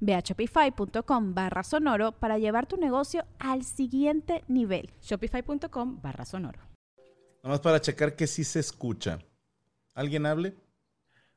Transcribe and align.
Ve 0.00 0.14
a 0.14 0.20
shopify.com 0.20 1.34
barra 1.34 1.62
sonoro 1.62 2.12
para 2.12 2.38
llevar 2.38 2.66
tu 2.66 2.76
negocio 2.76 3.24
al 3.38 3.64
siguiente 3.64 4.44
nivel. 4.48 4.90
Shopify.com 5.02 6.00
barra 6.02 6.24
sonoro. 6.24 6.60
Nada 7.42 7.54
más 7.54 7.60
para 7.60 7.80
checar 7.80 8.16
que 8.16 8.26
sí 8.26 8.44
se 8.44 8.60
escucha. 8.60 9.18
¿Alguien 9.94 10.26
hable? 10.26 10.54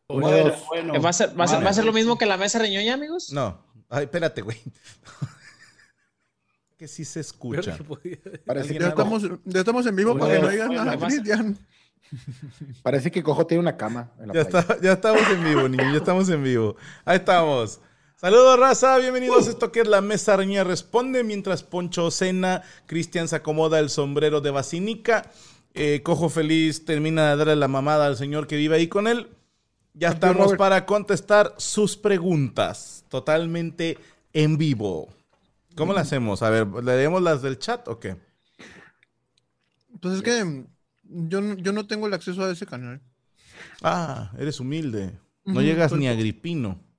Bueno, 0.08 0.54
bueno. 0.68 1.02
¿Va, 1.02 1.10
a 1.10 1.13
ser, 1.13 1.40
va, 1.40 1.46
a 1.46 1.74
ser, 1.74 1.86
lo 1.86 1.94
mismo 1.94 2.18
que 2.18 2.26
la 2.26 2.38
mesa 2.38 2.60
reñoña, 2.60 2.94
amigos? 2.94 3.32
No. 3.32 3.63
Ay, 3.90 4.04
espérate, 4.04 4.41
güey. 4.41 4.58
que 6.78 6.88
sí 6.88 7.06
se 7.06 7.20
escucha. 7.20 7.78
Parece 8.46 8.74
que 8.74 8.80
ya 8.80 8.90
estamos, 8.90 9.24
ya 9.46 9.60
estamos 9.60 9.85
en 9.85 9.96
vivo 9.96 10.18
para 10.18 10.34
que 10.34 10.41
no 10.41 10.50
digan 10.50 10.74
nada, 10.74 10.98
Cristian. 10.98 11.58
Parece 12.84 13.12
que 13.12 13.24
Cojo 13.24 13.48
tiene 13.48 13.62
una 13.62 13.78
cama. 13.78 14.12
En 14.20 14.28
la 14.28 14.34
ya, 14.34 14.41
está, 14.41 14.82
ya 14.82 14.94
estamos 14.94 15.22
en 15.30 15.44
vivo, 15.44 15.70
niños. 15.70 15.91
Ya 15.91 15.98
estamos 15.98 16.30
en 16.30 16.44
vivo. 16.44 16.76
Ahí 17.06 17.18
estamos. 17.18 17.80
Saludos, 18.22 18.60
raza. 18.60 19.00
Bienvenidos 19.00 19.48
a 19.48 19.50
esto 19.50 19.72
que 19.72 19.80
es 19.80 19.88
la 19.88 20.00
Mesa 20.00 20.38
Reñía 20.38 20.64
Responde. 20.64 21.24
Mientras 21.24 21.64
Poncho 21.64 22.12
cena, 22.12 22.62
Cristian 22.86 23.28
se 23.28 23.38
acomoda 23.38 23.80
el 23.80 23.90
sombrero 23.90 24.41
de 24.41 24.52
basinica. 24.52 25.32
Eh, 25.74 26.02
Cojo 26.04 26.30
Feliz 26.30 26.86
termina 26.86 27.32
de 27.32 27.38
darle 27.38 27.55
la 27.55 27.68
mamada 27.68 28.05
al 28.05 28.18
señor 28.18 28.46
que 28.46 28.58
vive 28.58 28.76
ahí 28.76 28.88
con 28.88 29.08
él. 29.08 29.28
Ya 29.96 30.10
estamos 30.10 30.54
para 30.54 30.86
contestar 30.86 31.55
sus 31.58 31.98
preguntas 31.98 33.05
totalmente 33.10 33.98
en 34.34 34.56
vivo. 34.60 35.12
¿Cómo 35.76 35.91
le 35.91 36.02
hacemos? 36.02 36.44
A 36.44 36.52
ver, 36.52 36.68
¿le 36.68 36.91
demos 36.91 37.24
las 37.24 37.41
del 37.41 37.58
chat 37.58 37.88
o 37.88 38.00
qué? 38.00 38.18
Pues 40.00 40.18
es 40.18 40.22
que 40.22 40.66
yo, 41.06 41.56
yo 41.56 41.74
no 41.74 41.88
tengo 41.88 42.06
el 42.06 42.13
acceso 42.13 42.44
a 42.44 42.52
ese 42.52 42.68
canal. 42.68 43.02
Ah, 43.82 44.32
eres 44.38 44.60
humilde. 44.60 45.18
No 45.44 45.63
llegas 45.63 45.91
ni 45.94 46.08
a 46.08 46.13
Gripino. 46.13 46.91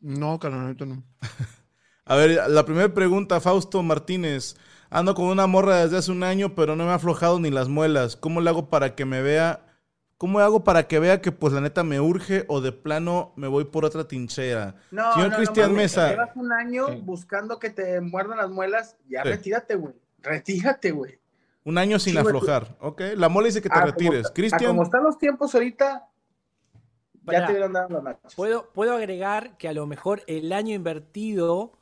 No, 0.00 0.38
carnalito, 0.38 0.86
no. 0.86 1.02
A 2.04 2.16
ver, 2.16 2.48
la 2.48 2.64
primera 2.64 2.92
pregunta, 2.92 3.40
Fausto 3.40 3.82
Martínez. 3.82 4.56
Ando 4.90 5.14
con 5.14 5.26
una 5.26 5.46
morra 5.46 5.84
desde 5.84 5.98
hace 5.98 6.10
un 6.10 6.22
año, 6.22 6.54
pero 6.54 6.74
no 6.74 6.84
me 6.84 6.90
ha 6.90 6.94
aflojado 6.94 7.38
ni 7.38 7.50
las 7.50 7.68
muelas. 7.68 8.16
¿Cómo 8.16 8.40
le 8.40 8.48
hago 8.48 8.70
para 8.70 8.94
que 8.94 9.04
me 9.04 9.20
vea? 9.20 9.66
¿Cómo 10.16 10.40
hago 10.40 10.64
para 10.64 10.88
que 10.88 10.98
vea 10.98 11.20
que 11.20 11.30
pues 11.30 11.52
la 11.52 11.60
neta 11.60 11.84
me 11.84 12.00
urge 12.00 12.44
o 12.48 12.60
de 12.60 12.72
plano 12.72 13.32
me 13.36 13.46
voy 13.46 13.66
por 13.66 13.84
otra 13.84 14.08
tinchera? 14.08 14.74
No, 14.90 15.12
Señor 15.12 15.36
Cristian 15.36 15.74
Mesa. 15.74 16.08
Llevas 16.08 16.34
un 16.34 16.52
año 16.52 16.88
buscando 17.02 17.58
que 17.58 17.70
te 17.70 18.00
muerdan 18.00 18.38
las 18.38 18.50
muelas, 18.50 18.96
ya 19.08 19.22
retírate, 19.22 19.76
güey. 19.76 19.94
Retírate, 20.20 20.90
güey. 20.90 21.20
Un 21.64 21.76
año 21.76 21.98
sin 21.98 22.16
aflojar, 22.16 22.76
ok. 22.80 23.02
La 23.14 23.28
mola 23.28 23.46
dice 23.46 23.60
que 23.60 23.68
te 23.68 23.78
ah, 23.78 23.84
retires. 23.84 24.30
Cristian. 24.34 24.70
Como 24.70 24.82
están 24.82 25.04
los 25.04 25.18
tiempos 25.18 25.54
ahorita, 25.54 26.08
ya 27.32 27.46
te 27.46 28.34
¿Puedo, 28.36 28.70
puedo 28.72 28.94
agregar 28.94 29.56
que 29.56 29.68
a 29.68 29.72
lo 29.72 29.86
mejor 29.86 30.22
el 30.26 30.52
año 30.52 30.74
invertido 30.74 31.72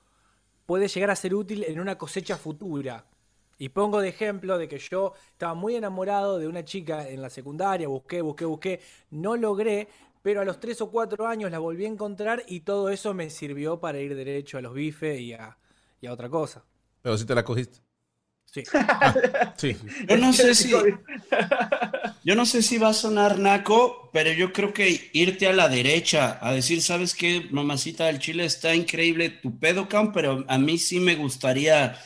puede 0.66 0.88
llegar 0.88 1.10
a 1.10 1.16
ser 1.16 1.34
útil 1.34 1.64
en 1.64 1.80
una 1.80 1.96
cosecha 1.96 2.36
futura. 2.36 3.06
Y 3.58 3.70
pongo 3.70 4.00
de 4.00 4.08
ejemplo 4.08 4.58
de 4.58 4.68
que 4.68 4.78
yo 4.78 5.14
estaba 5.30 5.54
muy 5.54 5.76
enamorado 5.76 6.38
de 6.38 6.46
una 6.46 6.64
chica 6.64 7.08
en 7.08 7.22
la 7.22 7.30
secundaria, 7.30 7.88
busqué, 7.88 8.20
busqué, 8.20 8.44
busqué, 8.44 8.80
no 9.10 9.36
logré, 9.36 9.88
pero 10.20 10.42
a 10.42 10.44
los 10.44 10.60
tres 10.60 10.80
o 10.82 10.90
cuatro 10.90 11.26
años 11.26 11.50
la 11.50 11.58
volví 11.58 11.86
a 11.86 11.88
encontrar 11.88 12.42
y 12.48 12.60
todo 12.60 12.90
eso 12.90 13.14
me 13.14 13.30
sirvió 13.30 13.80
para 13.80 13.98
ir 13.98 14.14
derecho 14.14 14.58
a 14.58 14.60
los 14.60 14.74
bifes 14.74 15.20
y 15.20 15.32
a, 15.32 15.56
y 16.00 16.06
a 16.06 16.12
otra 16.12 16.28
cosa. 16.28 16.64
Pero 17.00 17.16
si 17.16 17.24
te 17.24 17.34
la 17.34 17.44
cogiste. 17.44 17.85
Sí. 18.56 18.62
sí. 19.56 19.76
Yo 20.08 20.16
no 20.16 20.32
sé 20.32 20.54
si. 20.54 20.70
Yo 22.24 22.34
no 22.34 22.46
sé 22.46 22.62
si 22.62 22.78
va 22.78 22.88
a 22.88 22.94
sonar 22.94 23.38
naco, 23.38 24.10
pero 24.12 24.32
yo 24.32 24.52
creo 24.52 24.72
que 24.72 25.10
irte 25.12 25.46
a 25.46 25.52
la 25.52 25.68
derecha, 25.68 26.38
a 26.40 26.52
decir, 26.52 26.82
¿sabes 26.82 27.14
qué, 27.14 27.46
mamacita 27.50 28.06
del 28.06 28.18
Chile? 28.18 28.44
Está 28.44 28.74
increíble 28.74 29.28
tu 29.28 29.58
pedo, 29.58 29.88
pero 30.12 30.44
a 30.48 30.58
mí 30.58 30.78
sí 30.78 30.98
me 30.98 31.14
gustaría 31.14 31.96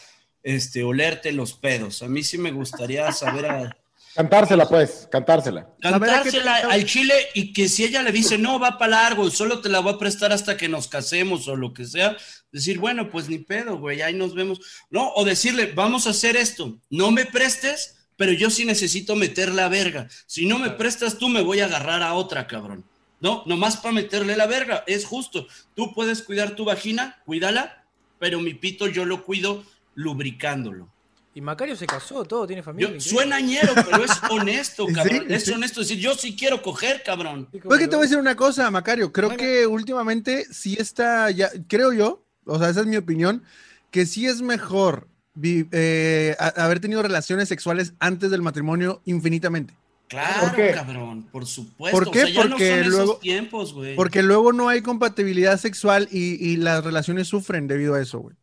este, 0.42 0.82
olerte 0.82 1.32
los 1.32 1.54
pedos. 1.54 2.02
A 2.02 2.08
mí 2.08 2.22
sí 2.22 2.36
me 2.36 2.50
gustaría 2.50 3.10
saber 3.12 3.46
a, 3.46 3.76
Cantársela, 4.20 4.68
pues, 4.68 5.08
cantársela. 5.10 5.74
Cantársela 5.80 6.56
al 6.56 6.84
chile 6.84 7.14
y 7.32 7.54
que 7.54 7.70
si 7.70 7.84
ella 7.84 8.02
le 8.02 8.12
dice, 8.12 8.36
no, 8.36 8.60
va 8.60 8.76
para 8.76 8.90
largo, 8.90 9.30
solo 9.30 9.62
te 9.62 9.70
la 9.70 9.80
voy 9.80 9.94
a 9.94 9.98
prestar 9.98 10.30
hasta 10.30 10.58
que 10.58 10.68
nos 10.68 10.88
casemos 10.88 11.48
o 11.48 11.56
lo 11.56 11.72
que 11.72 11.86
sea, 11.86 12.18
decir, 12.52 12.78
bueno, 12.78 13.08
pues 13.08 13.30
ni 13.30 13.38
pedo, 13.38 13.78
güey, 13.78 14.02
ahí 14.02 14.12
nos 14.12 14.34
vemos. 14.34 14.60
No, 14.90 15.10
o 15.14 15.24
decirle, 15.24 15.72
vamos 15.74 16.06
a 16.06 16.10
hacer 16.10 16.36
esto, 16.36 16.78
no 16.90 17.10
me 17.12 17.24
prestes, 17.24 17.96
pero 18.16 18.32
yo 18.32 18.50
sí 18.50 18.66
necesito 18.66 19.16
meter 19.16 19.54
la 19.54 19.70
verga. 19.70 20.06
Si 20.26 20.44
no 20.44 20.58
me 20.58 20.68
prestas 20.68 21.16
tú, 21.16 21.30
me 21.30 21.40
voy 21.40 21.60
a 21.60 21.64
agarrar 21.64 22.02
a 22.02 22.12
otra, 22.12 22.46
cabrón. 22.46 22.84
No, 23.20 23.42
nomás 23.46 23.78
para 23.78 23.94
meterle 23.94 24.36
la 24.36 24.46
verga, 24.46 24.84
es 24.86 25.06
justo. 25.06 25.46
Tú 25.74 25.94
puedes 25.94 26.20
cuidar 26.20 26.56
tu 26.56 26.66
vagina, 26.66 27.22
cuídala, 27.24 27.86
pero 28.18 28.38
mi 28.40 28.52
pito 28.52 28.86
yo 28.86 29.06
lo 29.06 29.24
cuido 29.24 29.64
lubricándolo. 29.94 30.92
Y 31.40 31.42
Macario 31.42 31.74
se 31.74 31.86
casó, 31.86 32.22
todo, 32.26 32.46
tiene 32.46 32.62
familia. 32.62 33.00
suena 33.00 33.40
ñero, 33.40 33.72
pero 33.74 34.04
es 34.04 34.10
honesto, 34.28 34.86
cabrón. 34.94 35.24
es 35.32 35.48
honesto 35.48 35.80
decir, 35.80 35.98
yo 35.98 36.14
sí 36.14 36.36
quiero 36.36 36.60
coger, 36.60 37.02
cabrón. 37.02 37.48
Pues 37.50 37.80
que 37.80 37.88
te 37.88 37.96
voy 37.96 38.00
a 38.00 38.06
decir 38.06 38.18
una 38.18 38.36
cosa, 38.36 38.70
Macario. 38.70 39.10
Creo 39.10 39.34
que 39.38 39.66
últimamente 39.66 40.44
sí 40.52 40.76
está, 40.78 41.30
ya, 41.30 41.48
creo 41.66 41.94
yo, 41.94 42.22
o 42.44 42.58
sea, 42.58 42.68
esa 42.68 42.80
es 42.80 42.86
mi 42.86 42.98
opinión, 42.98 43.42
que 43.90 44.04
sí 44.04 44.26
es 44.26 44.42
mejor 44.42 45.08
eh, 45.42 46.36
haber 46.38 46.78
tenido 46.78 47.02
relaciones 47.02 47.48
sexuales 47.48 47.94
antes 48.00 48.30
del 48.30 48.42
matrimonio 48.42 49.00
infinitamente. 49.06 49.72
Claro, 50.08 50.54
cabrón, 50.74 51.22
por 51.32 51.46
supuesto. 51.46 51.98
¿Por 51.98 52.10
qué? 52.10 52.34
porque 52.36 52.84
luego, 52.84 53.16
tiempos, 53.16 53.72
güey. 53.72 53.96
Porque 53.96 54.22
luego 54.22 54.52
no 54.52 54.68
hay 54.68 54.82
compatibilidad 54.82 55.58
sexual 55.58 56.06
y, 56.10 56.34
y 56.34 56.56
las 56.56 56.84
relaciones 56.84 57.28
sufren 57.28 57.66
debido 57.66 57.94
a 57.94 58.02
eso, 58.02 58.18
güey. 58.18 58.36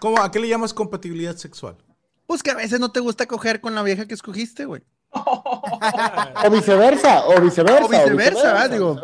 ¿Cómo? 0.00 0.20
¿A 0.20 0.30
qué 0.30 0.38
le 0.38 0.48
llamas 0.48 0.74
compatibilidad 0.74 1.36
sexual? 1.36 1.78
Pues 2.26 2.42
que 2.42 2.50
a 2.50 2.56
veces 2.56 2.80
no 2.80 2.92
te 2.92 3.00
gusta 3.00 3.26
coger 3.26 3.60
con 3.60 3.74
la 3.74 3.82
vieja 3.82 4.06
que 4.06 4.14
escogiste, 4.14 4.64
güey. 4.64 4.82
o 5.12 6.50
viceversa, 6.50 7.26
o 7.26 7.40
viceversa. 7.40 7.84
O 7.84 7.88
viceversa, 7.88 8.68
digo. 8.68 9.00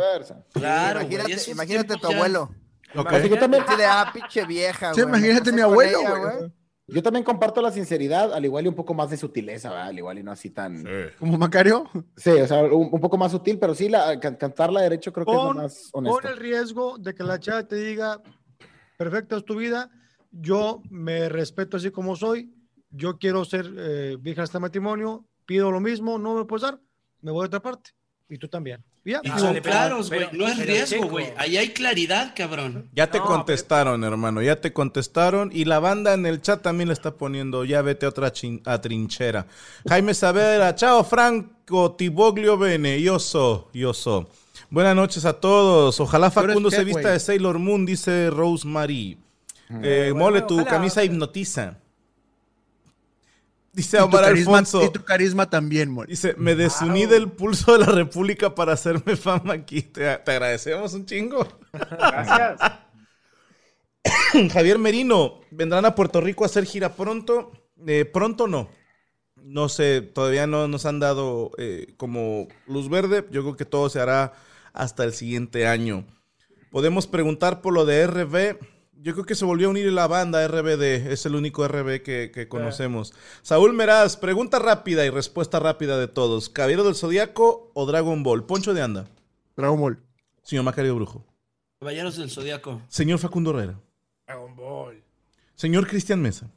Claro, 0.53 1.03
imagínate, 1.03 1.51
imagínate 1.51 1.97
tu 1.97 2.06
abuelo. 2.06 2.51
Okay. 2.95 3.29
yo 3.29 3.39
también. 3.39 3.65
Ah, 3.87 4.11
pinche 4.12 4.47
vieja, 4.47 4.95
Sí, 4.95 5.03
imagínate 5.03 5.53
mi 5.53 5.61
abuelo, 5.61 5.99
güey. 6.01 6.53
Yo 6.91 7.03
también 7.03 7.23
comparto 7.23 7.61
la 7.61 7.71
sinceridad, 7.71 8.33
al 8.33 8.47
igual 8.47 8.65
y 8.65 8.69
un 8.69 8.75
poco 8.75 8.95
más 8.95 9.11
de 9.11 9.19
sutileza, 9.19 9.69
¿verdad? 9.69 9.89
Al 9.89 9.99
igual 9.99 10.19
y 10.19 10.23
no 10.23 10.33
así 10.33 10.49
tan. 10.49 10.87
¿Como 11.19 11.37
Macario? 11.37 11.85
Sí, 12.17 12.31
o 12.31 12.47
sea, 12.47 12.62
un, 12.62 12.99
poco 12.99 13.19
más 13.19 13.31
sutil, 13.31 13.59
pero 13.59 13.75
sí, 13.75 13.91
la, 13.91 14.19
cantarla 14.19 14.81
derecho 14.81 15.12
creo 15.12 15.26
que 15.26 15.32
es 15.32 15.37
lo 15.37 15.53
más 15.55 15.88
honesto. 15.93 16.19
Con 16.19 16.31
el 16.31 16.38
riesgo 16.38 16.97
de 16.97 17.15
que 17.15 17.23
la 17.25 17.38
chava 17.38 17.65
te 17.65 17.76
diga, 17.76 18.23
perfecta 18.97 19.37
es 19.37 19.44
tu 19.44 19.56
vida, 19.56 19.91
yo 20.31 20.81
me 20.88 21.29
respeto 21.29 21.76
así 21.76 21.91
como 21.91 22.17
soy, 22.17 22.55
yo 22.90 23.19
quiero 23.19 23.44
ser 23.44 23.70
eh, 23.76 24.17
vieja 24.20 24.43
este 24.43 24.58
matrimonio, 24.58 25.25
pido 25.46 25.70
lo 25.70 25.81
mismo, 25.81 26.19
no 26.19 26.35
me 26.35 26.44
puedes 26.44 26.62
dar, 26.62 26.79
me 27.20 27.31
voy 27.31 27.44
a 27.44 27.46
otra 27.46 27.61
parte. 27.61 27.90
Y 28.31 28.37
tú 28.37 28.46
también. 28.46 28.85
Ya, 29.05 29.23
claros, 29.62 30.11
güey. 30.11 30.29
No 30.32 30.46
es 30.46 30.58
riesgo, 30.58 31.08
güey. 31.08 31.32
Ahí 31.38 31.56
hay 31.56 31.70
claridad, 31.70 32.35
cabrón. 32.37 32.90
Ya 32.93 33.11
te 33.11 33.20
contestaron, 33.20 34.05
hermano. 34.05 34.43
Ya 34.43 34.61
te 34.61 34.75
contestaron. 34.75 35.50
Y 35.50 35.64
la 35.64 35.79
banda 35.79 36.12
en 36.12 36.26
el 36.26 36.43
chat 36.43 36.61
también 36.61 36.88
le 36.88 36.93
está 36.93 37.14
poniendo, 37.14 37.64
ya 37.64 37.81
vete 37.81 38.05
a 38.05 38.11
otra 38.11 38.31
a 38.67 38.81
trinchera. 38.82 39.46
Jaime 39.88 40.12
Saavedra, 40.12 40.75
chao 40.75 41.05
Franco, 41.05 41.93
Tiboglio 41.93 42.58
Bene, 42.58 43.00
yo 43.00 43.19
soy, 43.19 43.62
yo 43.73 43.94
soy. 43.94 44.26
Buenas 44.69 44.94
noches 44.94 45.25
a 45.25 45.32
todos. 45.32 45.99
Ojalá 45.99 46.31
Facundo 46.31 46.70
se 46.70 46.84
vista 46.84 47.11
de 47.11 47.19
Sailor 47.20 47.58
Moon, 47.58 47.87
dice 47.87 48.29
Rosemary. 48.29 49.17
Eh, 49.82 50.12
mole, 50.14 50.43
tu 50.43 50.62
camisa 50.67 51.02
hipnotiza. 51.02 51.79
Dice 53.79 54.01
Omar 54.01 54.25
carisma- 54.25 54.59
Alfonso. 54.59 54.85
Y 54.85 54.91
tu 54.93 55.05
carisma 55.05 55.49
también. 55.49 55.97
Dice, 56.09 56.35
me 56.37 56.57
desuní 56.57 57.07
del 57.07 57.31
pulso 57.31 57.73
de 57.79 57.87
la 57.87 57.93
República 57.93 58.53
para 58.55 58.73
hacerme 58.73 59.15
fama 59.17 59.53
aquí. 59.55 59.83
Te, 59.83 60.17
te 60.17 60.31
agradecemos 60.33 60.93
un 60.95 61.07
chingo. 61.07 61.47
Gracias. 61.73 62.61
Javier 64.53 64.79
Merino, 64.79 65.41
¿vendrán 65.53 65.85
a 65.85 65.95
Puerto 65.95 66.21
Rico 66.21 66.43
a 66.45 66.47
hacer 66.47 66.65
gira 66.65 66.95
pronto? 66.95 67.53
Eh, 67.87 68.05
pronto 68.05 68.49
no. 68.49 68.69
No 69.37 69.69
sé, 69.69 70.03
todavía 70.03 70.47
no 70.49 70.67
nos 70.67 70.85
han 70.85 70.99
dado 70.99 71.53
eh, 71.59 71.95
como 71.97 72.49
luz 72.67 72.89
verde. 72.91 73.27
Yo 73.31 73.43
creo 73.43 73.57
que 73.57 73.65
todo 73.65 73.89
se 73.89 74.01
hará 74.01 74.33
hasta 74.73 75.05
el 75.05 75.13
siguiente 75.13 75.67
año. 75.67 76.05
Podemos 76.71 77.07
preguntar 77.07 77.63
por 77.63 77.73
lo 77.73 77.85
de 77.87 78.07
RB. 78.07 78.59
Yo 79.00 79.12
creo 79.12 79.25
que 79.25 79.37
se 79.37 79.45
volvió 79.45 79.69
a 79.69 79.71
unir 79.71 79.93
la 79.93 80.09
banda 80.09 80.47
RBD. 80.47 81.12
Es 81.12 81.25
el 81.25 81.37
único 81.37 81.67
RB 81.67 82.03
que, 82.03 82.33
que 82.35 82.49
conocemos. 82.49 83.15
Saúl 83.43 83.73
Meraz, 83.73 84.17
pregunta 84.17 84.59
rápida 84.59 85.06
y 85.06 85.11
respuesta 85.11 85.61
rápida 85.61 85.99
de 85.99 86.09
todos. 86.09 86.49
¿Caballero 86.49 86.83
del 86.83 86.97
Zodíaco 86.97 87.71
o 87.75 87.87
Dragon 87.87 88.25
Ball? 88.25 88.45
Poncho 88.45 88.75
de 88.75 88.83
Anda. 88.83 89.09
Dragon 89.56 89.81
Ball. 89.81 90.03
Señor 90.43 90.65
Macario 90.65 90.97
Brujo. 90.97 91.25
Caballeros 91.79 92.17
del 92.17 92.29
Zodíaco. 92.29 92.83
Señor 92.89 93.21
Facundo 93.21 93.50
Herrera. 93.50 93.79
Dragon 94.27 94.56
Ball. 94.56 95.01
Señor 95.55 95.87
Cristian 95.87 96.21
Mesa. 96.21 96.51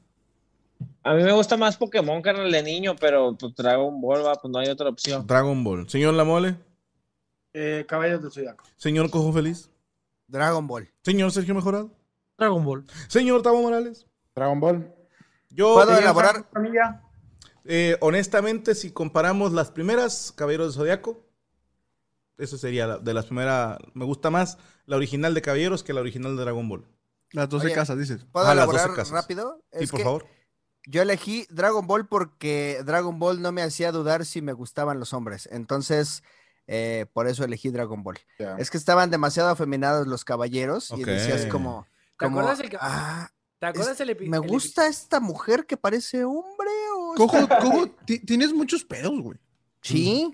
A 1.04 1.14
mí 1.14 1.24
me 1.24 1.32
gusta 1.34 1.58
más 1.58 1.78
Pokémon 1.78 2.24
que 2.24 2.32
el 2.32 2.52
de 2.52 2.64
niño, 2.64 2.96
pero 3.00 3.36
pues, 3.38 3.54
Dragon 3.56 4.02
Ball, 4.02 4.26
va, 4.26 4.34
pues 4.34 4.52
no 4.52 4.58
hay 4.58 4.70
otra 4.70 4.90
opción. 4.90 5.28
Dragon 5.28 5.64
Ball. 5.64 5.88
Señor 5.88 6.16
La 6.16 6.24
Mole. 6.24 6.56
Eh, 7.54 7.86
Caballos 7.88 8.24
del 8.24 8.32
Zodiaco. 8.32 8.64
Señor 8.78 9.12
Cojo 9.12 9.32
Feliz. 9.32 9.70
Dragon 10.28 10.66
Ball. 10.66 10.90
Señor 11.04 11.32
Sergio 11.32 11.54
Mejorado. 11.54 11.92
Dragon 12.42 12.66
Ball. 12.66 12.86
Señor 13.08 13.44
Tavo 13.44 13.62
Morales. 13.62 14.08
Dragon 14.36 14.60
Ball. 14.60 14.96
Yo, 15.52 15.76
¿Puedo 15.76 15.96
elaborar? 15.96 16.44
Familia. 16.52 17.02
eh, 17.66 17.98
honestamente, 18.02 18.74
si 18.74 18.90
comparamos 18.92 19.52
las 19.54 19.70
primeras 19.70 20.34
Caballeros 20.36 20.74
de 20.74 20.80
Zodiaco, 20.80 21.24
eso 22.40 22.58
sería 22.58 22.88
la- 22.88 22.98
de 22.98 23.14
las 23.14 23.26
primeras. 23.26 23.78
Me 23.94 24.06
gusta 24.06 24.32
más 24.32 24.58
la 24.88 24.96
original 24.96 25.36
de 25.36 25.44
Caballeros 25.44 25.84
que 25.84 25.94
la 25.94 26.02
original 26.02 26.36
de 26.36 26.42
Dragon 26.42 26.68
Ball. 26.68 26.88
Las 27.32 27.48
12 27.48 27.68
Oye, 27.68 27.76
casas, 27.76 27.98
dices. 28.00 28.26
¿Puedo 28.32 28.48
Ah, 28.48 28.56
las 28.56 28.66
12 28.66 28.78
elaborar 28.80 28.96
casas. 28.98 29.14
rápido? 29.14 29.62
Sí, 29.74 29.84
Es 29.84 29.92
por 29.92 30.00
que 30.00 30.04
favor. 30.04 30.26
Yo 30.88 31.04
elegí 31.04 31.46
Dragon 31.52 31.86
Ball 31.86 32.08
porque 32.08 32.82
Dragon 32.84 33.20
Ball 33.20 33.40
no 33.40 33.52
me 33.52 33.62
hacía 33.62 33.92
dudar 33.92 34.26
si 34.26 34.42
me 34.42 34.54
gustaban 34.54 35.00
los 35.00 35.14
hombres. 35.14 35.48
Entonces, 35.52 36.24
eh, 36.66 37.06
por 37.14 37.28
eso 37.28 37.44
elegí 37.44 37.70
Dragon 37.70 38.02
Ball. 38.02 38.18
Es 38.58 38.72
que 38.72 38.78
estaban 38.78 39.12
demasiado 39.12 39.50
afeminados 39.50 40.08
los 40.08 40.26
caballeros 40.26 40.90
y 40.98 41.04
decías 41.04 41.46
como... 41.46 41.86
¿Te 42.22 42.26
como, 42.26 42.40
acuerdas 42.40 42.60
el 42.62 42.70
que- 42.70 42.78
"Ah, 42.80 43.30
¿Te 43.60 43.66
acuerdas 43.68 44.00
es- 44.00 44.08
el 44.10 44.30
¿Me 44.30 44.38
el 44.38 44.44
gusta 44.48 44.88
esta 44.88 45.20
mujer 45.20 45.66
que 45.66 45.78
parece 45.78 46.24
hombre 46.24 46.70
o...? 46.98 47.14
Cojo, 47.16 47.38
está- 47.38 47.60
cojo, 47.60 47.88
ti- 48.06 48.20
tienes 48.26 48.54
muchos 48.54 48.84
pedos, 48.86 49.20
güey. 49.22 49.38
Sí. 49.82 50.32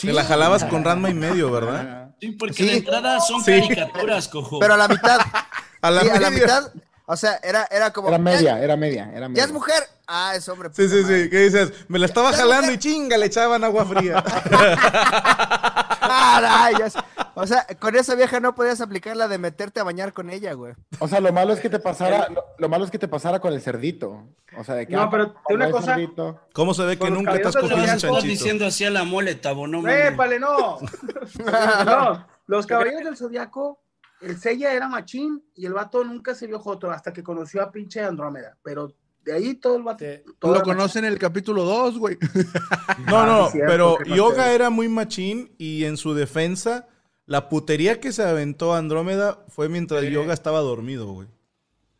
Te 0.00 0.12
la 0.12 0.24
jalabas 0.24 0.64
con 0.64 0.84
Ranma 0.84 1.10
y 1.10 1.14
medio, 1.14 1.50
¿verdad? 1.50 2.14
Sí, 2.20 2.30
porque 2.32 2.54
Sí. 2.54 2.66
de 2.66 2.76
entrada 2.78 3.20
son 3.20 3.42
Sí. 3.44 3.50
caricaturas, 3.52 4.28
cojo. 4.28 4.58
Pero 4.60 4.74
a 4.74 4.76
la 4.76 4.88
mitad. 4.88 5.18
A 5.82 5.90
la 5.90 6.02
sí, 6.02 6.08
a 6.10 6.20
la 6.20 6.30
media. 6.30 6.44
mitad. 6.44 6.72
O 7.06 7.16
sea, 7.16 7.38
era, 7.42 7.66
era 7.70 7.92
como... 7.92 8.08
Era 8.08 8.16
"Ya- 8.18 8.22
media, 8.22 8.58
era 8.62 8.76
media, 8.76 9.10
era 9.10 9.20
Ya 9.22 9.28
media. 9.28 9.44
es 9.44 9.52
mujer. 9.52 9.82
Ah, 10.06 10.34
es 10.36 10.48
hombre. 10.48 10.68
Sí, 10.72 10.88
sí, 10.88 11.02
madre. 11.02 11.24
sí. 11.24 11.30
¿Qué 11.30 11.38
dices? 11.44 11.72
Me 11.88 11.98
la 11.98 12.06
estaba 12.06 12.30
Ya, 12.30 12.36
jalando 12.38 12.62
mujer. 12.62 12.74
y 12.74 12.78
chinga, 12.78 13.16
le 13.18 13.26
echaban 13.26 13.64
agua 13.64 13.84
fría. 13.84 14.22
Caray, 16.00 16.74
ya. 16.78 16.88
O 17.34 17.46
sea, 17.46 17.66
con 17.80 17.96
esa 17.96 18.14
vieja 18.14 18.38
no 18.40 18.54
podías 18.54 18.80
aplicar 18.80 19.16
la 19.16 19.26
de 19.26 19.38
meterte 19.38 19.80
a 19.80 19.84
bañar 19.84 20.12
con 20.12 20.28
ella, 20.30 20.52
güey. 20.52 20.74
O 20.98 21.08
sea, 21.08 21.20
lo 21.20 21.32
malo 21.32 21.52
es 21.54 21.60
que 21.60 21.70
te 21.70 21.78
pasara, 21.80 22.28
lo, 22.28 22.44
lo 22.58 22.68
malo 22.68 22.84
es 22.84 22.90
que 22.90 22.98
te 22.98 23.08
pasara 23.08 23.40
con 23.40 23.52
el 23.52 23.60
cerdito. 23.62 24.24
O 24.56 24.64
sea, 24.64 24.74
de 24.74 24.86
que 24.86 24.94
No, 24.94 25.02
ah, 25.02 25.10
pero 25.10 25.32
te 25.32 25.38
cuando 25.42 25.64
una 25.64 25.72
cosa- 25.72 25.94
cerdito- 25.94 26.40
¿Cómo 26.52 26.74
se 26.74 26.84
ve 26.84 26.98
que 26.98 27.10
nunca 27.10 27.32
te 27.40 27.48
has 27.48 27.56
cogido 27.56 27.76
un 27.76 27.82
Estás 27.84 28.02
chanchito? 28.02 28.22
diciendo 28.26 28.66
así 28.66 28.84
a 28.84 28.90
la 28.90 29.04
mole, 29.04 29.34
tabo, 29.34 29.66
no 29.66 29.80
mames. 29.80 30.12
¡Épale, 30.12 30.38
no! 30.38 30.78
no, 31.86 32.26
los 32.46 32.66
caballeros 32.66 33.04
del 33.04 33.16
Zodiaco, 33.16 33.80
el 34.22 34.38
Seiya 34.38 34.72
era 34.72 34.88
machín 34.88 35.42
y 35.54 35.66
el 35.66 35.72
vato 35.74 36.02
nunca 36.04 36.34
se 36.34 36.46
vio 36.46 36.58
joto 36.58 36.90
hasta 36.90 37.12
que 37.12 37.22
conoció 37.22 37.62
a 37.62 37.70
pinche 37.72 38.00
Andrómeda. 38.00 38.56
Pero 38.62 38.94
de 39.24 39.32
ahí 39.32 39.54
todo 39.54 39.76
el 39.76 39.82
vato. 39.82 39.98
Te- 39.98 40.24
todo 40.38 40.54
Lo 40.54 40.62
conocen 40.62 41.04
en 41.04 41.12
el 41.12 41.18
capítulo 41.18 41.64
2, 41.64 41.98
güey. 41.98 42.18
No, 43.06 43.18
Ah, 43.18 43.26
no, 43.26 43.46
sí, 43.46 43.52
cierto, 43.52 43.70
pero 43.98 44.16
Yoga 44.16 44.52
era 44.52 44.70
muy 44.70 44.88
machín 44.88 45.54
y 45.58 45.84
en 45.84 45.96
su 45.96 46.14
defensa, 46.14 46.88
la 47.26 47.48
putería 47.48 48.00
que 48.00 48.12
se 48.12 48.22
aventó 48.22 48.74
Andrómeda 48.74 49.44
fue 49.48 49.68
mientras 49.68 50.02
Yoga 50.04 50.32
estaba 50.34 50.60
dormido, 50.60 51.06
güey. 51.12 51.28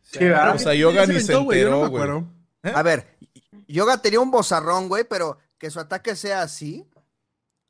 Sí, 0.01 0.19
¿verdad? 0.19 0.55
O 0.55 0.59
sea, 0.59 0.73
Yoga 0.75 1.05
¿Quién 1.05 1.15
ni 1.15 1.21
se 1.21 1.27
se 1.27 1.33
aventó, 1.33 1.45
no 1.51 1.53
enteró, 1.53 1.77
güey. 1.77 1.87
acuerdo. 2.03 2.27
¿Eh? 2.63 2.71
A 2.75 2.83
ver, 2.83 3.17
Yoga 3.67 3.97
tenía 4.01 4.19
un 4.19 4.31
bozarrón, 4.31 4.87
güey, 4.89 5.03
pero 5.09 5.37
que 5.57 5.69
su 5.71 5.79
ataque 5.79 6.15
sea 6.15 6.41
así. 6.41 6.85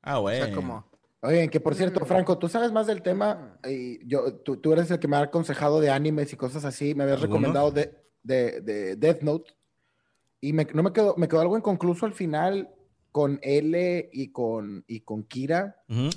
Ah, 0.01 0.17
O 0.19 0.23
güey. 0.23 0.37
sea, 0.41 0.53
como. 0.53 0.85
Oye, 1.23 1.49
que 1.49 1.59
por 1.61 1.73
cierto, 1.73 2.05
Franco, 2.05 2.37
tú 2.37 2.49
sabes 2.49 2.71
más 2.71 2.85
del 2.85 3.01
tema. 3.01 3.57
Y 3.67 4.05
yo, 4.07 4.35
tú, 4.35 4.57
tú 4.57 4.73
eres 4.73 4.91
el 4.91 4.99
que 4.99 5.07
me 5.07 5.15
ha 5.15 5.21
aconsejado 5.21 5.79
de 5.79 5.89
animes 5.89 6.31
y 6.33 6.35
cosas 6.35 6.65
así. 6.65 6.93
Me 6.95 7.03
habías 7.03 7.21
¿Alguno? 7.21 7.37
recomendado 7.39 7.71
de, 7.71 7.95
de, 8.23 8.59
de 8.61 8.95
Death 8.97 9.21
Note. 9.21 9.53
Y 10.41 10.51
me, 10.53 10.67
no 10.73 10.83
me 10.83 10.91
quedó, 10.91 11.15
me 11.15 11.27
quedó 11.29 11.39
algo 11.41 11.57
inconcluso 11.57 12.05
al 12.05 12.13
final 12.13 12.69
con 13.13 13.39
L 13.41 14.09
y 14.11 14.31
con, 14.33 14.83
y 14.87 14.99
con 15.01 15.23
Kira. 15.23 15.77
Ujú. 15.87 16.09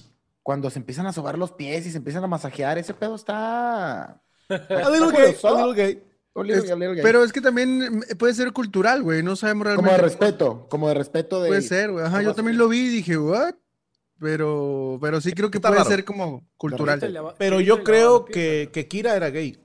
Cuando 0.43 0.70
se 0.70 0.79
empiezan 0.81 1.06
a 1.06 1.12
sobar 1.12 1.38
los 1.38 1.53
pies 1.53 1.87
y 1.87 1.91
se 1.93 1.99
empiezan 1.99 2.25
a 2.25 2.29
masajear, 2.29 2.76
ese 2.79 2.93
pedo 2.94 3.14
está. 3.14 4.20
A 4.49 4.91
little 4.91 5.11
gay, 5.12 5.35
a 5.43 5.50
little 5.67 5.75
gay. 5.75 6.03
A 6.35 6.43
little- 6.43 6.94
Es-. 6.97 7.03
Pero 7.03 7.23
es 7.25 7.32
que 7.32 7.41
también 7.41 7.99
mm, 7.99 8.17
puede 8.19 8.35
ser 8.35 8.53
cultural, 8.53 9.03
güey. 9.03 9.23
No 9.23 9.35
sabemos 9.37 9.64
como 9.75 9.88
realmente. 9.88 9.97
de 9.97 10.03
respeto, 10.03 10.67
como 10.69 10.88
de 10.88 10.94
respeto 10.94 11.43
de. 11.43 11.49
Puede 11.49 11.62
ser, 11.62 11.91
güey. 11.93 12.05
Ajá, 12.05 12.23
yo 12.23 12.35
también 12.35 12.58
lo 12.58 12.69
vi 12.69 12.79
y 12.87 12.88
dije, 12.88 13.17
¿what? 13.19 13.55
Pero, 14.19 14.99
pero 15.01 15.21
sí 15.21 15.33
creo 15.33 15.51
que 15.51 15.59
Está 15.59 15.69
puede 15.69 15.81
raro. 15.81 15.91
ser 15.91 16.05
como 16.05 16.47
cultural. 16.57 16.97
¿Viste 16.97 17.07
el 17.07 17.15
lava- 17.15 17.35
Pero 17.39 17.61
yo 17.61 17.85
creo 17.85 18.25
que, 18.25 18.71
que 18.73 18.89
Kira 18.89 19.15
era 19.17 19.29
gay. 19.31 19.59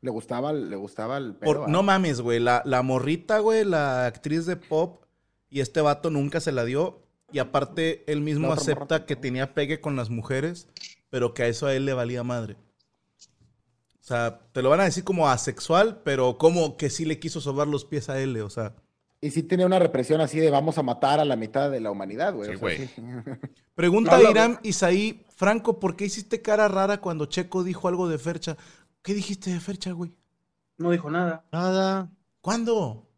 Le 0.00 0.10
gustaba, 0.10 0.52
le 0.52 0.76
gustaba 0.76 1.18
el 1.18 1.34
pedo. 1.34 1.52
Por- 1.52 1.62
¿ah? 1.64 1.66
no 1.68 1.82
mames, 1.82 2.20
güey. 2.20 2.40
La, 2.40 2.62
la 2.64 2.82
morrita, 2.82 3.38
güey, 3.40 3.64
la 3.64 4.06
actriz 4.06 4.46
de 4.46 4.56
pop 4.56 5.04
y 5.50 5.60
este 5.60 5.80
vato 5.80 6.10
nunca 6.10 6.40
se 6.40 6.52
la 6.52 6.64
dio. 6.64 7.00
Y 7.32 7.38
aparte, 7.40 8.04
él 8.10 8.20
mismo 8.20 8.48
otra 8.48 8.60
acepta 8.62 8.94
morra. 8.96 9.06
que 9.06 9.16
tenía 9.16 9.54
pegue 9.54 9.80
con 9.80 9.96
las 9.96 10.08
mujeres, 10.08 10.68
pero 11.10 11.34
que 11.34 11.42
a 11.42 11.46
eso 11.48 11.66
a 11.66 11.74
él 11.74 11.84
le 11.84 11.92
valía 11.92 12.22
madre. 12.22 12.56
O 14.00 14.06
sea, 14.06 14.40
te 14.52 14.62
lo 14.62 14.68
van 14.70 14.80
a 14.80 14.84
decir 14.84 15.02
como 15.04 15.28
asexual, 15.28 16.00
pero 16.04 16.36
como 16.38 16.76
que 16.76 16.90
sí 16.90 17.04
le 17.06 17.18
quiso 17.18 17.40
sobar 17.40 17.66
los 17.66 17.84
pies 17.84 18.08
a 18.10 18.20
él, 18.20 18.38
o 18.40 18.50
sea. 18.50 18.74
Y 19.24 19.30
sí 19.30 19.42
tenía 19.42 19.64
una 19.64 19.78
represión 19.78 20.20
así 20.20 20.38
de 20.38 20.50
vamos 20.50 20.76
a 20.76 20.82
matar 20.82 21.18
a 21.18 21.24
la 21.24 21.34
mitad 21.34 21.70
de 21.70 21.80
la 21.80 21.90
humanidad, 21.90 22.34
güey. 22.34 22.50
Sí, 22.50 22.56
o 22.56 22.58
sea, 22.58 22.60
güey. 22.60 22.88
sí. 22.88 23.02
Pregunta 23.74 24.18
No, 24.18 24.30
Irán 24.30 24.60
Isaí, 24.62 25.24
Franco, 25.34 25.80
¿por 25.80 25.96
qué 25.96 26.04
hiciste 26.04 26.42
cara 26.42 26.68
rara 26.68 27.00
cuando 27.00 27.24
Checo 27.24 27.64
dijo 27.64 27.88
algo 27.88 28.06
de 28.06 28.18
Fercha? 28.18 28.58
¿Qué 29.00 29.14
dijiste 29.14 29.50
de 29.50 29.60
Fercha, 29.60 29.92
güey? 29.92 30.14
No 30.76 30.90
dijo 30.90 31.10
nada. 31.10 31.42
Nada. 31.50 32.12
¿Cuándo? 32.42 33.08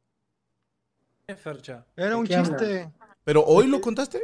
¿Qué, 1.27 1.35
Fercha? 1.35 1.85
Era 1.97 2.11
¿De 2.11 2.15
un 2.15 2.27
chiste. 2.29 2.89
¿Pero 3.25 3.45
hoy 3.45 3.67
lo 3.67 3.81
contaste? 3.81 4.23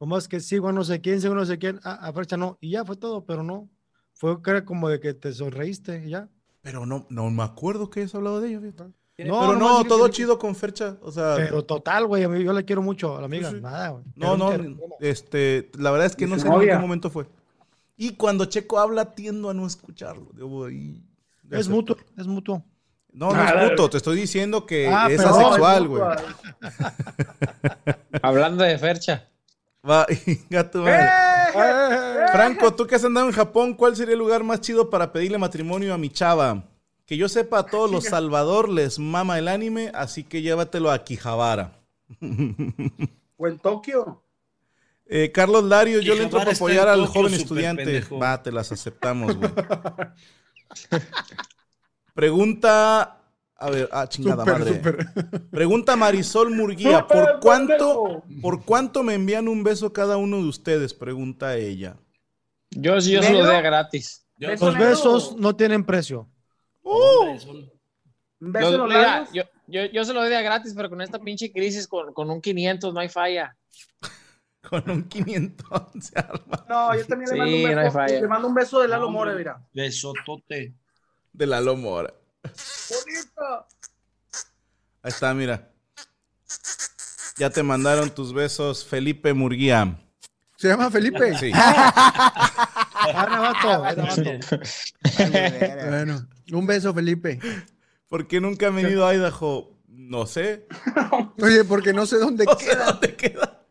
Nomás 0.00 0.28
que 0.28 0.40
sigo 0.40 0.68
a 0.68 0.72
no 0.72 0.82
sé 0.82 1.02
quién, 1.02 1.20
sigo 1.20 1.34
a 1.34 1.36
no 1.36 1.44
sé 1.44 1.58
quién. 1.58 1.78
Ah, 1.84 2.08
a 2.08 2.12
Fercha 2.14 2.38
no. 2.38 2.56
Y 2.62 2.70
ya 2.70 2.86
fue 2.86 2.96
todo, 2.96 3.26
pero 3.26 3.42
no. 3.42 3.68
Fue 4.14 4.40
que 4.42 4.50
era 4.50 4.64
como 4.64 4.88
de 4.88 4.98
que 4.98 5.12
te 5.12 5.30
sonreíste 5.34 6.06
y 6.06 6.08
ya. 6.08 6.30
Pero 6.62 6.86
no, 6.86 7.06
no 7.10 7.28
me 7.30 7.42
acuerdo 7.42 7.90
que 7.90 8.00
hayas 8.00 8.14
hablado 8.14 8.40
de 8.40 8.48
ello. 8.48 8.62
fíjate. 8.62 8.97
No, 9.18 9.40
Pero 9.40 9.56
no, 9.58 9.84
todo 9.84 10.04
que- 10.06 10.12
chido 10.12 10.38
con 10.38 10.54
Fercha. 10.54 10.96
O 11.02 11.10
sea, 11.10 11.34
Pero 11.36 11.64
total, 11.64 12.06
güey. 12.06 12.22
Yo 12.22 12.52
le 12.52 12.64
quiero 12.64 12.82
mucho 12.82 13.16
a 13.16 13.20
la 13.20 13.26
amiga. 13.26 13.50
Sí, 13.50 13.56
sí. 13.56 13.62
Nada, 13.62 13.88
güey. 13.88 14.04
no, 14.14 14.36
no. 14.36 14.52
Este, 15.00 15.70
la 15.76 15.90
verdad 15.90 16.06
es 16.06 16.14
que 16.14 16.24
¿Y 16.24 16.28
no 16.28 16.38
sé 16.38 16.46
en 16.46 16.60
qué 16.60 16.78
momento 16.78 17.10
fue. 17.10 17.26
Y 17.96 18.14
cuando 18.14 18.44
Checo 18.44 18.78
habla, 18.78 19.16
tiendo 19.16 19.50
a 19.50 19.54
no 19.54 19.66
escucharlo. 19.66 20.28
Debo 20.34 20.66
ahí. 20.66 21.02
de 21.42 21.58
Es 21.58 21.68
mutuo, 21.68 21.96
es 22.16 22.28
mutuo. 22.28 22.62
No, 23.12 23.32
no 23.32 23.42
es 23.42 23.70
puto. 23.70 23.90
Te 23.90 23.96
estoy 23.96 24.16
diciendo 24.16 24.64
que 24.66 24.86
Ah, 24.86 25.08
es 25.10 25.18
asexual, 25.18 25.88
güey. 25.88 26.02
Hablando 28.22 28.64
de 28.64 28.78
Fercha. 28.78 29.28
Va, 29.88 30.06
gato, 30.50 30.82
madre. 30.82 31.08
Franco, 32.32 32.74
tú 32.74 32.86
que 32.86 32.96
has 32.96 33.04
andado 33.04 33.26
en 33.26 33.32
Japón, 33.32 33.74
¿cuál 33.74 33.96
sería 33.96 34.12
el 34.12 34.18
lugar 34.18 34.44
más 34.44 34.60
chido 34.60 34.90
para 34.90 35.12
pedirle 35.12 35.38
matrimonio 35.38 35.94
a 35.94 35.98
mi 35.98 36.10
chava? 36.10 36.64
Que 37.08 37.16
yo 37.16 37.30
sepa, 37.30 37.60
a 37.60 37.66
todos 37.66 37.90
los 37.90 38.04
Salvador 38.04 38.68
les 38.68 38.98
mama 38.98 39.38
el 39.38 39.48
anime, 39.48 39.90
así 39.94 40.24
que 40.24 40.42
llévatelo 40.42 40.92
a 40.92 41.04
Quijabara. 41.04 41.80
O 43.40 43.46
en 43.46 43.56
Tokio. 43.56 44.24
Eh, 45.06 45.30
Carlos 45.30 45.62
Lario, 45.62 46.00
yo 46.00 46.16
le 46.16 46.24
entro 46.24 46.40
para 46.40 46.50
apoyar 46.50 46.88
en 46.88 46.94
al 46.94 47.06
Tokio, 47.06 47.22
joven 47.22 47.34
estudiante. 47.34 47.84
pendejo. 47.84 48.18
Va, 48.18 48.42
te 48.42 48.50
las 48.50 48.72
aceptamos, 48.72 49.36
güey. 49.36 49.48
Pregunta. 52.14 53.20
A 53.54 53.70
ver, 53.70 53.88
ah, 53.92 54.08
chingada 54.08 54.44
madre. 54.44 54.82
Pregunta 55.52 55.94
Marisol 55.94 56.50
Murguía, 56.50 57.06
¿por 57.06 57.38
cuánto. 57.40 58.24
¿por 58.42 58.64
cuánto 58.64 59.04
me 59.04 59.14
envían 59.14 59.46
un 59.46 59.62
beso 59.62 59.92
cada 59.92 60.16
uno 60.16 60.38
de 60.38 60.48
ustedes? 60.48 60.94
Pregunta 60.94 61.56
ella. 61.56 61.96
Yo 62.70 63.00
sí, 63.00 63.12
yo 63.12 63.22
se 63.22 63.32
lo 63.32 63.46
dé 63.46 63.62
gratis. 63.62 64.26
Los 64.36 64.76
besos 64.76 65.36
no 65.38 65.54
tienen 65.54 65.84
precio. 65.84 66.28
Hombre, 66.90 67.70
beso 68.40 68.66
en 68.66 68.72
Yo, 68.72 68.78
los 68.78 68.88
mira, 68.88 69.02
labios. 69.02 69.32
yo, 69.34 69.42
Yo, 69.66 69.84
yo 69.92 70.04
se 70.04 70.12
lo 70.14 70.20
doy 70.20 70.30
de 70.30 70.36
a 70.36 70.42
gratis, 70.42 70.72
pero 70.74 70.88
con 70.88 71.00
esta 71.02 71.18
pinche 71.18 71.52
crisis, 71.52 71.86
con, 71.88 72.12
con 72.14 72.30
un 72.30 72.40
500 72.40 72.94
no 72.94 73.00
hay 73.00 73.08
falla. 73.08 73.56
Con 74.68 74.90
un 74.90 75.04
500 75.08 75.66
se 76.00 76.18
arma. 76.18 76.66
No, 76.68 76.94
yo 76.94 77.06
también 77.06 77.28
Sí, 77.30 77.34
le 77.36 77.38
mando 77.40 77.56
un 77.56 77.62
no 77.62 77.68
hay 77.68 77.74
beso. 77.86 77.92
falla. 77.92 78.20
le 78.20 78.28
mando 78.28 78.48
un 78.48 78.54
beso 78.54 78.80
de 78.80 78.88
Lalo 78.88 79.10
No, 79.10 79.18
hombre, 79.18 79.34
mira. 79.36 79.62
Besotote. 79.72 80.74
De 81.32 81.46
la 81.46 81.60
Lomora. 81.60 82.12
Bonito. 82.42 83.66
Ahí 85.02 85.08
está, 85.10 85.32
mira. 85.32 85.70
Ya 87.38 87.48
te 87.50 87.62
mandaron 87.62 88.10
tus 88.10 88.32
besos, 88.34 88.84
Felipe 88.84 89.32
Murguía. 89.32 89.96
¿Se 90.56 90.68
llama 90.68 90.90
Felipe? 90.90 91.36
Sí. 91.38 91.52
Ah, 93.10 93.22
es 93.24 93.30
Navato. 93.30 93.80
Bueno, 95.88 96.28
un 96.52 96.66
beso, 96.66 96.92
Felipe. 96.94 97.38
¿Por 98.08 98.26
qué 98.26 98.40
nunca 98.40 98.68
han 98.68 98.76
venido 98.76 99.06
a 99.06 99.14
Idaho? 99.14 99.70
No 99.86 100.26
sé. 100.26 100.66
Oye, 101.42 101.64
porque 101.64 101.92
no 101.92 102.06
sé 102.06 102.18
dónde 102.18 102.44
No 102.44 102.54
sé 102.58 102.66
queda. 102.66 102.84
dónde 102.92 103.14
queda. 103.16 103.64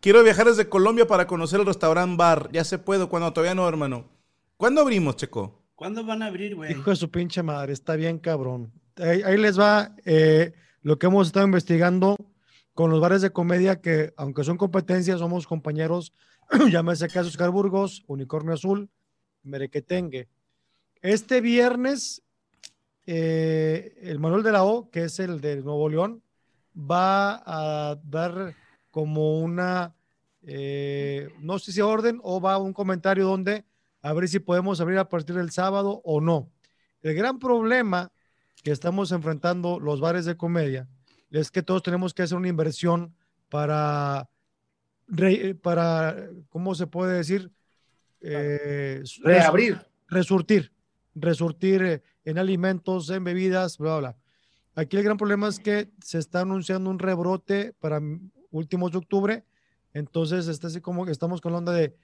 Quiero 0.00 0.22
viajar 0.22 0.46
desde 0.46 0.68
Colombia 0.68 1.06
para 1.06 1.26
conocer 1.26 1.60
el 1.60 1.66
restaurant 1.66 2.16
bar. 2.16 2.50
Ya 2.52 2.64
se 2.64 2.78
puede, 2.78 3.06
cuando 3.08 3.32
todavía 3.32 3.54
no, 3.54 3.68
hermano. 3.68 4.10
¿Cuándo 4.56 4.80
abrimos, 4.80 5.16
Checo? 5.16 5.62
¿Cuándo 5.74 6.04
van 6.04 6.22
a 6.22 6.26
abrir, 6.26 6.54
güey? 6.54 6.72
Hijo 6.72 6.90
de 6.90 6.96
su 6.96 7.10
pinche 7.10 7.42
madre, 7.42 7.72
está 7.72 7.96
bien 7.96 8.18
cabrón. 8.18 8.72
Ahí, 8.96 9.22
ahí 9.22 9.36
les 9.36 9.58
va 9.58 9.94
eh, 10.04 10.52
lo 10.82 10.98
que 10.98 11.06
hemos 11.06 11.26
estado 11.28 11.46
investigando 11.46 12.16
con 12.74 12.90
los 12.90 13.00
bares 13.00 13.22
de 13.22 13.30
comedia 13.30 13.80
que, 13.80 14.12
aunque 14.16 14.44
son 14.44 14.56
competencias, 14.56 15.20
somos 15.20 15.46
compañeros. 15.46 16.12
Llámese 16.70 17.08
caso 17.08 17.28
Oscar 17.28 17.50
Burgos, 17.50 18.04
Unicornio 18.06 18.52
Azul, 18.54 18.90
Merequetengue. 19.42 20.28
Este 21.02 21.40
viernes, 21.40 22.22
eh, 23.06 23.96
el 24.02 24.18
Manuel 24.18 24.42
de 24.42 24.52
la 24.52 24.64
O, 24.64 24.90
que 24.90 25.04
es 25.04 25.18
el 25.20 25.40
de 25.40 25.56
Nuevo 25.56 25.88
León, 25.88 26.22
va 26.76 27.42
a 27.44 27.96
dar 28.04 28.54
como 28.90 29.38
una, 29.40 29.94
eh, 30.42 31.28
no 31.40 31.58
sé 31.58 31.72
si 31.72 31.80
orden 31.80 32.20
o 32.22 32.40
va 32.40 32.58
un 32.58 32.72
comentario 32.72 33.26
donde 33.26 33.64
a 34.02 34.12
ver 34.12 34.28
si 34.28 34.38
podemos 34.38 34.80
abrir 34.80 34.98
a 34.98 35.08
partir 35.08 35.34
del 35.34 35.50
sábado 35.50 36.00
o 36.04 36.20
no. 36.20 36.50
El 37.02 37.14
gran 37.14 37.38
problema 37.38 38.12
que 38.62 38.70
estamos 38.70 39.12
enfrentando 39.12 39.80
los 39.80 40.00
bares 40.00 40.24
de 40.24 40.36
comedia 40.36 40.88
es 41.30 41.50
que 41.50 41.62
todos 41.62 41.82
tenemos 41.82 42.14
que 42.14 42.22
hacer 42.22 42.36
una 42.36 42.48
inversión 42.48 43.14
para, 43.48 44.28
para 45.62 46.28
¿cómo 46.48 46.74
se 46.74 46.86
puede 46.86 47.16
decir? 47.16 47.50
Eh, 48.20 49.02
Reabrir. 49.22 49.80
Resurtir, 50.08 50.72
resurtir 51.14 52.02
en 52.24 52.38
alimentos, 52.38 53.10
en 53.10 53.24
bebidas, 53.24 53.78
bla, 53.78 53.98
bla. 53.98 54.16
Aquí 54.74 54.96
el 54.96 55.04
gran 55.04 55.16
problema 55.16 55.48
es 55.48 55.60
que 55.60 55.90
se 56.02 56.18
está 56.18 56.40
anunciando 56.40 56.90
un 56.90 56.98
rebrote 56.98 57.74
para 57.78 58.00
últimos 58.50 58.92
de 58.92 58.98
octubre, 58.98 59.44
entonces 59.92 60.48
está 60.48 60.66
así 60.66 60.80
como 60.80 61.04
que 61.06 61.12
estamos 61.12 61.40
con 61.40 61.52
la 61.52 61.58
onda 61.58 61.72
de 61.72 61.96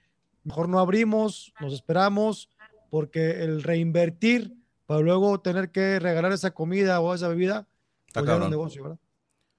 mejor 0.43 0.69
no 0.69 0.79
abrimos, 0.79 1.53
nos 1.59 1.73
esperamos, 1.73 2.49
porque 2.89 3.43
el 3.43 3.63
reinvertir 3.63 4.55
para 4.85 5.01
luego 5.01 5.39
tener 5.39 5.71
que 5.71 5.99
regalar 5.99 6.31
esa 6.31 6.51
comida 6.51 6.99
o 6.99 7.13
esa 7.13 7.27
bebida, 7.27 7.67
Está 8.07 8.21
pues 8.21 8.37
ya 8.37 8.43
es 8.43 8.49
negocio, 8.49 8.83
¿verdad? 8.83 8.99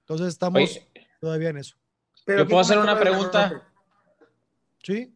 Entonces 0.01 0.27
estamos 0.27 0.61
Oye. 0.61 0.87
todavía 1.19 1.49
en 1.49 1.57
eso. 1.57 1.75
Pero 2.25 2.39
Yo 2.39 2.45
¿qué 2.45 2.49
puedo 2.51 2.61
hacer 2.61 2.77
una 2.77 2.99
pregunta. 2.99 3.67
¿Sí? 4.83 5.11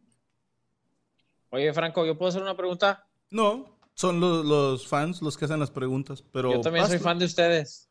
Oye, 1.50 1.72
Franco, 1.72 2.04
¿yo 2.04 2.18
puedo 2.18 2.30
hacer 2.30 2.42
una 2.42 2.56
pregunta? 2.56 3.06
No, 3.30 3.77
son 3.98 4.20
los, 4.20 4.46
los 4.46 4.86
fans 4.86 5.20
los 5.22 5.36
que 5.36 5.46
hacen 5.46 5.58
las 5.58 5.72
preguntas. 5.72 6.22
Pero 6.32 6.52
Yo 6.52 6.60
también 6.60 6.86
soy 6.86 7.00
fan 7.00 7.18
de 7.18 7.24
ustedes. 7.24 7.88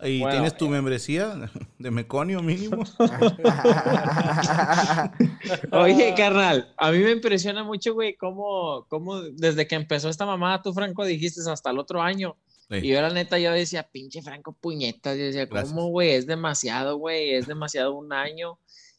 ¿Y 0.00 0.18
Bueno, 0.18 0.34
tienes 0.34 0.56
tu 0.56 0.68
membresía 0.68 1.48
de 1.78 1.90
Meconio 1.92 2.42
mínimo? 2.42 2.82
Oye, 5.70 6.12
carnal, 6.16 6.74
a 6.76 6.90
mí 6.90 6.98
me 6.98 7.12
impresiona 7.12 7.62
mucho, 7.62 7.94
güey, 7.94 8.16
cómo, 8.16 8.84
cómo 8.88 9.20
desde 9.20 9.68
que 9.68 9.76
empezó 9.76 10.08
esta 10.08 10.26
mamada, 10.26 10.60
tú, 10.60 10.74
Franco, 10.74 11.04
dijiste 11.04 11.40
hasta 11.48 11.70
el 11.70 11.78
otro 11.78 12.02
año. 12.02 12.36
Sí. 12.68 12.78
Y 12.82 12.88
yo, 12.88 13.00
la 13.00 13.10
neta, 13.10 13.38
yo 13.38 13.52
decía, 13.52 13.84
pinche 13.84 14.22
Franco 14.22 14.56
puñetas. 14.60 15.16
Yo 15.16 15.22
decía, 15.22 15.46
Gracias. 15.46 15.72
¿cómo, 15.72 15.86
güey? 15.90 16.10
Es 16.10 16.26
demasiado, 16.26 16.96
güey, 16.96 17.34
es 17.34 17.46
demasiado 17.46 17.94
un 17.94 18.12
año. 18.12 18.58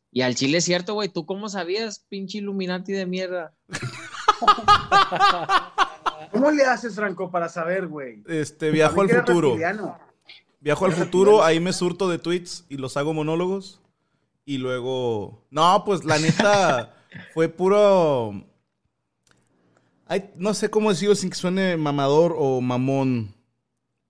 Y 0.10 0.22
al 0.22 0.36
chile 0.36 0.60
es 0.60 0.64
cierto, 0.64 0.94
güey, 0.94 1.10
¿tú 1.10 1.26
cómo 1.26 1.50
sabías, 1.50 2.06
pinche 2.08 2.38
Illuminati 2.38 2.94
de 2.94 3.06
mierda? 3.06 3.54
¿Cómo 6.32 6.52
le 6.52 6.64
haces, 6.64 6.96
Franco, 6.96 7.32
para 7.32 7.50
saber, 7.50 7.88
güey? 7.88 8.24
Este, 8.28 8.72
viajo 8.72 9.02
al 9.02 9.10
futuro. 9.10 9.50
reptiliano. 9.50 9.98
Viajo 10.60 10.86
al 10.86 10.94
futuro, 10.94 11.44
ahí 11.44 11.60
me 11.60 11.74
surto 11.74 12.10
de 12.10 12.18
tweets 12.18 12.66
y 12.70 12.78
los 12.78 12.98
hago 12.98 13.14
monólogos. 13.14 13.82
Y 14.46 14.58
luego. 14.58 15.46
No, 15.50 15.84
pues 15.86 16.06
la 16.06 16.18
neta 16.20 16.96
fue 17.34 17.50
puro. 17.50 18.44
Ay, 20.08 20.32
no 20.36 20.54
sé 20.54 20.70
cómo 20.70 20.90
decirlo 20.92 21.16
sin 21.16 21.30
que 21.30 21.36
suene 21.36 21.78
mamador 21.78 22.36
o 22.38 22.62
mamón. 22.62 23.34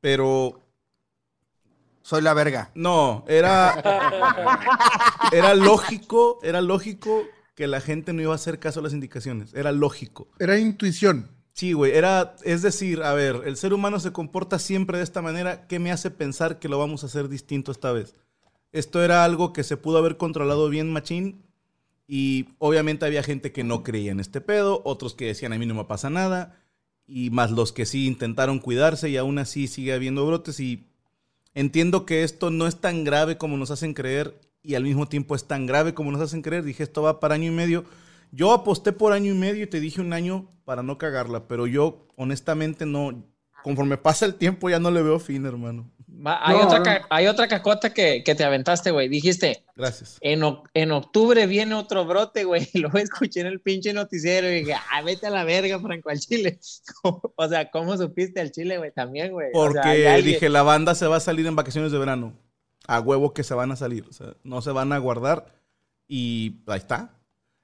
Pero 0.01 0.61
Soy 2.01 2.21
la 2.21 2.33
verga. 2.33 2.69
no, 2.75 3.25
era. 3.27 3.81
Era 5.31 5.55
lógico, 5.55 6.39
era 6.43 6.61
lógico 6.61 7.23
que 7.55 7.65
la 7.67 7.81
gente 7.81 8.13
no 8.13 8.21
iba 8.21 8.31
a 8.31 8.35
hacer 8.35 8.59
caso 8.59 8.79
a 8.79 8.83
las 8.83 8.93
indicaciones. 8.93 9.53
Era 9.55 9.71
lógico. 9.71 10.27
Era 10.37 10.59
intuición. 10.59 11.34
Sí, 11.55 11.71
güey, 11.71 11.93
era, 11.93 12.35
es 12.43 12.61
decir, 12.61 13.01
a 13.01 13.13
ver, 13.13 13.43
el 13.45 13.55
ser 13.55 13.73
humano 13.73 14.01
se 14.01 14.11
comporta 14.11 14.59
siempre 14.59 14.97
de 14.97 15.05
esta 15.05 15.21
manera, 15.21 15.67
¿qué 15.67 15.79
me 15.79 15.89
hace 15.89 16.11
pensar 16.11 16.59
que 16.59 16.67
lo 16.67 16.77
vamos 16.77 17.03
a 17.03 17.05
hacer 17.05 17.29
distinto 17.29 17.71
esta 17.71 17.93
vez? 17.93 18.13
Esto 18.73 19.01
era 19.01 19.23
algo 19.23 19.53
que 19.53 19.63
se 19.63 19.77
pudo 19.77 19.97
haber 19.97 20.17
controlado 20.17 20.67
bien 20.67 20.91
machín 20.91 21.45
y 22.09 22.49
obviamente 22.59 23.05
había 23.05 23.23
gente 23.23 23.53
que 23.53 23.63
no 23.63 23.83
creía 23.83 24.11
en 24.11 24.19
este 24.19 24.41
pedo, 24.41 24.81
otros 24.83 25.15
que 25.15 25.27
decían 25.27 25.53
a 25.53 25.57
mí 25.57 25.65
no 25.65 25.75
me 25.75 25.85
pasa 25.85 26.09
nada 26.09 26.59
y 27.07 27.29
más 27.29 27.51
los 27.51 27.71
que 27.71 27.85
sí 27.85 28.05
intentaron 28.05 28.59
cuidarse 28.59 29.09
y 29.09 29.15
aún 29.15 29.39
así 29.39 29.67
sigue 29.67 29.93
habiendo 29.93 30.27
brotes 30.27 30.59
y 30.59 30.83
entiendo 31.53 32.05
que 32.05 32.23
esto 32.23 32.51
no 32.51 32.67
es 32.67 32.81
tan 32.81 33.05
grave 33.05 33.37
como 33.37 33.55
nos 33.55 33.71
hacen 33.71 33.93
creer 33.93 34.37
y 34.61 34.75
al 34.75 34.83
mismo 34.83 35.07
tiempo 35.07 35.35
es 35.35 35.45
tan 35.45 35.67
grave 35.67 35.93
como 35.93 36.11
nos 36.11 36.19
hacen 36.19 36.41
creer. 36.41 36.65
Dije, 36.65 36.83
esto 36.83 37.01
va 37.01 37.21
para 37.21 37.35
año 37.35 37.47
y 37.47 37.55
medio. 37.55 37.85
Yo 38.31 38.51
aposté 38.51 38.91
por 38.91 39.13
año 39.13 39.31
y 39.31 39.35
medio 39.37 39.63
y 39.63 39.67
te 39.67 39.79
dije 39.79 40.01
un 40.01 40.13
año 40.13 40.51
para 40.65 40.83
no 40.83 40.97
cagarla, 40.97 41.47
pero 41.47 41.67
yo 41.67 42.07
honestamente 42.15 42.85
no, 42.85 43.23
conforme 43.63 43.97
pasa 43.97 44.25
el 44.25 44.35
tiempo 44.35 44.69
ya 44.69 44.79
no 44.79 44.91
le 44.91 45.01
veo 45.03 45.19
fin, 45.19 45.45
hermano. 45.45 45.91
Va, 46.25 46.39
hay, 46.47 46.55
No, 46.57 46.67
otra, 46.67 46.99
no. 46.99 47.05
hay 47.09 47.27
otra 47.27 47.47
cacota 47.47 47.93
que, 47.93 48.23
que 48.23 48.35
te 48.35 48.43
aventaste, 48.45 48.89
güey. 48.91 49.09
Dijiste, 49.09 49.65
Gracias. 49.75 50.17
en, 50.21 50.41
en 50.73 50.91
octubre 50.91 51.45
viene 51.45 51.75
otro 51.75 52.05
brote, 52.05 52.45
güey. 52.45 52.69
Y 52.73 52.79
Luego 52.79 52.97
escuché 52.99 53.41
en 53.41 53.47
el 53.47 53.59
pinche 53.59 53.91
noticiero 53.93 54.49
y 54.49 54.61
dije, 54.61 54.75
ah, 54.91 55.01
vete 55.01 55.27
a 55.27 55.29
la 55.29 55.43
verga, 55.43 55.77
Franco, 55.79 56.09
al 56.09 56.19
Chile. 56.19 56.59
o 57.03 57.47
sea, 57.49 57.69
¿cómo 57.69 57.97
supiste 57.97 58.39
al 58.39 58.51
Chile, 58.51 58.77
güey? 58.77 58.91
También, 58.93 59.33
güey. 59.33 59.49
O 59.53 59.63
sea, 59.71 59.81
Porque 59.81 59.87
hay 59.89 60.05
alguien- 60.05 60.33
dije, 60.35 60.47
la 60.49 60.63
banda 60.63 60.95
se 60.95 61.05
va 61.05 61.17
a 61.17 61.21
salir 61.21 61.45
en 61.47 61.55
vacaciones 61.57 61.91
de 61.91 61.97
verano. 61.99 62.33
A 62.87 63.01
huevo 63.01 63.33
que 63.33 63.43
se 63.43 63.53
van 63.53 63.71
a 63.71 63.75
salir. 63.75 64.05
O 64.09 64.13
sea, 64.13 64.35
no 64.43 64.61
se 64.61 64.71
van 64.71 64.93
a 64.93 64.97
guardar. 64.99 65.53
Y 66.07 66.61
ahí 66.67 66.77
está. 66.77 67.13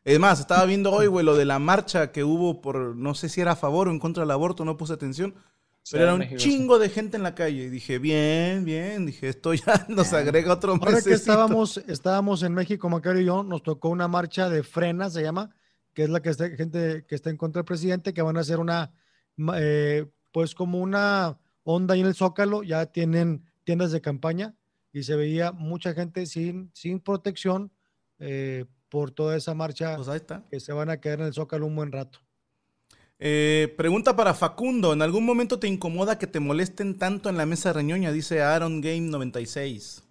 Es 0.04 0.20
más, 0.20 0.40
estaba 0.40 0.66
viendo 0.66 0.92
hoy, 0.92 1.08
güey, 1.08 1.26
lo 1.26 1.36
de 1.36 1.46
la 1.46 1.60
marcha 1.60 2.12
que 2.12 2.24
hubo 2.24 2.62
por, 2.62 2.96
no 2.96 3.14
sé 3.14 3.30
si 3.30 3.40
era 3.40 3.52
a 3.52 3.56
favor 3.56 3.88
o 3.88 3.92
en 3.92 4.00
contra 4.00 4.24
del 4.24 4.32
aborto, 4.32 4.66
no 4.66 4.78
puse 4.78 4.94
atención. 4.94 5.36
Pero 5.90 6.04
era 6.04 6.14
un 6.14 6.20
México, 6.20 6.38
chingo 6.40 6.80
de 6.80 6.90
gente 6.90 7.18
en 7.18 7.24
la 7.24 7.36
calle. 7.36 7.64
Y 7.64 7.70
dije, 7.70 8.00
bien, 8.00 8.66
bien. 8.66 9.06
Dije, 9.06 9.30
esto 9.30 9.54
ya 9.54 9.86
nos 9.90 10.14
agrega 10.14 10.54
otro 10.54 10.74
Ahora 10.74 11.02
que 11.02 11.14
estábamos, 11.14 11.78
estábamos 11.88 12.44
en 12.44 12.54
México, 12.54 12.90
Macario 12.90 13.22
y 13.22 13.26
yo, 13.26 13.44
nos 13.44 13.64
tocó 13.64 13.90
una 13.90 14.08
marcha 14.08 14.50
de 14.50 14.64
frena, 14.64 15.10
se 15.10 15.22
llama, 15.22 15.50
que 15.94 16.04
es 16.04 16.10
la 16.10 16.22
que 16.22 16.30
está, 16.30 16.50
gente 16.50 17.06
que 17.08 17.16
está 17.16 17.30
en 17.30 17.38
contra 17.38 17.60
del 17.60 17.66
presidente, 17.66 18.14
que 18.14 18.22
van 18.22 18.38
a 18.38 18.42
hacer 18.42 18.60
una, 18.60 18.92
eh, 19.56 20.06
pues 20.32 20.56
como 20.56 20.80
una 20.80 21.40
onda 21.64 21.94
ahí 21.94 22.02
en 22.02 22.08
el 22.08 22.16
Zócalo, 22.16 22.64
ya 22.64 22.88
tienen 22.88 23.46
tiendas 23.64 23.92
de 23.92 24.02
campaña 24.02 24.56
y 24.94 25.04
se 25.04 25.16
veía 25.16 25.52
mucha 25.52 25.94
gente 25.94 26.26
sin, 26.26 26.72
sin 26.74 27.00
protección 27.00 27.72
eh, 28.20 28.66
por 28.92 29.10
toda 29.12 29.38
esa 29.38 29.54
marcha 29.56 29.96
Pues 29.96 30.10
ahí 30.10 30.18
está. 30.18 30.44
que 30.52 30.60
se 30.60 30.74
van 30.74 30.90
a 30.90 30.98
quedar 31.00 31.22
en 31.22 31.28
el 31.28 31.34
Zócalo 31.34 31.66
un 31.66 31.76
buen 31.78 31.92
rato. 31.94 32.20
Eh, 33.24 33.74
pregunta 33.78 34.16
para 34.16 34.34
Facundo. 34.34 34.92
¿En 34.94 35.02
algún 35.02 35.26
momento 35.26 35.58
te 35.60 35.68
incomoda 35.68 36.18
que 36.20 36.28
te 36.28 36.40
molesten 36.42 36.98
tanto 36.98 37.30
en 37.30 37.38
la 37.38 37.46
mesa 37.46 37.72
reñoña? 37.72 38.12
Dice 38.12 38.42
Aaron 38.42 38.82
Game 38.82 39.02
96. 39.02 40.04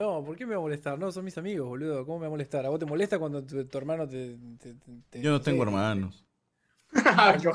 No, 0.00 0.22
¿por 0.24 0.36
qué 0.36 0.44
me 0.44 0.54
va 0.54 0.58
a 0.58 0.62
molestar? 0.62 0.98
No, 0.98 1.10
son 1.10 1.24
mis 1.24 1.38
amigos, 1.38 1.66
boludo. 1.68 2.04
¿Cómo 2.04 2.18
me 2.18 2.22
va 2.24 2.26
a 2.26 2.30
molestar? 2.30 2.66
¿A 2.66 2.68
vos 2.68 2.80
te 2.80 2.84
molesta 2.86 3.18
cuando 3.18 3.42
tu, 3.44 3.64
tu 3.64 3.78
hermano 3.78 4.06
te, 4.08 4.36
te- 5.08 5.22
Yo 5.22 5.30
no 5.30 5.40
tengo 5.40 5.62
hermanos. 5.62 6.24
Yo 7.42 7.52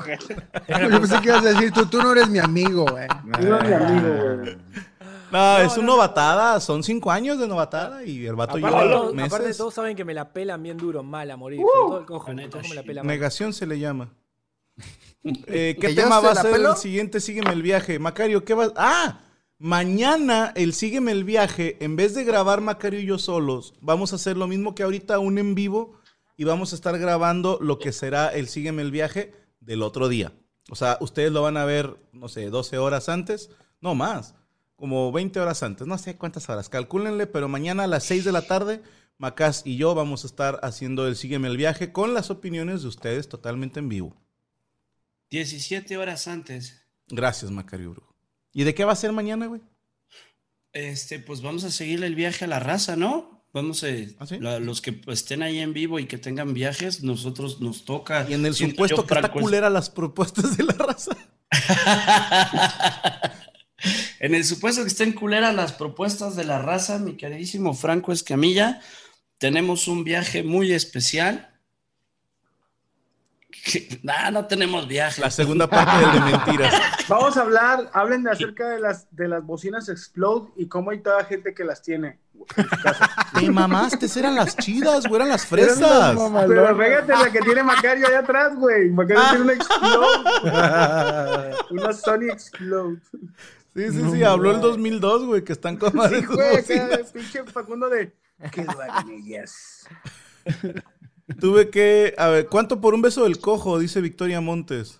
pensé 1.00 1.20
que 1.20 1.28
ibas 1.28 1.44
a 1.44 1.50
decir, 1.52 1.70
tú, 1.72 1.86
tú 1.86 1.98
no 1.98 2.12
eres 2.12 2.28
mi 2.28 2.38
amigo, 2.38 2.84
güey. 2.90 3.06
Tú 3.40 3.46
eres 3.54 3.68
mi 3.68 3.72
amigo, 3.74 4.36
güey. 4.42 4.56
No, 5.30 5.58
es 5.58 5.76
no, 5.76 5.82
una 5.82 5.92
novatada. 5.92 6.60
Son 6.60 6.82
cinco 6.82 7.10
años 7.10 7.38
de 7.38 7.46
novatada 7.46 8.04
y 8.04 8.26
el 8.26 8.36
vato 8.36 8.58
Aparte, 8.58 8.66
lleva 8.76 8.90
todos, 8.90 9.14
aparte 9.14 9.38
meses. 9.46 9.56
todos 9.56 9.74
saben 9.74 9.96
que 9.96 10.04
me 10.04 10.14
la 10.14 10.32
pelan 10.32 10.62
bien 10.62 10.76
duro, 10.76 11.02
mal 11.02 11.30
a 11.30 11.36
morir. 11.36 11.60
Uh, 11.60 11.68
todo 11.88 11.98
el 12.00 12.06
cojo. 12.06 12.30
El 12.30 12.36
neta, 12.36 12.58
cojo 12.58 12.68
me 12.68 12.74
la 12.74 12.82
pela 12.82 13.02
mal. 13.02 13.08
Negación 13.08 13.52
se 13.52 13.66
le 13.66 13.78
llama. 13.78 14.12
Eh, 15.22 15.76
¿Qué 15.78 15.88
¿Que 15.88 15.94
yo 15.94 16.04
tema 16.04 16.18
va 16.18 16.30
a 16.30 16.34
ser 16.34 16.50
pelo? 16.50 16.70
el 16.70 16.76
siguiente? 16.78 17.20
Sígueme 17.20 17.52
el 17.52 17.60
viaje. 17.60 17.98
Macario, 17.98 18.42
¿qué 18.42 18.54
vas? 18.54 18.72
¡Ah! 18.74 19.20
Mañana, 19.62 20.54
el 20.56 20.72
Sígueme 20.72 21.12
el 21.12 21.24
Viaje, 21.24 21.76
en 21.84 21.94
vez 21.94 22.14
de 22.14 22.24
grabar 22.24 22.62
Macario 22.62 22.98
y 22.98 23.04
yo 23.04 23.18
solos, 23.18 23.74
vamos 23.82 24.14
a 24.14 24.16
hacer 24.16 24.38
lo 24.38 24.46
mismo 24.46 24.74
que 24.74 24.82
ahorita, 24.82 25.18
un 25.18 25.36
en 25.36 25.54
vivo, 25.54 26.00
y 26.38 26.44
vamos 26.44 26.72
a 26.72 26.76
estar 26.76 26.98
grabando 26.98 27.58
lo 27.60 27.78
que 27.78 27.92
será 27.92 28.28
el 28.28 28.48
Sígueme 28.48 28.80
el 28.80 28.90
Viaje 28.90 29.34
del 29.60 29.82
otro 29.82 30.08
día. 30.08 30.32
O 30.70 30.76
sea, 30.76 30.96
ustedes 31.02 31.30
lo 31.30 31.42
van 31.42 31.58
a 31.58 31.66
ver, 31.66 31.94
no 32.14 32.28
sé, 32.28 32.48
12 32.48 32.78
horas 32.78 33.10
antes, 33.10 33.50
no 33.82 33.94
más, 33.94 34.34
como 34.80 35.12
20 35.12 35.38
horas 35.38 35.62
antes, 35.62 35.86
no 35.86 35.96
sé 35.98 36.16
cuántas 36.16 36.48
horas, 36.48 36.68
calcúlenle, 36.68 37.26
pero 37.28 37.48
mañana 37.48 37.84
a 37.84 37.86
las 37.86 38.02
6 38.04 38.24
de 38.24 38.32
la 38.32 38.42
tarde, 38.42 38.82
Macas 39.18 39.62
y 39.66 39.76
yo 39.76 39.94
vamos 39.94 40.24
a 40.24 40.26
estar 40.26 40.58
haciendo 40.62 41.06
el 41.06 41.14
Sígueme 41.14 41.46
el 41.48 41.58
Viaje 41.58 41.92
con 41.92 42.14
las 42.14 42.30
opiniones 42.30 42.82
de 42.82 42.88
ustedes 42.88 43.28
totalmente 43.28 43.78
en 43.78 43.90
vivo. 43.90 44.16
17 45.30 45.96
horas 45.98 46.26
antes. 46.26 46.82
Gracias, 47.08 47.50
Macario 47.50 47.90
Brujo. 47.90 48.14
¿Y 48.52 48.64
de 48.64 48.74
qué 48.74 48.84
va 48.84 48.92
a 48.92 48.96
ser 48.96 49.12
mañana, 49.12 49.46
güey? 49.46 49.60
Este, 50.72 51.18
pues 51.18 51.42
vamos 51.42 51.64
a 51.64 51.70
seguirle 51.70 52.06
el 52.06 52.14
viaje 52.14 52.46
a 52.46 52.48
la 52.48 52.58
raza, 52.60 52.96
¿no? 52.96 53.44
Vamos 53.52 53.84
a, 53.84 53.88
¿Ah, 54.18 54.26
sí? 54.26 54.38
la- 54.38 54.60
los 54.60 54.80
que 54.80 55.00
estén 55.08 55.42
ahí 55.42 55.58
en 55.58 55.72
vivo 55.74 55.98
y 55.98 56.06
que 56.06 56.16
tengan 56.18 56.54
viajes, 56.54 57.02
nosotros 57.02 57.60
nos 57.60 57.84
toca. 57.84 58.24
Y 58.28 58.34
en 58.34 58.46
el 58.46 58.54
supuesto 58.54 59.04
que 59.06 59.14
está 59.14 59.30
culera 59.32 59.68
las 59.68 59.90
propuestas 59.90 60.56
de 60.56 60.64
la 60.64 60.72
raza. 60.72 61.16
En 64.20 64.34
el 64.34 64.44
supuesto 64.44 64.82
que 64.82 64.88
estén 64.88 65.12
culeras 65.12 65.54
las 65.54 65.72
propuestas 65.72 66.36
de 66.36 66.44
la 66.44 66.58
raza, 66.60 66.98
mi 66.98 67.16
queridísimo 67.16 67.72
Franco 67.74 68.12
Escamilla, 68.12 68.80
tenemos 69.38 69.88
un 69.88 70.04
viaje 70.04 70.42
muy 70.42 70.72
especial. 70.72 71.46
Que- 73.50 73.98
Nah, 74.02 74.30
no 74.30 74.46
tenemos 74.46 74.86
viaje. 74.86 75.20
La 75.22 75.30
segunda 75.30 75.68
parte 75.68 75.98
del 76.04 76.12
de 76.12 76.20
mentiras. 76.20 76.74
Vamos 77.08 77.36
a 77.36 77.40
hablar, 77.40 77.90
hablen 77.94 78.22
de 78.22 78.30
acerca 78.30 78.68
de 78.68 78.78
las, 78.80 79.06
de 79.10 79.26
las 79.26 79.42
bocinas 79.44 79.88
Explode 79.88 80.50
y 80.56 80.68
cómo 80.68 80.90
hay 80.90 81.00
toda 81.00 81.24
gente 81.24 81.54
que 81.54 81.64
las 81.64 81.82
tiene. 81.82 82.18
Te 83.38 83.50
mamaste, 83.50 84.06
eran 84.18 84.34
las 84.34 84.56
chidas, 84.56 85.06
güey, 85.06 85.16
eran 85.16 85.28
las 85.30 85.44
fresas. 85.46 85.78
Pero 86.46 86.76
fíjate 86.78 87.12
la 87.12 87.32
que 87.32 87.40
tiene 87.40 87.62
Macario 87.62 88.06
allá 88.06 88.20
atrás, 88.20 88.54
güey. 88.56 88.88
Macario 88.90 89.22
tiene 89.30 89.44
una 89.44 89.52
Explode. 89.54 90.24
una 91.70 91.92
Sony 91.92 92.30
Explode. 92.32 92.98
Sí, 93.74 93.90
sí, 93.92 94.02
sí, 94.12 94.22
habló 94.24 94.50
el 94.50 94.60
2002, 94.60 95.26
güey, 95.26 95.44
que 95.44 95.52
están 95.52 95.76
con 95.76 95.94
madre 95.94 96.20
Sí, 96.20 96.26
güey, 96.26 96.56
bocinas. 96.56 96.92
acá, 96.92 97.12
pinche 97.12 97.44
Facundo 97.44 97.88
de. 97.88 98.12
¿Qué 98.50 98.66
ellas? 99.12 99.86
Tuve 101.40 101.70
que, 101.70 102.14
a 102.18 102.28
ver, 102.28 102.46
¿cuánto 102.48 102.80
por 102.80 102.94
un 102.94 103.02
beso 103.02 103.22
del 103.24 103.38
cojo? 103.38 103.78
Dice 103.78 104.00
Victoria 104.00 104.40
Montes. 104.40 104.96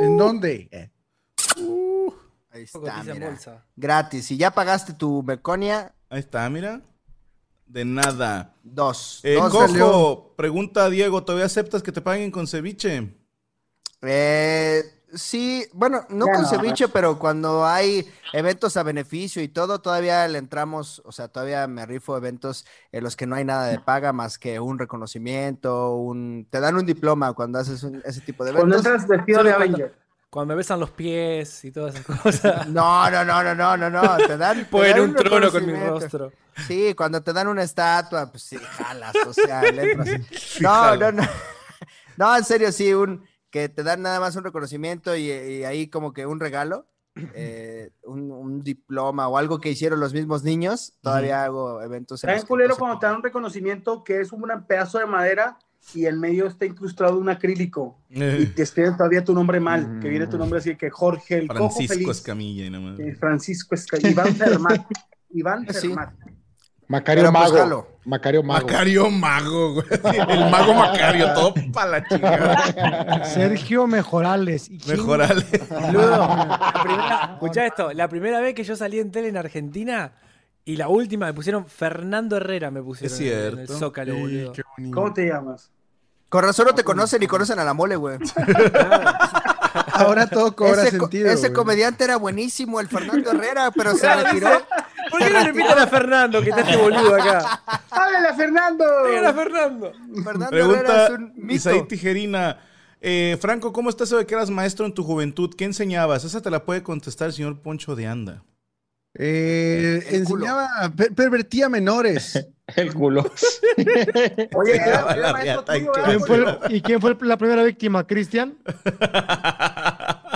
¿En 0.00 0.16
dónde? 0.16 0.68
Eh, 0.70 0.90
Ahí 2.50 2.62
está, 2.62 3.02
mira. 3.04 3.28
bolsa. 3.28 3.66
Gratis. 3.76 4.24
Si 4.26 4.36
ya 4.38 4.50
pagaste 4.52 4.94
tu 4.94 5.22
Meconia, 5.22 5.94
Ahí 6.08 6.20
está, 6.20 6.48
mira. 6.48 6.80
De 7.66 7.84
nada. 7.84 8.54
dos. 8.62 9.20
Eh, 9.24 9.34
Dos 9.34 9.50
cojo, 9.52 9.66
salió. 9.68 10.34
pregunta 10.36 10.84
a 10.86 10.90
Diego, 10.90 11.22
¿todavía 11.24 11.44
aceptas 11.44 11.82
que 11.82 11.92
te 11.92 12.00
paguen 12.00 12.30
con 12.30 12.46
ceviche? 12.46 13.14
Eh, 14.00 14.82
sí, 15.14 15.66
bueno, 15.72 16.04
no 16.08 16.26
Ya 16.26 16.32
con 16.32 16.42
no. 16.42 16.48
ceviche, 16.48 16.88
pero 16.88 17.18
cuando 17.18 17.66
hay 17.66 18.08
eventos 18.32 18.76
a 18.76 18.82
beneficio 18.82 19.42
y 19.42 19.48
todo, 19.48 19.80
todavía 19.80 20.26
le 20.28 20.38
entramos, 20.38 21.02
o 21.04 21.12
sea, 21.12 21.28
todavía 21.28 21.66
me 21.66 21.84
rifo 21.86 22.16
eventos 22.16 22.66
en 22.92 23.04
los 23.04 23.16
que 23.16 23.26
no 23.26 23.36
hay 23.36 23.44
nada 23.44 23.66
de 23.68 23.78
paga 23.80 24.12
más 24.12 24.38
que 24.38 24.60
un 24.60 24.78
reconocimiento, 24.78 25.94
un, 25.94 26.46
te 26.50 26.60
dan 26.60 26.76
un 26.76 26.86
diploma 26.86 27.32
cuando 27.32 27.58
haces 27.58 27.82
un- 27.82 28.02
ese 28.04 28.20
tipo 28.20 28.44
de 28.44 28.52
Cuando 28.52 28.76
eventos. 28.76 28.92
entras 29.02 29.08
vestido 29.08 29.42
de 29.44 29.54
cuando- 29.54 29.76
Avenger. 29.76 30.08
Cuando 30.30 30.52
me 30.52 30.58
besan 30.58 30.78
los 30.78 30.90
pies 30.90 31.64
y 31.64 31.70
todas 31.72 31.94
esas 31.94 32.04
cosas. 32.20 32.68
No, 32.68 33.10
no, 33.10 33.24
no, 33.24 33.42
no, 33.42 33.54
no, 33.54 33.76
no, 33.78 33.88
no, 33.90 34.16
te 34.18 34.36
dan, 34.36 34.58
en 34.58 34.70
dan 34.70 35.00
un 35.00 35.14
trono 35.14 35.50
con 35.50 35.66
mi 35.66 35.72
rostro. 35.72 36.32
Sí, 36.66 36.92
cuando 36.94 37.22
te 37.22 37.32
dan 37.32 37.48
una 37.48 37.62
estatua, 37.62 38.30
pues 38.30 38.42
sí, 38.42 38.58
jalas, 38.58 39.14
o 39.26 39.32
sea, 39.32 39.62
le 39.62 39.92
entras. 39.92 40.08
No, 40.60 40.96
no, 40.96 41.12
no. 41.12 41.22
No, 42.18 42.36
en 42.36 42.44
serio, 42.44 42.72
sí, 42.72 42.92
un 42.92 43.24
que 43.50 43.68
te 43.68 43.82
dan 43.82 44.02
nada 44.02 44.20
más 44.20 44.36
un 44.36 44.44
reconocimiento 44.44 45.16
y, 45.16 45.30
y 45.30 45.64
ahí 45.64 45.88
como 45.88 46.12
que 46.12 46.26
un 46.26 46.40
regalo, 46.40 46.86
eh, 47.34 47.90
un, 48.04 48.30
un 48.30 48.62
diploma 48.62 49.28
o 49.28 49.38
algo 49.38 49.58
que 49.60 49.70
hicieron 49.70 50.00
los 50.00 50.12
mismos 50.12 50.44
niños. 50.44 50.94
Todavía 51.00 51.44
hago 51.44 51.82
eventos. 51.82 52.22
en 52.24 52.30
que 52.40 52.46
culero 52.46 52.74
se 52.74 52.78
cuando 52.78 52.98
te 52.98 53.06
dan 53.06 53.16
un 53.16 53.22
reconocimiento 53.22 54.04
que 54.04 54.20
es 54.20 54.32
un 54.32 54.42
pedazo 54.66 54.98
de 54.98 55.06
madera 55.06 55.58
y 55.94 56.06
en 56.06 56.20
medio 56.20 56.46
está 56.46 56.66
incrustado 56.66 57.18
un 57.18 57.28
acrílico 57.28 57.98
y 58.10 58.22
Eh, 58.22 58.52
te 58.56 58.62
escriben 58.62 58.96
todavía 58.96 59.24
tu 59.24 59.32
nombre 59.32 59.60
mal, 59.60 60.00
que 60.00 60.08
viene 60.08 60.26
tu 60.26 60.36
nombre 60.36 60.58
así 60.58 60.76
que 60.76 60.90
Jorge 60.90 61.38
el 61.38 61.48
Cojo 61.48 61.70
Francisco 61.70 61.94
Feliz. 61.94 62.08
Escamilla 62.10 62.64
y 62.66 62.70
nada 62.70 62.84
más. 62.84 63.00
eh, 63.00 63.16
Francisco 63.18 63.74
Escamilla. 63.74 64.10
Iván 64.10 64.34
Fermat. 64.34 64.86
Iván 65.30 65.66
Sí. 65.72 65.94
Macario 66.88 67.24
Pero, 67.24 67.32
pues, 67.32 67.52
Mago. 67.52 67.88
Macario 68.06 68.42
Mago. 68.42 68.66
Macario 68.66 69.10
Mago, 69.10 69.74
güey. 69.74 69.86
El 70.30 70.50
mago 70.50 70.72
Macario, 70.74 71.32
todo 71.34 71.54
para 71.72 71.90
la 71.90 72.08
chingada. 72.08 73.24
Sergio 73.26 73.86
Mejorales. 73.86 74.70
¿Y 74.70 74.78
quién- 74.78 74.96
Mejorale. 74.96 75.44
Boludo, 75.68 76.10
la 76.18 76.80
primera, 76.82 77.30
escuchá 77.34 77.66
esto, 77.66 77.92
la 77.92 78.08
primera 78.08 78.40
vez 78.40 78.54
que 78.54 78.64
yo 78.64 78.74
salí 78.74 78.98
en 79.00 79.10
tele 79.12 79.28
en 79.28 79.36
Argentina 79.36 80.12
y 80.64 80.76
la 80.76 80.88
última 80.88 81.26
me 81.26 81.34
pusieron 81.34 81.66
Fernando 81.66 82.36
Herrera, 82.38 82.70
me 82.70 82.82
pusieron 82.82 83.14
Es 83.14 83.20
en 83.20 83.26
el 83.26 83.52
cierto. 83.66 83.78
Zócalo, 83.78 84.14
sí, 84.14 84.20
boludo. 84.20 84.52
qué 84.54 84.62
bonito. 84.78 84.94
¿Cómo 84.94 85.12
te 85.12 85.26
llamas? 85.26 85.70
Con 86.30 86.44
razón 86.44 86.66
no 86.66 86.74
te 86.74 86.84
conocen 86.84 87.22
y 87.22 87.26
conocen 87.26 87.58
a 87.58 87.64
la 87.64 87.72
mole, 87.74 87.96
güey. 87.96 88.18
Ahora 89.92 90.26
todo 90.26 90.54
cobra 90.54 90.82
Ese, 90.84 90.98
co- 90.98 91.06
sentido. 91.06 91.30
ese 91.30 91.48
güey. 91.48 91.52
comediante 91.54 92.04
era 92.04 92.16
buenísimo, 92.16 92.80
el 92.80 92.88
Fernando 92.88 93.30
Herrera, 93.32 93.70
pero 93.74 93.94
se 93.94 94.14
retiró. 94.14 94.48
¿Por 95.10 95.20
qué 95.20 95.30
no 95.30 95.42
le 95.42 95.48
invitan 95.50 95.78
a 95.78 95.86
Fernando, 95.86 96.42
que 96.42 96.50
está 96.50 96.62
este 96.62 96.76
boludo 96.76 97.14
acá? 97.14 97.62
¡Háblale 97.90 98.28
a 98.28 98.34
Fernando! 98.34 98.84
Fernando. 99.34 99.92
Fernando 100.24 100.46
Herrera 100.46 100.48
Pregunta 100.50 101.04
es 101.06 101.10
un 101.10 101.32
mito. 101.36 101.54
Isaí 101.54 101.82
Tijerina. 101.88 102.58
Eh, 103.00 103.36
Franco, 103.40 103.72
¿cómo 103.72 103.90
estás 103.90 104.10
de 104.10 104.26
que 104.26 104.34
eras 104.34 104.50
maestro 104.50 104.84
en 104.86 104.92
tu 104.92 105.04
juventud? 105.04 105.54
¿Qué 105.56 105.64
enseñabas? 105.64 106.24
Esa 106.24 106.40
te 106.42 106.50
la 106.50 106.64
puede 106.64 106.82
contestar 106.82 107.28
el 107.28 107.32
señor 107.32 107.60
Poncho 107.62 107.94
de 107.94 108.06
Anda. 108.06 108.42
Eh, 109.14 110.04
enseñaba, 110.10 110.68
per- 110.96 111.14
pervertía 111.14 111.68
menores. 111.68 112.46
El 112.76 112.92
culo. 112.92 113.22
Oye, 114.54 114.74
era, 114.76 115.00
era 115.12 115.16
la 115.16 115.32
maestro 115.32 115.64
tuyo, 115.64 115.90
clase. 115.92 116.08
¿Quién 116.10 116.20
fue 116.20 116.36
el- 116.36 116.74
¿Y 116.76 116.82
quién 116.82 117.00
fue 117.00 117.16
la 117.22 117.38
primera 117.38 117.62
víctima? 117.62 118.06
¿Cristian? 118.06 118.58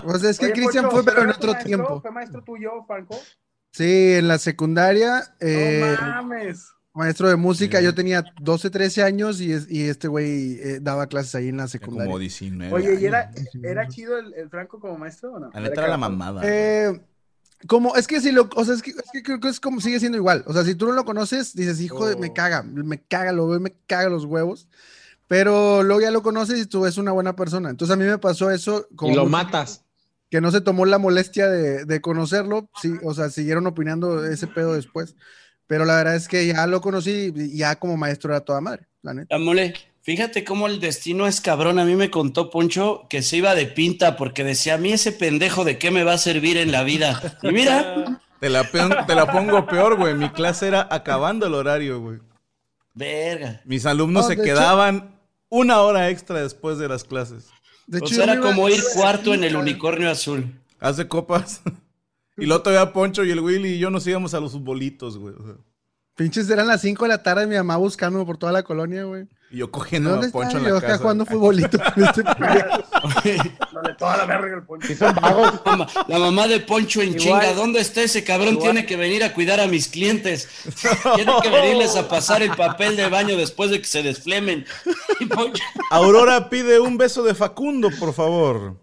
O 0.04 0.18
sea, 0.18 0.30
es 0.30 0.38
que 0.38 0.46
Oye, 0.46 0.54
Cristian 0.54 0.84
Poncho, 0.84 0.96
fue, 0.96 1.04
pero 1.04 1.22
en 1.24 1.28
¿era 1.28 1.34
tu 1.34 1.40
otro 1.40 1.52
maestro? 1.52 1.66
tiempo. 1.66 2.00
¿Fue 2.00 2.10
maestro 2.10 2.42
tuyo, 2.42 2.70
Franco? 2.86 3.20
Sí, 3.72 4.12
en 4.12 4.28
la 4.28 4.38
secundaria, 4.38 5.34
eh, 5.40 5.96
no 6.00 6.06
mames. 6.06 6.68
maestro 6.94 7.28
de 7.28 7.36
música, 7.36 7.78
Sí. 7.78 7.84
yo 7.84 7.94
tenía 7.94 8.22
12, 8.40 8.68
13 8.68 9.02
años 9.02 9.40
y, 9.40 9.50
es- 9.52 9.66
y 9.70 9.88
este 9.88 10.08
güey 10.08 10.58
eh, 10.60 10.78
daba 10.80 11.06
clases 11.06 11.34
ahí 11.34 11.48
en 11.48 11.56
la 11.56 11.62
Como 11.64 11.68
secundaria. 11.70 12.18
19. 12.18 12.72
Oye, 12.74 13.00
¿y 13.00 13.06
era, 13.06 13.30
era 13.62 13.88
chido 13.88 14.18
el, 14.18 14.34
el 14.34 14.50
Franco 14.50 14.78
como 14.78 14.98
maestro 14.98 15.32
o 15.32 15.38
no? 15.40 15.50
La 15.54 15.60
neta 15.60 15.80
era 15.80 15.88
la 15.88 15.96
mamada. 15.96 16.42
Eh, 16.44 17.00
como, 17.66 17.96
es 17.96 18.06
que 18.06 18.20
si 18.20 18.30
lo, 18.32 18.50
o 18.56 18.64
sea, 18.64 18.74
es 18.74 18.82
que, 18.82 18.90
es 18.90 19.04
que 19.12 19.22
creo 19.22 19.40
que 19.40 19.48
es 19.48 19.58
como 19.60 19.80
sigue 19.80 19.98
siendo 20.00 20.18
igual. 20.18 20.44
O 20.46 20.52
sea, 20.52 20.64
si 20.64 20.74
tú 20.74 20.86
no 20.86 20.92
lo 20.92 21.04
conoces, 21.06 21.54
dices, 21.54 21.80
hijo 21.80 22.06
de, 22.06 22.16
me 22.16 22.28
Oh. 22.28 22.34
caga, 22.34 22.62
me 22.62 23.00
caga, 23.00 23.32
lo 23.32 23.48
veo, 23.48 23.58
me 23.60 23.72
caga 23.86 24.10
los 24.10 24.24
huevos. 24.26 24.68
Pero 25.28 25.82
luego 25.82 26.02
ya 26.02 26.10
lo 26.10 26.22
conoces 26.22 26.60
y 26.60 26.66
tú 26.66 26.82
ves 26.82 26.98
una 26.98 27.12
buena 27.12 27.34
persona. 27.36 27.70
Entonces 27.70 27.94
a 27.94 27.96
mí 27.96 28.04
me 28.04 28.18
pasó 28.18 28.50
eso. 28.50 28.86
Como 28.96 29.12
Y 29.12 29.14
lo 29.14 29.24
matas. 29.26 29.82
Que 30.32 30.40
no 30.40 30.50
se 30.50 30.62
tomó 30.62 30.86
la 30.86 30.96
molestia 30.96 31.46
de, 31.48 31.84
de 31.84 32.00
conocerlo, 32.00 32.70
sí, 32.80 32.94
o 33.04 33.12
sea, 33.12 33.28
siguieron 33.28 33.66
opinando 33.66 34.24
ese 34.24 34.46
pedo 34.46 34.72
después. 34.72 35.14
Pero 35.66 35.84
la 35.84 35.96
verdad 35.96 36.16
es 36.16 36.26
que 36.26 36.46
ya 36.46 36.66
lo 36.66 36.80
conocí 36.80 37.34
y 37.36 37.58
ya 37.58 37.76
como 37.76 37.98
maestro 37.98 38.30
era 38.32 38.40
toda 38.40 38.62
madre, 38.62 38.88
la 39.02 39.12
neta. 39.12 39.36
La 39.36 39.44
mole, 39.44 39.74
fíjate 40.00 40.42
cómo 40.42 40.68
el 40.68 40.80
destino 40.80 41.26
es 41.26 41.42
cabrón. 41.42 41.78
A 41.78 41.84
mí 41.84 41.96
me 41.96 42.10
contó 42.10 42.48
Poncho 42.48 43.06
que 43.10 43.20
se 43.20 43.36
iba 43.36 43.54
de 43.54 43.66
pinta 43.66 44.16
porque 44.16 44.42
decía, 44.42 44.74
a 44.74 44.78
mí 44.78 44.90
ese 44.90 45.12
pendejo 45.12 45.64
de 45.64 45.76
qué 45.76 45.90
me 45.90 46.02
va 46.02 46.14
a 46.14 46.18
servir 46.18 46.56
en 46.56 46.72
la 46.72 46.82
vida. 46.82 47.38
Y 47.42 47.52
mira, 47.52 48.18
Te 48.40 48.48
la, 48.48 48.64
te 49.06 49.14
la 49.14 49.30
pongo 49.30 49.66
peor, 49.66 49.96
güey. 49.98 50.14
Mi 50.14 50.30
clase 50.30 50.66
era 50.66 50.88
acabando 50.90 51.46
el 51.46 51.52
horario, 51.54 52.00
güey. 52.00 52.20
verga. 52.94 53.60
Mis 53.66 53.86
alumnos 53.86 54.22
No, 54.24 54.28
se 54.28 54.34
hecho- 54.34 54.42
quedaban 54.44 55.20
una 55.48 55.80
hora 55.82 56.08
extra 56.10 56.40
después 56.42 56.78
de 56.78 56.88
las 56.88 57.04
clases. 57.04 57.50
De 57.92 57.98
O 57.98 58.06
hecho, 58.06 58.22
era 58.22 58.40
como 58.40 58.70
ir 58.70 58.82
cuarto 58.94 59.34
en 59.34 59.44
el 59.44 59.54
unicornio 59.54 60.10
azul. 60.10 60.50
Hace 60.80 61.06
copas. 61.06 61.60
Y 62.38 62.46
luego 62.46 62.62
todavía 62.62 62.94
Poncho 62.94 63.24
y 63.24 63.30
el 63.30 63.40
Willy 63.40 63.74
y 63.74 63.78
yo 63.78 63.90
nos 63.90 64.06
íbamos 64.06 64.32
a 64.32 64.40
los 64.40 64.52
futbolitos, 64.52 65.18
güey. 65.18 65.34
o 65.38 65.44
sea, 65.44 65.54
Pinches 66.16 66.48
eran 66.48 66.66
las 66.66 66.80
5 66.80 67.04
de 67.04 67.08
la 67.10 67.22
tarde, 67.22 67.46
mi 67.46 67.56
mamá 67.56 67.76
buscándome 67.76 68.24
por 68.24 68.38
toda 68.38 68.52
la 68.52 68.62
colonia, 68.62 69.04
güey. 69.04 69.28
Y 69.52 69.58
yo 69.58 69.70
cogiendo 69.70 70.10
¿Dónde 70.10 70.26
a 70.26 70.28
está? 70.28 70.38
Poncho 70.38 70.56
en 70.58 70.64
Yo 70.64 70.70
la 70.70 70.78
acá 70.78 70.86
casa. 70.88 70.98
jugando 71.02 71.26
futbolito 71.26 71.78
con 71.78 72.04
este. 72.04 72.22
Dale 73.72 73.94
toda 73.98 74.16
la 74.16 74.24
verga 74.26 74.56
el 74.56 74.62
poncho. 74.64 74.86
Sí 74.88 74.94
son 74.96 75.14
vagos. 75.14 75.60
La 75.64 75.76
ma- 75.76 75.86
La 76.08 76.18
mamá 76.18 76.48
de 76.48 76.60
Poncho 76.60 77.00
en 77.02 77.10
Igual- 77.10 77.20
chinga, 77.20 77.52
¿dónde 77.54 77.80
está 77.80 78.02
ese 78.02 78.24
cabrón? 78.24 78.54
igual- 78.54 78.72
Tiene 78.72 78.86
que 78.86 78.96
venir 78.96 79.22
a 79.24 79.34
cuidar 79.34 79.60
a 79.60 79.66
mis 79.66 79.88
clientes. 79.88 80.48
Tiene 81.14 81.32
que 81.42 81.50
venirles 81.50 81.94
a 81.96 82.08
pasar 82.08 82.42
el 82.42 82.50
papel 82.56 82.96
de 82.96 83.08
baño 83.08 83.36
después 83.36 83.70
de 83.70 83.78
que 83.80 83.86
se 83.86 84.02
desflemen. 84.02 84.64
Y 85.20 85.26
Poncho, 85.26 85.62
Aurora 85.90 86.48
pide 86.48 86.80
un 86.80 86.96
beso 86.96 87.22
de 87.22 87.34
Facundo, 87.34 87.90
por 87.98 88.14
favor. 88.14 88.76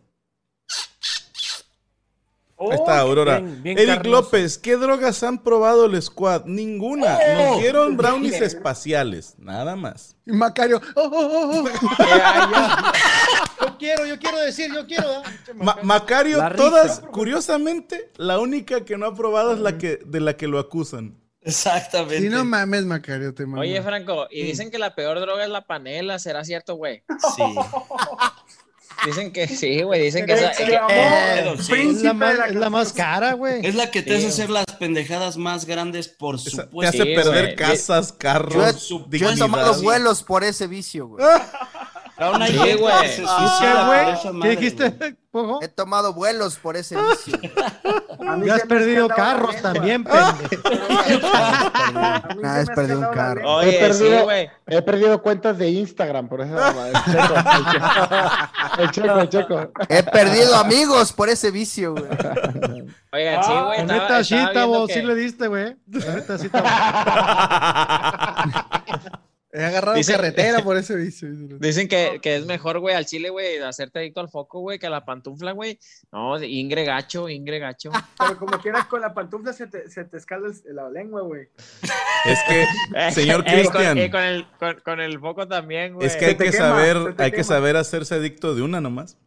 Ahí 2.59 2.69
está, 2.71 2.99
Aurora. 2.99 3.39
Bien- 3.39 3.63
bien 3.63 3.77
Eric 3.77 3.95
carnoso. 3.95 4.09
López, 4.21 4.57
¿qué 4.57 4.75
drogas 4.75 5.23
han 5.23 5.37
probado 5.41 5.85
el 5.85 6.01
squad? 6.01 6.45
Ninguna. 6.45 7.17
Oh. 7.17 7.37
Nos 7.51 7.59
dieron 7.61 7.95
brownies 7.97 8.41
espaciales, 8.41 9.35
nada 9.37 9.75
más. 9.75 10.15
Y 10.25 10.31
Macario. 10.33 10.81
oh, 10.95 11.01
oh, 11.01 11.11
oh, 11.11 11.63
oh. 11.63 11.69
Yo 13.61 13.77
quiero, 13.77 14.05
yo 14.05 14.17
quiero 14.19 14.37
decir, 14.39 14.71
yo 14.73 14.85
quiero. 14.87 15.21
Ma- 15.55 15.77
Macario, 15.83 16.37
La 16.37 16.53
todas, 16.55 17.01
curiosamente, 17.11 18.11
la 18.17 18.39
única 18.39 18.83
que 18.85 18.97
no 18.97 19.05
ha 19.05 19.13
probado 19.15 19.53
es 19.53 19.59
la 19.59 19.77
que, 19.77 19.99
de 20.05 20.19
la 20.21 20.35
que 20.37 20.47
lo 20.47 20.59
acusan. 20.59 21.17
Exactamente. 21.41 22.19
Sí, 22.21 22.29
no 22.29 22.43
mames, 22.45 22.83
Macario, 22.85 23.33
te 23.33 23.45
mamas. 23.45 23.61
Oye, 23.61 23.81
Franco, 23.81 24.27
y 24.29 24.43
dicen 24.43 24.69
que 24.71 24.77
la 24.79 24.93
peor 24.95 25.19
droga 25.21 25.43
es 25.43 25.49
la 25.49 25.65
panela, 25.65 26.19
¿será 26.19 26.43
cierto, 26.43 26.75
güey? 26.75 27.03
Sí. 27.35 27.43
Dicen 29.05 29.31
que 29.31 29.47
sí, 29.55 29.81
güey, 29.83 30.01
dicen 30.03 30.25
que... 30.25 30.33
Esa- 30.33 30.51
que- 30.51 30.63
eh, 30.89 31.55
Es 31.59 32.01
la, 32.03 32.13
más, 32.13 32.37
la 32.37 32.47
es 32.47 32.55
la 32.55 32.69
más 32.69 32.93
cara, 32.93 33.33
güey. 33.33 33.65
Es 33.65 33.75
la 33.75 33.89
que 33.91 34.01
te 34.01 34.11
Sí. 34.11 34.17
hace 34.17 34.27
hacer 34.27 34.49
las 34.49 34.65
pendejadas 34.79 35.37
más 35.37 35.65
grandes, 35.65 36.07
por 36.07 36.35
Esa- 36.35 36.43
te 36.43 36.49
supuesto. 36.63 37.01
hace 37.01 37.09
Sí, 37.09 37.15
perder 37.15 37.55
casas, 37.55 38.11
Yo 38.11 38.17
carros, 38.17 38.91
he, 39.11 39.17
yo 39.17 39.29
he 39.29 39.37
tomado 39.37 39.81
vuelos 39.81 40.23
por 40.23 40.43
ese 40.43 40.67
vicio, 40.67 41.07
güey. 41.07 41.25
Aún 42.19 42.41
hay 42.41 42.51
Sí, 42.51 42.73
güey. 42.73 43.09
se 43.09 43.21
¿Qué, 43.23 43.73
güey? 43.85 44.33
madre, 44.33 44.39
¿Qué 44.41 44.49
dijiste. 44.49 45.15
Pojo? 45.31 45.59
He 45.61 45.67
tomado 45.67 46.13
vuelos 46.13 46.57
por 46.57 46.75
ese 46.75 46.97
vicio. 46.97 47.39
A 48.27 48.35
mí 48.35 48.47
Ya 48.47 48.55
has 48.55 48.63
perdido 48.63 49.07
carros 49.07 49.55
también, 49.61 50.03
pendejo. 50.03 50.37
Ah, 51.33 52.21
has 52.43 52.69
perdido 52.69 52.99
un 52.99 53.13
carro. 53.13 53.55
Oye, 53.57 53.77
He 53.77 53.79
perdido- 53.79 54.17
sí, 54.17 54.23
güey. 54.23 54.49
He 54.67 54.81
perdido 54.81 55.21
cuentas 55.21 55.57
de 55.59 55.69
Instagram 55.69 56.27
por 56.27 56.41
mamada. 56.55 58.51
El 58.79 58.91
checo, 58.91 59.19
el 59.19 59.29
checo. 59.29 59.71
He 59.89 60.03
perdido 60.03 60.55
amigos 60.55 61.11
por 61.13 61.29
ese 61.29 61.51
vicio, 61.51 61.93
güey. 61.93 62.05
Oigan, 63.11 63.43
sí, 63.43 63.51
güey. 63.65 63.85
La 63.85 63.93
neta, 63.93 64.23
sí, 64.23 64.35
viendo 64.35 64.87
sí 64.87 65.01
le 65.01 65.15
diste, 65.15 65.47
güey. 65.47 65.75
La 65.87 66.15
neta, 66.15 66.37
sí, 66.37 66.49
Tavo. 66.49 66.67
He 69.51 69.63
agarrado 69.63 69.97
Dice- 69.97 70.11
carretera 70.11 70.59
por 70.63 70.77
ese 70.77 70.95
vicio. 70.95 71.27
Dicen 71.59 71.87
que, 71.87 72.19
que 72.21 72.35
es 72.35 72.45
mejor, 72.45 72.79
güey, 72.79 72.93
al 72.95 73.05
chile, 73.05 73.29
güey, 73.29 73.57
hacerte 73.57 73.99
adicto 73.99 74.19
al 74.21 74.29
foco, 74.29 74.59
güey, 74.59 74.77
que 74.77 74.85
a 74.87 74.89
la 74.91 75.05
pantufla, 75.05 75.53
güey. 75.53 75.79
No, 76.11 76.41
Ingre 76.43 76.83
gacho, 76.85 77.27
Ingre 77.29 77.57
gacho. 77.59 77.89
Pero 78.19 78.37
como 78.37 78.59
quieras 78.59 78.85
con 78.85 79.01
la 79.01 79.13
pantufla 79.13 79.51
se 79.53 79.65
te, 79.67 79.89
se 79.89 80.05
te 80.05 80.17
escalda 80.17 80.49
el- 80.49 80.75
la 80.75 80.89
lengua, 80.89 81.21
güey. 81.21 81.47
Es 82.25 82.39
que, 82.47 83.11
señor 83.11 83.39
Eh, 83.47 83.51
con- 83.51 83.53
Cristian, 83.53 83.97
eh, 83.97 84.11
con, 84.11 84.21
el, 84.23 84.47
con, 84.59 84.79
con 84.81 84.99
el 85.01 85.19
foco 85.19 85.47
también, 85.47 85.95
güey. 85.95 86.05
es 86.05 86.15
que 86.15 86.25
hay 86.25 86.35
que 86.35 86.51
quema, 86.51 86.57
saber, 86.57 87.15
hay 87.17 87.31
que 87.31 87.43
saber 87.43 87.75
hacerse 87.77 88.15
adicto 88.15 88.53
de 88.53 88.61
una 88.61 88.81
nomás. 88.81 89.17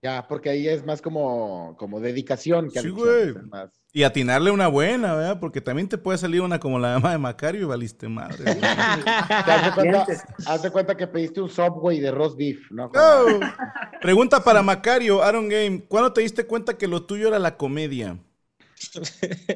Ya, 0.00 0.24
porque 0.28 0.50
ahí 0.50 0.68
es 0.68 0.86
más 0.86 1.02
como, 1.02 1.74
como 1.76 1.98
dedicación 1.98 2.70
que 2.70 2.80
Sí, 2.80 2.88
güey. 2.90 3.34
más- 3.50 3.70
Y 3.92 4.04
atinarle 4.04 4.52
una 4.52 4.68
buena, 4.68 5.14
¿verdad? 5.16 5.40
Porque 5.40 5.60
también 5.60 5.88
te 5.88 5.98
puede 5.98 6.18
salir 6.18 6.40
una 6.40 6.60
como 6.60 6.78
la 6.78 6.94
mamá 6.94 7.10
de 7.12 7.18
Macario 7.18 7.62
y 7.62 7.64
valiste 7.64 8.08
madre. 8.08 8.44
Te 8.44 8.44
haz 9.50 9.64
de 9.64 9.72
cuenta, 9.72 10.04
Dientes. 10.04 10.24
haz 10.46 10.62
de 10.62 10.70
cuenta 10.70 10.96
que 10.96 11.08
pediste 11.08 11.40
un 11.40 11.48
Subway 11.50 11.98
de 11.98 12.12
roast 12.12 12.38
beef, 12.38 12.70
¿no? 12.70 12.92
Oh. 12.94 13.40
Pregunta 14.00 14.44
para 14.44 14.62
Macario, 14.62 15.20
Aaron 15.22 15.48
Game. 15.48 15.82
¿Cuándo 15.88 16.12
te 16.12 16.20
diste 16.20 16.46
cuenta 16.46 16.78
que 16.78 16.86
lo 16.86 17.04
tuyo 17.04 17.26
era 17.26 17.40
la 17.40 17.56
comedia? 17.56 18.16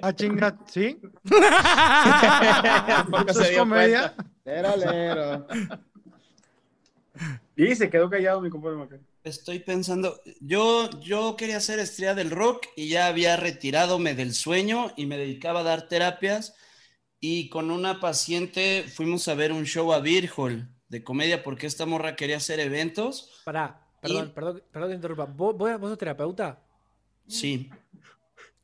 Ah, 0.02 0.12
chinga, 0.12 0.58
¿sí? 0.66 1.00
¿Eso 3.28 3.42
es 3.42 3.56
comedia? 3.56 4.12
Lero, 4.44 4.76
lero. 4.76 5.46
Y 7.54 7.76
se 7.76 7.88
quedó 7.88 8.10
callado 8.10 8.40
mi 8.40 8.50
compadre 8.50 8.78
Macario. 8.78 9.04
Estoy 9.24 9.60
pensando, 9.60 10.20
yo, 10.40 10.90
yo 11.00 11.36
quería 11.36 11.60
ser 11.60 11.78
estrella 11.78 12.14
del 12.14 12.30
rock 12.30 12.66
y 12.76 12.88
ya 12.88 13.06
había 13.06 13.36
retiradome 13.36 14.14
del 14.14 14.34
sueño 14.34 14.92
y 14.96 15.06
me 15.06 15.16
dedicaba 15.16 15.60
a 15.60 15.62
dar 15.62 15.86
terapias 15.88 16.54
y 17.20 17.48
con 17.48 17.70
una 17.70 18.00
paciente 18.00 18.84
fuimos 18.92 19.28
a 19.28 19.34
ver 19.34 19.52
un 19.52 19.64
show 19.64 19.92
a 19.92 20.00
Virgol 20.00 20.68
de 20.88 21.04
comedia 21.04 21.42
porque 21.44 21.68
esta 21.68 21.86
morra 21.86 22.16
quería 22.16 22.38
hacer 22.38 22.60
eventos. 22.60 23.30
Pará, 23.46 23.64
perdón, 24.02 24.26
Y- 24.26 24.34
perdón, 24.34 24.54
perdón 24.72 24.88
que 24.90 24.94
interrumpa. 25.00 25.26
¿Vos, 25.26 25.56
vos, 25.56 25.70
vos 25.80 25.90
sos 25.90 25.98
terapeuta? 25.98 26.48
Sí. 27.26 27.70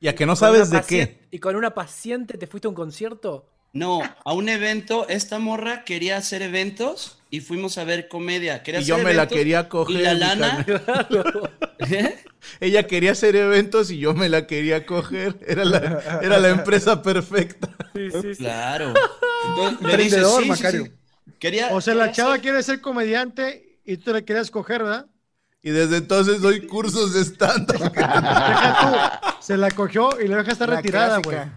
¿Y 0.00 0.08
a 0.08 0.14
que 0.14 0.26
no 0.26 0.36
¿Con 0.36 0.36
sabes 0.36 0.70
de 0.70 0.82
qué? 0.82 1.28
¿Y 1.30 1.38
con 1.40 1.56
una 1.56 1.74
paciente 1.74 2.38
te 2.38 2.46
fuiste 2.46 2.66
a 2.68 2.70
un 2.70 2.74
concierto? 2.74 3.50
No, 3.72 4.02
a 4.24 4.32
un 4.34 4.48
evento, 4.50 5.08
esta 5.08 5.38
morra 5.38 5.84
quería 5.84 6.16
hacer 6.18 6.42
eventos 6.42 7.17
y 7.30 7.40
fuimos 7.40 7.78
a 7.78 7.84
ver 7.84 8.08
comedia. 8.08 8.62
Quería 8.62 8.80
Y 8.80 8.84
yo 8.84 8.94
hacer 8.94 9.06
me 9.06 9.12
la 9.14 9.22
eventos 9.22 9.38
quería 9.38 9.68
coger. 9.68 9.96
Y 9.96 10.02
la 10.02 10.14
lana. 10.14 10.66
¿Eh? 11.90 12.16
Ella 12.60 12.86
quería 12.86 13.12
hacer 13.12 13.36
eventos 13.36 13.90
y 13.90 13.98
yo 13.98 14.14
me 14.14 14.28
la 14.28 14.46
quería 14.46 14.86
coger. 14.86 15.38
Era 15.46 15.64
la, 15.64 16.20
era 16.22 16.38
la 16.38 16.48
empresa 16.50 17.02
perfecta. 17.02 17.68
Sí, 17.94 18.10
sí, 18.10 18.34
sí. 18.34 18.42
Claro. 18.42 18.94
Entonces, 19.80 19.98
dice, 19.98 20.24
sí, 20.24 20.44
Macario. 20.48 20.84
sí. 20.84 20.92
Quería, 21.38 21.68
O 21.72 21.80
sea, 21.80 21.94
la 21.94 22.04
quería 22.06 22.14
chava 22.16 22.30
hacer- 22.34 22.42
quiere 22.42 22.62
ser 22.62 22.80
comediante 22.80 23.80
y 23.84 23.96
tú 23.98 24.12
le 24.12 24.24
querías 24.24 24.50
coger, 24.50 24.82
¿verdad? 24.82 25.06
Y 25.62 25.70
desde 25.70 25.96
entonces 25.98 26.40
doy 26.40 26.66
cursos 26.66 27.12
de 27.14 27.20
stand-up. 27.24 27.92
Se 29.40 29.56
la 29.56 29.70
cogió 29.70 30.10
y 30.20 30.28
la 30.28 30.38
deja 30.38 30.52
estar 30.52 30.68
La 30.68 30.76
retirada, 30.76 31.18
güey. 31.18 31.36
clásica. 31.36 31.54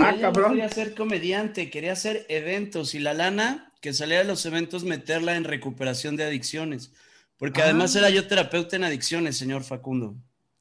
Ah, 0.00 0.10
Ella 0.10 0.12
no 0.12 0.20
cabrón. 0.22 0.50
quería 0.52 0.68
ser 0.68 0.94
comediante, 0.94 1.70
quería 1.70 1.92
hacer 1.92 2.26
eventos 2.28 2.94
y 2.94 2.98
la 2.98 3.14
lana 3.14 3.67
que 3.80 3.92
salía 3.92 4.18
de 4.18 4.24
los 4.24 4.44
eventos 4.46 4.84
meterla 4.84 5.36
en 5.36 5.44
recuperación 5.44 6.16
de 6.16 6.24
adicciones. 6.24 6.92
Porque 7.38 7.62
además 7.62 7.94
Ah. 7.94 8.00
era 8.00 8.10
yo 8.10 8.26
terapeuta 8.26 8.74
en 8.76 8.84
adicciones, 8.84 9.36
señor 9.38 9.62
Facundo. 9.62 10.14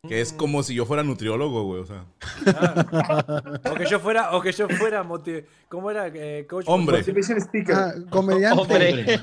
Que 0.07 0.21
es 0.21 0.31
como 0.31 0.61
si 0.63 0.73
yo 0.75 0.85
fuera 0.85 1.03
nutriólogo, 1.03 1.63
güey. 1.63 1.81
O 1.81 1.85
sea, 1.85 2.05
O 3.65 3.73
que 3.73 3.85
yo 3.89 3.99
fuera, 3.99 4.31
o 4.37 4.41
que 4.41 4.51
yo 4.51 4.69
fuera 4.69 5.03
motiv- 5.03 5.43
¿Cómo 5.69 5.89
era? 5.91 6.07
Eh, 6.13 6.45
coach 6.47 6.65
Hombre. 6.67 7.03
Speaker. 7.03 7.75
Ah, 7.75 7.93
comediante. 8.09 8.61
Hombre. 8.61 9.19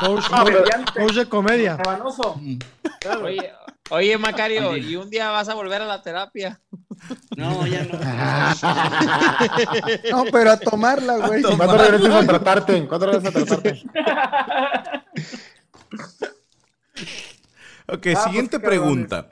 Coach, 0.00 0.24
Comediante. 0.28 0.92
coach 1.00 1.14
de 1.14 1.26
comedia. 1.26 1.76
Rabanoso. 1.76 2.38
Oye, 3.22 3.50
oye, 3.92 4.16
Macario, 4.18 4.76
y 4.76 4.96
un 4.96 5.08
día 5.10 5.30
vas 5.30 5.48
a 5.48 5.54
volver 5.54 5.82
a 5.82 5.86
la 5.86 6.02
terapia. 6.02 6.60
No, 7.36 7.66
ya 7.66 7.84
no. 7.84 7.98
No, 10.10 10.24
pero 10.30 10.50
a 10.52 10.56
tomarla, 10.58 11.26
güey. 11.26 11.42
¿Cuándo 11.42 11.76
regresas 11.78 12.22
a 12.22 12.26
tratarte? 12.26 12.86
¿Cuándo 12.86 13.06
regresas 13.06 13.34
a 13.34 13.44
tratarte? 13.44 13.82
Ok, 17.88 18.06
Ah, 18.16 18.24
siguiente 18.24 18.58
pues, 18.58 18.62
qué 18.62 18.66
pregunta. 18.78 19.30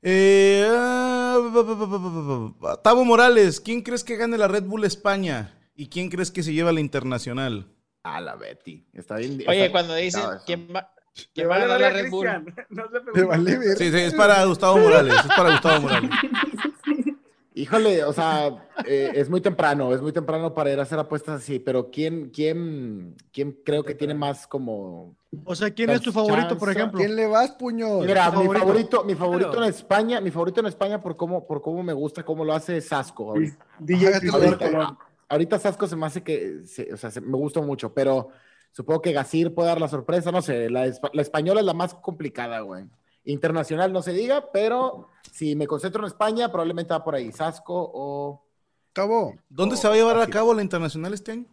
Eh, 0.00 0.66
ah, 0.70 2.78
Tavo 2.82 3.04
Morales, 3.04 3.60
¿quién 3.60 3.82
crees 3.82 4.04
que 4.04 4.16
gane 4.16 4.38
la 4.38 4.48
Red 4.48 4.64
Bull 4.64 4.84
España? 4.84 5.54
¿Y 5.74 5.88
quién 5.88 6.08
crees 6.08 6.30
que 6.30 6.42
se 6.42 6.52
lleva 6.54 6.72
la 6.72 6.80
internacional? 6.80 7.66
A 8.04 8.20
la 8.20 8.36
Betty. 8.36 8.86
Está 8.94 9.16
bien. 9.16 9.42
Oye, 9.46 9.66
está 9.66 9.72
cuando 9.72 9.94
dicen 9.96 10.22
quién 10.46 10.68
va, 10.74 10.94
Le 11.16 11.24
quién 11.34 11.48
va 11.50 11.56
a 11.56 11.58
vale 11.58 11.70
ganar 11.72 11.80
la 11.92 12.02
Red 12.02 12.10
Bull. 12.10 12.26
No 12.70 12.88
preguntes. 12.90 13.26
vale 13.26 13.58
ver. 13.58 13.76
Sí, 13.76 13.90
sí, 13.90 13.98
es 13.98 14.14
para 14.14 14.44
Gustavo 14.44 14.78
Morales. 14.78 15.14
Es 15.14 15.26
para 15.36 15.50
Gustavo 15.52 15.80
Morales. 15.82 16.10
Híjole, 17.54 18.04
o 18.04 18.12
sea, 18.12 18.68
eh, 18.86 19.10
es 19.16 19.28
muy 19.28 19.40
temprano, 19.40 19.92
es 19.92 20.00
muy 20.00 20.12
temprano 20.12 20.54
para 20.54 20.72
ir 20.72 20.78
a 20.78 20.82
hacer 20.82 20.96
apuestas 20.96 21.42
así, 21.42 21.58
pero 21.58 21.90
¿quién, 21.90 22.30
quién, 22.30 23.16
quién 23.32 23.58
creo 23.64 23.82
que 23.82 23.96
tiene 23.96 24.14
más 24.14 24.46
como... 24.46 25.16
O 25.44 25.56
sea, 25.56 25.68
¿quién 25.72 25.90
es 25.90 26.00
tu 26.00 26.12
favorito, 26.12 26.56
por 26.56 26.68
Chance. 26.68 26.78
ejemplo? 26.78 26.98
¿Quién 27.00 27.16
le 27.16 27.26
vas, 27.26 27.50
puño? 27.50 27.98
Mira, 27.98 28.26
mi 28.30 28.36
favorito? 28.36 28.58
favorito, 28.64 29.04
mi 29.04 29.14
favorito 29.16 29.50
Claro. 29.50 29.64
en 29.64 29.70
España, 29.70 30.20
mi 30.20 30.30
favorito 30.30 30.60
en 30.60 30.66
España 30.66 31.02
por 31.02 31.16
cómo, 31.16 31.48
por 31.48 31.60
cómo 31.60 31.82
me 31.82 31.92
gusta, 31.92 32.22
cómo 32.24 32.44
lo 32.44 32.52
hace 32.52 32.80
Sasco. 32.80 33.30
ahorita. 33.30 33.56
Ahorita, 34.32 34.96
ahorita 35.28 35.58
Sasco 35.58 35.88
se 35.88 35.96
me 35.96 36.06
hace 36.06 36.22
que, 36.22 36.60
se- 36.64 36.92
o 36.92 36.96
sea, 36.96 37.10
se- 37.10 37.20
me 37.20 37.36
gusta 37.38 37.60
mucho, 37.60 37.92
pero 37.92 38.28
supongo 38.72 39.02
que 39.02 39.12
Gasir 39.12 39.54
puede 39.54 39.68
dar 39.68 39.80
la 39.80 39.88
sorpresa, 39.88 40.30
no 40.32 40.42
sé, 40.42 40.70
la, 40.70 40.86
la 41.12 41.22
española 41.22 41.60
es 41.60 41.66
la 41.66 41.74
más 41.74 41.94
complicada, 41.94 42.60
güey. 42.60 42.84
Internacional 43.24 43.92
no 43.92 44.00
se 44.02 44.12
diga, 44.12 44.50
pero 44.52 45.08
si 45.32 45.54
me 45.54 45.66
concentro 45.66 46.00
en 46.02 46.06
España, 46.06 46.50
probablemente 46.50 46.94
va 46.94 47.04
por 47.04 47.14
ahí, 47.14 47.30
Sasco 47.32 47.90
o, 47.94 48.44
Tavo, 48.92 49.34
¿Dónde 49.48 49.76
se 49.76 49.86
va 49.86 49.94
a 49.94 49.96
llevar 49.96 50.18
a 50.20 50.26
cabo 50.26 50.54
la 50.54 50.62
internacional 50.62 51.12
este 51.14 51.32
año? 51.32 51.44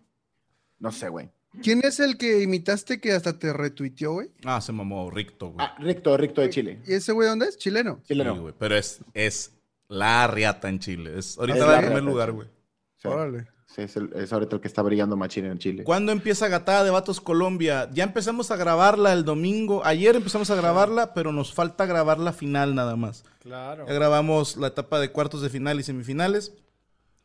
no 0.79 0.91
sé, 0.91 1.09
güey. 1.09 1.29
¿quién 1.63 1.79
es 1.83 1.99
el 2.01 2.17
que 2.17 2.41
imitaste 2.41 2.99
que 2.99 3.13
hasta 3.13 3.39
te 3.39 3.53
retuiteó, 3.53 4.13
güey? 4.13 4.29
Ah, 4.43 4.59
se 4.59 4.71
mamó 4.73 5.09
Ricto, 5.09 5.51
güey. 5.51 5.65
Ah, 5.65 5.75
Ricto, 5.79 6.17
Ricto 6.17 6.41
de 6.41 6.49
Chile. 6.49 6.81
¿Y 6.85 6.93
ese 6.95 7.11
güey 7.13 7.29
dónde 7.29 7.45
es? 7.47 7.57
¿Chileno? 7.57 7.99
Sí, 8.03 8.09
Chileno. 8.09 8.41
güey, 8.41 8.53
pero 8.57 8.75
es, 8.75 8.99
es 9.13 9.53
la 9.87 10.27
riata 10.27 10.67
en 10.69 10.79
Chile. 10.79 11.17
Es, 11.17 11.37
ahorita 11.37 11.59
Es 11.59 11.65
va 11.65 11.79
en 11.79 11.85
primer 11.85 12.03
lugar, 12.03 12.31
güey. 12.33 12.49
Sí, 12.97 13.07
Órale. 13.07 13.47
Sí, 13.75 13.81
es, 13.83 13.95
el- 13.97 14.11
es 14.15 14.31
ahorita 14.31 14.55
el 14.55 14.61
que 14.61 14.67
está 14.67 14.81
brillando 14.81 15.15
machín 15.17 15.45
en 15.45 15.57
Chile. 15.59 15.83
¿Cuándo 15.83 16.11
empieza 16.11 16.47
Gatada 16.47 16.83
de 16.83 16.91
Vatos 16.91 17.19
Colombia? 17.21 17.89
Ya 17.93 18.03
empezamos 18.03 18.51
a 18.51 18.55
grabarla 18.55 19.13
el 19.13 19.25
domingo. 19.25 19.81
Ayer 19.85 20.15
empezamos 20.15 20.49
a 20.49 20.55
grabarla, 20.55 21.13
pero 21.13 21.31
nos 21.31 21.53
falta 21.53 21.85
grabar 21.85 22.19
la 22.19 22.33
final 22.33 22.73
nada 22.75 22.95
más. 22.95 23.23
Claro. 23.41 23.85
Ya 23.87 23.93
grabamos 23.93 24.57
la 24.57 24.67
etapa 24.67 24.99
de 24.99 25.11
cuartos 25.11 25.41
de 25.41 25.49
final 25.49 25.79
y 25.79 25.83
semifinales. 25.83 26.53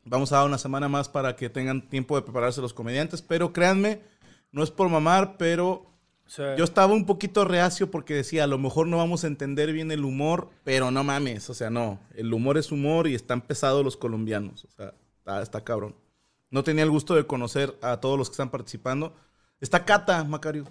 Vamos 0.05 0.33
a 0.33 0.37
dar 0.39 0.47
una 0.47 0.59
semana 0.59 0.89
más 0.89 1.09
para 1.09 1.37
que 1.37 1.51
tengan 1.51 1.89
tiempo 1.89 2.17
de 2.17 2.23
prepararse 2.23 2.61
los 2.61 2.73
comediantes, 2.75 3.23
pero 3.23 3.53
créanme, 3.53 4.01
no 4.51 4.63
es 4.63 4.71
por 4.71 4.89
mamar, 4.89 5.37
pero 5.39 5.87
Sí. 6.27 6.43
Yo 6.57 6.63
estaba 6.63 6.93
un 6.95 7.07
poquito 7.07 7.45
reacio 7.45 7.91
porque 7.91 8.15
decía, 8.15 8.45
a 8.45 8.47
lo 8.47 8.57
mejor 8.57 8.87
no 8.87 8.99
vamos 8.99 9.25
a 9.25 9.27
entender 9.27 9.73
bien 9.73 9.91
el 9.91 10.05
humor, 10.05 10.49
pero 10.63 10.93
no 10.93 11.03
mames, 11.03 11.51
o 11.51 11.55
sea, 11.55 11.71
no. 11.71 11.99
El 12.15 12.33
humor 12.33 12.57
es 12.57 12.71
humor 12.71 13.09
y 13.09 13.17
están 13.17 13.41
pesados 13.41 13.83
los 13.85 13.97
colombianos. 13.97 14.65
O 14.65 14.71
sea, 14.71 14.95
está, 15.19 15.43
está 15.43 15.65
cabrón. 15.65 15.97
No 16.51 16.65
tenía 16.65 16.83
el 16.85 16.91
gusto 16.91 17.15
de 17.15 17.27
conocer 17.27 17.77
a 17.83 17.99
todos 17.99 18.19
los 18.19 18.29
que 18.29 18.33
están 18.35 18.51
participando. 18.51 19.15
Está 19.61 19.85
Cata, 19.85 20.25
Macario. 20.25 20.65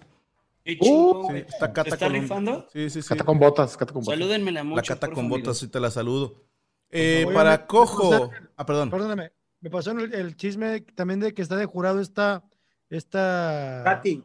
Uh, 0.81 1.27
Sí, 1.31 1.37
está 1.47 1.71
Cata 1.73 1.89
¿Está 1.89 1.97
Colombia. 2.05 2.21
rifando? 2.21 2.67
Sí, 2.71 2.89
sí, 2.89 3.01
sí. 3.01 3.07
Cata 3.07 3.23
con 3.23 3.39
botas, 3.39 3.75
cata 3.77 3.93
con 3.93 4.03
botas. 4.03 4.19
Salúdenmela 4.19 4.63
mucho. 4.63 4.75
La 4.75 4.83
Cata 4.83 5.07
con 5.07 5.15
favor. 5.25 5.39
botas, 5.39 5.57
sí 5.57 5.67
te 5.67 5.79
la 5.79 5.89
saludo. 5.89 6.43
Eh, 6.91 7.23
Oye, 7.25 7.33
para 7.35 7.51
me- 7.57 7.65
Cojo. 7.65 8.29
me- 8.29 8.37
Ah, 8.57 8.65
perdón. 8.65 8.89
Perdóname, 8.89 9.31
me 9.61 9.69
pasó 9.69 9.91
el, 9.91 10.13
el 10.13 10.35
chisme 10.35 10.81
también 10.81 11.19
de 11.21 11.33
que 11.33 11.41
está 11.41 11.55
de 11.55 11.65
jurado 11.65 12.01
esta, 12.01 12.43
esta 12.89 13.81
Katy. 13.85 14.23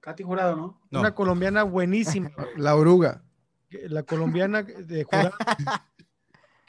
Katy 0.00 0.22
Jurado, 0.24 0.56
¿no? 0.56 0.80
No. 0.90 1.00
una 1.00 1.14
colombiana 1.14 1.62
buenísima, 1.62 2.30
La 2.56 2.74
oruga. 2.76 3.22
la 3.70 4.02
colombiana 4.02 4.62
de 4.62 5.04
jurado 5.04 5.32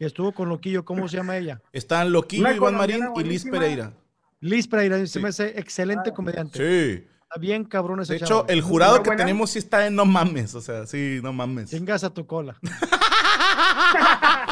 que 0.03 0.07
estuvo 0.07 0.33
con 0.33 0.49
Loquillo, 0.49 0.83
¿cómo 0.83 1.07
se 1.07 1.15
llama 1.15 1.37
ella? 1.37 1.61
Están 1.71 2.11
Loquillo, 2.11 2.41
Una 2.43 2.53
Iván 2.53 2.75
Marín 2.75 3.05
y 3.15 3.23
Liz. 3.23 3.45
Pereira. 3.45 3.93
Liz 4.41 4.67
Pereira, 4.67 4.97
se 4.99 5.07
Sí. 5.07 5.19
me 5.19 5.29
hace 5.29 5.57
excelente 5.57 6.11
comediante. 6.11 6.57
Sí. 6.57 7.07
Está 7.21 7.39
bien 7.39 7.63
cabrón 7.63 8.01
ese 8.01 8.13
De 8.13 8.19
chavo. 8.19 8.41
hecho, 8.41 8.49
el 8.51 8.61
jurado 8.61 8.95
¿Está 8.95 9.03
que 9.03 9.09
buena? 9.11 9.23
tenemos 9.23 9.49
sí 9.51 9.59
está 9.59 9.79
de 9.79 9.91
no 9.91 10.05
mames. 10.05 10.53
O 10.55 10.61
sea, 10.61 10.85
sí, 10.85 11.19
no 11.23 11.31
mames. 11.31 11.69
Chingas 11.69 12.03
a 12.03 12.13
tu 12.13 12.27
cola. 12.27 12.57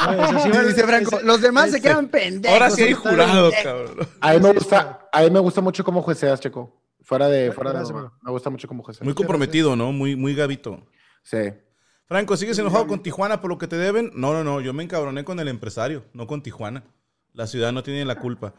Ese 0.02 0.40
sí 0.40 0.66
dice 0.66 0.84
Franco, 0.84 1.16
ese- 1.16 1.26
los 1.26 1.40
demás 1.40 1.70
se 1.70 1.80
quedan 1.80 2.08
pendejos. 2.08 2.54
Ahora 2.54 2.70
sí 2.70 2.82
hay 2.82 2.92
jurado, 2.92 3.50
cabrón. 3.62 4.08
A 4.20 4.32
mí 4.32 4.40
me 4.40 4.52
gusta, 4.52 5.08
a 5.12 5.20
mí 5.22 5.30
me 5.30 5.38
gusta 5.40 5.60
mucho 5.60 5.84
cómo 5.84 6.02
jueceas, 6.02 6.40
Checo. 6.40 6.80
Fuera 7.02 7.28
de, 7.28 7.52
fuera 7.52 7.72
de. 7.72 7.92
Me 8.22 8.30
gusta 8.30 8.50
mucho 8.50 8.66
cómo 8.66 8.82
jueceas. 8.82 9.04
Muy 9.04 9.14
comprometido, 9.14 9.76
¿no? 9.76 9.92
Muy, 9.92 10.16
muy 10.16 10.34
gavito. 10.34 10.84
Sí. 11.22 11.36
Franco, 12.06 12.36
¿sigues 12.36 12.58
enojado 12.58 12.86
con 12.86 13.02
Tijuana 13.02 13.40
por 13.40 13.50
lo 13.50 13.58
que 13.58 13.68
te 13.68 13.76
deben? 13.76 14.10
No, 14.14 14.32
no, 14.32 14.44
no. 14.44 14.60
Yo 14.60 14.72
me 14.72 14.82
encabroné 14.82 15.24
con 15.24 15.40
el 15.40 15.48
empresario, 15.48 16.04
no 16.12 16.26
con 16.26 16.42
Tijuana. 16.42 16.84
La 17.32 17.46
ciudad 17.46 17.72
no 17.72 17.82
tiene 17.82 18.04
la 18.04 18.18
culpa. 18.18 18.54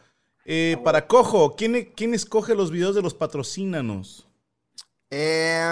Eh, 0.46 0.78
para 0.84 1.08
Cojo, 1.08 1.56
¿quién, 1.56 1.92
¿quién 1.96 2.14
escoge 2.14 2.56
los 2.56 2.72
videos 2.72 2.96
de 2.96 3.02
los 3.02 3.14
patrocínanos? 3.14 4.28
Eh, 5.10 5.72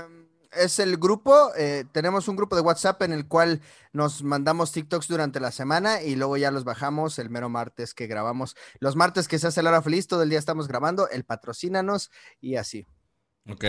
es 0.51 0.79
el 0.79 0.97
grupo, 0.97 1.51
eh, 1.57 1.85
tenemos 1.91 2.27
un 2.27 2.35
grupo 2.35 2.55
de 2.55 2.61
WhatsApp 2.61 3.01
en 3.03 3.13
el 3.13 3.27
cual 3.27 3.61
nos 3.93 4.23
mandamos 4.23 4.71
TikToks 4.71 5.07
durante 5.07 5.39
la 5.39 5.51
semana 5.51 6.01
y 6.01 6.15
luego 6.15 6.37
ya 6.37 6.51
los 6.51 6.63
bajamos 6.63 7.19
el 7.19 7.29
mero 7.29 7.49
martes 7.49 7.93
que 7.93 8.07
grabamos. 8.07 8.55
Los 8.79 8.95
martes 8.95 9.27
que 9.27 9.39
se 9.39 9.47
hace 9.47 9.63
la 9.63 9.71
hora 9.71 9.81
feliz, 9.81 10.07
todo 10.07 10.23
el 10.23 10.29
día 10.29 10.39
estamos 10.39 10.67
grabando, 10.67 11.09
el 11.09 11.23
patrocínanos 11.23 12.11
y 12.39 12.55
así. 12.55 12.85
Ok. 13.49 13.63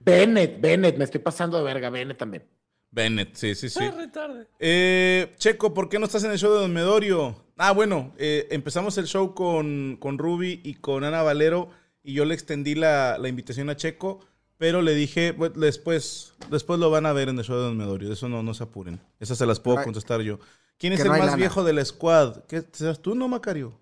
Bennett, 0.00 0.60
Bennett, 0.60 0.98
me 0.98 1.04
estoy 1.04 1.20
pasando 1.20 1.58
de 1.58 1.64
verga, 1.64 1.90
Bennett 1.90 2.18
también. 2.18 2.46
Bennett, 2.90 3.34
sí, 3.34 3.54
sí, 3.54 3.68
sí. 3.68 3.84
Ah, 3.84 3.90
retarde. 3.90 4.48
Eh, 4.58 5.34
Checo, 5.38 5.74
¿por 5.74 5.88
qué 5.88 5.98
no 5.98 6.06
estás 6.06 6.24
en 6.24 6.30
el 6.30 6.38
show 6.38 6.52
de 6.52 6.60
Don 6.60 6.72
Medorio? 6.72 7.44
Ah, 7.56 7.72
bueno, 7.72 8.14
eh, 8.18 8.46
empezamos 8.50 8.96
el 8.98 9.06
show 9.06 9.34
con, 9.34 9.96
con 10.00 10.18
Ruby 10.18 10.60
y 10.64 10.74
con 10.74 11.04
Ana 11.04 11.22
Valero 11.22 11.70
y 12.02 12.14
yo 12.14 12.24
le 12.24 12.34
extendí 12.34 12.74
la, 12.74 13.18
la 13.18 13.28
invitación 13.28 13.68
a 13.68 13.76
Checo, 13.76 14.20
pero 14.56 14.80
le 14.80 14.94
dije, 14.94 15.32
"Bueno, 15.32 15.58
después, 15.58 16.34
después 16.50 16.80
lo 16.80 16.90
van 16.90 17.04
a 17.06 17.12
ver 17.12 17.28
en 17.28 17.38
el 17.38 17.44
show 17.44 17.56
de 17.56 17.62
Don 17.64 17.76
Medorio, 17.76 18.08
de 18.08 18.14
eso 18.14 18.28
no, 18.28 18.42
no 18.42 18.54
se 18.54 18.64
apuren. 18.64 19.00
Esas 19.20 19.38
se 19.38 19.46
las 19.46 19.60
puedo 19.60 19.82
contestar 19.84 20.20
yo. 20.22 20.38
¿Quién 20.78 20.92
es 20.92 21.00
que 21.00 21.02
el 21.08 21.12
no 21.12 21.18
más 21.18 21.26
lana. 21.26 21.36
viejo 21.36 21.64
de 21.64 21.72
la 21.72 21.84
squad? 21.84 22.44
¿Qué, 22.44 22.62
¿Serás 22.72 23.02
tú, 23.02 23.14
no, 23.14 23.28
Macario? 23.28 23.78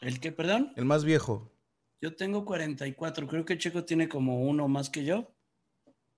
¿El 0.00 0.20
qué, 0.20 0.30
perdón? 0.32 0.72
El 0.76 0.84
más 0.84 1.04
viejo. 1.04 1.50
Yo 2.00 2.14
tengo 2.14 2.44
44. 2.44 3.26
Creo 3.26 3.44
que 3.44 3.58
Checo 3.58 3.84
tiene 3.84 4.08
como 4.08 4.42
uno 4.42 4.68
más 4.68 4.88
que 4.88 5.04
yo. 5.04 5.32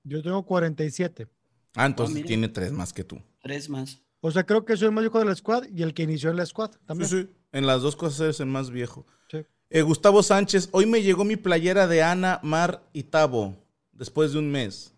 Yo 0.04 0.22
tengo 0.22 0.44
47. 0.44 1.26
Ah, 1.74 1.86
entonces 1.86 2.14
mira. 2.16 2.26
tiene 2.26 2.48
tres 2.48 2.72
más 2.72 2.92
que 2.92 3.04
tú. 3.04 3.20
Tres 3.42 3.68
más. 3.68 4.00
O 4.20 4.30
sea, 4.30 4.44
creo 4.44 4.64
que 4.64 4.76
soy 4.76 4.86
el 4.86 4.92
más 4.92 5.02
viejo 5.02 5.18
de 5.20 5.24
la 5.26 5.34
squad 5.34 5.64
y 5.72 5.82
el 5.82 5.94
que 5.94 6.02
inició 6.02 6.30
en 6.30 6.36
la 6.36 6.46
squad 6.46 6.72
Sí, 6.72 6.78
también. 6.86 7.08
sí. 7.10 7.28
En 7.52 7.66
las 7.66 7.82
dos 7.82 7.94
cosas 7.96 8.20
eres 8.20 8.40
el 8.40 8.46
más 8.46 8.70
viejo. 8.70 9.06
Sí. 9.30 9.38
Eh, 9.70 9.82
Gustavo 9.82 10.22
Sánchez, 10.22 10.68
hoy 10.72 10.86
me 10.86 11.02
llegó 11.02 11.24
mi 11.24 11.36
playera 11.36 11.86
de 11.86 12.02
Ana, 12.02 12.40
Mar 12.42 12.82
y 12.92 13.04
Tabo, 13.04 13.54
después 13.92 14.32
de 14.32 14.38
un 14.40 14.50
mes. 14.50 14.92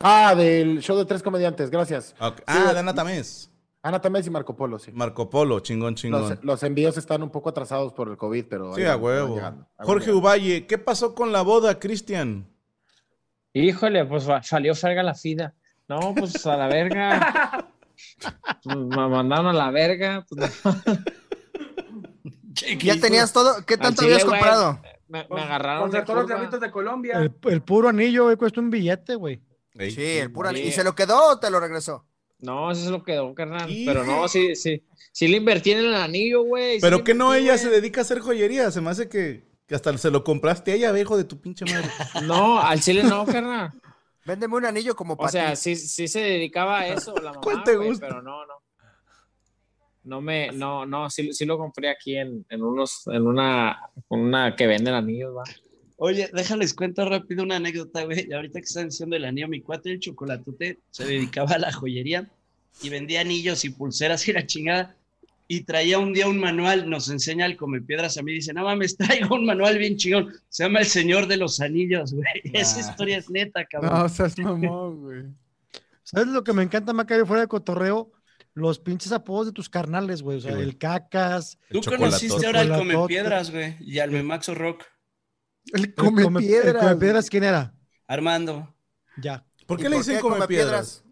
Ah, 0.00 0.34
del 0.34 0.80
show 0.80 0.96
de 0.98 1.04
tres 1.04 1.22
comediantes, 1.22 1.70
gracias. 1.70 2.06
Sí, 2.08 2.14
Ah, 2.46 2.72
de 2.72 2.78
Ana 2.80 2.94
Tamés. 2.94 3.50
Ana 3.80 4.00
Tamés 4.00 4.26
y 4.26 4.30
Marco 4.30 4.56
Polo, 4.56 4.78
sí. 4.78 4.90
Marco 4.92 5.30
Polo, 5.30 5.60
chingón, 5.60 5.94
chingón. 5.94 6.22
Los, 6.28 6.42
los 6.44 6.62
envíos 6.62 6.96
están 6.98 7.22
un 7.22 7.30
poco 7.30 7.50
atrasados 7.50 7.92
por 7.92 8.08
el 8.08 8.16
COVID, 8.16 8.46
pero. 8.48 8.74
sí, 8.74 8.80
ahí 8.80 8.86
a 8.88 8.96
huevo. 8.96 9.36
llegando, 9.36 9.66
Jorge 9.78 10.06
llegando. 10.06 10.20
Uvalle, 10.20 10.66
¿qué 10.66 10.78
pasó 10.78 11.14
con 11.14 11.32
la 11.32 11.42
boda, 11.42 11.78
Cristian? 11.78 12.46
Híjole, 13.52 14.04
pues 14.06 14.26
salió 14.42 14.74
ferga 14.74 15.02
la 15.02 15.14
fida. 15.14 15.54
No, 15.88 16.14
pues 16.14 16.44
a 16.46 16.56
la 16.56 16.66
verga. 16.68 17.68
Pues, 18.62 18.76
Me 18.76 19.08
mandaron 19.08 19.46
a 19.48 19.52
la 19.52 19.70
verga. 19.70 20.24
pues, 20.28 20.62
Che, 22.54 22.78
¿qué 22.78 22.86
¿Ya 22.86 23.00
tenías 23.00 23.32
todo? 23.32 23.64
¿Qué 23.66 23.76
tanto 23.76 24.02
chile, 24.02 24.14
habías 24.14 24.28
güey, 24.28 24.40
comprado? 24.40 24.80
Me, 25.08 25.26
me 25.28 25.40
agarraron 25.42 25.90
de 25.90 25.98
Contra 25.98 26.04
todos 26.04 26.18
los 26.20 26.28
diablitos 26.28 26.60
de 26.60 26.70
Colombia. 26.70 27.18
El, 27.18 27.32
el 27.50 27.62
puro 27.62 27.88
anillo, 27.88 28.24
güey, 28.24 28.36
cuesta 28.36 28.60
un 28.60 28.70
billete, 28.70 29.16
güey. 29.16 29.40
Ey. 29.74 29.90
Sí, 29.90 30.02
el 30.18 30.30
puro 30.32 30.50
Sí. 30.50 30.60
¿Y 30.60 30.72
se 30.72 30.84
lo 30.84 30.94
quedó 30.94 31.32
o 31.32 31.38
te 31.40 31.50
lo 31.50 31.58
regresó? 31.60 32.06
No, 32.38 32.70
eso 32.70 32.84
es 32.84 32.90
lo 32.90 33.02
que 33.02 33.12
quedó, 33.12 33.34
carnal. 33.34 33.68
Y- 33.70 33.84
Pero 33.86 34.04
no, 34.04 34.28
sí, 34.28 34.54
sí. 34.54 34.84
Sí 35.12 35.28
le 35.28 35.38
invertí 35.38 35.72
en 35.72 35.78
el 35.78 35.94
anillo, 35.94 36.42
güey. 36.42 36.80
Pero 36.80 37.02
que 37.04 37.14
no, 37.14 37.34
ella 37.34 37.52
güey. 37.52 37.58
se 37.58 37.70
dedica 37.70 38.00
a 38.00 38.02
hacer 38.02 38.20
joyería. 38.20 38.70
Se 38.70 38.80
me 38.80 38.90
hace 38.90 39.08
que, 39.08 39.44
que 39.66 39.74
hasta 39.74 39.96
se 39.98 40.10
lo 40.10 40.22
compraste 40.24 40.72
a 40.72 40.74
ella, 40.74 40.92
viejo 40.92 41.16
de 41.16 41.24
tu 41.24 41.40
pinche 41.40 41.64
madre. 41.64 41.88
No, 42.24 42.60
al 42.60 42.80
chile 42.80 43.02
no, 43.02 43.24
carnal. 43.26 43.72
Véndeme 44.26 44.56
un 44.56 44.64
anillo 44.64 44.94
como 44.96 45.14
O 45.14 45.16
para 45.16 45.28
sea, 45.30 45.50
ti. 45.50 45.56
sí, 45.56 45.76
sí 45.76 46.08
se 46.08 46.20
dedicaba 46.20 46.80
a 46.80 46.88
eso 46.88 47.14
la 47.16 47.30
mamá, 47.34 47.40
¿Cuál 47.42 47.64
te 47.64 47.76
güey, 47.76 47.88
gusta? 47.90 48.08
pero 48.08 48.22
no, 48.22 48.46
no. 48.46 48.54
No 50.04 50.20
me, 50.20 50.52
no, 50.52 50.84
no, 50.84 51.08
sí, 51.08 51.32
sí 51.32 51.46
lo 51.46 51.56
compré 51.56 51.88
aquí 51.88 52.16
en, 52.16 52.44
en 52.50 52.62
unos, 52.62 53.06
en 53.06 53.26
una, 53.26 53.78
con 54.06 54.20
una 54.20 54.54
que 54.54 54.66
venden 54.66 54.92
anillos, 54.92 55.34
va. 55.34 55.44
Oye, 55.96 56.28
déjales 56.32 56.74
cuento 56.74 57.08
rápido 57.08 57.42
una 57.42 57.56
anécdota, 57.56 58.04
güey. 58.04 58.30
Ahorita 58.32 58.58
que 58.60 58.64
están 58.66 58.88
diciendo 58.90 59.16
el 59.16 59.24
anillo, 59.24 59.48
mi 59.48 59.62
cuate, 59.62 59.92
el 59.92 60.00
chocolatote, 60.00 60.80
se 60.90 61.06
dedicaba 61.06 61.52
a 61.52 61.58
la 61.58 61.72
joyería 61.72 62.28
y 62.82 62.88
vendía 62.90 63.20
anillos 63.22 63.64
y 63.64 63.70
pulseras 63.70 64.28
y 64.28 64.32
la 64.34 64.44
chingada. 64.46 64.94
Y 65.46 65.64
traía 65.64 65.98
un 65.98 66.12
día 66.14 66.26
un 66.26 66.40
manual, 66.40 66.88
nos 66.88 67.10
enseña 67.10 67.44
el 67.44 67.56
come 67.56 67.82
piedras 67.82 68.16
a 68.16 68.22
mí, 68.22 68.32
dice, 68.32 68.52
no 68.54 68.64
mames, 68.64 68.96
traigo 69.28 69.34
un 69.34 69.44
manual 69.44 69.76
bien 69.78 69.96
chingón. 69.96 70.32
Se 70.48 70.64
llama 70.64 70.80
El 70.80 70.86
Señor 70.86 71.26
de 71.26 71.36
los 71.36 71.60
Anillos, 71.60 72.14
güey. 72.14 72.26
Esa 72.52 72.80
historia 72.80 73.18
es 73.18 73.28
neta, 73.30 73.64
cabrón. 73.66 73.92
No, 73.92 74.08
seas 74.08 74.38
mamón, 74.38 75.02
güey. 75.02 75.22
¿Sabes 76.02 76.28
lo 76.28 76.44
que 76.44 76.52
me 76.52 76.62
encanta, 76.62 76.92
Macario, 76.92 77.26
fuera 77.26 77.42
de 77.42 77.48
cotorreo? 77.48 78.10
Los 78.54 78.78
pinches 78.78 79.10
apodos 79.12 79.46
de 79.46 79.52
tus 79.52 79.68
carnales, 79.68 80.22
güey. 80.22 80.38
O 80.38 80.40
sea, 80.40 80.54
Sí, 80.54 80.60
el 80.62 80.78
cacas. 80.78 81.58
El 81.70 81.80
Tú 81.80 81.90
conociste 81.90 82.46
ahora 82.46 82.60
el 82.62 82.68
come 82.68 82.80
Chocolatote. 82.94 83.08
piedras, 83.08 83.50
güey, 83.50 83.76
y 83.80 83.98
al 83.98 84.10
Memaxo 84.12 84.54
Rock. 84.54 84.84
El 85.72 85.84
El 85.84 85.94
come, 85.94 86.22
come- 86.22 86.40
el 86.40 86.46
piedras. 86.46 86.82
come 86.84 86.96
piedras, 86.96 87.28
¿quién 87.30 87.44
era? 87.44 87.74
Armando. 88.06 88.74
Ya. 89.20 89.44
¿Por 89.66 89.80
¿Y 89.80 89.82
qué 89.82 89.88
le 89.88 89.96
dicen 89.96 90.20
come, 90.20 90.36
come 90.36 90.46
piedras? 90.46 91.04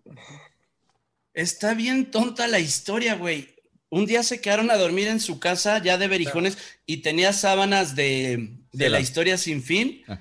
Está 1.34 1.74
bien 1.74 2.10
tonta 2.10 2.46
la 2.46 2.58
historia, 2.60 3.14
güey. 3.16 3.51
Un 3.92 4.06
día 4.06 4.22
se 4.22 4.40
quedaron 4.40 4.70
a 4.70 4.78
dormir 4.78 5.06
en 5.08 5.20
su 5.20 5.38
casa 5.38 5.76
ya 5.76 5.98
de 5.98 6.08
berijones 6.08 6.56
y 6.86 7.02
tenía 7.02 7.34
sábanas 7.34 7.94
de, 7.94 8.56
de 8.72 8.88
la 8.88 9.00
historia 9.00 9.36
sin 9.36 9.62
fin. 9.62 10.02
Ah. 10.08 10.18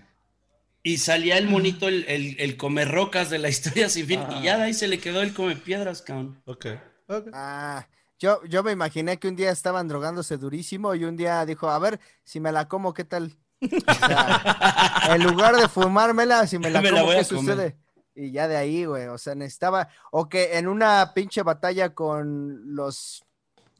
Y 0.83 0.97
salía 0.97 1.37
el 1.37 1.47
monito, 1.47 1.87
el, 1.87 2.03
el, 2.09 2.35
el 2.37 2.57
come 2.57 2.83
rocas 2.83 3.29
de 3.29 3.39
la 3.39 3.47
historia 3.47 3.87
sin 3.87 4.07
fin. 4.07 4.19
Y 4.37 4.43
ya 4.43 4.57
de 4.57 4.63
ahí 4.63 4.73
se 4.73 4.89
le 4.89 4.99
quedó 4.99 5.21
el 5.21 5.33
come 5.33 5.55
piedras, 5.55 6.01
cabrón. 6.01 6.41
Ok. 6.43 6.65
ok. 7.07 7.29
Ah, 7.31 7.87
yo, 8.19 8.43
yo 8.43 8.61
me 8.61 8.73
imaginé 8.73 9.17
que 9.17 9.29
un 9.29 9.37
día 9.37 9.51
estaban 9.51 9.87
drogándose 9.87 10.35
durísimo 10.35 10.93
y 10.93 11.05
un 11.05 11.15
día 11.15 11.45
dijo, 11.45 11.69
a 11.69 11.79
ver, 11.79 11.97
si 12.25 12.41
me 12.41 12.51
la 12.51 12.67
como, 12.67 12.93
¿qué 12.93 13.05
tal? 13.05 13.37
O 13.61 13.93
sea, 13.93 15.01
en 15.15 15.23
lugar 15.23 15.55
de 15.55 15.69
fumármela, 15.69 16.45
si 16.45 16.57
me 16.59 16.69
la 16.71 16.81
Me 16.81 16.91
la 16.91 16.99
como, 16.99 17.13
voy 17.13 17.15
¿qué 17.15 17.21
a 17.21 17.27
comer. 17.29 17.55
sucede? 17.55 17.77
Y 18.15 18.31
ya 18.33 18.49
de 18.49 18.57
ahí, 18.57 18.83
güey, 18.83 19.07
o 19.07 19.17
sea, 19.17 19.33
necesitaba, 19.33 19.87
o 20.11 20.27
que 20.27 20.57
en 20.57 20.67
una 20.67 21.13
pinche 21.13 21.41
batalla 21.43 21.93
con 21.95 22.75
los, 22.75 23.23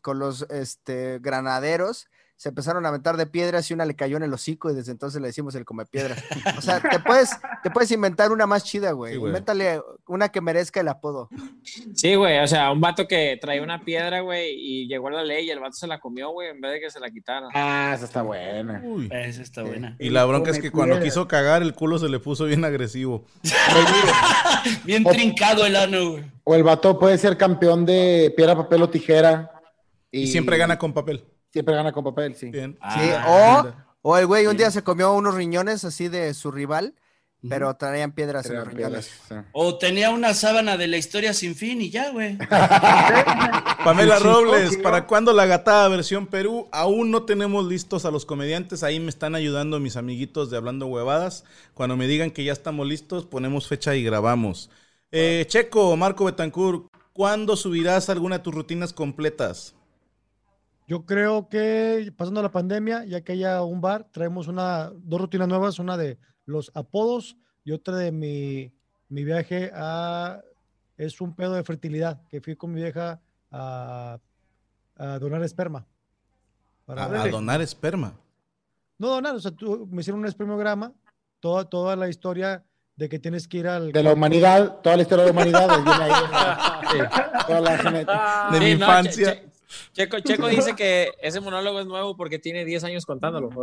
con 0.02 0.20
los, 0.20 0.44
este, 0.50 1.20
granaderos, 1.20 2.08
se 2.42 2.50
empezaron 2.50 2.84
a 2.88 2.90
aventar 2.90 3.18
de 3.18 3.28
piedras 3.28 3.70
y 3.70 3.76
una 3.76 3.86
le 3.86 3.96
cayó 3.96 4.18
en 4.18 4.24
el 4.24 4.34
hocico 4.34 4.72
y 4.72 4.74
desde 4.74 4.92
entonces 4.92 5.22
le 5.22 5.28
decimos 5.28 5.54
el 5.54 5.64
come 5.64 5.86
piedras. 5.86 6.24
O 6.58 6.62
sea, 6.62 6.80
te 6.80 6.98
puedes, 6.98 7.30
te 7.62 7.70
puedes 7.70 7.92
inventar 7.92 8.32
una 8.32 8.48
más 8.48 8.64
chida, 8.64 8.94
güey. 8.94 9.14
Sí, 9.14 9.20
güey. 9.20 9.30
Invéntale 9.30 9.80
una 10.08 10.30
que 10.30 10.42
merezca 10.42 10.80
el 10.80 10.88
apodo. 10.88 11.30
Sí, 11.94 12.16
güey, 12.16 12.40
o 12.40 12.48
sea, 12.48 12.72
un 12.72 12.82
vato 12.82 13.08
que 13.08 13.38
traía 13.40 13.62
una 13.62 13.86
piedra, 13.86 14.22
güey, 14.22 14.56
y 14.58 14.88
llegó 14.88 15.10
a 15.10 15.12
la 15.12 15.24
ley 15.24 15.46
y 15.46 15.52
el 15.52 15.60
vato 15.60 15.74
se 15.74 15.86
la 15.86 16.00
comió, 16.00 16.32
güey, 16.32 16.50
en 16.50 16.60
vez 16.60 16.72
de 16.72 16.80
que 16.80 16.90
se 16.90 17.00
la 17.00 17.12
quitara. 17.12 17.48
Ah, 17.54 17.92
esa 17.94 18.06
está 18.06 18.24
buena. 18.24 18.82
Uy. 18.84 19.08
Esa 19.12 19.44
está 19.44 19.62
buena. 19.62 19.96
Y 20.00 20.10
la 20.10 20.26
bronca 20.26 20.50
es 20.50 20.58
que 20.58 20.72
cuando 20.72 21.00
quiso 21.00 21.28
cagar, 21.28 21.62
el 21.62 21.76
culo 21.76 22.00
se 22.00 22.10
le 22.10 22.18
puso 22.18 22.46
bien 22.46 22.66
agresivo. 22.66 23.24
Bien 24.84 25.04
trincado 25.04 25.64
el 25.66 25.76
ano, 25.76 26.12
güey. 26.12 26.24
O 26.44 26.56
el 26.56 26.64
vato 26.64 26.98
puede 26.98 27.20
ser 27.20 27.38
campeón 27.38 27.86
de 27.86 28.34
piedra, 28.36 28.56
papel 28.56 28.82
o 28.82 28.90
tijera. 28.90 29.61
Y 30.12 30.28
siempre 30.28 30.58
gana 30.58 30.78
con 30.78 30.94
papel. 30.94 31.24
Siempre 31.52 31.76
gana 31.76 31.92
con 31.92 32.04
papel, 32.04 32.36
sí. 32.36 32.50
Bien. 32.50 32.78
Sí, 32.94 33.10
Ah, 33.14 33.74
o, 34.02 34.10
o 34.12 34.18
el 34.18 34.28
güey 34.28 34.48
un 34.48 34.58
día 34.58 34.72
se 34.72 34.84
comió 34.84 35.14
unos 35.14 35.36
riñones 35.36 35.84
así 35.86 36.08
de 36.08 36.34
su 36.34 36.52
rival 36.52 36.96
pero 37.50 37.74
traían 37.76 38.12
piedras 38.12 38.46
en 38.46 38.56
los 38.58 38.68
riñones. 38.68 39.08
piedras, 39.08 39.46
sí. 39.46 39.50
O 39.54 39.78
tenía 39.80 40.12
una 40.12 40.34
sábana 40.36 40.78
de 40.78 40.88
la 40.88 40.98
historia 40.98 41.34
sin 41.34 41.56
fin 41.56 41.82
y 41.82 41.90
ya, 41.90 42.12
güey. 42.12 42.38
Pamela 43.84 44.20
Robles, 44.20 44.78
¿para 44.78 45.08
cuándo 45.08 45.34
la 45.34 45.48
gatada 45.48 45.88
versión 45.88 46.28
Perú? 46.28 46.68
Aún 46.72 47.10
no 47.10 47.24
tenemos 47.24 47.66
listos 47.66 48.06
a 48.06 48.12
los 48.12 48.26
comediantes. 48.26 48.84
Ahí 48.84 49.00
me 49.00 49.10
están 49.10 49.34
ayudando 49.34 49.80
mis 49.80 49.96
amiguitos 49.98 50.52
de 50.52 50.58
Hablando 50.58 50.86
Huevadas. 50.86 51.44
Cuando 51.74 51.98
me 51.98 52.06
digan 52.08 52.30
que 52.30 52.44
ya 52.44 52.54
estamos 52.54 52.86
listos, 52.88 53.26
ponemos 53.26 53.68
fecha 53.68 53.96
y 53.96 54.04
grabamos. 54.04 54.70
Eh, 55.12 55.46
Checo, 55.48 55.98
Marco 55.98 56.26
Betancourt, 56.26 56.86
¿cuándo 57.12 57.56
subirás 57.56 58.10
alguna 58.10 58.38
de 58.38 58.44
tus 58.44 58.54
rutinas 58.54 58.94
completas? 58.94 59.74
Yo 60.92 61.06
creo 61.06 61.48
que 61.48 62.12
pasando 62.18 62.42
la 62.44 62.52
pandemia, 62.52 63.06
ya 63.06 63.22
que 63.22 63.32
haya 63.32 63.64
un 63.64 63.80
bar, 63.80 64.10
traemos 64.12 64.50
una, 64.50 64.92
dos 64.94 65.22
rutinas 65.22 65.48
nuevas, 65.48 65.80
una 65.80 65.96
de 65.96 66.20
los 66.46 66.70
apodos 66.76 67.38
y 67.64 67.72
otra 67.72 67.96
de 67.96 68.12
mi, 68.12 68.74
mi 69.08 69.24
viaje 69.24 69.72
a... 69.74 70.42
Es 70.98 71.22
un 71.22 71.34
pedo 71.34 71.54
de 71.54 71.64
fertilidad, 71.64 72.20
que 72.28 72.42
fui 72.42 72.58
con 72.58 72.74
mi 72.74 72.82
vieja 72.82 73.22
a, 73.52 74.20
a 74.98 75.20
donar 75.20 75.42
esperma. 75.44 75.88
Para- 76.84 77.06
A, 77.06 77.24
a 77.24 77.28
donar 77.30 77.62
esperma. 77.62 78.14
No 78.98 79.08
donar, 79.08 79.36
o 79.36 79.40
sea, 79.40 79.52
tú- 79.52 79.88
me 79.90 80.02
hicieron 80.02 80.20
un 80.20 80.28
espermograma, 80.28 80.92
toda, 81.40 81.64
toda 81.70 81.96
la 81.96 82.10
historia 82.10 82.66
de 82.98 83.08
que 83.08 83.18
tienes 83.18 83.48
que 83.48 83.60
ir 83.60 83.68
al... 83.70 83.94
De 83.94 84.04
la 84.04 84.12
humanidad, 84.12 84.82
toda 84.82 84.98
la 84.98 85.04
historia 85.04 85.24
de 85.24 85.32
la 85.32 85.40
humanidad. 85.40 85.70
ahí. 86.82 87.00
Toda 87.48 87.62
la 87.62 87.78
genética. 87.78 88.50
De 88.52 88.60
mi 88.60 88.66
Sí, 88.66 88.72
no, 88.74 88.86
infancia. 88.86 89.34
Che- 89.36 89.42
Che- 89.44 89.51
Checo, 89.94 90.20
Checo 90.20 90.48
dice 90.48 90.76
que 90.76 91.12
ese 91.22 91.40
monólogo 91.40 91.80
es 91.80 91.86
nuevo 91.86 92.16
porque 92.18 92.40
tiene 92.40 92.66
10 92.66 92.84
años 92.84 93.06
contándolo. 93.06 93.50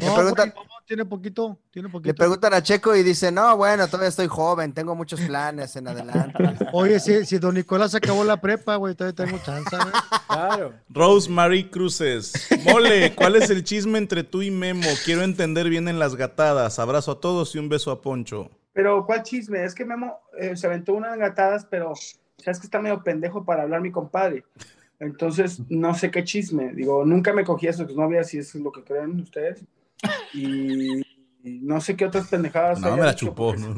No, 0.00 0.14
preguntan- 0.16 0.52
güey, 0.54 0.66
tiene 0.86 1.04
poquito, 1.04 1.58
tiene 1.70 1.86
Le 1.88 1.92
poquito. 1.92 2.14
preguntan 2.14 2.52
a 2.54 2.62
Checo 2.62 2.96
y 2.96 3.02
dice, 3.04 3.30
no, 3.30 3.56
bueno, 3.56 3.86
todavía 3.86 4.08
estoy 4.08 4.26
joven, 4.26 4.72
tengo 4.72 4.94
muchos 4.96 5.20
planes 5.20 5.76
en 5.76 5.86
adelante. 5.86 6.34
Oye, 6.72 6.98
si, 6.98 7.24
si 7.24 7.38
don 7.38 7.54
Nicolás 7.54 7.94
acabó 7.94 8.24
la 8.24 8.40
prepa, 8.40 8.74
güey, 8.76 8.94
todavía 8.96 9.24
tengo 9.24 9.38
chance, 9.44 9.76
güey. 9.76 9.92
Claro. 10.26 10.74
Rose 10.88 11.30
Marie 11.30 11.70
Cruces. 11.70 12.32
Mole, 12.64 13.14
¿cuál 13.14 13.36
es 13.36 13.50
el 13.50 13.62
chisme 13.62 13.98
entre 13.98 14.24
tú 14.24 14.42
y 14.42 14.50
Memo? 14.50 14.88
Quiero 15.04 15.22
entender 15.22 15.68
bien 15.68 15.86
en 15.88 15.98
las 16.00 16.16
gatadas. 16.16 16.78
Abrazo 16.80 17.12
a 17.12 17.20
todos 17.20 17.54
y 17.54 17.58
un 17.58 17.68
beso 17.68 17.90
a 17.92 18.02
Poncho. 18.02 18.50
Pero, 18.72 19.04
¿cuál 19.06 19.22
chisme? 19.22 19.64
Es 19.64 19.74
que 19.74 19.84
Memo 19.84 20.18
eh, 20.40 20.56
se 20.56 20.66
aventó 20.66 20.92
unas 20.94 21.16
gatadas, 21.18 21.66
pero 21.70 21.92
sabes 22.38 22.58
que 22.60 22.66
está 22.66 22.80
medio 22.80 23.02
pendejo 23.02 23.44
para 23.44 23.62
hablar 23.62 23.80
mi 23.80 23.90
compadre. 23.92 24.44
Entonces, 25.00 25.60
no 25.68 25.94
sé 25.94 26.10
qué 26.10 26.24
chisme. 26.24 26.72
Digo, 26.72 27.04
nunca 27.04 27.32
me 27.32 27.44
cogí 27.44 27.68
a 27.68 27.72
sus 27.72 27.94
novias, 27.94 28.28
si 28.28 28.38
eso 28.38 28.58
es 28.58 28.64
lo 28.64 28.72
que 28.72 28.82
creen 28.82 29.20
ustedes. 29.20 29.64
Y, 30.34 31.00
y 31.42 31.60
no 31.62 31.80
sé 31.80 31.96
qué 31.96 32.04
otras 32.06 32.28
pendejadas. 32.28 32.80
No, 32.80 32.96
me 32.96 33.02
la 33.04 33.14
chupó. 33.14 33.54
porque- 33.54 33.60
¿no? 33.62 33.74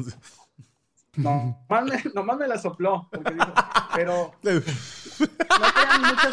No, 1.17 1.65
nomás 1.69 1.85
me, 1.85 2.11
nomás 2.15 2.37
me 2.37 2.47
la 2.47 2.57
sopló. 2.57 3.09
porque 3.11 3.33
dijo, 3.33 3.53
pero 3.93 4.33
no 4.43 5.67
crean 5.73 6.01
muchas, 6.01 6.31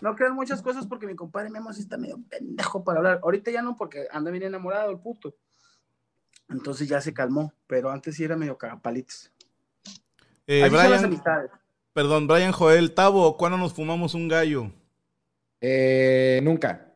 no 0.00 0.34
muchas 0.34 0.62
cosas 0.62 0.86
porque 0.86 1.06
mi 1.06 1.14
compadre 1.14 1.50
Memo 1.50 1.70
sí 1.72 1.82
está 1.82 1.98
medio 1.98 2.18
pendejo 2.30 2.82
para 2.82 2.98
hablar. 2.98 3.20
Ahorita 3.22 3.50
ya 3.50 3.60
no, 3.60 3.76
porque 3.76 4.06
anda 4.10 4.30
bien 4.30 4.44
enamorado 4.44 4.90
el 4.90 4.98
puto. 4.98 5.36
Entonces 6.48 6.88
ya 6.88 7.00
se 7.00 7.12
calmó, 7.14 7.52
pero 7.66 7.90
antes 7.90 8.16
sí 8.16 8.24
era 8.24 8.36
medio 8.36 8.56
cagapalitos. 8.56 9.30
Eh, 10.46 10.62
Así 10.62 10.70
son 10.70 10.78
las 10.78 10.88
Brian, 10.88 11.04
amistades. 11.06 11.50
perdón, 11.92 12.26
Brian 12.26 12.52
Joel, 12.52 12.92
Tavo, 12.92 13.36
¿cuándo 13.36 13.58
nos 13.58 13.72
fumamos 13.72 14.14
un 14.14 14.28
gallo? 14.28 14.70
Eh, 15.60 16.40
nunca. 16.42 16.94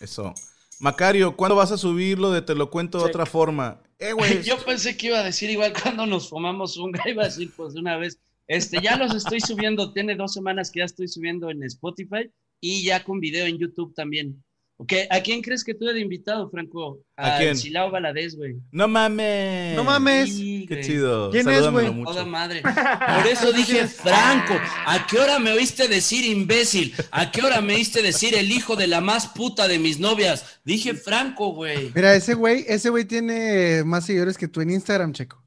Eso. 0.00 0.34
Macario, 0.78 1.36
¿cuándo 1.36 1.56
vas 1.56 1.72
a 1.72 1.78
subirlo 1.78 2.30
de 2.30 2.42
te 2.42 2.54
lo 2.54 2.70
cuento 2.70 2.98
de 2.98 3.04
otra 3.04 3.26
forma? 3.26 3.82
Eh, 4.02 4.14
güey. 4.14 4.42
Yo 4.42 4.56
pensé 4.64 4.96
que 4.96 5.08
iba 5.08 5.18
a 5.18 5.22
decir 5.22 5.50
igual 5.50 5.74
cuando 5.74 6.06
nos 6.06 6.30
fumamos 6.30 6.78
un 6.78 6.90
gallo, 6.90 7.10
iba 7.10 7.22
a 7.24 7.26
decir 7.26 7.52
pues 7.54 7.74
de 7.74 7.80
una 7.80 7.98
vez. 7.98 8.18
Este, 8.46 8.80
ya 8.80 8.96
los 8.96 9.14
estoy 9.14 9.40
subiendo, 9.42 9.92
tiene 9.92 10.16
dos 10.16 10.32
semanas 10.32 10.70
que 10.70 10.78
ya 10.78 10.86
estoy 10.86 11.06
subiendo 11.06 11.50
en 11.50 11.62
Spotify 11.64 12.32
y 12.62 12.82
ya 12.82 13.04
con 13.04 13.20
video 13.20 13.44
en 13.44 13.58
YouTube 13.58 13.94
también. 13.94 14.42
Ok, 14.82 14.94
¿a 15.10 15.20
quién 15.20 15.42
crees 15.42 15.62
que 15.62 15.74
tuve 15.74 15.92
de 15.92 16.00
invitado, 16.00 16.48
Franco? 16.48 17.00
¿A 17.14 17.34
Al 17.36 17.38
quién? 17.38 17.54
Silao 17.54 17.90
Valadez, 17.90 18.34
güey. 18.34 18.56
No 18.72 18.88
mames. 18.88 19.76
No 19.76 19.84
mames. 19.84 20.34
Sí, 20.34 20.64
Qué 20.66 20.80
chido. 20.80 21.30
¿Quién 21.30 21.46
es, 21.50 21.70
güey? 21.70 22.02
Toda 22.02 22.24
madre. 22.24 22.62
Por 22.62 23.26
eso 23.30 23.52
dije, 23.52 23.86
Franco, 23.86 24.54
¿a 24.86 25.06
qué 25.06 25.18
hora 25.18 25.38
me 25.38 25.52
oíste 25.52 25.86
decir 25.86 26.24
imbécil? 26.24 26.94
¿A 27.10 27.30
qué 27.30 27.42
hora 27.42 27.60
me 27.60 27.74
oíste 27.74 28.00
decir 28.00 28.34
el 28.34 28.50
hijo 28.50 28.74
de 28.74 28.86
la 28.86 29.02
más 29.02 29.26
puta 29.26 29.68
de 29.68 29.78
mis 29.78 30.00
novias? 30.00 30.60
Dije 30.64 30.94
Franco, 30.94 31.52
güey. 31.52 31.92
Mira, 31.94 32.14
ese 32.14 32.32
güey, 32.32 32.64
ese 32.66 32.88
güey 32.88 33.04
tiene 33.04 33.84
más 33.84 34.06
seguidores 34.06 34.38
que 34.38 34.48
tú 34.48 34.62
en 34.62 34.70
Instagram, 34.70 35.12
Checo. 35.12 35.44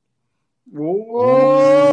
Oh. 0.77 1.91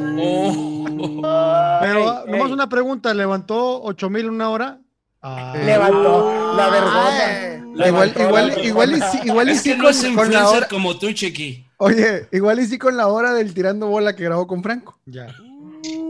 Pero 1.81 2.25
Ey, 2.27 2.33
nomás 2.33 2.49
ey. 2.49 2.53
una 2.53 2.69
pregunta, 2.69 3.15
¿levantó 3.15 3.83
8 3.83 4.11
mil 4.11 4.27
en 4.27 4.31
una 4.33 4.51
hora? 4.51 4.81
Ah, 5.23 5.55
Levantó 5.65 6.55
la 6.57 6.69
vergüenza. 6.71 7.57
Igual, 7.57 7.75
Levantó 7.77 8.23
igual, 8.23 8.49
la 8.49 8.65
igual, 8.65 8.89
y 8.89 8.93
vergüenza. 8.93 9.11
sí, 9.23 9.29
igual 9.29 9.49
y 9.49 9.53
Es 9.53 9.61
sí 9.63 9.71
que 9.71 9.77
no 9.77 9.85
con, 9.85 9.93
con 9.93 10.03
la 10.03 10.09
influencer 10.39 10.57
hora. 10.59 10.69
como 10.69 10.99
tú, 10.99 11.13
Chequi. 11.13 11.67
Oye, 11.77 12.29
igual 12.33 12.61
y 12.61 12.67
sí 12.67 12.79
con 12.79 12.97
la 12.97 13.09
hora 13.09 13.33
del 13.35 13.55
tirando 13.55 13.87
bola 13.89 14.15
que 14.17 14.25
grabó 14.25 14.47
con 14.47 14.63
Franco. 14.63 14.99
ya. 15.07 15.29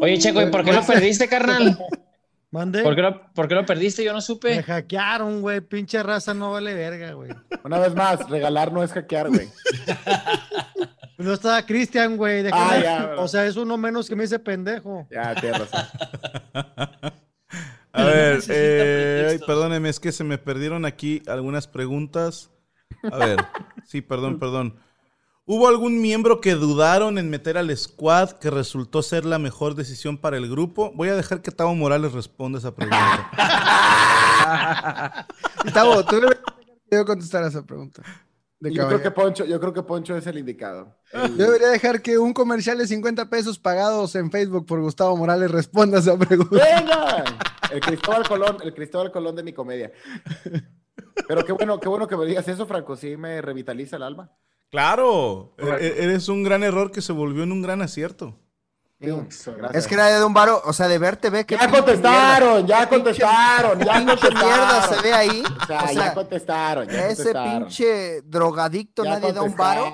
Oye, 0.01 0.19
Checo, 0.19 0.43
¿y 0.43 0.47
por 0.47 0.65
qué 0.65 0.73
lo 0.73 0.85
perdiste, 0.85 1.29
carnal? 1.29 1.79
Mande. 2.51 2.83
¿Por 2.83 2.97
qué 2.97 3.03
lo, 3.03 3.33
por 3.33 3.47
qué 3.47 3.55
lo 3.55 3.65
perdiste? 3.65 4.03
Yo 4.03 4.11
no 4.13 4.19
Me 4.19 4.23
supe. 4.23 4.61
hackearon, 4.65 5.41
güey. 5.41 5.61
Pinche 5.61 6.03
raza 6.03 6.35
no 6.35 6.51
vale 6.51 6.75
verga, 6.75 7.13
güey. 7.13 7.31
Una 7.63 7.79
vez 7.79 7.95
más, 7.95 8.29
regalar 8.29 8.73
no 8.73 8.83
es 8.83 8.93
hackear, 8.93 9.29
güey. 9.29 9.49
No 11.19 11.35
estaba 11.35 11.61
Cristian, 11.67 12.17
güey. 12.17 12.47
Ah, 12.51 12.79
ya, 12.83 13.15
o 13.19 13.29
sea, 13.29 13.45
es 13.45 13.57
uno 13.57 13.77
menos 13.77 14.09
que 14.09 14.17
me 14.17 14.23
dice 14.23 14.39
pendejo. 14.39 15.07
Ya, 15.11 15.35
tienes 15.35 15.71
razón. 15.71 15.85
A 17.93 18.05
ver, 18.05 18.43
eh, 18.49 19.29
ay, 19.31 19.39
perdóneme, 19.47 19.89
es 19.89 20.01
que 20.01 20.13
se 20.13 20.25
me 20.25 20.39
perdieron 20.39 20.85
aquí 20.85 21.23
algunas 21.27 21.67
preguntas. 21.67 22.51
A 23.11 23.17
ver, 23.17 23.39
sí, 23.87 24.01
perdón, 24.01 24.39
perdón. 24.39 24.77
¿Hubo 25.47 25.67
algún 25.67 26.01
miembro 26.01 26.41
que 26.41 26.55
dudaron 26.55 27.19
en 27.19 27.29
meter 27.29 27.59
al 27.59 27.77
squad 27.77 28.33
que 28.33 28.51
resultó 28.51 29.03
ser 29.03 29.25
la 29.25 29.39
mejor 29.39 29.75
decisión 29.75 30.17
para 30.17 30.37
el 30.37 30.49
grupo? 30.49 30.93
Voy 30.95 31.09
a 31.09 31.17
dejar 31.17 31.43
que 31.43 31.51
Tavo 31.51 31.75
Morales 31.75 32.13
responda 32.13 32.61
esa 32.61 32.75
pregunta. 32.75 33.31
Tavo, 35.75 36.05
tú 36.05 36.21
le 36.21 36.29
yo 36.91 37.05
contestar 37.05 37.43
a 37.45 37.49
esa 37.49 37.63
pregunta. 37.63 38.03
De 38.61 38.73
Yo 38.75 38.87
creo 38.87 39.01
que. 39.03 39.11
Poncho, 39.11 39.45
yo 39.47 39.59
creo 39.59 39.73
que 39.73 39.83
Poncho 39.83 40.15
es 40.17 40.27
el 40.27 40.37
indicado. 40.39 40.95
El- 41.13 41.37
Yo 41.37 41.45
debería 41.47 41.69
dejar 41.69 42.03
que 42.03 42.19
un 42.19 42.35
comercial 42.35 42.77
de 42.79 42.87
50 42.87 43.31
pesos 43.31 43.59
pagados 43.59 44.15
en 44.17 44.31
Facebook 44.31 44.67
por 44.67 44.81
Gustavo 44.81 45.17
Morales 45.17 45.51
responda 45.51 45.97
a 45.97 46.01
esa 46.01 46.19
pregunta. 46.19 46.57
¡Venga! 46.57 47.25
El 47.73 47.81
Cristóbal 47.81 48.27
Colón, 48.29 48.59
el 48.63 48.75
Cristóbal 48.75 49.11
Colón 49.11 49.35
de 49.37 49.43
mi 49.43 49.53
comedia. 49.55 49.91
Pero 51.27 51.45
qué 51.45 51.53
bueno, 51.53 51.81
qué 51.81 51.89
bueno 51.89 52.07
que 52.07 52.17
me 52.17 52.27
digas 52.27 52.47
eso, 52.49 52.67
Franco. 52.67 52.97
Sí 52.97 53.17
me 53.17 53.41
revitaliza 53.41 53.97
el 53.97 54.03
alma. 54.03 54.31
Claro, 54.71 55.55
e- 55.59 55.87
e- 55.87 56.05
eres 56.05 56.29
un 56.29 56.43
gran 56.43 56.63
error 56.63 56.91
que 56.93 57.01
se 57.03 57.13
volvió 57.13 57.43
en 57.43 57.53
un 57.53 57.63
gran 57.63 57.81
acierto. 57.83 58.39
Es 59.73 59.87
que 59.87 59.95
era 59.95 60.19
de 60.19 60.25
un 60.25 60.35
varo, 60.35 60.61
o 60.65 60.75
sea, 60.75 60.87
de 60.87 60.99
verte 60.99 61.31
ve 61.31 61.47
que 61.47 61.57
Ya 61.57 61.71
contestaron, 61.71 62.67
ya 62.67 62.87
contestaron, 62.87 63.79
ya 63.81 63.95
pinche 63.95 64.07
contestaron. 64.29 64.47
mierda 64.47 64.89
se 64.89 65.03
ve 65.03 65.13
ahí. 65.15 65.43
O 65.63 65.67
sea, 65.67 65.79
O 65.85 65.87
sea, 65.89 65.93
ya 65.93 66.15
contestaron, 66.15 66.89
ya 66.89 67.07
ese 67.09 67.25
contestaron. 67.33 67.59
pinche 67.63 68.23
drogadicto 68.23 69.03
Ya 69.05 69.11
nadie 69.13 69.33
da 69.33 69.43
un 69.43 69.57
varo. 69.57 69.91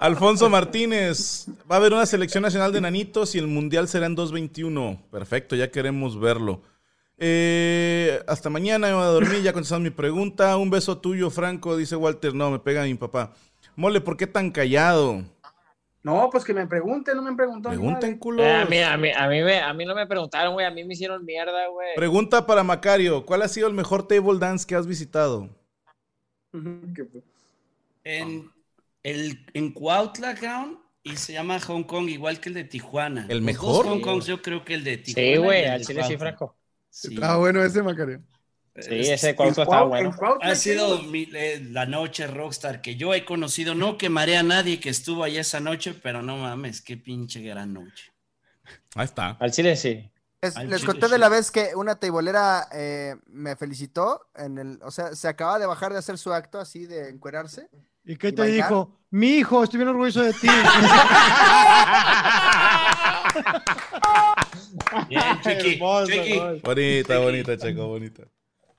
Alfonso 0.00 0.48
Martínez, 0.48 1.46
va 1.70 1.76
a 1.76 1.78
haber 1.78 1.92
una 1.92 2.06
selección 2.06 2.42
nacional 2.42 2.72
de 2.72 2.80
nanitos 2.80 3.34
y 3.34 3.38
el 3.38 3.46
mundial 3.46 3.88
será 3.88 4.06
en 4.06 4.14
221. 4.14 5.02
Perfecto, 5.10 5.54
ya 5.54 5.70
queremos 5.70 6.18
verlo. 6.18 6.62
Eh, 7.18 8.22
hasta 8.26 8.50
mañana, 8.50 8.88
me 8.88 8.94
voy 8.94 9.02
a 9.02 9.06
dormir, 9.06 9.42
ya 9.42 9.52
contestaron 9.52 9.82
mi 9.82 9.90
pregunta. 9.90 10.56
Un 10.56 10.70
beso 10.70 10.98
tuyo, 10.98 11.30
Franco, 11.30 11.76
dice 11.76 11.96
Walter. 11.96 12.34
No, 12.34 12.50
me 12.50 12.58
pega 12.58 12.84
mi 12.84 12.94
papá. 12.94 13.32
Mole, 13.74 14.00
¿por 14.00 14.16
qué 14.16 14.26
tan 14.26 14.50
callado? 14.50 15.22
No, 16.06 16.30
pues 16.30 16.44
que 16.44 16.54
me 16.54 16.68
pregunten, 16.68 17.16
no 17.16 17.22
me 17.22 17.30
han 17.30 17.36
preguntado. 17.36 17.74
ni 17.74 17.80
Pregunten, 17.80 18.16
culos. 18.18 18.46
Eh, 18.46 18.54
a, 18.54 18.64
mí, 18.64 18.78
a, 18.80 18.96
mí, 18.96 19.10
a, 19.12 19.28
mí 19.28 19.42
me- 19.42 19.60
a 19.60 19.74
mí 19.74 19.84
no 19.84 19.92
me 19.92 20.06
preguntaron, 20.06 20.52
güey. 20.52 20.64
A 20.64 20.70
mí 20.70 20.84
me 20.84 20.94
hicieron 20.94 21.24
mierda, 21.24 21.66
güey. 21.66 21.96
Pregunta 21.96 22.46
para 22.46 22.62
Macario, 22.62 23.26
¿cuál 23.26 23.42
ha 23.42 23.48
sido 23.48 23.66
el 23.66 23.74
mejor 23.74 24.06
table 24.06 24.38
dance 24.38 24.64
que 24.64 24.76
has 24.76 24.86
visitado? 24.86 25.50
Que- 26.52 27.08
En, 28.04 28.48
el, 29.02 29.44
en 29.52 29.72
Cuautla, 29.72 30.36
cabrón, 30.36 30.78
y 31.02 31.16
se 31.16 31.32
llama 31.32 31.58
Hong 31.58 31.82
Kong, 31.82 32.08
igual 32.08 32.38
que 32.40 32.50
el 32.50 32.54
de 32.54 32.64
Tijuana. 32.64 33.26
¿El 33.28 33.38
Los 33.38 33.44
mejor? 33.46 33.84
dos 33.84 33.92
Hong 33.94 34.00
Kongs, 34.00 34.26
yo 34.26 34.40
creo 34.40 34.64
que 34.64 34.74
el 34.74 34.84
de 34.84 34.98
Tijuana. 34.98 35.28
Sí, 35.32 35.36
güey. 35.38 35.64
Al 35.64 35.84
chile 35.84 36.04
sí. 36.04 36.16
Franco. 36.16 36.56
Sí. 36.88 37.14
Está 37.14 37.36
bueno 37.36 37.64
ese, 37.64 37.82
Macario. 37.82 38.22
Sí, 38.78 39.00
Es- 39.00 39.08
ese 39.24 39.34
cuarto 39.34 39.62
está 39.62 39.82
bueno. 39.82 40.14
Ha 40.42 40.54
sido 40.54 41.02
mi- 41.02 41.28
eh, 41.34 41.66
la 41.70 41.86
noche 41.86 42.26
rockstar 42.26 42.82
que 42.82 42.96
yo 42.96 43.14
he 43.14 43.24
conocido. 43.24 43.74
No 43.74 43.96
quemaré 43.96 44.36
a 44.36 44.42
nadie 44.42 44.80
que 44.80 44.90
estuvo 44.90 45.24
ahí 45.24 45.38
esa 45.38 45.60
noche, 45.60 45.94
pero 45.94 46.22
no 46.22 46.36
mames, 46.36 46.82
qué 46.82 46.96
pinche 46.96 47.40
gran 47.40 47.72
noche. 47.72 48.12
Ahí 48.94 49.04
está. 49.06 49.30
Al 49.40 49.50
chile 49.50 49.76
sí. 49.76 50.10
Les, 50.42 50.56
Al 50.56 50.68
les 50.68 50.80
chile, 50.80 50.92
conté 50.92 51.08
de 51.08 51.18
la 51.18 51.28
vez 51.30 51.50
que 51.50 51.74
una 51.74 51.98
teibolera 51.98 52.68
eh, 52.72 53.16
me 53.28 53.56
felicitó 53.56 54.28
en 54.34 54.58
el, 54.58 54.78
o 54.82 54.90
sea, 54.90 55.14
se 55.16 55.28
acaba 55.28 55.58
de 55.58 55.66
bajar 55.66 55.92
de 55.92 55.98
hacer 55.98 56.18
su 56.18 56.32
acto 56.32 56.60
así 56.60 56.86
de 56.86 57.08
encuerarse 57.08 57.68
¿Y 58.04 58.16
qué 58.16 58.28
¿Y 58.28 58.32
te 58.32 58.42
bailar? 58.42 58.68
dijo? 58.68 59.00
Mi 59.10 59.38
hijo, 59.38 59.64
estoy 59.64 59.78
bien 59.78 59.88
orgulloso 59.88 60.22
de 60.22 60.32
ti. 60.34 60.46
Bien, 65.08 65.40
Chiqui. 65.42 65.72
Hermoso, 65.74 66.06
Chiqui. 66.06 66.38
gol. 66.38 66.60
Bonita, 66.62 67.18
bonita, 67.18 67.56
Checo, 67.56 67.86
bonita. 67.88 68.22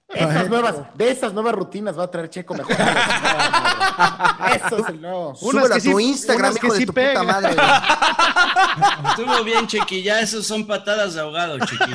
Esas 0.09 0.49
nuevas, 0.49 0.75
de 0.95 1.11
esas 1.11 1.33
nuevas 1.33 1.53
rutinas 1.53 1.97
va 1.99 2.03
a 2.05 2.11
traer 2.11 2.29
Checo 2.29 2.53
mejor. 2.53 2.71
Eso 4.55 4.77
es 4.77 4.89
el 4.89 5.01
nuevo. 5.01 5.35
Súbelo 5.35 5.65
a 5.75 5.79
tu 5.79 5.81
sí- 5.81 6.03
Instagram, 6.05 6.55
hijo 6.55 6.71
de 6.73 6.79
sí 6.79 6.85
tu 6.85 6.93
puta 6.93 7.23
madre. 7.23 7.53
güey. 7.55 7.67
Estuvo 9.09 9.43
bien, 9.43 9.67
Chiqui. 9.67 10.01
Ya 10.03 10.21
esos 10.21 10.47
son 10.47 10.65
patadas 10.65 11.13
de 11.15 11.21
ahogado, 11.21 11.57
Chiqui. 11.59 11.91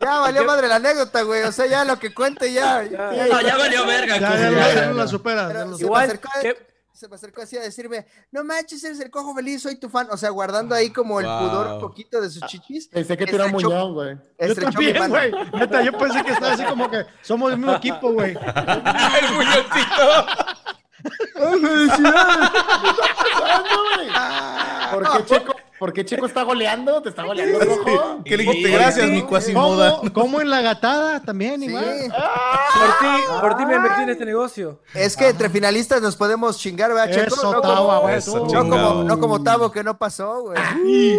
Ya 0.00 0.18
valió 0.20 0.44
madre 0.44 0.68
la 0.68 0.76
anécdota, 0.76 1.22
güey. 1.22 1.42
O 1.42 1.52
sea, 1.52 1.66
ya 1.66 1.84
lo 1.84 1.98
que 1.98 2.14
cuente 2.14 2.52
ya. 2.52 2.82
No, 2.82 3.40
ya 3.40 3.56
valió 3.56 3.84
verga. 3.86 4.18
Ya, 4.18 4.30
ya, 4.30 4.38
ya, 4.38 4.50
ya, 4.50 4.74
ya, 4.74 4.86
no 4.86 4.94
la 4.94 5.04
ya. 5.04 5.08
ya 5.52 5.64
se, 5.76 5.84
Igual, 5.84 6.06
me 6.06 6.12
acercó, 6.14 6.28
¿qué? 6.42 6.66
Se 6.96 7.08
me 7.08 7.14
acercó 7.16 7.42
así 7.42 7.56
a 7.58 7.62
decirme, 7.62 8.06
no 8.32 8.42
manches, 8.42 8.82
eres 8.82 8.98
el 9.00 9.10
cojo 9.10 9.34
feliz, 9.34 9.62
soy 9.62 9.76
tu 9.76 9.88
fan. 9.88 10.08
O 10.10 10.16
sea, 10.16 10.30
guardando 10.30 10.74
ahí 10.74 10.90
como 10.90 11.20
el 11.20 11.26
Wow. 11.26 11.38
pudor 11.38 11.80
poquito 11.80 12.20
de 12.20 12.30
sus 12.30 12.42
chichis. 12.46 12.88
Pensé 12.88 13.16
que 13.16 13.26
tú 13.26 13.36
eras 13.36 13.52
muñón, 13.52 13.94
güey. 13.94 14.16
Yo 14.40 14.54
también, 14.54 15.08
güey. 15.08 15.32
Neta, 15.52 15.82
yo 15.82 15.92
pensé 15.98 16.24
que 16.24 16.32
estaba 16.32 16.52
así 16.54 16.64
como 16.64 16.90
que 16.90 17.04
somos 17.22 17.50
del 17.50 17.58
mismo 17.58 17.74
equipo, 17.74 18.12
güey. 18.12 18.32
El 18.36 19.34
muñoncito. 19.34 20.26
¿Por 24.92 25.02
qué 25.02 25.08
Checo, 25.08 25.12
por 25.12 25.12
qué 25.12 25.24
Checo 25.24 25.52
está 26.26 26.42
goleando? 26.42 27.02
¿Te 27.02 27.10
está 27.10 27.24
goleando, 27.24 27.58
rojo? 27.60 28.20
¿Qué 28.24 28.36
le 28.36 28.44
dijiste? 28.44 28.70
Gracias, 28.70 29.08
mi 29.10 29.22
cuasimoda. 29.22 29.96
¿Cómo, 29.98 30.12
¿Cómo 30.12 30.40
en 30.40 30.50
la 30.50 30.60
gatada 30.62 31.20
también, 31.20 31.60
Sí. 31.60 31.66
igual? 31.66 31.84
Por 31.84 32.98
ti, 32.98 33.22
por 33.40 33.56
ti 33.56 33.66
me 33.66 33.78
metí 33.78 34.02
en 34.02 34.08
este 34.10 34.24
negocio. 34.24 34.80
Es 34.94 35.16
que 35.16 35.28
entre 35.28 35.50
finalistas 35.50 36.00
nos 36.02 36.16
podemos 36.16 36.58
chingar, 36.58 36.92
¿verdad, 36.92 37.10
Checo? 37.12 37.34
Eso, 37.34 37.52
no, 37.52 37.60
como. 37.60 38.08
Eso, 38.08 38.46
no, 38.46 38.68
como, 38.70 39.04
no 39.04 39.20
como 39.20 39.42
Tavo, 39.42 39.70
que 39.70 39.82
no 39.84 39.98
pasó, 39.98 40.42
güey. 40.42 40.58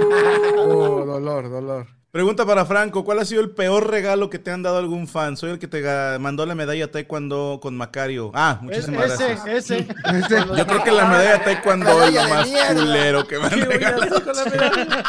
Oh, 0.57 1.05
dolor, 1.05 1.49
dolor. 1.49 1.96
Pregunta 2.17 2.47
para 2.47 2.65
Franco, 2.65 3.05
¿cuál 3.05 3.19
ha 3.19 3.25
sido 3.25 3.41
el 3.41 3.51
peor 3.51 3.91
regalo 3.91 4.31
que 4.31 4.39
te 4.39 4.49
han 4.49 4.63
dado 4.63 4.79
algún 4.79 5.07
fan? 5.07 5.37
Soy 5.37 5.51
el 5.51 5.59
que 5.59 5.67
te 5.67 5.83
mandó 6.17 6.47
la 6.47 6.55
medalla 6.55 6.89
taekwondo 6.89 7.59
con 7.61 7.77
Macario. 7.77 8.31
Ah, 8.33 8.57
muchísimas 8.59 9.11
ese, 9.11 9.35
gracias. 9.35 9.47
ese. 9.47 9.77
Este, 10.17 10.35
Yo 10.57 10.65
creo 10.65 10.83
que 10.83 10.91
la 10.93 11.05
medalla 11.05 11.43
taekwondo 11.43 12.03
es 12.05 12.15
lo 12.15 12.27
más 12.27 12.47
mierda. 12.47 12.73
culero 12.73 13.27
que 13.27 13.37
me 13.37 13.45
han 13.45 13.61
regalado. 13.61 14.19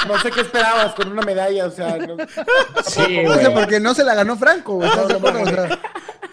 No 0.06 0.20
sé 0.20 0.30
qué 0.30 0.42
esperabas 0.42 0.94
con 0.96 1.10
una 1.10 1.22
medalla, 1.22 1.64
o 1.64 1.70
sea, 1.70 1.96
no- 1.96 2.16
Sí, 2.84 3.22
no 3.24 3.32
sé, 3.36 3.44
güey. 3.44 3.54
porque 3.54 3.80
no 3.80 3.94
se 3.94 4.04
la 4.04 4.14
ganó 4.14 4.36
Franco, 4.36 4.78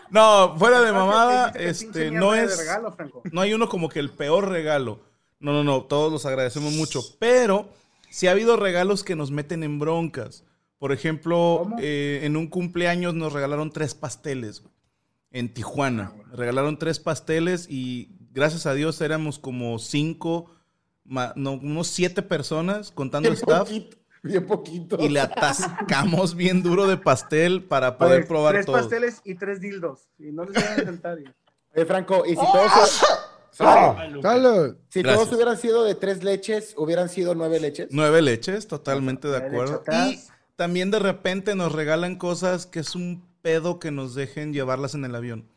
No, 0.10 0.56
fuera 0.60 0.82
de 0.82 0.92
mamada, 0.92 1.54
este, 1.56 2.12
no 2.12 2.36
es, 2.36 2.58
regalo, 2.58 2.98
no 3.32 3.40
hay 3.40 3.54
uno 3.54 3.70
como 3.70 3.88
que 3.88 4.00
el 4.00 4.10
peor 4.10 4.50
regalo. 4.50 5.00
No, 5.40 5.54
no, 5.54 5.64
no, 5.64 5.84
todos 5.84 6.12
los 6.12 6.26
agradecemos 6.26 6.74
mucho, 6.74 7.00
pero 7.18 7.70
sí 8.10 8.28
ha 8.28 8.32
habido 8.32 8.58
regalos 8.58 9.06
que 9.06 9.16
nos 9.16 9.32
meten 9.32 9.64
en 9.64 9.80
broncas. 9.80 10.44
Por 10.78 10.92
ejemplo, 10.92 11.68
eh, 11.80 12.22
en 12.24 12.36
un 12.38 12.48
cumpleaños 12.48 13.14
nos 13.14 13.34
regalaron 13.34 13.72
tres 13.72 13.96
pasteles 13.96 14.62
güey, 14.62 14.74
en 15.32 15.54
Tijuana. 15.54 16.14
Me 16.30 16.36
regalaron 16.36 16.78
tres 16.78 17.00
pasteles 17.00 17.68
y 17.70 18.10
gracias 18.32 18.66
a 18.66 18.74
Dios 18.74 19.00
éramos 19.02 19.40
como 19.40 19.80
cinco, 19.80 20.52
ma- 21.06 21.34
no, 21.36 21.54
unos 21.54 21.88
siete 21.88 22.22
personas 22.22 22.92
contando 22.92 23.30
Bien 23.30 23.40
staff 23.42 23.60
poquito, 23.70 23.98
bien 24.24 24.46
poquito. 24.46 24.98
y 25.00 25.08
le 25.10 25.22
atascamos 25.22 26.36
bien 26.36 26.62
duro 26.62 26.88
de 26.88 26.98
pastel 26.98 27.64
para 27.64 27.98
poder 27.98 28.20
ver, 28.20 28.28
probar 28.28 28.54
tres 28.56 28.66
todo. 28.66 28.76
pasteles 28.76 29.22
y 29.24 29.36
tres 29.36 29.62
dildos. 29.62 30.10
Y 30.20 30.32
no 30.34 30.44
les 30.44 30.54
voy 30.56 30.64
a 30.64 30.80
intentar. 30.80 31.18
Oye, 31.74 31.86
Franco, 31.86 32.26
y 32.26 32.32
si 32.32 32.36
todos, 32.36 33.02
Salud. 33.52 34.22
salud. 34.22 34.76
si 34.90 35.02
Gracias. 35.02 35.24
todos 35.24 35.34
hubieran 35.36 35.58
sido 35.58 35.84
de 35.86 35.96
tres 35.96 36.22
leches, 36.24 36.74
hubieran 36.78 37.08
sido 37.08 37.34
nueve 37.36 37.60
leches. 37.62 37.88
Nueve 37.92 38.22
leches, 38.22 38.68
totalmente 38.68 39.30
de 39.30 39.38
acuerdo. 39.38 39.82
Y 40.10 40.20
también 40.56 40.92
de 40.92 41.00
repente 41.00 41.56
nos 41.56 41.72
regalan 41.72 42.16
cosas 42.16 42.66
que 42.66 42.80
es 42.80 42.96
un 42.96 43.24
pedo 43.42 43.80
que 43.80 43.92
nos 43.92 44.16
dejen 44.16 44.54
llevarlas 44.54 44.96
en 44.96 45.06
el 45.06 45.16
avión. 45.16 45.48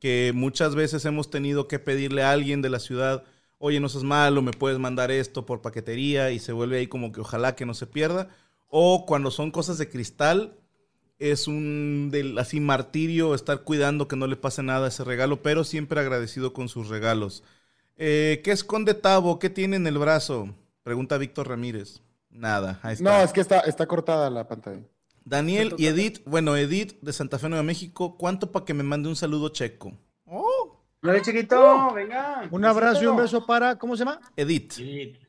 Que 0.00 0.32
muchas 0.34 0.74
veces 0.74 1.04
hemos 1.04 1.30
tenido 1.30 1.68
que 1.68 1.78
pedirle 1.78 2.22
a 2.22 2.32
alguien 2.32 2.62
de 2.62 2.70
la 2.70 2.80
ciudad, 2.80 3.24
oye, 3.58 3.80
no 3.80 3.88
seas 3.88 4.04
malo, 4.04 4.42
me 4.42 4.52
puedes 4.52 4.78
mandar 4.78 5.10
esto 5.10 5.46
por 5.46 5.60
paquetería 5.60 6.30
y 6.30 6.38
se 6.38 6.52
vuelve 6.52 6.78
ahí 6.78 6.86
como 6.86 7.12
que 7.12 7.20
ojalá 7.20 7.54
que 7.54 7.66
no 7.66 7.74
se 7.74 7.86
pierda. 7.86 8.28
O 8.68 9.04
cuando 9.06 9.30
son 9.30 9.50
cosas 9.50 9.78
de 9.78 9.88
cristal, 9.88 10.56
es 11.18 11.46
un 11.46 12.08
del, 12.10 12.38
así 12.38 12.60
martirio 12.60 13.34
estar 13.34 13.62
cuidando 13.62 14.08
que 14.08 14.16
no 14.16 14.26
le 14.26 14.36
pase 14.36 14.62
nada 14.62 14.86
a 14.86 14.88
ese 14.88 15.04
regalo, 15.04 15.42
pero 15.42 15.64
siempre 15.64 16.00
agradecido 16.00 16.52
con 16.54 16.68
sus 16.68 16.88
regalos. 16.88 17.44
Eh, 17.96 18.40
¿Qué 18.42 18.52
esconde 18.52 18.94
Tavo? 18.94 19.38
¿Qué 19.38 19.50
tiene 19.50 19.76
en 19.76 19.86
el 19.86 19.98
brazo? 19.98 20.54
Pregunta 20.82 21.18
Víctor 21.18 21.48
Ramírez. 21.48 22.00
Nada, 22.30 22.78
ahí 22.82 22.94
está. 22.94 23.04
No, 23.04 23.22
es 23.22 23.32
que 23.32 23.40
está, 23.40 23.60
está 23.60 23.86
cortada 23.86 24.30
la 24.30 24.46
pantalla. 24.46 24.82
Daniel 25.24 25.74
y 25.76 25.86
Edith, 25.86 26.22
bueno, 26.24 26.56
Edith 26.56 27.00
de 27.02 27.12
Santa 27.12 27.38
Fe, 27.38 27.48
Nueva 27.48 27.62
México, 27.62 28.16
¿cuánto 28.16 28.50
para 28.50 28.64
que 28.64 28.74
me 28.74 28.82
mande 28.82 29.08
un 29.08 29.16
saludo 29.16 29.50
checo? 29.50 29.92
No, 31.02 31.18
chiquito, 31.20 31.94
venga. 31.94 32.46
Un 32.50 32.64
abrazo 32.64 33.02
y 33.02 33.06
un 33.06 33.16
beso 33.16 33.46
para, 33.46 33.78
¿cómo 33.78 33.96
se 33.96 34.04
llama? 34.04 34.20
Edith. 34.36 34.78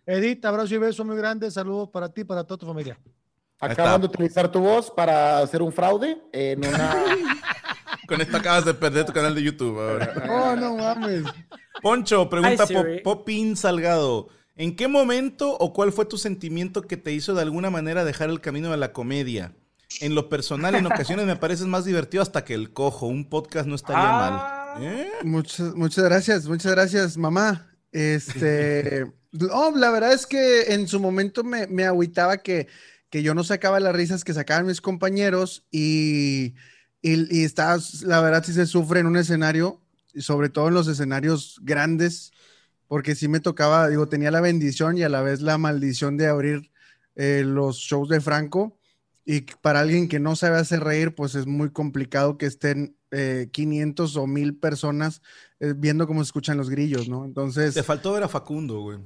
Edith, 0.06 0.44
abrazo 0.44 0.76
y 0.76 0.78
beso 0.78 1.06
muy 1.06 1.16
grande. 1.16 1.50
Saludos 1.50 1.90
para 1.90 2.10
ti, 2.10 2.26
para 2.26 2.44
toda 2.44 2.58
tu 2.58 2.66
familia. 2.66 3.00
Acaban 3.58 4.02
de 4.02 4.08
utilizar 4.08 4.52
tu 4.52 4.60
voz 4.60 4.92
para 4.92 5.40
hacer 5.40 5.62
un 5.62 5.72
fraude 5.72 6.22
en 6.34 6.60
una. 6.60 6.96
Con 8.08 8.20
esto 8.20 8.36
acabas 8.36 8.66
de 8.66 8.74
perder 8.74 9.06
tu 9.06 9.14
canal 9.14 9.34
de 9.34 9.44
YouTube 9.44 9.80
ahora. 9.80 10.14
Oh, 10.30 10.56
no 10.58 10.76
mames. 10.76 11.24
Poncho, 11.82 12.28
pregunta 12.28 12.66
Hi. 12.68 13.00
Popín 13.02 13.56
Salgado. 13.56 14.28
¿En 14.62 14.76
qué 14.76 14.88
momento 14.88 15.58
o 15.58 15.74
cuál 15.74 15.92
fue 15.92 16.06
tu 16.06 16.20
sentimiento 16.20 16.84
que 16.84 16.96
te 16.96 17.12
hizo 17.12 17.34
de 17.34 17.42
alguna 17.42 17.72
manera 17.72 18.06
dejar 18.06 18.30
el 18.30 18.42
camino 18.42 18.70
de 18.70 18.78
la 18.78 18.94
comedia? 18.94 19.56
En 20.02 20.14
lo 20.14 20.30
personal, 20.30 20.76
en 20.76 20.86
ocasiones 20.86 21.26
me 21.26 21.36
pareces 21.36 21.66
más 21.66 21.84
divertido 21.84 22.22
hasta 22.22 22.46
que 22.46 22.54
el 22.54 22.72
cojo. 22.72 23.08
Un 23.08 23.28
podcast 23.28 23.68
no 23.68 23.74
estaría 23.74 24.04
Ah. 24.04 24.76
mal. 24.78 24.84
¿Eh? 24.84 25.10
Muchas, 25.24 25.74
muchas 25.74 26.04
gracias, 26.04 26.46
muchas 26.48 26.74
gracias, 26.74 27.18
mamá. 27.18 27.76
Este, 27.92 29.12
no, 29.32 29.76
la 29.76 29.90
verdad 29.90 30.14
es 30.14 30.28
que 30.28 30.74
en 30.74 30.88
su 30.88 31.00
momento 31.00 31.44
me, 31.44 31.66
me 31.66 31.86
agüitaba 31.86 32.38
que, 32.38 32.68
que 33.10 33.24
yo 33.24 33.34
no 33.34 33.44
sacaba 33.44 33.80
las 33.80 33.96
risas 33.96 34.24
que 34.24 34.36
sacaban 34.36 34.68
mis 34.68 34.80
compañeros 34.80 35.66
y, 35.72 36.54
y, 37.02 37.36
y 37.36 37.46
estaba, 37.46 37.82
la 38.04 38.22
verdad 38.22 38.44
sí 38.46 38.54
se 38.54 38.68
sufre 38.68 39.00
en 39.00 39.08
un 39.08 39.18
escenario, 39.18 39.82
y 40.14 40.22
sobre 40.22 40.50
todo 40.50 40.68
en 40.68 40.76
los 40.76 40.88
escenarios 40.88 41.60
grandes, 41.64 42.32
porque 42.92 43.16
sí 43.16 43.30
me 43.30 43.40
tocaba, 43.40 43.88
digo, 43.88 44.10
tenía 44.10 44.32
la 44.32 44.42
bendición 44.42 44.98
y 44.98 45.04
a 45.04 45.08
la 45.08 45.22
vez 45.22 45.40
la 45.40 45.58
maldición 45.58 46.18
de 46.18 46.28
abrir 46.28 46.72
eh, 47.16 47.42
los 47.46 47.78
shows 47.78 48.10
de 48.10 48.20
Franco. 48.20 48.78
Y 49.24 49.44
para 49.62 49.80
alguien 49.80 50.10
que 50.10 50.20
no 50.20 50.36
sabe 50.36 50.58
hacer 50.58 50.82
reír, 50.84 51.16
pues 51.16 51.36
es 51.36 51.48
muy 51.48 51.72
complicado 51.72 52.38
que 52.38 52.48
estén 52.48 52.98
eh, 53.12 53.48
500 53.54 54.18
o 54.18 54.28
1000 54.28 54.58
personas 54.60 55.22
eh, 55.62 55.74
viendo 55.74 56.06
cómo 56.06 56.20
se 56.22 56.28
escuchan 56.28 56.58
los 56.58 56.70
grillos, 56.70 57.08
¿no? 57.08 57.24
Entonces, 57.24 57.76
Te 57.76 57.82
faltó 57.84 58.12
ver 58.12 58.24
a 58.24 58.28
Facundo, 58.28 58.82
güey. 58.82 58.98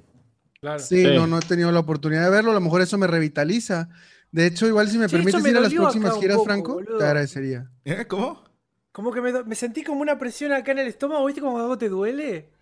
Claro. 0.60 0.80
sí, 0.80 1.04
Sí. 1.04 1.16
no, 1.16 1.28
no 1.28 1.38
he 1.38 1.42
tenido 1.42 1.72
la 1.72 1.82
oportunidad 1.82 2.24
de 2.24 2.32
verlo. 2.32 2.50
A 2.50 2.54
lo 2.56 2.62
mejor 2.62 2.82
eso 2.82 2.98
me 2.98 3.06
revitaliza. 3.06 3.90
De 4.32 4.48
hecho, 4.48 4.66
igual 4.68 4.90
si 4.90 4.98
me 4.98 5.08
Sí, 5.08 5.16
permites 5.16 5.44
me 5.44 5.52
ir 5.52 5.58
a 5.58 5.60
las 5.60 5.72
próximas 5.72 6.18
giras, 6.18 6.38
poco, 6.38 6.46
Franco, 6.46 6.74
boludo. 6.74 6.98
te 6.98 7.04
agradecería. 7.04 7.70
¿Eh? 7.84 8.08
¿Cómo? 8.08 8.44
Como 8.92 9.12
que 9.12 9.22
me, 9.22 9.44
me 9.44 9.54
sentí 9.54 9.84
como 9.84 10.02
una 10.02 10.18
presión 10.18 10.54
acá 10.54 10.72
en 10.72 10.80
el 10.80 10.88
estómago, 10.88 11.24
¿viste? 11.28 11.40
Como 11.42 11.60
algo 11.60 11.78
te 11.78 11.88
duele. 11.88 12.55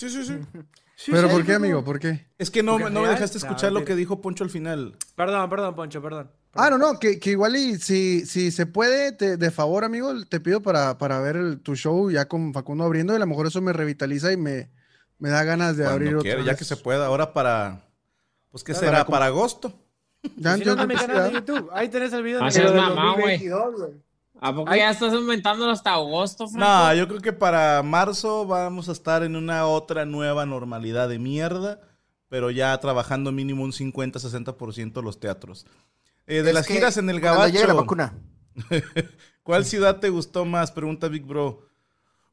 Sí, 0.00 0.08
sí, 0.10 0.24
sí. 0.24 0.38
Sí, 0.96 1.12
Pero 1.12 1.28
sí, 1.28 1.34
¿por 1.34 1.44
qué, 1.46 1.54
amigo? 1.54 1.82
¿Por 1.82 1.98
qué? 1.98 2.26
Es 2.36 2.50
que 2.50 2.62
no, 2.62 2.78
no 2.78 3.00
me 3.02 3.08
dejaste 3.08 3.38
No, 3.38 3.46
escuchar 3.46 3.72
lo 3.72 3.84
que 3.86 3.94
dijo 3.96 4.20
Poncho 4.20 4.44
al 4.44 4.50
final. 4.50 4.96
Perdón, 5.16 5.48
perdón, 5.48 5.74
Poncho, 5.74 6.02
perdón. 6.02 6.30
Ah, 6.52 6.68
no, 6.68 6.76
no, 6.78 6.98
que, 6.98 7.18
que 7.18 7.30
igual 7.30 7.56
y 7.56 7.78
si, 7.78 8.26
si 8.26 8.50
se 8.50 8.66
puede, 8.66 9.12
te- 9.12 9.36
de 9.38 9.50
favor, 9.50 9.84
amigo, 9.84 10.12
te 10.26 10.40
pido 10.40 10.60
para, 10.60 10.98
para 10.98 11.20
ver 11.20 11.36
el- 11.36 11.60
tu 11.60 11.74
show 11.76 12.10
ya 12.10 12.26
con 12.28 12.52
Facundo 12.52 12.84
abriendo 12.84 13.12
y 13.12 13.16
a 13.16 13.18
lo 13.20 13.26
mejor 13.26 13.46
eso 13.46 13.62
me 13.62 13.72
revitaliza 13.72 14.30
y 14.32 14.36
me, 14.36 14.68
me 15.18 15.28
da 15.30 15.42
ganas 15.44 15.76
de 15.78 15.86
abrir 15.86 16.16
quiera, 16.18 16.40
ya 16.42 16.48
vez. 16.48 16.58
que 16.58 16.64
se 16.64 16.76
pueda. 16.76 17.06
Ahora 17.06 17.32
para... 17.32 17.86
Pues, 18.50 18.64
¿qué 18.64 18.72
Ya, 18.74 18.78
será? 18.80 18.90
para 18.92 19.04
com- 19.04 19.12
¿Para 19.12 19.26
agosto? 19.26 19.72
Ya, 20.36 20.56
si 20.58 20.64
no, 20.64 20.76
canal 20.76 20.88
de 20.98 21.18
a- 21.18 21.30
YouTube. 21.30 21.70
Ahí 21.72 21.88
tenés 21.88 22.12
el 22.12 22.22
video. 22.24 22.40
Ah, 22.42 22.46
de- 22.46 22.50
sí, 22.50 22.58
Pero 22.58 22.68
es 22.70 22.74
del 22.74 22.82
mamá, 22.94 23.14
güey. 23.14 23.38
2022, 24.40 24.46
güey. 24.46 24.50
¿A 24.50 24.54
poco 24.54 24.70
Ay. 24.70 24.78
ya 24.80 24.90
estás 24.90 25.12
aumentándolo 25.12 25.70
hasta 25.70 25.94
agosto, 25.94 26.48
Franco? 26.48 26.66
No, 26.66 26.94
yo 26.94 27.08
creo 27.08 27.20
que 27.20 27.32
para 27.32 27.82
marzo 27.82 28.46
vamos 28.46 28.88
a 28.88 28.92
estar 28.92 29.22
en 29.22 29.36
una 29.36 29.66
otra 29.66 30.04
nueva 30.04 30.46
normalidad 30.46 31.08
de 31.08 31.18
mierda, 31.18 31.80
pero 32.28 32.50
ya 32.50 32.78
trabajando 32.78 33.32
mínimo 33.32 33.64
un 33.64 33.72
50-60% 33.72 35.02
los 35.02 35.20
teatros. 35.20 35.66
Eh, 36.26 36.42
de 36.42 36.50
Es 36.50 36.54
las 36.54 36.66
que 36.66 36.74
giras 36.74 36.96
en 36.96 37.10
el 37.10 37.20
Cuando 37.20 37.46
llegue 37.46 37.60
la 37.60 37.74
Gabacho, 37.74 37.82
vacuna. 37.82 38.14
¿cuál 39.42 39.64
ciudad 39.64 39.98
te 39.98 40.10
gustó 40.10 40.44
más? 40.44 40.70
Pregunta 40.70 41.08
Big 41.08 41.24
Bro. 41.24 41.66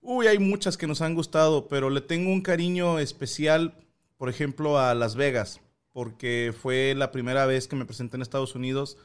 Uy, 0.01 0.28
hay 0.28 0.39
muchas 0.39 0.78
que 0.78 0.88
nos 0.88 1.01
han 1.01 1.16
gustado, 1.16 1.68
pero 1.68 1.89
le 1.89 2.01
tengo 2.01 2.32
un 2.32 2.41
cariño 2.41 2.99
especial, 2.99 3.74
por 4.18 4.30
ejemplo, 4.30 4.80
a 4.80 4.93
Las 4.93 5.16
Vegas, 5.16 5.60
porque 5.91 6.53
fue 6.62 6.93
la 6.95 7.12
primera 7.12 7.45
vez 7.45 7.68
que 7.68 7.76
me 7.76 7.86
presenté 7.86 8.16
en 8.16 8.22
Estados 8.22 8.55
Unidos 8.55 8.97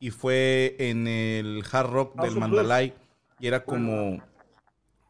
y 0.00 0.10
fue 0.10 0.74
en 0.80 1.06
el 1.06 1.62
Hard 1.70 1.90
Rock 1.90 2.20
del. 2.20 2.36
Mandalay 2.36 2.94
y 3.38 3.46
era 3.46 3.64
como 3.64 4.18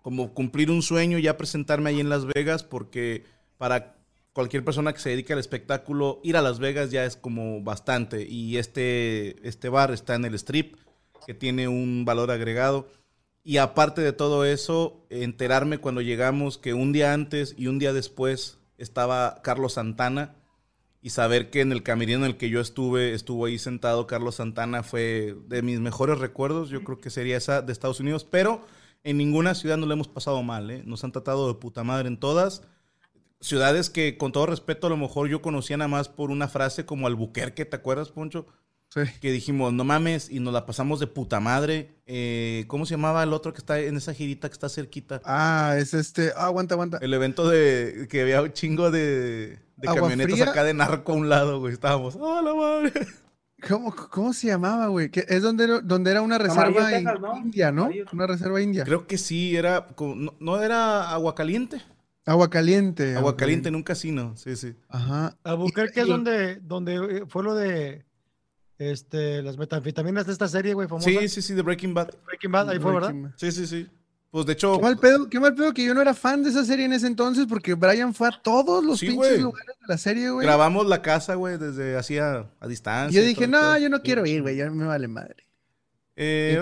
como 0.02 0.32
cumplir 0.32 0.70
un 0.70 0.82
sueño, 0.82 1.18
ya 1.18 1.36
presentarme 1.36 1.90
ahí 1.90 2.00
en 2.00 2.08
Las 2.08 2.26
Vegas, 2.26 2.64
porque 2.64 3.24
para 3.58 3.96
cualquier 4.32 4.64
persona 4.64 4.92
que 4.92 4.98
se 4.98 5.10
dedique 5.10 5.32
al 5.32 5.38
espectáculo, 5.38 6.20
ir 6.24 6.36
a 6.36 6.42
Las 6.42 6.58
Vegas 6.58 6.90
ya 6.90 7.04
es 7.04 7.16
como 7.16 7.62
bastante. 7.62 8.26
Y 8.26 8.56
este, 8.56 9.46
este 9.46 9.68
bar 9.68 9.90
está 9.92 10.14
en 10.14 10.24
el 10.24 10.34
strip, 10.34 10.76
que 11.26 11.34
tiene 11.34 11.68
un 11.68 12.04
valor 12.04 12.30
agregado. 12.30 12.88
Y 13.44 13.58
aparte 13.58 14.00
de 14.00 14.12
todo 14.12 14.44
eso, 14.44 15.06
enterarme 15.10 15.78
cuando 15.78 16.00
llegamos 16.00 16.58
que 16.58 16.74
un 16.74 16.92
día 16.92 17.12
antes 17.12 17.54
y 17.56 17.66
un 17.66 17.78
día 17.78 17.92
después 17.92 18.58
estaba 18.78 19.40
Carlos 19.42 19.74
Santana 19.74 20.34
y 21.02 21.10
saber 21.10 21.50
que 21.50 21.60
en 21.60 21.72
el 21.72 21.82
camerino 21.82 22.20
en 22.20 22.32
el 22.32 22.36
que 22.36 22.50
yo 22.50 22.60
estuve, 22.60 23.14
estuvo 23.14 23.46
ahí 23.46 23.58
sentado 23.58 24.06
Carlos 24.06 24.36
Santana, 24.36 24.82
fue 24.82 25.34
de 25.46 25.62
mis 25.62 25.80
mejores 25.80 26.18
recuerdos. 26.18 26.68
Yo 26.68 26.84
creo 26.84 26.98
que 26.98 27.10
sería 27.10 27.36
esa 27.36 27.62
de 27.62 27.72
Estados 27.72 28.00
Unidos, 28.00 28.24
pero 28.24 28.66
en 29.02 29.16
ninguna 29.16 29.54
ciudad 29.54 29.78
no 29.78 29.86
le 29.86 29.94
hemos 29.94 30.08
pasado 30.08 30.42
mal. 30.42 30.70
¿eh? 30.70 30.82
Nos 30.84 31.02
han 31.04 31.12
tratado 31.12 31.48
de 31.48 31.58
puta 31.58 31.84
madre 31.84 32.08
en 32.08 32.18
todas. 32.18 32.62
Ciudades 33.40 33.88
que, 33.88 34.18
con 34.18 34.32
todo 34.32 34.46
respeto, 34.46 34.86
a 34.86 34.90
lo 34.90 34.98
mejor 34.98 35.28
yo 35.28 35.40
conocía 35.40 35.78
nada 35.78 35.88
más 35.88 36.10
por 36.10 36.30
una 36.30 36.48
frase 36.48 36.84
como 36.84 37.06
Albuquerque, 37.06 37.64
¿te 37.64 37.76
acuerdas, 37.76 38.10
Poncho? 38.10 38.46
Sí. 38.92 39.00
Que 39.20 39.30
dijimos, 39.30 39.72
no 39.72 39.84
mames, 39.84 40.28
y 40.30 40.40
nos 40.40 40.52
la 40.52 40.66
pasamos 40.66 40.98
de 40.98 41.06
puta 41.06 41.38
madre. 41.38 41.94
Eh, 42.06 42.64
¿Cómo 42.66 42.86
se 42.86 42.94
llamaba 42.94 43.22
el 43.22 43.32
otro 43.32 43.52
que 43.52 43.58
está 43.58 43.78
en 43.78 43.96
esa 43.96 44.12
girita 44.12 44.48
que 44.48 44.54
está 44.54 44.68
cerquita? 44.68 45.22
Ah, 45.24 45.76
es 45.78 45.94
este. 45.94 46.32
Ah, 46.36 46.46
aguanta, 46.46 46.74
aguanta. 46.74 46.98
El 47.00 47.14
evento 47.14 47.48
de 47.48 48.08
que 48.10 48.22
había 48.22 48.42
un 48.42 48.52
chingo 48.52 48.90
de, 48.90 49.60
de 49.76 49.88
¿Agua 49.88 50.02
camionetas 50.02 50.32
fría? 50.32 50.50
acá 50.50 50.64
de 50.64 50.74
narco 50.74 51.12
a 51.12 51.14
un 51.14 51.28
lado, 51.28 51.60
güey. 51.60 51.72
Estábamos, 51.72 52.16
¡ah, 52.20 52.40
la 52.44 52.52
madre! 52.52 52.92
¿Cómo, 53.68 53.94
cómo 54.10 54.32
se 54.32 54.48
llamaba, 54.48 54.88
güey? 54.88 55.10
Que 55.10 55.24
es 55.28 55.42
donde, 55.42 55.64
era- 55.64 55.80
donde 55.80 56.10
era 56.10 56.22
una 56.22 56.38
reserva 56.38 56.90
in- 56.98 57.04
Texas, 57.04 57.20
¿no? 57.20 57.36
india, 57.36 57.70
¿no? 57.70 57.82
Amarillo. 57.84 58.06
Una 58.12 58.26
reserva 58.26 58.60
india. 58.60 58.84
Creo 58.84 59.06
que 59.06 59.18
sí, 59.18 59.54
era. 59.54 59.86
como- 59.94 60.14
No, 60.16 60.34
no 60.40 60.60
era 60.62 61.10
agua 61.12 61.34
caliente. 61.36 61.80
Agua 62.26 62.50
caliente. 62.50 63.14
Agua 63.16 63.36
caliente 63.36 63.68
en 63.68 63.76
un 63.76 63.82
casino, 63.82 64.34
sí, 64.36 64.56
sí. 64.56 64.74
Ajá. 64.88 65.36
Albuquerque 65.44 66.00
es 66.00 66.06
Y- 66.06 66.10
donde, 66.10 66.56
donde 66.56 66.94
eh, 66.96 67.24
fue 67.28 67.44
lo 67.44 67.54
de 67.54 68.04
este, 68.80 69.42
las 69.42 69.58
metanfetaminas 69.58 70.26
de 70.26 70.32
esta 70.32 70.48
serie, 70.48 70.72
güey, 70.74 70.88
famosa. 70.88 71.08
Sí, 71.08 71.28
sí, 71.28 71.42
sí, 71.42 71.54
de 71.54 71.62
Breaking 71.62 71.92
Bad. 71.94 72.10
Breaking 72.26 72.50
Bad, 72.50 72.70
ahí 72.70 72.78
fue, 72.80 72.92
¿verdad? 72.94 73.12
Bad. 73.14 73.30
Sí, 73.36 73.52
sí, 73.52 73.66
sí. 73.66 73.86
Pues 74.30 74.46
de 74.46 74.52
hecho, 74.52 74.76
Qué 74.76 74.82
mal, 74.82 74.96
pedo, 74.96 75.28
qué 75.28 75.40
mal 75.40 75.54
pedo 75.54 75.74
que 75.74 75.84
yo 75.84 75.92
no 75.92 76.00
era 76.00 76.14
fan 76.14 76.42
de 76.44 76.50
esa 76.50 76.64
serie 76.64 76.84
en 76.86 76.92
ese 76.92 77.06
entonces 77.08 77.46
porque 77.48 77.74
Brian 77.74 78.14
fue 78.14 78.28
a 78.28 78.40
todos 78.42 78.82
los 78.84 78.98
Sí, 79.00 79.08
pinches 79.08 79.40
lugares 79.40 79.74
de 79.80 79.86
la 79.88 79.98
serie, 79.98 80.30
güey. 80.30 80.46
grabamos 80.46 80.86
la 80.86 81.02
casa, 81.02 81.34
güey, 81.34 81.58
desde 81.58 81.96
hacía 81.98 82.46
a 82.60 82.66
Y 82.66 82.68
distancia. 82.68 83.20
yo 83.20 83.24
y 83.24 83.28
dije, 83.28 83.34
todo 83.34 83.44
el 83.46 83.50
no, 83.50 83.58
pedo". 83.60 83.78
yo 83.78 83.88
no 83.90 84.02
quiero 84.02 84.24
ir, 84.26 84.42
güey, 84.42 84.56
ya 84.56 84.70
me 84.70 84.86
vale 84.86 85.08
madre. 85.08 85.46
Eh, 86.16 86.58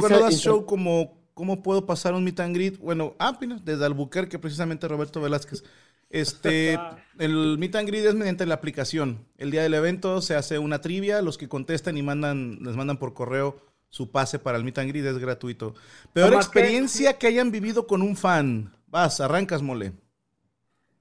cuando 0.00 0.20
das 0.20 0.34
show 0.40 0.66
como 0.66 1.16
cómo 1.34 1.62
puedo 1.62 1.84
pasar 1.86 2.14
un 2.14 2.24
meet 2.24 2.40
and 2.40 2.54
greet, 2.54 2.78
bueno, 2.78 3.14
ah, 3.18 3.36
mira, 3.40 3.58
desde 3.64 3.84
Albuquerque, 3.84 4.38
precisamente 4.38 4.86
Roberto 4.88 5.20
Velázquez. 5.20 5.64
Este, 6.10 6.78
el 7.18 7.58
meet 7.58 7.74
and 7.76 7.88
greet 7.88 8.04
es 8.04 8.14
mediante 8.14 8.46
la 8.46 8.54
aplicación. 8.54 9.26
El 9.38 9.50
día 9.50 9.62
del 9.62 9.74
evento 9.74 10.20
se 10.20 10.34
hace 10.34 10.58
una 10.58 10.80
trivia, 10.80 11.22
los 11.22 11.38
que 11.38 11.48
contestan 11.48 11.96
y 11.96 12.02
mandan, 12.02 12.58
les 12.62 12.76
mandan 12.76 12.98
por 12.98 13.14
correo 13.14 13.60
su 13.88 14.10
pase 14.10 14.38
para 14.38 14.58
el 14.58 14.64
meet 14.64 14.78
and 14.78 14.90
greet, 14.90 15.06
es 15.06 15.18
gratuito. 15.18 15.74
Peor 16.12 16.34
experiencia 16.34 17.18
que 17.18 17.28
hayan 17.28 17.50
vivido 17.50 17.86
con 17.86 18.02
un 18.02 18.16
fan. 18.16 18.74
Vas, 18.88 19.20
arrancas, 19.20 19.62
mole. 19.62 19.92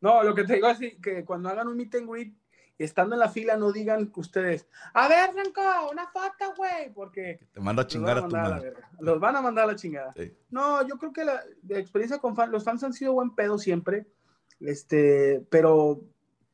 No, 0.02 0.24
lo 0.24 0.36
que 0.36 0.44
te 0.44 0.56
digo 0.56 0.70
es 0.70 0.80
que 1.02 1.26
cuando 1.26 1.50
hagan 1.50 1.68
un 1.68 1.78
meet 1.78 1.96
and 1.96 2.10
greet, 2.10 2.34
estando 2.78 3.16
en 3.16 3.20
la 3.20 3.30
fila, 3.30 3.58
no 3.58 3.72
digan 3.72 4.12
que 4.12 4.20
ustedes, 4.20 4.68
a 4.94 5.08
ver, 5.08 5.32
Franco, 5.32 5.62
una 5.92 6.08
foto, 6.08 6.54
güey, 6.56 6.94
porque 6.94 7.40
Te 7.54 7.60
mando 7.60 7.82
a 7.82 7.88
chingar 7.88 8.18
a 8.18 8.28
tu 8.28 8.36
madre. 8.36 8.74
Los 9.00 9.20
van 9.20 9.36
a 9.36 9.42
mandar 9.42 9.66
a 9.66 9.68
la 9.68 9.76
chingada. 9.76 10.14
Sí. 10.16 10.34
No, 10.50 10.86
yo 10.88 10.98
creo 10.98 11.14
que 11.14 11.26
la, 11.26 11.42
la 11.68 11.80
experiencia 11.80 12.20
con 12.20 12.36
fans, 12.36 12.52
los 12.52 12.64
fans 12.64 12.84
han 12.84 12.94
sido 12.94 13.14
buen 13.14 13.34
pedo 13.34 13.58
siempre, 13.58 14.06
este, 14.60 15.46
pero 15.50 16.02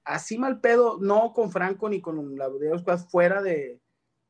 así 0.04 0.38
mal 0.38 0.60
pedo, 0.60 0.98
no 1.00 1.34
con 1.34 1.52
Franco 1.52 1.90
ni 1.90 2.02
con 2.02 2.38
la 2.38 2.50
de 2.50 2.70
los 2.70 2.84
cosas 2.84 3.10
fuera 3.10 3.42
de, 3.42 3.80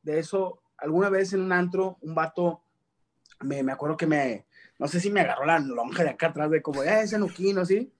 de 0.04 0.20
eso. 0.20 0.62
Alguna 0.78 1.10
vez 1.10 1.34
en 1.34 1.42
un 1.42 1.52
antro, 1.52 1.98
un 2.02 2.16
vato, 2.16 2.64
me, 3.42 3.64
me 3.64 3.72
acuerdo 3.72 3.98
que 3.98 4.08
me, 4.08 4.48
no 4.80 4.88
sé 4.88 5.00
si 5.00 5.12
me 5.12 5.22
agarró 5.22 5.46
la 5.46 5.60
lonja 5.60 6.04
de 6.04 6.10
acá 6.10 6.28
atrás 6.28 6.50
de 6.50 6.62
como, 6.62 6.84
eh, 6.84 7.02
ese 7.04 7.18
nuquino, 7.18 7.66
¿sí? 7.66 7.94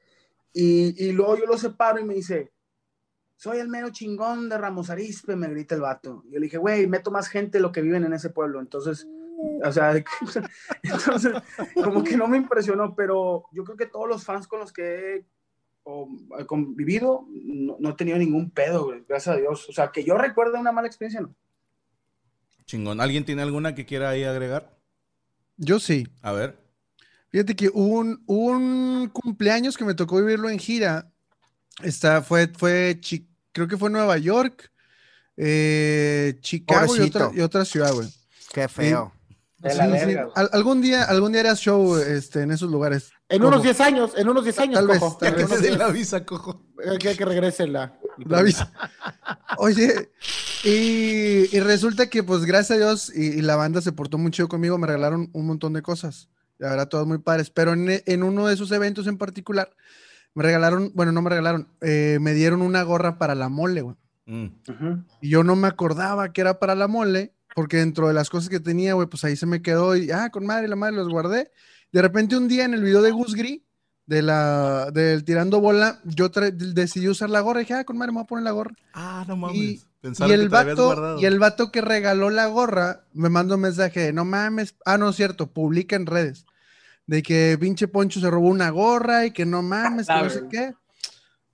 Y, 0.54 1.06
y 1.06 1.12
luego 1.12 1.38
yo 1.38 1.46
lo 1.46 1.58
separo 1.58 2.00
y 2.00 2.04
me 2.04 2.16
dice, 2.16 2.52
soy 3.42 3.58
el 3.58 3.70
mero 3.70 3.90
chingón 3.90 4.50
de 4.50 4.58
Ramos 4.58 4.90
Arispe, 4.90 5.36
me 5.36 5.48
grita 5.48 5.74
el 5.74 5.82
vato. 5.82 6.24
Yo 6.30 6.40
le 6.40 6.46
dije, 6.46 6.58
güey, 6.58 6.86
meto 6.88 7.10
más 7.10 7.28
gente 7.28 7.58
de 7.58 7.62
lo 7.62 7.72
que 7.72 7.82
viven 7.82 8.04
en 8.04 8.14
ese 8.14 8.30
pueblo. 8.30 8.60
Entonces, 8.60 9.08
o 9.64 9.72
sea, 9.72 9.94
entonces, 10.84 11.34
como 11.74 12.04
que 12.04 12.18
no 12.18 12.28
me 12.28 12.38
impresionó, 12.38 12.96
pero 12.96 13.46
yo 13.52 13.64
creo 13.64 13.78
que 13.78 13.88
todos 13.88 14.08
los 14.08 14.24
fans 14.24 14.48
con 14.48 14.60
los 14.60 14.72
que 14.72 15.16
he 15.16 15.26
o, 15.84 16.08
he 16.40 16.46
convivido, 16.46 17.26
no, 17.30 17.78
no 17.80 17.90
he 17.90 17.94
tenido 17.94 18.18
ningún 18.18 18.52
pedo, 18.52 18.86
güey, 18.86 19.04
gracias 19.08 19.36
a 19.36 19.40
Dios. 19.40 19.68
O 19.70 19.74
sea, 19.74 19.92
que 19.92 20.04
yo 20.04 20.16
recuerde 20.18 20.60
una 20.60 20.72
mala 20.72 20.88
experiencia, 20.88 21.22
no. 21.22 21.36
Chingón. 22.66 23.02
¿Alguien 23.02 23.26
tiene 23.26 23.42
alguna 23.42 23.76
que 23.76 23.86
quiera 23.86 24.10
ahí 24.10 24.24
agregar? 24.24 24.78
Yo 25.58 25.80
sí. 25.80 26.08
A 26.22 26.32
ver. 26.32 26.58
Fíjate 27.30 27.56
que 27.56 27.70
hubo 27.74 28.00
un, 28.00 28.24
un 28.28 29.10
cumpleaños 29.10 29.78
que 29.78 29.86
me 29.86 29.94
tocó 29.94 30.18
vivirlo 30.18 30.50
en 30.50 30.60
gira. 30.60 31.12
Está, 31.84 32.22
fue, 32.22 32.48
fue, 32.48 32.98
Chi- 33.00 33.28
creo 33.52 33.68
que 33.68 33.78
fue 33.78 33.90
Nueva 33.90 34.18
York, 34.18 34.72
eh, 35.38 36.38
Chicago 36.42 36.96
y 36.96 37.00
otra, 37.02 37.22
Pobrecito. 37.22 37.32
y 37.34 37.42
otra 37.42 37.66
ciudad, 37.66 37.94
güey. 37.94 38.08
Qué 38.54 38.68
feo. 38.68 39.14
De 39.58 39.74
la 39.76 39.86
Sí, 39.86 39.92
sí. 40.00 40.06
verga, 40.06 40.24
güey. 40.26 40.34
Al- 40.36 40.50
algún 40.54 40.82
día, 40.82 41.04
algún 41.04 41.32
día 41.32 41.42
harás 41.42 41.60
show 41.60 41.98
este, 41.98 42.42
en 42.42 42.52
esos 42.52 42.70
lugares. 42.70 43.12
En 43.32 43.40
Cojo. 43.40 43.48
unos 43.48 43.64
10 43.64 43.82
años, 43.82 44.12
en 44.18 44.30
unos 44.30 44.44
10 44.44 44.60
años, 44.60 44.76
Tal 44.76 44.88
vez, 44.88 45.00
cojo. 45.00 45.18
tal 45.18 45.36
vez. 45.36 45.48
Te 45.50 45.60
10. 45.62 45.78
la 45.78 45.88
visa, 45.90 46.26
cojo. 46.26 46.62
Hay 46.90 46.98
que, 46.98 47.10
hay 47.10 47.16
que 47.18 47.26
regrese 47.26 47.66
la. 47.68 47.98
La 48.18 48.42
visa. 48.44 48.72
Oye, 49.58 50.12
y, 50.64 51.56
y 51.56 51.60
resulta 51.62 52.10
que, 52.10 52.24
pues, 52.24 52.46
gracias 52.46 52.72
a 52.72 52.80
Dios, 52.80 53.12
y, 53.16 53.28
y 53.40 53.42
la 53.42 53.56
banda 53.56 53.82
se 53.82 53.92
portó 53.92 54.18
muy 54.18 54.32
chido 54.32 54.48
conmigo, 54.48 54.78
me 54.78 54.88
regalaron 54.88 55.30
un 55.34 55.48
montón 55.48 55.74
de 55.74 55.82
cosas. 55.82 56.30
La 56.58 56.70
verdad, 56.70 56.88
todas 56.90 57.08
muy 57.08 57.18
padres. 57.18 57.50
Pero 57.50 57.74
en, 57.74 58.02
en 58.06 58.24
uno 58.24 58.48
de 58.48 58.54
esos 58.54 58.72
eventos 58.72 59.08
en 59.08 59.18
particular, 59.18 59.70
me 60.36 60.44
regalaron, 60.44 60.92
bueno, 60.94 61.12
no 61.12 61.22
me 61.22 61.30
regalaron, 61.30 61.68
eh, 61.82 62.18
me 62.22 62.34
dieron 62.34 62.62
una 62.62 62.84
gorra 62.84 63.18
para 63.18 63.34
la 63.36 63.50
mole, 63.50 63.82
güey. 63.82 63.96
Mm. 64.26 64.48
Y 65.22 65.30
yo 65.30 65.44
no 65.44 65.56
me 65.56 65.68
acordaba 65.68 66.32
que 66.32 66.42
era 66.42 66.60
para 66.60 66.76
la 66.76 66.88
mole, 66.88 67.34
porque 67.56 67.78
dentro 67.78 68.08
de 68.08 68.14
las 68.14 68.30
cosas 68.30 68.50
que 68.50 68.60
tenía, 68.60 68.94
güey, 68.94 69.08
pues 69.08 69.24
ahí 69.24 69.36
se 69.36 69.46
me 69.46 69.62
quedó 69.62 69.96
y, 69.96 70.12
ah, 70.12 70.30
con 70.30 70.46
madre, 70.46 70.68
la 70.68 70.76
madre 70.76 70.96
los 70.96 71.10
guardé. 71.10 71.52
De 71.92 72.02
repente 72.02 72.38
un 72.38 72.48
día 72.48 72.66
en 72.66 72.74
el 72.74 72.84
video 72.84 73.02
de 73.02 73.12
Gus 73.12 73.36
Gris, 73.36 73.62
de 74.06 74.22
la, 74.22 74.92
del 74.92 75.24
tirando 75.24 75.62
bola, 75.62 76.00
yo 76.04 76.30
decidí 76.30 77.08
usar 77.08 77.30
la 77.30 77.42
gorra 77.42 77.62
y 77.62 77.64
dije, 77.64 77.76
ah, 77.76 77.84
con 77.84 77.98
madre, 77.98 78.12
me 78.12 78.16
voy 78.16 78.24
a 78.24 78.28
poner 78.28 78.44
la 78.44 78.52
gorra. 78.52 78.76
Ah, 78.94 79.26
no 79.28 79.36
mames. 79.36 79.58
Y, 79.58 79.82
Pensaba 80.02 80.28
y 80.28 80.36
que 80.36 80.42
el 80.42 80.50
vato, 80.50 81.20
y 81.20 81.26
el 81.26 81.38
vato 81.38 81.72
que 81.72 81.80
regaló 81.80 82.32
la 82.32 82.48
gorra 82.48 83.06
me 83.14 83.30
mandó 83.30 83.56
un 83.56 83.62
mensaje 83.62 84.00
de, 84.00 84.14
no 84.14 84.26
mames, 84.26 84.76
ah, 84.84 84.98
no 84.98 85.10
es 85.10 85.16
cierto, 85.16 85.48
publica 85.48 85.96
en 85.96 86.08
redes, 86.08 86.46
de 87.06 87.22
que 87.22 87.56
pinche 87.60 87.88
Poncho 87.88 88.20
se 88.20 88.30
robó 88.32 88.50
una 88.50 88.72
gorra 88.72 89.28
y 89.28 89.32
que 89.32 89.46
no 89.46 89.62
mames, 89.62 90.08
que 90.08 90.14
no 90.14 90.30
sé 90.30 90.44
qué. 90.50 90.74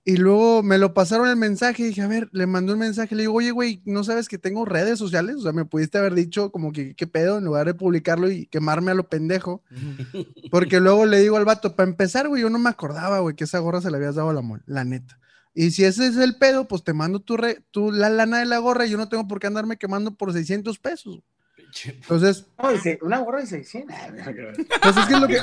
Y 0.08 0.16
luego 0.16 0.62
me 0.62 0.78
lo 0.78 0.94
pasaron 0.94 1.28
el 1.28 1.36
mensaje 1.36 1.84
dije, 1.84 2.00
a 2.00 2.06
ver, 2.08 2.30
le 2.32 2.46
mandó 2.46 2.72
un 2.72 2.78
mensaje, 2.78 3.14
le 3.14 3.24
digo, 3.24 3.34
oye, 3.34 3.50
güey, 3.50 3.82
¿no 3.84 4.04
sabes 4.04 4.26
que 4.26 4.38
tengo 4.38 4.64
redes 4.64 4.98
sociales? 4.98 5.36
O 5.36 5.40
sea, 5.42 5.52
me 5.52 5.66
pudiste 5.66 5.98
haber 5.98 6.14
dicho 6.14 6.50
como 6.50 6.72
que, 6.72 6.94
¿qué 6.94 7.06
pedo? 7.06 7.36
En 7.36 7.44
lugar 7.44 7.66
de 7.66 7.74
publicarlo 7.74 8.30
y 8.30 8.46
quemarme 8.46 8.90
a 8.90 8.94
lo 8.94 9.06
pendejo. 9.10 9.62
Porque 10.50 10.80
luego 10.80 11.04
le 11.04 11.20
digo 11.20 11.36
al 11.36 11.44
vato, 11.44 11.76
para 11.76 11.90
empezar, 11.90 12.26
güey, 12.26 12.40
yo 12.40 12.48
no 12.48 12.58
me 12.58 12.70
acordaba, 12.70 13.18
güey, 13.18 13.36
que 13.36 13.44
esa 13.44 13.58
gorra 13.58 13.82
se 13.82 13.90
la 13.90 13.98
habías 13.98 14.14
dado 14.14 14.30
a 14.30 14.32
la 14.32 14.40
mol, 14.40 14.62
la 14.64 14.82
neta. 14.82 15.18
Y 15.54 15.72
si 15.72 15.84
ese 15.84 16.06
es 16.06 16.16
el 16.16 16.38
pedo, 16.38 16.66
pues 16.68 16.84
te 16.84 16.94
mando 16.94 17.20
tu, 17.20 17.36
re- 17.36 17.62
tu 17.70 17.92
la 17.92 18.08
lana 18.08 18.38
de 18.38 18.46
la 18.46 18.56
gorra 18.58 18.86
y 18.86 18.90
yo 18.90 18.96
no 18.96 19.10
tengo 19.10 19.28
por 19.28 19.40
qué 19.40 19.48
andarme 19.48 19.76
quemando 19.76 20.14
por 20.14 20.32
600 20.32 20.78
pesos. 20.78 21.20
Entonces, 21.84 22.46
No, 22.62 22.70
dice, 22.70 22.98
una 23.02 23.18
gorra 23.18 23.40
de 23.40 23.46
600. 23.46 23.96
pues 24.82 24.96
es 24.96 25.06
que 25.06 25.14
es 25.14 25.20
lo 25.20 25.26
que, 25.26 25.38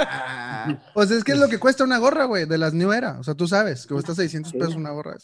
Ah, 0.00 0.78
pues 0.94 1.10
es 1.10 1.24
que 1.24 1.32
es 1.32 1.38
lo 1.38 1.48
que 1.48 1.58
cuesta 1.58 1.84
una 1.84 1.98
gorra, 1.98 2.24
güey, 2.24 2.46
de 2.46 2.58
las 2.58 2.74
New 2.74 2.92
Era. 2.92 3.18
O 3.18 3.24
sea, 3.24 3.34
tú 3.34 3.46
sabes 3.48 3.86
que 3.86 3.94
cuesta 3.94 4.14
600 4.14 4.52
pesos 4.52 4.74
una 4.74 4.90
gorra. 4.90 5.16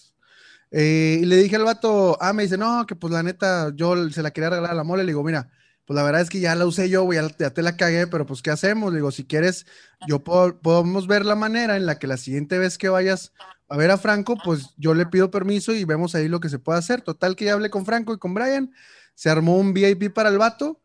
Eh, 0.71 1.21
y 1.23 1.27
le 1.27 1.37
dije 1.37 1.57
al 1.57 1.65
vato, 1.65 2.17
ah, 2.21 2.33
me 2.33 2.43
dice, 2.45 2.59
no, 2.59 2.87
que 2.87 2.97
pues 2.97 3.13
la 3.13 3.23
neta, 3.23 3.73
yo 3.75 4.11
se 4.11 4.23
la 4.23 4.31
quería 4.33 4.51
regalar 4.51 4.73
a 4.73 4.75
la 4.75 4.85
mole. 4.85 5.05
Le 5.05 5.11
digo, 5.11 5.23
mira, 5.23 5.49
pues 5.85 5.95
la 5.97 6.03
verdad 6.03 6.21
es 6.21 6.31
que 6.31 6.41
ya 6.41 6.55
la 6.55 6.67
usé 6.67 6.89
yo, 6.89 7.05
güey, 7.05 7.21
ya, 7.21 7.29
ya 7.39 7.51
te 7.51 7.63
la 7.63 7.77
cagué, 7.77 8.07
pero 8.07 8.27
pues, 8.27 8.43
¿qué 8.43 8.51
hacemos? 8.51 8.93
Le 8.93 8.99
digo, 8.99 9.11
si 9.13 9.25
quieres, 9.25 9.67
yo 10.09 10.25
puedo, 10.25 10.59
podemos 10.61 11.07
ver 11.07 11.25
la 11.25 11.37
manera 11.37 11.77
en 11.77 11.87
la 11.87 11.99
que 11.99 12.07
la 12.07 12.17
siguiente 12.17 12.59
vez 12.59 12.79
que 12.79 12.89
vayas 12.89 13.33
a 13.69 13.77
ver 13.77 13.91
a 13.91 13.99
Franco, 13.99 14.37
pues 14.45 14.75
yo 14.77 14.95
le 14.95 15.07
pido 15.07 15.31
permiso 15.31 15.73
y 15.73 15.85
vemos 15.85 16.15
ahí 16.15 16.29
lo 16.29 16.41
que 16.41 16.49
se 16.49 16.59
puede 16.59 16.79
hacer. 16.79 17.03
Total 17.03 17.37
que 17.37 17.47
ya 17.47 17.53
hablé 17.53 17.71
con 17.71 17.85
Franco 17.87 18.13
y 18.15 18.19
con 18.19 18.35
Brian, 18.35 18.73
se 19.17 19.29
armó 19.31 19.57
un 19.59 19.75
VIP 19.75 20.15
para 20.15 20.29
el 20.29 20.39
vato, 20.39 20.81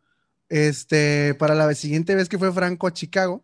este, 0.50 1.36
para 1.36 1.54
la 1.54 1.72
siguiente 1.76 2.16
vez 2.16 2.28
que 2.30 2.40
fue 2.40 2.52
Franco 2.52 2.88
a 2.88 2.92
Chicago. 2.94 3.44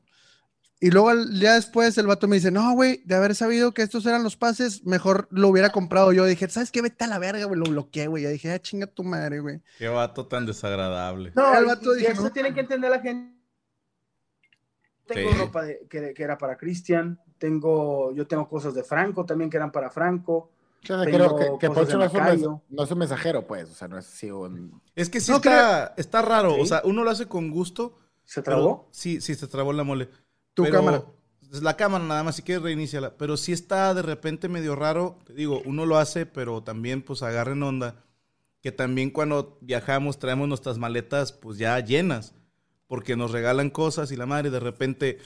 Y 0.80 0.92
luego 0.92 1.12
ya 1.34 1.56
después 1.56 1.98
el 1.98 2.06
vato 2.08 2.28
me 2.28 2.36
dice, 2.38 2.52
no, 2.52 2.74
güey, 2.74 3.02
de 3.06 3.16
haber 3.16 3.34
sabido 3.36 3.74
que 3.74 3.82
estos 3.82 4.06
eran 4.06 4.24
los 4.24 4.36
pases, 4.38 4.84
mejor 4.86 5.28
lo 5.32 5.48
hubiera 5.50 5.72
comprado 5.72 6.12
yo. 6.14 6.24
Dije, 6.26 6.48
¿sabes 6.50 6.72
qué? 6.72 6.82
Vete 6.84 7.04
a 7.04 7.08
la 7.08 7.18
verga, 7.20 7.46
güey, 7.46 7.60
lo 7.60 7.66
bloqueé, 7.66 8.08
güey. 8.08 8.24
Ya 8.24 8.30
dije, 8.30 8.52
ah, 8.52 8.60
chinga 8.62 8.88
tu 8.88 9.04
madre, 9.04 9.40
güey. 9.40 9.60
Qué 9.80 9.88
vato 9.88 10.28
tan 10.28 10.46
desagradable. 10.46 11.32
No, 11.36 11.56
El 11.58 11.64
y- 11.64 11.68
vato 11.68 11.96
y 11.96 12.00
dije, 12.00 12.12
eso 12.14 12.24
no. 12.24 12.32
tiene 12.32 12.54
que 12.54 12.62
entender 12.62 12.90
la 12.92 13.00
gente. 13.00 13.36
tengo 15.08 15.32
Sí. 15.32 15.38
ropa 15.38 15.64
de- 15.64 15.88
que, 15.90 16.14
que 16.14 16.22
era 16.24 16.38
para 16.38 16.58
Cristian, 16.58 17.18
tengo, 17.38 18.14
yo 18.14 18.28
tengo 18.28 18.48
cosas 18.50 18.74
de 18.74 18.84
Franco 18.84 19.26
también 19.26 19.50
que 19.50 19.56
eran 19.58 19.72
para 19.72 19.90
Franco. 19.90 20.52
Creo 20.84 21.36
que, 21.36 21.46
que 21.60 21.68
cosas 21.68 21.86
Poncho 21.94 21.98
no 21.98 22.04
es, 22.06 22.42
un 22.44 22.62
no 22.70 22.84
es 22.84 22.92
un 22.92 22.98
mensajero, 22.98 23.46
pues. 23.46 23.70
O 23.70 23.74
sea, 23.74 23.88
no 23.88 23.98
es 23.98 24.08
así 24.08 24.32
un. 24.32 24.82
Es 24.96 25.10
que 25.10 25.20
sí 25.20 25.32
No 25.32 25.38
está, 25.38 25.94
está 25.98 26.22
raro. 26.22 26.56
Sí. 26.56 26.62
O 26.62 26.66
sea, 26.66 26.82
uno 26.86 27.04
lo 27.04 27.10
hace 27.10 27.28
con 27.28 27.50
gusto. 27.52 27.98
¿Se 28.24 28.42
pero- 28.42 28.58
trabó? 28.58 28.88
Sí, 28.92 29.20
sí, 29.22 29.36
se 29.36 29.48
trabó 29.48 29.74
la 29.74 29.84
mole. 29.84 30.10
Tu 30.54 30.64
Pero- 30.64 30.76
cámara. 30.78 31.04
es 31.52 31.62
La 31.62 31.76
cámara 31.78 32.04
nada 32.06 32.24
más, 32.24 32.36
si 32.38 32.42
quieres 32.42 32.64
reiníciala. 32.64 33.16
Pero 33.18 33.38
sí 33.38 33.52
está 33.54 33.94
de 33.94 34.02
repente 34.02 34.48
medio 34.50 34.76
raro. 34.76 35.18
Te 35.26 35.34
digo, 35.34 35.62
uno 35.66 35.86
lo 35.86 35.98
hace, 35.98 36.26
pero 36.26 36.62
también 36.64 37.02
pues 37.02 37.22
agarren 37.24 37.64
onda. 37.64 38.04
Que 38.62 38.72
también 38.72 39.12
cuando 39.12 39.58
viajamos 39.62 40.20
traemos 40.20 40.48
nuestras 40.48 40.78
maletas 40.78 41.32
pues 41.32 41.58
ya 41.58 41.80
llenas. 41.80 42.34
Porque 42.88 43.16
nos 43.18 43.32
regalan 43.32 43.70
cosas 43.70 44.12
y 44.12 44.16
la 44.16 44.26
madre 44.26 44.50
de 44.50 44.60
repente... 44.60 45.20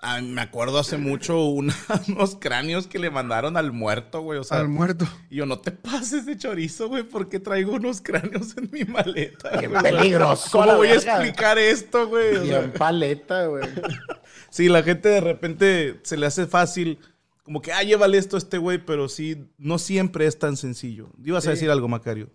ah, 0.00 0.20
me 0.20 0.40
acuerdo 0.40 0.78
hace 0.78 0.96
mucho 0.98 1.44
una- 1.46 1.74
unos 2.08 2.36
cráneos 2.36 2.86
que 2.86 2.98
le 2.98 3.10
mandaron 3.10 3.56
al 3.56 3.72
muerto, 3.72 4.20
güey. 4.20 4.38
O 4.38 4.44
sea, 4.44 4.58
Al 4.60 4.68
muerto. 4.68 5.06
y 5.30 5.36
yo, 5.36 5.46
no 5.46 5.58
te 5.58 5.70
pases 5.72 6.26
de 6.26 6.36
chorizo, 6.36 6.88
güey, 6.88 7.02
porque 7.02 7.40
traigo 7.40 7.72
unos 7.72 8.00
cráneos 8.00 8.56
en 8.56 8.68
mi 8.72 8.84
maleta. 8.84 9.58
¡Qué 9.58 9.66
güey? 9.68 9.82
peligroso! 9.82 10.48
¿Cómo 10.52 10.76
voy 10.76 10.88
a 10.88 10.94
explicar 10.94 11.58
esto, 11.58 12.08
güey? 12.08 12.36
O 12.36 12.44
sea, 12.46 12.58
Bien 12.60 12.72
paleta, 12.72 13.46
güey. 13.46 13.64
sí, 14.50 14.68
la 14.68 14.82
gente 14.82 15.08
de 15.08 15.20
repente 15.20 16.00
se 16.02 16.16
le 16.16 16.26
hace 16.26 16.46
fácil, 16.46 16.98
como 17.42 17.62
que, 17.62 17.72
ah, 17.72 17.82
llévale 17.82 18.18
esto 18.18 18.36
a 18.36 18.38
este 18.38 18.58
güey, 18.58 18.78
pero 18.84 19.08
sí, 19.08 19.46
no 19.58 19.78
siempre 19.78 20.26
es 20.26 20.38
tan 20.38 20.56
sencillo. 20.56 21.08
Ibas 21.24 21.46
a 21.46 21.50
decir 21.50 21.70
algo, 21.70 21.88
Macario. 21.88 22.28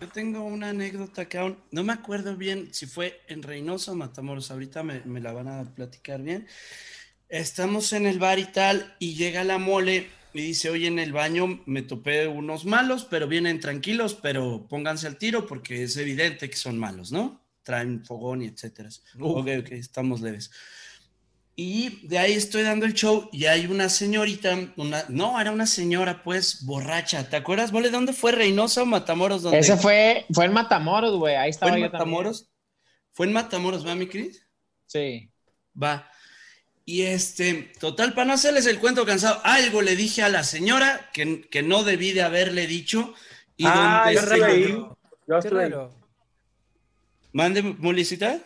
Yo 0.00 0.06
tengo 0.08 0.44
una 0.44 0.68
anécdota 0.68 1.28
que 1.28 1.38
aún 1.38 1.58
no 1.72 1.82
me 1.82 1.92
acuerdo 1.92 2.36
bien 2.36 2.68
si 2.72 2.86
fue 2.86 3.20
en 3.26 3.42
Reynosa 3.42 3.92
o 3.92 3.94
Matamoros. 3.96 4.50
Ahorita 4.52 4.84
me, 4.84 5.00
me 5.04 5.20
la 5.20 5.32
van 5.32 5.48
a 5.48 5.64
platicar 5.74 6.22
bien. 6.22 6.46
Estamos 7.28 7.92
en 7.92 8.06
el 8.06 8.20
bar 8.20 8.38
y 8.38 8.46
tal, 8.46 8.94
y 9.00 9.14
llega 9.14 9.42
la 9.42 9.58
mole 9.58 10.08
y 10.32 10.40
dice: 10.40 10.70
Oye, 10.70 10.86
en 10.86 11.00
el 11.00 11.12
baño 11.12 11.62
me 11.66 11.82
topé 11.82 12.28
unos 12.28 12.64
malos, 12.64 13.06
pero 13.10 13.26
vienen 13.26 13.58
tranquilos, 13.58 14.14
pero 14.14 14.68
pónganse 14.68 15.08
al 15.08 15.18
tiro 15.18 15.46
porque 15.46 15.82
es 15.82 15.96
evidente 15.96 16.48
que 16.48 16.56
son 16.56 16.78
malos, 16.78 17.10
¿no? 17.10 17.42
Traen 17.64 18.04
fogón 18.04 18.42
y 18.42 18.46
etcétera. 18.46 18.90
Uf. 19.16 19.38
Ok, 19.38 19.48
ok, 19.60 19.72
estamos 19.72 20.20
leves. 20.20 20.52
Y 21.60 22.06
de 22.06 22.20
ahí 22.20 22.34
estoy 22.34 22.62
dando 22.62 22.86
el 22.86 22.94
show 22.94 23.28
y 23.32 23.46
hay 23.46 23.66
una 23.66 23.88
señorita, 23.88 24.56
una, 24.76 25.04
no, 25.08 25.40
era 25.40 25.50
una 25.50 25.66
señora 25.66 26.22
pues 26.22 26.64
borracha. 26.64 27.28
¿Te 27.28 27.34
acuerdas, 27.34 27.72
Mole? 27.72 27.90
¿Dónde 27.90 28.12
fue 28.12 28.30
Reynosa 28.30 28.82
o 28.82 28.86
Matamoros? 28.86 29.42
Donde 29.42 29.58
Ese 29.58 29.76
fue, 29.76 30.24
fue 30.32 30.44
en 30.44 30.52
Matamoros, 30.52 31.16
güey. 31.16 31.34
Ahí 31.34 31.50
¿Fue 31.50 31.50
estaba 31.50 31.72
en 31.72 31.78
yo 31.78 31.90
también. 31.90 31.98
Matamoros? 31.98 32.48
Fue 33.12 33.26
en 33.26 33.32
Matamoros, 33.32 33.84
¿va, 33.84 33.96
mi 33.96 34.06
Cris? 34.06 34.46
Sí. 34.86 35.32
Va. 35.82 36.08
Y 36.84 37.02
este, 37.02 37.72
total, 37.80 38.14
para 38.14 38.26
no 38.26 38.34
hacerles 38.34 38.66
el 38.66 38.78
cuento 38.78 39.04
cansado, 39.04 39.40
algo 39.42 39.82
le 39.82 39.96
dije 39.96 40.22
a 40.22 40.28
la 40.28 40.44
señora 40.44 41.10
que, 41.12 41.40
que 41.50 41.64
no 41.64 41.82
debí 41.82 42.12
de 42.12 42.22
haberle 42.22 42.68
dicho. 42.68 43.14
Y 43.56 43.64
Ah, 43.66 44.02
donde 44.04 44.14
yo 44.14 44.20
se 44.20 44.26
estuve 44.26 44.44
ahí. 44.44 44.86
Yo 45.26 45.38
estuve 45.38 45.64
ahí. 45.64 45.72
Mande, 47.32 47.62
Molicita. 47.62 48.38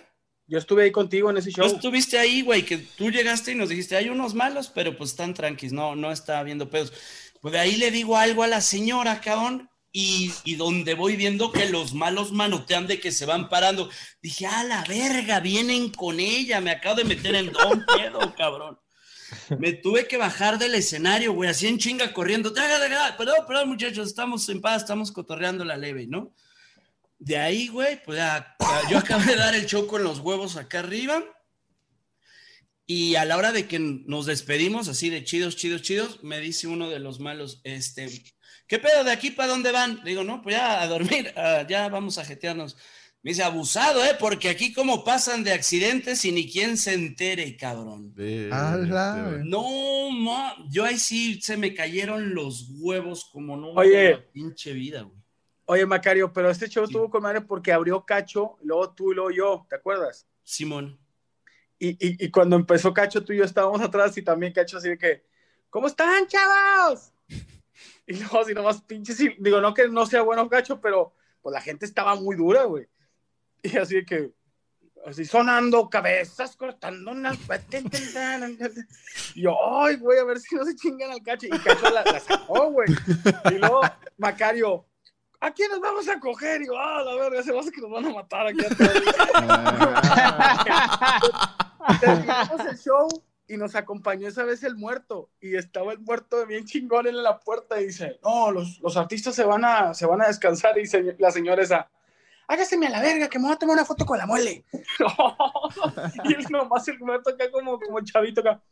Yo 0.53 0.59
estuve 0.59 0.82
ahí 0.84 0.92
contigo 0.92 1.30
en 1.30 1.38
ese 1.38 1.50
show. 1.50 1.64
estuviste 1.64 2.18
ahí, 2.18 2.42
güey, 2.42 2.62
que 2.66 2.76
tú 2.76 3.11
llegaste 3.11 3.53
y 3.53 3.55
nos 3.55 3.70
dijiste, 3.70 3.96
hay 3.96 4.11
unos 4.11 4.34
malos, 4.34 4.68
pero 4.68 4.94
pues 4.98 5.09
están 5.12 5.32
tranquis, 5.32 5.72
no, 5.72 5.96
no 5.96 6.12
está 6.12 6.40
habiendo 6.40 6.68
pedos. 6.68 6.92
Pues 7.40 7.53
de 7.53 7.59
ahí 7.59 7.76
le 7.76 7.90
digo 7.90 8.18
algo 8.18 8.42
a 8.42 8.46
la 8.48 8.61
señora, 8.61 9.22
cabrón, 9.22 9.70
y, 9.90 10.30
y 10.44 10.57
donde 10.57 10.92
voy 10.92 11.16
viendo 11.16 11.53
que 11.53 11.70
los 11.70 11.94
malos 11.94 12.32
manotean 12.32 12.86
de 12.86 13.00
que 13.00 13.12
se 13.12 13.24
van 13.24 13.48
parando, 13.48 13.88
dije, 14.20 14.44
a 14.44 14.62
la 14.64 14.84
verga, 14.84 15.40
vienen 15.40 15.88
con 15.88 16.20
ella, 16.20 16.61
me 16.61 16.70
acabo 16.72 16.96
de 16.96 17.05
meter 17.05 17.34
en 17.34 17.50
don 17.50 17.86
pedo, 17.86 18.34
cabrón. 18.36 18.78
Me 19.59 19.72
tuve 19.72 20.07
que 20.07 20.18
bajar 20.18 20.59
del 20.59 20.74
escenario, 20.74 21.32
güey, 21.32 21.48
así 21.48 21.66
en 21.66 21.78
chinga 21.78 22.12
corriendo. 22.12 22.53
"Taga, 22.53 22.78
taga, 22.78 23.16
Perdón, 23.16 23.46
perdón, 23.48 23.70
muchachos, 23.70 24.07
estamos 24.07 24.46
en 24.50 24.61
paz, 24.61 24.82
estamos 24.82 25.12
cotorreando 25.12 25.64
la 25.64 25.78
leve, 25.78 26.07
¿no? 26.07 26.34
De 27.24 27.38
ahí, 27.38 27.68
güey, 27.68 28.02
pues 28.02 28.18
ya, 28.18 28.56
ya, 28.58 28.90
yo 28.90 28.98
acabé 28.98 29.26
de 29.26 29.36
dar 29.36 29.54
el 29.54 29.66
show 29.66 29.86
con 29.86 30.02
los 30.02 30.18
huevos 30.18 30.56
acá 30.56 30.80
arriba. 30.80 31.22
Y 32.84 33.14
a 33.14 33.24
la 33.24 33.36
hora 33.36 33.52
de 33.52 33.68
que 33.68 33.78
nos 33.78 34.26
despedimos, 34.26 34.88
así 34.88 35.08
de 35.08 35.22
chidos, 35.22 35.54
chidos, 35.54 35.82
chidos, 35.82 36.24
me 36.24 36.40
dice 36.40 36.66
uno 36.66 36.90
de 36.90 36.98
los 36.98 37.20
malos, 37.20 37.60
este, 37.62 38.08
¿qué 38.66 38.80
pedo 38.80 39.04
de 39.04 39.12
aquí 39.12 39.30
para 39.30 39.52
dónde 39.52 39.70
van? 39.70 40.00
Le 40.02 40.10
digo, 40.10 40.24
no, 40.24 40.42
pues 40.42 40.56
ya 40.56 40.82
a 40.82 40.88
dormir, 40.88 41.32
ah, 41.36 41.64
ya 41.68 41.88
vamos 41.88 42.18
a 42.18 42.24
jetearnos. 42.24 42.76
Me 43.22 43.30
dice, 43.30 43.44
abusado, 43.44 44.04
¿eh? 44.04 44.16
Porque 44.18 44.48
aquí 44.48 44.72
como 44.72 45.04
pasan 45.04 45.44
de 45.44 45.52
accidentes 45.52 46.24
y 46.24 46.32
ni 46.32 46.50
quien 46.50 46.76
se 46.76 46.94
entere, 46.94 47.56
cabrón. 47.56 48.12
Ala, 48.50 49.28
güey. 49.28 49.44
No, 49.44 50.10
ma, 50.10 50.56
yo 50.68 50.84
ahí 50.84 50.98
sí 50.98 51.40
se 51.40 51.56
me 51.56 51.72
cayeron 51.72 52.34
los 52.34 52.66
huevos 52.80 53.30
como 53.30 53.56
no. 53.56 53.68
Oye. 53.74 54.10
en 54.10 54.32
pinche 54.32 54.72
vida, 54.72 55.02
güey. 55.02 55.21
Oye, 55.72 55.86
Macario, 55.86 56.30
pero 56.34 56.50
este 56.50 56.68
show 56.68 56.84
estuvo 56.84 57.08
con 57.08 57.22
madre 57.22 57.40
porque 57.40 57.72
abrió 57.72 58.04
Cacho, 58.04 58.58
luego 58.62 58.90
tú 58.92 59.12
y 59.12 59.14
luego 59.14 59.30
yo, 59.30 59.66
¿te 59.70 59.76
acuerdas? 59.76 60.26
Simón. 60.42 60.98
Y, 61.78 61.92
y, 61.92 62.26
y 62.26 62.30
cuando 62.30 62.56
empezó 62.56 62.92
Cacho, 62.92 63.24
tú 63.24 63.32
y 63.32 63.38
yo 63.38 63.44
estábamos 63.44 63.80
atrás 63.80 64.14
y 64.18 64.22
también 64.22 64.52
Cacho 64.52 64.76
así 64.76 64.90
de 64.90 64.98
que, 64.98 65.24
¿cómo 65.70 65.86
están, 65.86 66.26
chavos? 66.26 67.12
Y 68.06 68.16
luego 68.18 68.40
así 68.40 68.52
nomás 68.52 68.82
pinches, 68.82 69.18
y- 69.20 69.34
digo, 69.38 69.62
no 69.62 69.72
que 69.72 69.88
no 69.88 70.04
sea 70.04 70.20
bueno 70.20 70.46
Cacho, 70.50 70.78
pero 70.78 71.14
pues 71.40 71.54
la 71.54 71.60
gente 71.62 71.86
estaba 71.86 72.16
muy 72.16 72.36
dura, 72.36 72.64
güey. 72.64 72.86
Y 73.62 73.78
así 73.78 73.94
de 73.94 74.04
que, 74.04 74.32
así 75.06 75.24
sonando 75.24 75.88
cabezas, 75.88 76.54
cortando 76.54 77.12
unas... 77.12 77.38
Y 79.34 79.42
yo, 79.42 79.56
ay, 79.82 79.96
güey, 79.96 80.18
a 80.18 80.24
ver 80.24 80.38
si 80.38 80.54
no 80.54 80.64
se 80.66 80.74
chingan 80.76 81.12
al 81.12 81.22
Cacho. 81.22 81.46
Y 81.46 81.50
Cacho 81.50 81.88
la, 81.90 82.04
la 82.04 82.20
sacó, 82.20 82.70
güey. 82.72 82.88
Y 83.50 83.54
luego 83.54 83.80
Macario, 84.18 84.84
¿a 85.43 85.51
quién 85.51 85.70
nos 85.70 85.80
vamos 85.80 86.09
a 86.09 86.18
coger? 86.20 86.62
Y 86.62 86.66
yo, 86.66 86.78
ah, 86.78 87.03
la 87.05 87.14
verga, 87.16 87.43
se 87.43 87.53
me 87.53 87.59
hace 87.59 87.72
que 87.72 87.80
nos 87.80 87.90
van 87.90 88.07
a 88.07 88.11
matar 88.11 88.47
aquí 88.47 88.64
a 88.64 88.68
todos. 88.76 88.93
Terminamos 92.01 92.61
el 92.61 92.78
show 92.78 93.09
y 93.49 93.57
nos 93.57 93.74
acompañó 93.74 94.28
esa 94.28 94.45
vez 94.45 94.62
el 94.62 94.76
muerto. 94.76 95.30
Y 95.40 95.57
estaba 95.57 95.93
el 95.93 95.99
muerto 95.99 96.47
bien 96.47 96.64
chingón 96.64 97.09
en 97.09 97.22
la 97.22 97.40
puerta 97.40 97.80
y 97.80 97.86
dice, 97.86 98.20
no, 98.22 98.53
los, 98.53 98.78
los 98.80 98.97
artistas 98.97 99.34
se 99.34 99.45
van, 99.45 99.64
a, 99.64 99.95
se 99.95 100.07
van 100.07 100.22
a 100.22 100.28
descansar. 100.28 100.78
Y 100.78 100.82
dice 100.82 101.16
la 101.18 101.32
señora 101.32 101.61
esa, 101.61 101.90
hágaseme 102.47 102.86
a 102.86 102.90
la 102.90 103.03
verga, 103.03 103.28
que 103.28 103.38
me 103.38 103.47
voy 103.47 103.55
a 103.55 103.59
tomar 103.59 103.74
una 103.74 103.84
foto 103.84 104.07
con 104.07 104.18
la 104.18 104.26
muele. 104.26 104.64
y 106.24 106.34
él 106.34 106.47
nomás 106.51 106.86
el 106.86 107.01
muerto 107.01 107.30
acá 107.30 107.51
como, 107.51 107.80
como 107.80 108.01
chavito 108.03 108.43
acá. 108.43 108.62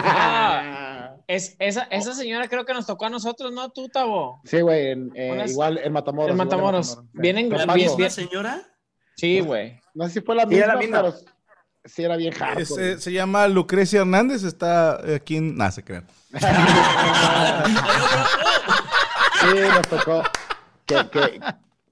Ah, 0.00 1.16
es, 1.26 1.56
esa, 1.58 1.82
esa 1.84 2.14
señora 2.14 2.48
creo 2.48 2.64
que 2.64 2.72
nos 2.74 2.86
tocó 2.86 3.06
a 3.06 3.10
nosotros, 3.10 3.52
¿no? 3.52 3.70
Tú, 3.70 3.88
Tabo. 3.88 4.40
Sí, 4.44 4.60
güey, 4.60 4.92
en- 4.92 5.10
eh, 5.14 5.30
Unas- 5.32 5.50
igual 5.50 5.78
en 5.78 5.92
Matamoros. 5.92 6.30
En 6.30 6.36
Matamoros. 6.36 7.00
Vienen 7.12 7.48
¿La 7.50 7.66
misma 7.66 7.96
bien- 7.96 8.10
señora? 8.10 8.62
Sí, 9.16 9.40
güey. 9.40 9.80
No 9.94 10.06
sé 10.06 10.14
si 10.14 10.20
fue 10.20 10.34
la 10.34 10.46
misma, 10.46 10.64
era 10.64 10.74
la 10.74 10.80
misma. 10.80 11.02
pero 11.02 11.14
sí 11.84 12.02
era 12.02 12.16
bien 12.16 12.32
hardcore. 12.32 12.62
Ese- 12.62 12.98
se 13.00 13.12
llama 13.12 13.46
Lucrecia 13.48 14.00
Hernández, 14.00 14.42
está 14.42 15.00
aquí 15.14 15.36
en... 15.36 15.56
Nah, 15.56 15.70
se 15.70 15.82
crean. 15.84 16.06
Sí, 19.40 19.48
nos 19.74 19.88
tocó 19.88 20.22
que, 20.86 20.94
que, 21.10 21.40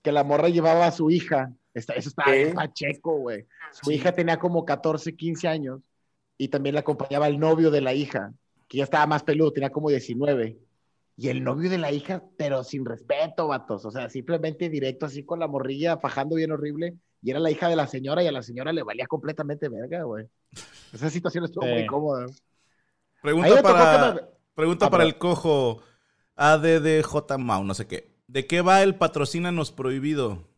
que 0.03 0.12
la 0.12 0.22
morra 0.22 0.49
llevaba 0.49 0.87
a 0.87 0.93
su 0.93 1.11
hija. 1.11 1.51
Eso 1.74 1.93
bien 2.26 2.55
pacheco, 2.55 3.18
güey. 3.18 3.47
Su 3.72 3.91
hija 3.91 4.12
tenía 4.12 4.39
como 4.39 4.64
14, 4.64 5.16
15 5.16 5.49
años 5.49 5.81
y 6.43 6.49
también 6.49 6.74
la 6.74 6.80
acompañaba 6.80 7.28
el 7.28 7.38
novio 7.38 7.70
de 7.70 7.82
la 7.82 7.93
hija, 7.93 8.32
que 8.66 8.78
ya 8.78 8.84
estaba 8.84 9.07
más 9.07 9.22
peludo, 9.22 9.53
tenía 9.53 9.68
como 9.68 9.91
19. 9.91 10.57
Y 11.18 11.28
el 11.28 11.45
novio 11.45 11.68
de 11.68 11.76
la 11.76 11.93
hija, 11.93 12.22
pero 12.38 12.64
sin 12.64 12.86
respeto, 12.86 13.47
vatos. 13.49 13.84
O 13.84 13.91
sea, 13.91 14.09
simplemente 14.09 14.70
directo, 14.70 15.05
así 15.05 15.22
con 15.22 15.38
la 15.38 15.47
morrilla, 15.49 15.99
fajando 15.99 16.36
bien 16.36 16.51
horrible. 16.51 16.95
Y 17.22 17.30
era 17.30 17.41
la 17.41 17.51
hija 17.51 17.68
de 17.68 17.76
la 17.76 17.86
señora 17.86 18.22
y 18.22 18.26
a 18.26 18.32
la 18.32 18.43
señora 18.43 18.72
le 18.72 18.82
valía 18.82 19.07
completamente 19.07 19.68
verga, 19.68 20.03
güey. 20.05 20.28
Esa 20.95 21.11
situación 21.11 21.45
estuvo 21.45 21.66
Sí. 21.66 21.70
muy 21.72 21.84
cómoda. 21.86 22.26
Pregunta 23.20 23.61
para, 23.62 24.14
me- 24.14 24.20
pregunta 24.55 24.86
Ah, 24.86 24.91
para 24.91 25.05
el 25.05 25.18
cojo 25.18 25.82
ADDJ 26.36 27.36
Mau, 27.38 27.64
no 27.64 27.74
sé 27.74 27.86
qué. 27.86 28.14
¿De 28.28 28.47
qué 28.47 28.62
va 28.62 28.82
el 28.82 28.95
patrocínanos 28.95 29.72
prohibido? 29.72 30.49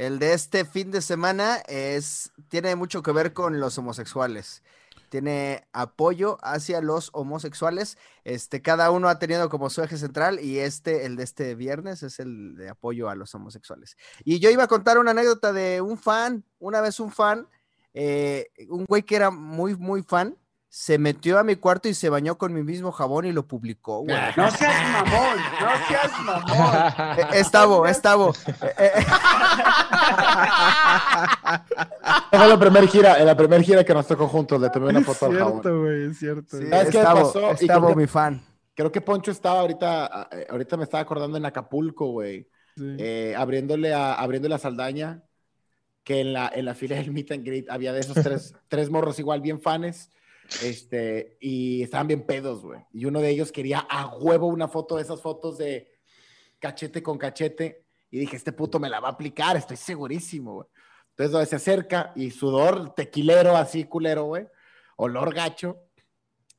El 0.00 0.18
de 0.18 0.32
este 0.32 0.64
fin 0.64 0.90
de 0.90 1.02
semana 1.02 1.56
es, 1.68 2.32
tiene 2.48 2.74
mucho 2.74 3.02
que 3.02 3.12
ver 3.12 3.34
con 3.34 3.60
los 3.60 3.76
homosexuales. 3.76 4.62
Tiene 5.10 5.68
apoyo 5.74 6.38
hacia 6.40 6.80
los 6.80 7.10
homosexuales. 7.12 7.98
Este, 8.24 8.62
cada 8.62 8.90
uno 8.92 9.10
ha 9.10 9.18
tenido 9.18 9.50
como 9.50 9.68
su 9.68 9.82
eje 9.82 9.98
central 9.98 10.40
y 10.40 10.58
este, 10.60 11.04
el 11.04 11.16
de 11.16 11.24
este 11.24 11.54
viernes, 11.54 12.02
es 12.02 12.18
el 12.18 12.56
de 12.56 12.70
apoyo 12.70 13.10
a 13.10 13.14
los 13.14 13.34
homosexuales. 13.34 13.98
Y 14.24 14.38
yo 14.38 14.48
iba 14.48 14.62
a 14.64 14.68
contar 14.68 14.98
una 14.98 15.10
anécdota 15.10 15.52
de 15.52 15.82
un 15.82 15.98
fan, 15.98 16.44
una 16.60 16.80
vez 16.80 16.98
un 16.98 17.12
fan, 17.12 17.46
eh, 17.92 18.46
un 18.70 18.86
güey 18.86 19.02
que 19.02 19.16
era 19.16 19.30
muy, 19.30 19.76
muy 19.76 20.02
fan, 20.02 20.34
se 20.72 20.98
metió 20.98 21.36
a 21.40 21.42
mi 21.42 21.56
cuarto 21.56 21.88
y 21.88 21.94
se 21.94 22.08
bañó 22.08 22.38
con 22.38 22.54
mi 22.54 22.62
mismo 22.62 22.92
jabón 22.92 23.24
y 23.24 23.32
lo 23.32 23.44
publicó, 23.48 24.02
güey. 24.04 24.16
No 24.36 24.50
seas 24.52 24.88
mamón, 24.92 25.36
no 25.60 25.68
seas 25.88 26.12
mamón. 26.24 27.18
Eh, 27.18 27.26
Estavo, 27.40 27.86
Estavo. 27.88 28.32
Eh, 28.78 28.92
eh, 28.94 29.04
la 32.32 32.58
primera 32.58 32.86
gira, 32.86 33.18
en 33.18 33.26
la 33.26 33.36
primera 33.36 33.60
gira 33.64 33.82
que 33.84 33.92
nos 33.92 34.06
tocó 34.06 34.28
juntos, 34.28 34.60
le 34.60 34.70
tomé 34.70 34.90
una 34.90 35.00
foto 35.02 35.26
al 35.26 35.36
jabón. 35.38 35.52
cierto, 35.60 35.80
güey, 35.80 36.04
es 36.10 36.18
cierto. 36.18 36.56
sí, 36.56 36.66
¿Sabes 36.68 36.90
qué 36.90 36.98
pasó? 37.02 37.32
Creo 37.58 37.86
que- 37.88 37.96
mi 37.96 38.06
fan. 38.06 38.40
Creo 38.74 38.92
que 38.92 39.00
Poncho 39.00 39.32
estaba 39.32 39.58
ahorita, 39.60 40.28
eh, 40.30 40.46
ahorita 40.48 40.76
me 40.76 40.84
estaba 40.84 41.02
acordando 41.02 41.36
en 41.36 41.44
Acapulco, 41.44 42.12
güey, 42.12 42.48
Sí. 42.76 42.96
eh, 42.98 43.34
abriéndole 43.36 43.92
a, 43.92 44.14
abriéndole 44.14 44.54
a 44.54 44.58
Saldaña, 44.58 45.24
que 46.04 46.20
en 46.20 46.32
la, 46.32 46.48
en 46.54 46.64
la 46.64 46.74
fila 46.74 46.94
del 46.96 47.10
meet 47.10 47.32
and 47.32 47.44
greet 47.44 47.68
había 47.68 47.92
de 47.92 48.00
esos 48.00 48.14
tres, 48.14 48.54
tres 48.68 48.88
morros 48.88 49.18
igual 49.18 49.40
bien 49.40 49.60
fanes, 49.60 50.10
este, 50.62 51.36
y 51.40 51.82
estaban 51.82 52.06
bien 52.06 52.26
pedos, 52.26 52.62
güey. 52.62 52.80
Y 52.92 53.04
uno 53.04 53.20
de 53.20 53.30
ellos 53.30 53.52
quería 53.52 53.86
a 53.88 54.06
huevo 54.06 54.46
una 54.46 54.68
foto 54.68 54.96
de 54.96 55.02
esas 55.02 55.20
fotos 55.20 55.58
de 55.58 55.90
cachete 56.58 57.02
con 57.02 57.18
cachete, 57.18 57.86
y 58.10 58.18
dije, 58.18 58.36
este 58.36 58.52
puto 58.52 58.80
me 58.80 58.90
la 58.90 59.00
va 59.00 59.08
a 59.08 59.12
aplicar, 59.12 59.56
estoy 59.56 59.76
segurísimo, 59.76 60.54
güey. 60.54 60.68
Entonces 61.10 61.32
donde 61.32 61.46
se 61.46 61.56
acerca 61.56 62.12
y 62.16 62.30
sudor 62.30 62.94
tequilero 62.94 63.56
así 63.56 63.84
culero, 63.84 64.24
güey, 64.24 64.46
olor 64.96 65.34
gacho, 65.34 65.78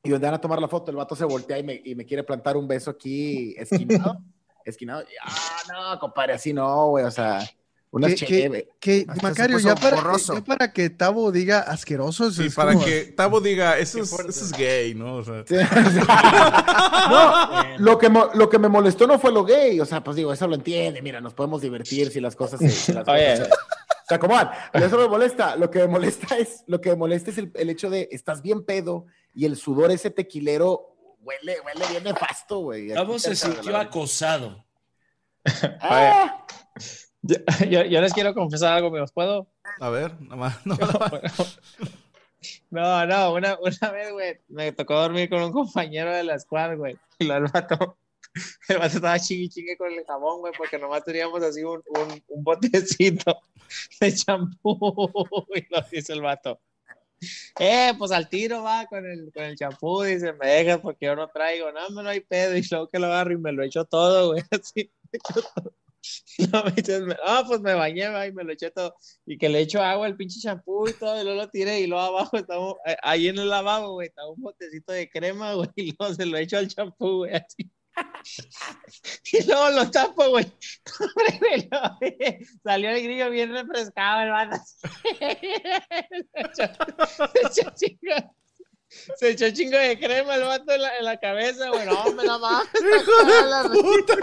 y 0.02 0.10
donde 0.10 0.26
van 0.26 0.34
a 0.34 0.40
tomar 0.40 0.60
la 0.60 0.68
foto, 0.68 0.90
el 0.90 0.96
vato 0.96 1.14
se 1.14 1.24
voltea 1.24 1.58
y 1.58 1.62
me, 1.62 1.80
y 1.84 1.94
me 1.94 2.04
quiere 2.04 2.24
plantar 2.24 2.56
un 2.56 2.66
beso 2.66 2.90
aquí 2.90 3.54
esquinado. 3.56 4.18
esquinado. 4.64 5.02
Y, 5.02 5.14
ah, 5.22 5.92
no, 5.92 5.98
compadre, 6.00 6.34
así 6.34 6.52
no, 6.52 6.88
güey. 6.88 7.04
O 7.04 7.10
sea, 7.10 7.40
unas 7.92 8.14
Que- 8.14 8.26
que-. 8.26 8.68
Que, 8.80 9.06
Macario, 9.22 9.58
ya 9.60 9.74
para, 9.76 9.96
ya 10.18 10.40
para 10.44 10.72
que 10.72 10.90
Tavo 10.90 11.30
diga 11.30 11.60
asqueroso. 11.60 12.30
Sí, 12.32 12.46
es 12.46 12.54
para 12.54 12.72
como- 12.72 12.84
que 12.84 13.04
Tavo 13.16 13.40
diga, 13.40 13.78
eso 13.78 14.00
es, 14.00 14.10
eso 14.12 14.44
es 14.46 14.52
gay, 14.52 14.94
¿no? 14.94 15.16
O 15.16 15.22
sea, 15.22 15.44
Sí. 15.46 15.54
no, 17.10 17.78
lo 17.78 17.98
que, 17.98 18.08
mo- 18.08 18.30
lo 18.34 18.48
que 18.48 18.58
me 18.58 18.68
molestó 18.68 19.06
no 19.06 19.18
fue 19.18 19.30
lo 19.30 19.44
gay. 19.44 19.78
O 19.80 19.84
sea, 19.86 20.02
pues 20.02 20.16
digo, 20.16 20.32
eso 20.32 20.46
lo 20.46 20.54
entiende. 20.54 21.02
Mira, 21.02 21.20
nos 21.20 21.34
podemos 21.34 21.60
divertir 21.60 22.10
si 22.10 22.20
las 22.20 22.34
cosas 22.34 22.58
se, 22.60 22.68
si 22.70 22.92
las 22.92 23.06
Oye. 23.08 23.30
cosas 23.32 23.48
se- 23.48 23.54
se 24.08 24.14
acomodan. 24.14 24.50
Pero 24.72 24.86
eso 24.86 24.98
me 24.98 25.08
molesta. 25.08 25.56
Lo 25.56 25.70
que 25.70 25.78
me 25.80 25.86
molesta 25.86 26.36
es, 26.36 26.64
lo 26.66 26.80
que 26.80 26.90
me 26.90 26.96
molesta 26.96 27.30
es 27.30 27.38
el, 27.38 27.52
el 27.54 27.70
hecho 27.70 27.88
de 27.90 28.08
estás 28.10 28.42
bien 28.42 28.64
pedo 28.64 29.06
y 29.34 29.44
el 29.46 29.56
sudor 29.56 29.90
ese 29.90 30.10
tequilero 30.10 30.96
huele, 31.20 31.58
huele 31.64 31.86
bien 31.90 32.04
nefasto, 32.04 32.58
güey. 32.60 32.88
Tavo 32.92 33.18
se 33.18 33.36
sintió 33.36 33.76
acosado. 33.76 34.64
Ah, 35.80 36.46
Yo, 37.22 37.36
yo- 37.70 37.84
yo 37.84 38.00
les 38.00 38.12
quiero 38.12 38.34
confesar 38.34 38.74
algo, 38.74 38.90
¿me 38.90 39.04
puedo? 39.08 39.46
a 39.80 39.90
ver, 39.90 40.20
nada 40.20 40.36
más. 40.36 40.66
No. 40.66 40.76
No, 42.70 43.06
no, 43.06 43.34
una, 43.34 43.56
una 43.60 43.90
vez, 43.92 44.10
güey, 44.12 44.40
me 44.48 44.72
tocó 44.72 44.94
dormir 45.00 45.28
con 45.30 45.42
un 45.42 45.52
compañero 45.52 46.12
de 46.12 46.24
la 46.24 46.38
squad, 46.38 46.76
güey. 46.76 46.96
Y 47.18 47.24
lo- 47.24 47.40
vato, 47.48 47.98
el 48.68 48.78
vato 48.78 48.96
estaba 48.96 49.18
chingue 49.20 49.48
chingue 49.48 49.76
con 49.76 49.92
el 49.92 50.04
jabón, 50.04 50.40
güey, 50.40 50.52
porque 50.56 50.78
nomás 50.78 51.04
teníamos 51.04 51.40
así 51.42 51.62
un, 51.62 51.82
un, 51.86 52.22
un 52.28 52.42
botecito 52.44 53.38
de 54.00 54.12
champú. 54.14 54.76
Y 55.54 55.72
lo 55.72 55.82
dice 55.90 56.12
el 56.14 56.20
vato. 56.22 56.60
Eh, 57.60 57.92
pues 57.96 58.10
al 58.10 58.28
tiro 58.28 58.64
va 58.64 58.86
con 58.86 59.06
el, 59.06 59.30
con 59.32 59.44
el 59.44 59.56
champú, 59.56 60.02
dice, 60.02 60.32
me 60.32 60.48
dejas 60.48 60.78
porque 60.80 61.06
yo 61.06 61.14
no 61.14 61.28
traigo, 61.28 61.70
no, 61.70 61.90
no 62.02 62.08
hay 62.08 62.20
pedo. 62.20 62.56
Y 62.56 62.66
luego 62.68 62.88
que 62.88 62.98
lo 62.98 63.06
agarro 63.06 63.32
y 63.34 63.38
me 63.38 63.52
lo 63.52 63.62
echo 63.62 63.84
todo, 63.84 64.32
güey, 64.32 64.42
así, 64.50 64.90
me 65.12 65.18
echo 65.18 65.40
todo. 65.54 65.72
Luego 66.38 66.64
me 66.64 66.72
dices, 66.72 67.02
ah, 67.24 67.44
pues 67.46 67.60
me 67.60 67.74
bañé, 67.74 68.04
y 68.28 68.32
me 68.32 68.44
lo 68.44 68.52
eché 68.52 68.70
todo. 68.70 68.94
Y 69.26 69.38
que 69.38 69.48
le 69.48 69.60
echo 69.60 69.82
agua, 69.82 70.06
el 70.06 70.16
pinche 70.16 70.40
champú 70.40 70.88
y 70.88 70.92
todo, 70.94 71.20
y 71.20 71.24
luego 71.24 71.42
lo 71.42 71.48
tiré, 71.50 71.80
y 71.80 71.86
luego 71.86 72.02
abajo 72.04 72.36
estaba, 72.36 72.74
eh, 72.86 72.96
ahí 73.02 73.28
en 73.28 73.38
el 73.38 73.48
lavabo, 73.48 73.92
güey, 73.94 74.08
estaba 74.08 74.30
un 74.30 74.40
botecito 74.42 74.92
de 74.92 75.08
crema, 75.08 75.54
güey, 75.54 75.68
y 75.76 75.94
luego 75.98 76.14
se 76.14 76.26
lo 76.26 76.36
echo 76.38 76.58
al 76.58 76.68
champú, 76.68 77.18
güey, 77.18 77.34
así. 77.34 77.70
Y 79.32 79.44
luego 79.46 79.70
lo 79.70 79.90
tapo, 79.90 80.30
güey. 80.30 80.46
Salió 82.62 82.90
el 82.90 83.02
grillo 83.02 83.30
bien 83.30 83.52
refrescado, 83.52 84.30
vato. 84.30 84.56
Se 89.16 89.30
echó 89.30 89.50
chingo, 89.50 89.76
de 89.78 89.98
crema 89.98 90.34
el 90.36 90.42
vato 90.42 90.70
en 90.72 90.82
la, 90.82 90.98
en 90.98 91.04
la 91.04 91.16
cabeza, 91.18 91.68
güey. 91.70 91.86
No, 91.86 91.94
hombre, 92.04 92.26
no 92.26 92.38
mames. 92.38 92.68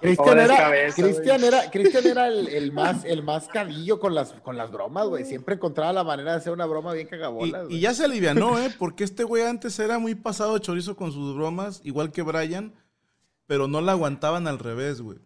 Cristian 0.00 0.38
era, 0.38 0.92
Cristian 0.94 1.44
era, 1.44 1.70
Cristian 1.70 2.06
era 2.06 2.28
el, 2.28 2.48
el 2.48 2.72
más, 2.72 3.04
el 3.04 3.22
más 3.22 3.48
cadillo 3.48 3.98
con 4.00 4.14
las, 4.14 4.32
con 4.32 4.56
las 4.56 4.70
bromas, 4.70 5.06
güey. 5.08 5.24
Siempre 5.24 5.54
encontraba 5.56 5.92
la 5.92 6.04
manera 6.04 6.32
de 6.32 6.38
hacer 6.38 6.52
una 6.52 6.66
broma 6.66 6.92
bien 6.92 7.06
Y, 7.06 7.10
cagabolas, 7.10 7.62
y 7.64 7.66
güey. 7.66 7.80
ya 7.80 7.94
se 7.94 8.04
alivianó, 8.04 8.58
¿eh? 8.62 8.72
Porque 8.78 9.04
este 9.04 9.24
güey 9.24 9.44
antes 9.44 9.78
era 9.78 9.98
muy 9.98 10.14
pasado 10.14 10.54
de 10.54 10.60
chorizo 10.60 10.96
con 10.96 11.12
sus 11.12 11.34
bromas, 11.34 11.80
igual 11.84 12.12
que 12.12 12.22
Brian, 12.22 12.74
pero 13.46 13.68
no 13.68 13.80
la 13.80 13.92
aguantaban 13.92 14.46
al 14.48 14.58
revés, 14.58 15.00
güey. 15.00 15.18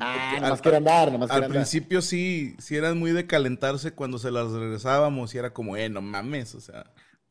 Ah, 0.00 0.32
al- 0.36 0.42
nomás 0.42 0.62
quiere 0.62 0.78
andar, 0.78 1.12
nomás 1.12 1.30
Al 1.30 1.34
quiere 1.36 1.46
andar. 1.46 1.60
principio 1.62 2.00
sí, 2.00 2.56
sí 2.58 2.76
eran 2.76 2.98
muy 2.98 3.12
de 3.12 3.26
calentarse 3.26 3.92
cuando 3.92 4.18
se 4.18 4.30
las 4.30 4.50
regresábamos 4.50 5.34
y 5.34 5.38
era 5.38 5.52
como, 5.52 5.76
eh, 5.76 5.88
no 5.90 6.00
mames, 6.00 6.54
o 6.54 6.60
sea, 6.60 6.86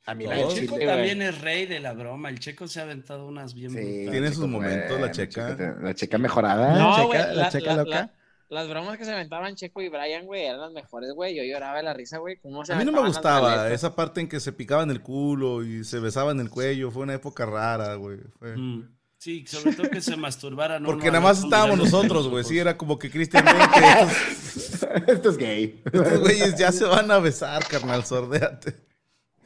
A 0.07 0.13
mí 0.13 0.25
El 0.25 0.47
Checo 0.49 0.75
Chile. 0.75 0.85
también 0.85 1.21
es 1.23 1.41
rey 1.41 1.65
de 1.65 1.79
la 1.79 1.93
broma. 1.93 2.29
El 2.29 2.39
Checo 2.39 2.67
se 2.67 2.79
ha 2.79 2.83
aventado 2.83 3.25
unas 3.27 3.53
bien 3.55 3.71
Sí. 3.71 4.07
Tiene 4.11 4.31
sus 4.31 4.47
momentos, 4.47 4.99
la 4.99 5.11
checa. 5.11 5.51
chica- 5.51 5.77
La 5.81 5.93
checa 5.95 6.17
mejorada. 6.19 6.77
No, 6.77 6.95
checa- 6.95 7.05
güey, 7.05 7.17
la 7.19 7.33
la- 7.33 7.49
checa 7.49 7.65
la- 7.75 7.83
loca. 7.83 7.89
la- 7.89 8.11
las 8.47 8.69
bromas 8.69 8.97
que 8.99 9.05
se 9.05 9.11
aventaban 9.11 9.55
Checo 9.55 9.81
y 9.81 9.89
Brian, 9.89 10.27
güey, 10.27 10.45
eran 10.45 10.59
las 10.61 10.71
mejores, 10.71 11.11
güey. 11.13 11.35
Yo 11.35 11.41
lloraba 11.43 11.77
de 11.77 11.83
la 11.83 11.93
risa, 11.93 12.19
güey. 12.19 12.37
¿Cómo 12.37 12.63
se 12.63 12.73
A 12.73 12.75
mí 12.75 12.85
no 12.85 12.91
me 12.91 13.01
gustaba 13.01 13.71
esa 13.71 13.95
parte 13.95 14.21
en 14.21 14.27
que 14.29 14.39
se 14.39 14.51
picaban 14.53 14.91
el 14.91 15.01
culo 15.01 15.63
y 15.63 15.83
se 15.83 15.99
besaban 15.99 16.39
el 16.39 16.51
cuello. 16.51 16.91
Fue 16.91 17.01
una 17.01 17.15
época 17.15 17.47
rara, 17.47 17.95
güey. 17.95 18.19
Fue- 18.37 18.55
Mm. 18.55 18.87
Sí, 19.17 19.43
sobre 19.47 19.73
todo 19.73 19.89
que 19.89 20.01
se 20.01 20.15
masturbaran. 20.17 20.83
Porque 20.83 21.07
nada 21.07 21.21
más 21.21 21.43
estábamos 21.43 21.79
nosotros, 21.79 22.27
güey. 22.27 22.43
Sí, 22.43 22.59
era 22.59 22.77
como 22.77 22.99
que 22.99 23.09
Cristian 23.09 23.43
Esto 25.07 25.29
es 25.31 25.37
gay. 25.37 25.81
estos 25.85 26.19
güeyes 26.19 26.55
ya 26.57 26.71
se 26.71 26.85
van 26.85 27.09
a 27.09 27.17
besar, 27.19 27.65
carnal, 27.67 28.05
sordéate. 28.05 28.75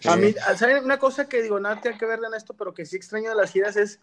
A 0.06 0.16
mí, 0.16 0.34
¿saben? 0.56 0.84
Una 0.84 0.98
cosa 0.98 1.28
que 1.28 1.42
digo, 1.42 1.60
nada 1.60 1.82
tiene 1.82 1.98
que 1.98 2.06
ver 2.06 2.20
en 2.26 2.34
esto, 2.34 2.54
pero 2.56 2.74
que 2.74 2.86
sí 2.86 2.96
extraño 2.96 3.30
de 3.30 3.36
las 3.36 3.52
giras 3.52 3.76
es, 3.76 4.00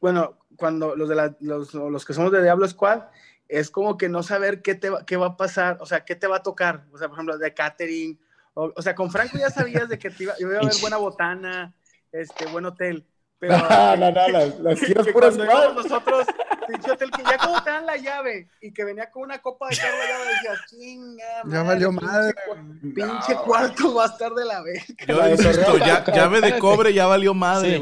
bueno, 0.00 0.38
cuando 0.56 0.94
los, 0.96 1.08
de 1.08 1.14
la- 1.14 1.36
los, 1.40 1.74
los 1.74 2.04
que 2.04 2.14
somos 2.14 2.30
de 2.32 2.42
Diablo 2.42 2.66
Squad, 2.68 3.04
es 3.48 3.70
como 3.70 3.96
que 3.96 4.08
no 4.08 4.22
saber 4.22 4.62
qué, 4.62 4.74
te 4.74 4.90
qué 5.06 5.16
va 5.16 5.26
a 5.26 5.36
pasar, 5.36 5.78
o 5.80 5.86
sea, 5.86 6.04
qué 6.04 6.14
te 6.16 6.26
va 6.26 6.36
a 6.36 6.42
tocar, 6.42 6.86
o 6.92 6.98
sea, 6.98 7.08
por 7.08 7.16
ejemplo, 7.16 7.38
de 7.38 7.52
catering, 7.54 8.18
o, 8.54 8.72
o 8.74 8.82
sea, 8.82 8.94
con 8.94 9.10
Franco 9.10 9.36
ya 9.38 9.50
sabías 9.50 9.88
de 9.88 9.98
que 9.98 10.10
te 10.10 10.24
iba, 10.24 10.34
iba 10.38 10.54
a 10.54 10.60
haber 10.60 10.72
buena 10.80 10.96
botana, 10.96 11.74
este, 12.12 12.46
buen 12.46 12.64
hotel, 12.64 13.06
pero... 13.38 13.58
No, 13.58 13.96
no, 13.96 14.10
no, 14.10 14.28
las, 14.28 14.58
las 14.60 14.80
giras 14.84 15.06
puras 15.08 15.36
nosotros, 15.36 16.26
pinche 16.66 16.90
hotel, 16.90 17.10
que 17.10 17.22
ya 17.22 17.38
como 17.38 17.62
te 17.62 17.70
dan 17.70 17.86
la 17.86 17.96
llave 17.96 18.48
y 18.60 18.72
que 18.72 18.84
venía 18.84 19.10
con 19.10 19.22
una 19.22 19.40
copa 19.40 19.68
de 19.68 19.76
carro 19.76 19.96
llave, 20.08 20.32
decías, 20.32 20.60
chinga, 20.68 21.24
Ya 21.46 21.62
valió 21.62 21.92
madre. 21.92 22.34
Pinche 22.80 23.34
cuarto 23.44 23.94
va 23.94 24.04
a 24.04 24.06
estar 24.06 24.32
de 24.32 24.44
la 24.44 24.62
vez. 24.62 24.84
Yo 25.06 25.28
insisto, 25.28 25.78
ya, 25.78 26.04
llave 26.04 26.40
de 26.40 26.58
cobre 26.58 26.92
ya 26.92 27.06
valió 27.06 27.34
madre, 27.34 27.80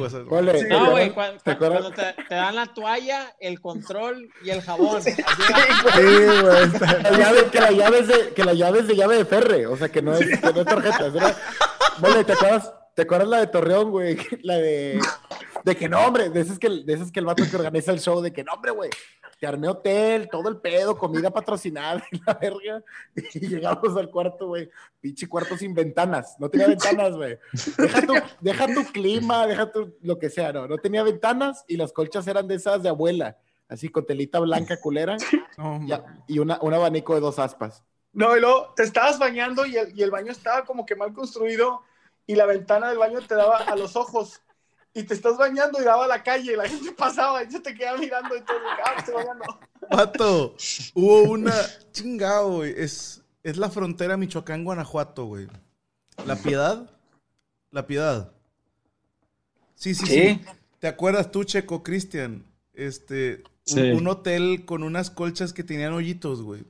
Sí. 0.61 0.67
No, 0.69 0.91
güey, 0.91 1.11
cuando, 1.11 1.41
te, 1.43 1.55
te 2.29 2.35
dan 2.35 2.57
la 2.57 2.67
toalla, 2.67 3.35
el 3.41 3.61
control 3.61 4.31
y 4.43 4.51
el 4.51 4.63
jabón. 4.63 4.99
Así, 4.99 5.13
Sí, 5.13 5.23
güey. 6.43 6.71
La 7.03 7.11
llave, 7.11 7.45
que 7.51 7.61
la 7.61 7.71
llave 7.71 7.99
es 8.01 8.09
de, 8.09 8.35
que 8.35 8.45
la 8.45 8.53
llave 8.55 8.81
es 8.81 8.87
de 8.89 8.97
llave 8.97 9.17
de 9.17 9.25
ferre, 9.25 9.67
o 9.67 9.77
sea 9.77 9.89
que 9.89 10.03
no 10.03 10.15
es, 10.15 10.21
que 10.41 10.53
no 10.53 10.61
es 10.61 10.67
tarjeta. 10.67 11.37
Vale, 11.99 12.25
¿te 12.25 12.33
acuerdas, 12.33 12.73
¿te 12.95 13.03
acuerdas 13.03 13.29
la 13.29 13.41
de 13.41 13.47
Torreón, 13.47 13.91
güey? 13.91 14.17
La 14.43 14.57
de, 14.57 15.01
de 15.65 15.77
que 15.77 15.89
no, 15.89 16.01
hombre, 16.01 16.31
de 16.31 16.41
esas 16.41 16.59
que, 16.59 16.69
de 16.69 16.93
esas 16.93 17.11
que 17.11 17.21
el 17.21 17.27
vato 17.27 17.45
que 17.49 17.57
organiza 17.57 17.93
el 17.93 18.01
show, 18.01 18.21
de 18.21 18.33
que 18.33 18.45
no, 18.45 18.53
hombre, 18.53 18.71
güey, 18.73 18.91
te 19.41 19.47
armé 19.47 19.69
hotel, 19.69 20.29
todo 20.31 20.49
el 20.51 20.59
pedo, 20.59 20.97
comida 20.97 21.31
patrocinada 21.31 22.05
y 22.13 22.21
la 22.27 22.35
verga. 22.35 22.85
Y 23.35 23.49
llegamos 23.49 23.97
al 23.97 24.11
cuarto, 24.11 24.49
güey, 24.49 24.71
pinche 25.01 25.29
cuarto 25.29 25.57
sin 25.57 25.75
ventanas, 25.75 26.37
no 26.39 26.51
tenía 26.51 26.69
ventanas, 26.69 27.17
güey. 27.17 27.39
Deja 27.79 28.07
tu, 28.07 28.15
deja 28.41 28.67
tu 28.67 28.85
clima, 28.93 29.47
deja 29.47 29.73
tu, 29.73 29.97
lo 30.03 30.19
que 30.19 30.29
sea, 30.29 30.53
no, 30.53 30.69
no 30.69 30.77
tenía 30.77 31.03
ventanas 31.03 31.65
y 31.67 31.77
las 31.77 31.93
colchas 31.93 32.27
eran 32.27 32.47
de 32.47 32.57
esas 32.57 32.83
de 32.83 32.91
abuela, 32.91 33.39
así 33.69 33.89
con 33.89 34.05
telita 34.05 34.39
blanca 34.41 34.79
culera 34.81 35.17
No, 35.57 35.81
ya, 35.87 36.05
y 36.27 36.39
una, 36.39 36.59
un 36.61 36.75
abanico 36.75 37.15
de 37.15 37.21
dos 37.21 37.39
aspas. 37.39 37.83
No, 38.13 38.37
y 38.37 38.41
luego 38.41 38.75
te 38.75 38.83
estabas 38.83 39.19
bañando 39.19 39.65
y 39.65 39.77
el, 39.77 39.97
y 39.97 40.03
el 40.03 40.11
baño 40.11 40.33
estaba 40.33 40.65
como 40.65 40.85
que 40.85 40.97
mal 40.97 41.13
construido 41.15 41.83
y 42.31 42.37
la 42.37 42.47
ventana 42.47 42.91
del 42.91 42.99
baño 42.99 43.21
te 43.27 43.35
daba 43.35 43.57
a 43.57 43.75
los 43.75 43.97
ojos. 43.97 44.41
Y 44.95 45.03
te 45.03 45.15
estás 45.15 45.37
bañando 45.37 45.81
y 45.81 45.85
daba 45.85 46.05
a 46.05 46.09
la 46.09 46.23
calle 46.23 46.53
y 46.53 46.57
la 46.57 46.69
gente 46.69 46.93
pasaba 46.93 47.43
y 47.43 47.51
se 47.51 47.59
te 47.59 47.75
quedaba 47.75 47.99
mirando 47.99 48.37
y 48.37 48.41
todo. 48.43 48.57
Ah, 48.85 48.93
me 48.93 48.99
estoy 49.01 49.15
bañando. 49.15 49.61
Vato, 49.91 50.55
hubo 50.95 51.23
una 51.23 51.53
chingado, 51.91 52.59
güey. 52.59 52.73
Es, 52.77 53.25
es 53.43 53.57
la 53.57 53.69
frontera 53.69 54.17
Michoacán-Guanajuato, 54.17 55.25
güey. 55.25 55.49
La 56.25 56.37
Piedad. 56.37 56.89
La 57.73 57.89
Piedad. 57.89 58.31
Sí, 59.75 59.97
sí, 59.97 60.07
sí. 60.07 60.15
Sí. 60.15 60.45
¿Te 60.79 60.87
acuerdas 60.87 61.33
tú, 61.33 61.43
Checo, 61.43 61.83
Cristian? 61.83 62.45
Este, 62.75 63.43
Sí. 63.65 63.91
un, 63.91 64.07
hotel 64.07 64.65
con 64.65 64.85
unas 64.85 65.11
colchas 65.11 65.53
que 65.53 65.65
tenían 65.65 65.93
hoyitos, 65.93 66.43
güey. 66.43 66.65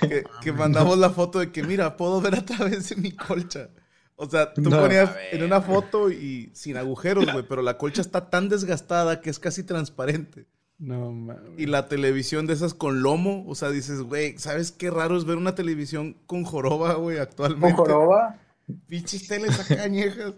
que, 0.00 0.24
que 0.42 0.52
mandamos 0.52 0.96
la 0.98 1.10
foto 1.10 1.38
de 1.38 1.52
que, 1.52 1.62
mira, 1.62 1.98
puedo 1.98 2.20
ver 2.20 2.34
a 2.34 2.44
través 2.44 2.88
de 2.88 2.96
mi 2.96 3.12
colcha. 3.12 3.68
O 4.16 4.28
sea, 4.28 4.52
tú 4.54 4.60
No. 4.62 4.80
ponías 4.80 5.10
en 5.32 5.42
una 5.42 5.60
foto 5.60 6.10
y 6.10 6.50
sin 6.54 6.76
agujeros, 6.76 7.30
güey, 7.32 7.44
pero 7.48 7.62
la 7.62 7.78
colcha 7.78 8.00
está 8.02 8.30
tan 8.30 8.48
desgastada 8.48 9.20
que 9.20 9.30
es 9.30 9.38
casi 9.38 9.64
transparente. 9.64 10.46
No 10.78 11.12
mames. 11.12 11.58
Y 11.58 11.66
la 11.66 11.88
televisión 11.88 12.46
de 12.46 12.54
esas 12.54 12.74
con 12.74 13.02
lomo, 13.02 13.44
o 13.48 13.54
sea, 13.54 13.70
dices, 13.70 14.00
güey, 14.02 14.38
¿sabes 14.38 14.72
qué 14.72 14.90
raro 14.90 15.16
es 15.16 15.24
ver 15.24 15.36
una 15.36 15.54
televisión 15.54 16.16
con 16.26 16.44
joroba, 16.44 16.94
güey, 16.94 17.18
actualmente? 17.18 17.74
¿Con 17.76 17.86
joroba? 17.86 18.38
Pinches 18.86 19.26
teles 19.28 19.58
acá 19.58 19.82
añejas. 19.84 20.34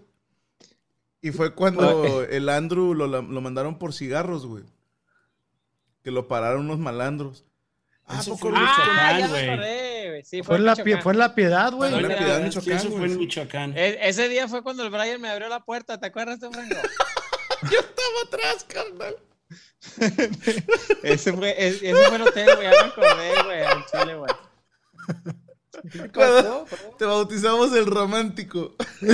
Y 1.20 1.30
fue 1.30 1.54
cuando 1.54 2.22
el 2.24 2.48
Andrew 2.50 2.92
lo, 2.94 3.06
lo 3.06 3.40
mandaron 3.40 3.78
por 3.78 3.92
cigarros, 3.94 4.46
güey. 4.46 4.64
Que 6.02 6.10
lo 6.10 6.28
pararon 6.28 6.66
unos 6.66 6.78
malandros. 6.78 7.44
Ah, 8.06 8.18
Eso 8.20 8.32
poco? 8.36 8.50
Ah, 8.54 9.16
ya 9.18 9.28
me 9.28 9.38
acordé, 9.50 9.93
güey. 10.14 10.24
Sí, 10.24 10.42
Fue 10.42 10.56
en, 10.56 10.64
la, 10.64 10.74
pie- 10.76 11.02
fue 11.02 11.12
en 11.12 11.18
la 11.18 11.34
piedad, 11.34 11.72
güey. 11.72 11.90
Fue 11.90 11.98
en 12.00 12.08
la 12.08 12.08
Michoacán. 12.08 12.24
Piedad, 12.24 12.38
Sí, 12.38 12.44
Michoacán, 12.58 12.86
eso 12.86 12.90
fue 12.96 13.06
en 13.06 13.18
Michoacán. 13.18 13.72
E- 13.76 13.98
ese 14.08 14.28
día 14.28 14.48
fue 14.48 14.62
cuando 14.62 14.82
el 14.84 14.90
Brian 14.90 15.20
me 15.20 15.28
abrió 15.30 15.48
la 15.48 15.60
puerta, 15.60 15.98
¿te 15.98 16.06
acuerdas 16.06 16.38
tú, 16.40 16.50
Franco? 16.52 16.74
Yo 17.70 17.80
estaba 17.80 18.20
atrás, 18.26 18.64
carnal. 18.68 19.16
ese, 21.02 21.32
fue, 21.32 21.54
es- 21.58 21.82
ese 21.82 21.94
fue 22.06 22.16
el 22.16 22.22
hotel, 22.22 22.46
güey, 22.56 22.62
ya 22.70 22.82
me 22.82 22.88
acordé, 22.88 23.42
güey, 23.44 23.62
al 23.64 23.84
chile, 23.86 24.14
güey. 24.16 24.32
Te 26.98 27.04
bautizamos 27.04 27.72
el 27.74 27.86
romántico. 27.86 28.74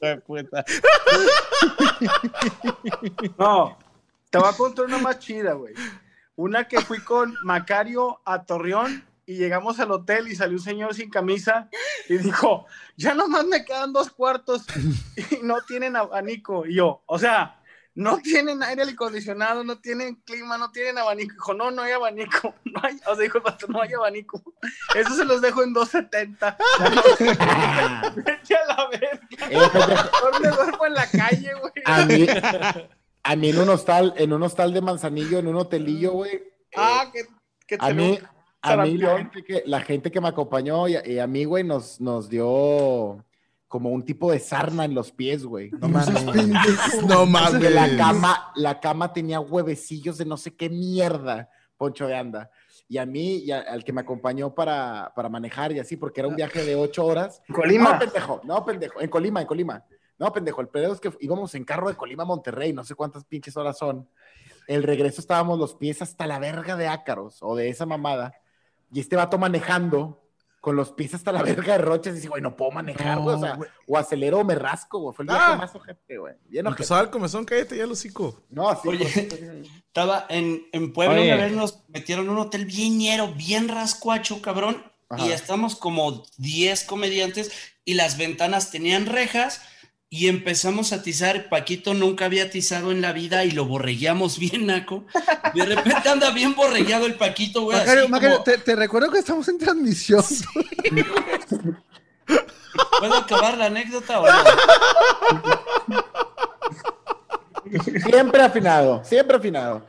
De 0.00 0.16
puta. 0.18 0.64
No, 3.38 3.76
te 4.30 4.38
voy 4.38 4.48
a 4.48 4.52
contar 4.56 4.84
una 4.84 4.98
más 4.98 5.18
chida, 5.18 5.52
güey. 5.54 5.74
Una 6.38 6.68
que 6.68 6.80
fui 6.80 7.00
con 7.00 7.34
Macario 7.42 8.20
a 8.24 8.44
Torreón 8.44 9.04
y 9.26 9.34
llegamos 9.34 9.80
al 9.80 9.90
hotel 9.90 10.28
y 10.28 10.36
salió 10.36 10.56
un 10.56 10.62
señor 10.62 10.94
sin 10.94 11.10
camisa 11.10 11.68
y 12.08 12.16
dijo, 12.16 12.64
ya 12.96 13.12
nomás 13.12 13.44
me 13.44 13.64
quedan 13.64 13.92
dos 13.92 14.10
cuartos 14.10 14.64
y 15.16 15.38
no 15.42 15.60
tienen 15.62 15.96
abanico. 15.96 16.64
Y 16.64 16.76
yo, 16.76 17.02
o 17.06 17.18
sea, 17.18 17.60
no 17.96 18.18
tienen 18.18 18.62
aire 18.62 18.84
acondicionado, 18.84 19.64
no 19.64 19.80
tienen 19.80 20.14
clima, 20.24 20.56
no 20.58 20.70
tienen 20.70 20.98
abanico. 20.98 21.34
Dijo, 21.34 21.54
no, 21.54 21.72
no 21.72 21.82
hay 21.82 21.90
abanico. 21.90 22.54
No 22.64 22.80
hay, 22.84 22.94
o 23.04 23.16
sea, 23.16 23.22
dijo, 23.24 23.40
no 23.66 23.82
hay 23.82 23.94
abanico. 23.94 24.40
Eso 24.94 25.16
se 25.16 25.24
los 25.24 25.40
dejo 25.40 25.64
en 25.64 25.72
270. 25.72 26.56
Vete 28.14 28.54
a 28.54 28.66
la 28.68 28.88
verga. 28.90 29.28
Pendejo, 29.28 29.78
Mejor 29.88 30.40
me 30.40 30.48
duermo 30.50 30.86
en 30.86 30.94
la 30.94 31.10
calle, 31.10 31.52
güey. 31.54 31.72
a 31.84 32.04
mí, 32.04 32.26
a 33.32 33.36
mí 33.36 33.50
en 33.50 33.58
un 33.58 33.68
hostal, 33.68 34.14
en 34.16 34.32
un 34.32 34.42
hostal 34.42 34.72
de 34.72 34.80
Manzanillo, 34.80 35.38
en 35.38 35.46
un 35.48 35.56
hotelillo, 35.56 36.12
güey. 36.12 36.32
eh, 36.34 36.52
Ah, 36.76 37.10
que, 37.12 37.22
que 37.66 37.76
a 37.78 37.90
mí, 37.92 38.18
a 38.62 38.76
mí 38.78 38.98
la 38.98 39.16
gente 39.18 39.44
que, 39.44 39.62
la 39.66 39.80
gente 39.80 40.10
que 40.10 40.20
me 40.20 40.28
acompañó 40.28 40.88
y 40.88 40.96
a, 40.96 41.06
y 41.06 41.18
a 41.18 41.26
mí, 41.26 41.44
güey, 41.44 41.64
nos, 41.64 42.00
nos 42.00 42.28
dio 42.28 43.24
como 43.68 43.90
un 43.90 44.02
tipo 44.04 44.30
de 44.32 44.38
sarna 44.38 44.84
en 44.86 44.94
los 44.94 45.12
pies, 45.12 45.44
güey. 45.44 45.70
No 45.72 45.88
mames. 45.88 46.24
No 47.06 47.26
mames. 47.26 47.70
la 47.72 47.96
cama, 47.96 48.52
la 48.56 48.80
cama 48.80 49.12
tenía 49.12 49.40
huevecillos 49.40 50.16
de 50.18 50.24
no 50.24 50.36
sé 50.36 50.56
qué 50.56 50.70
mierda, 50.70 51.50
Poncho 51.76 52.06
de 52.06 52.16
Anda. 52.16 52.50
Y 52.88 52.96
a 52.96 53.04
mí, 53.04 53.36
y 53.44 53.50
a- 53.50 53.60
al 53.60 53.84
que 53.84 53.92
me 53.92 54.00
acompañó 54.00 54.54
para, 54.54 55.12
para 55.14 55.28
manejar 55.28 55.72
y 55.72 55.78
así, 55.78 55.96
porque 55.98 56.20
era 56.22 56.28
un 56.28 56.36
viaje 56.36 56.64
de 56.64 56.74
ocho 56.76 57.04
horas. 57.04 57.42
Colima. 57.54 57.92
No, 57.92 57.98
pendejo, 57.98 58.40
no, 58.44 58.64
pendejo, 58.64 59.00
en 59.02 59.10
Colima, 59.10 59.42
en 59.42 59.46
Colima. 59.46 59.84
No, 60.18 60.32
pendejo, 60.32 60.60
el 60.60 60.68
pedo 60.68 60.92
es 60.92 61.00
que 61.00 61.12
íbamos 61.20 61.54
en 61.54 61.64
carro 61.64 61.88
de 61.88 61.94
Colima 61.96 62.24
a 62.24 62.26
Monterrey, 62.26 62.72
no 62.72 62.84
sé 62.84 62.94
cuántas 62.94 63.24
pinches 63.24 63.56
horas 63.56 63.78
son. 63.78 64.08
El 64.66 64.82
regreso 64.82 65.20
estábamos 65.20 65.58
los 65.58 65.74
pies 65.74 66.02
hasta 66.02 66.26
la 66.26 66.38
verga 66.38 66.76
de 66.76 66.88
ácaros 66.88 67.38
o 67.40 67.54
de 67.56 67.68
esa 67.70 67.86
mamada. 67.86 68.34
Y 68.92 69.00
este 69.00 69.16
vato 69.16 69.38
manejando 69.38 70.24
con 70.60 70.74
los 70.74 70.90
pies 70.92 71.14
hasta 71.14 71.30
la 71.30 71.42
verga 71.42 71.74
de 71.74 71.78
roches 71.78 72.12
y 72.12 72.16
dice, 72.16 72.28
güey, 72.28 72.42
no 72.42 72.56
puedo 72.56 72.72
manejar, 72.72 73.20
güey. 73.20 73.36
O 73.36 73.38
sea, 73.38 73.58
o 73.86 73.96
acelero 73.96 74.40
o 74.40 74.44
me 74.44 74.56
rasco, 74.56 74.98
güey. 74.98 75.14
Fue 75.14 75.24
el 75.24 75.30
Ah. 75.30 75.54
más 75.56 75.74
ojete, 75.74 76.18
güey. 76.18 76.34
Bien 76.46 76.66
ojete. 76.66 76.82
empezaba 76.82 77.00
el 77.02 77.10
comezón, 77.10 77.44
cállate 77.44 77.76
ya, 77.76 77.86
los 77.86 77.98
hocico. 78.00 78.42
No, 78.50 78.70
sí. 78.74 78.88
Oye, 78.88 78.98
pues, 79.28 79.68
Estaba 79.86 80.26
en, 80.28 80.66
en 80.72 80.92
Puebla 80.92 81.14
Oye. 81.20 81.32
una 81.32 81.44
vez 81.44 81.52
nos 81.52 81.88
metieron 81.88 82.24
en 82.26 82.32
un 82.32 82.38
hotel 82.38 82.66
bien 82.66 82.98
ñero, 82.98 83.32
bien 83.34 83.68
rascuacho, 83.68 84.42
cabrón. 84.42 84.82
Ajá. 85.08 85.24
Y 85.26 85.32
estamos 85.32 85.76
como 85.76 86.24
10 86.36 86.84
comediantes 86.84 87.52
y 87.84 87.94
las 87.94 88.18
ventanas 88.18 88.70
tenían 88.70 89.06
rejas 89.06 89.62
y 90.10 90.28
empezamos 90.28 90.92
a 90.92 90.96
atizar. 90.96 91.48
Paquito 91.48 91.92
nunca 91.94 92.24
había 92.26 92.44
atizado 92.44 92.90
en 92.92 93.00
la 93.02 93.12
vida 93.12 93.44
y 93.44 93.50
lo 93.50 93.64
borregueamos 93.66 94.38
bien, 94.38 94.66
naco. 94.66 95.04
De 95.54 95.64
repente 95.66 96.08
anda 96.08 96.30
bien 96.30 96.54
borregueado 96.54 97.06
el 97.06 97.14
Paquito, 97.16 97.62
güey. 97.62 97.78
Macario, 97.78 98.02
así 98.04 98.10
Macario, 98.12 98.34
como- 98.36 98.44
te, 98.44 98.58
te 98.58 98.76
recuerdo 98.76 99.10
que 99.10 99.18
estamos 99.18 99.48
en 99.48 99.58
transmisión. 99.58 100.24
¿Puedo 103.00 103.14
acabar 103.14 103.56
la 103.58 103.66
anécdota 103.66 104.20
o 104.20 104.26
no? 104.26 104.32
Siempre 108.10 108.42
afinado, 108.42 109.04
siempre 109.04 109.36
afinado. 109.36 109.86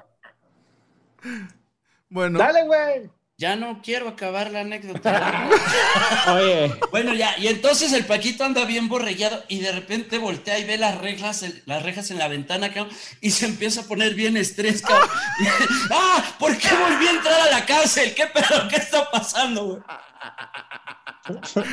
Bueno, 2.10 2.40
Dale, 2.40 2.64
güey. 2.66 3.10
Ya 3.40 3.56
no 3.56 3.82
quiero 3.82 4.10
acabar 4.10 4.52
la 4.52 4.60
anécdota. 4.62 5.48
Oye, 6.36 6.74
Bueno, 6.92 7.14
ya, 7.14 7.36
y 7.38 7.48
entonces 7.48 7.94
el 7.94 8.06
Paquito 8.06 8.44
anda 8.44 8.66
bien 8.66 8.90
borregueado 8.90 9.42
y 9.48 9.62
de 9.62 9.72
repente 9.72 10.18
voltea 10.18 10.60
y 10.60 10.66
ve 10.66 10.78
las 10.78 10.98
reglas, 11.00 11.42
el- 11.44 11.64
las 11.66 11.84
rejas 11.84 12.12
en 12.12 12.18
la 12.20 12.28
ventana, 12.28 12.74
cabrón, 12.74 12.94
y 13.22 13.32
se 13.32 13.46
empieza 13.46 13.80
a 13.82 13.84
poner 13.86 14.14
bien 14.14 14.36
estrés, 14.36 14.82
cabrón. 14.82 15.08
¡Ah! 15.90 16.36
¿Por 16.38 16.58
qué 16.58 16.68
volví 16.68 17.08
a 17.08 17.12
entrar 17.12 17.40
a 17.40 17.50
la 17.50 17.66
cárcel? 17.66 18.14
¿Qué 18.14 18.28
pedo? 18.28 18.68
¿Qué 18.70 18.76
está 18.76 19.10
pasando, 19.10 19.66
güey? 19.68 19.82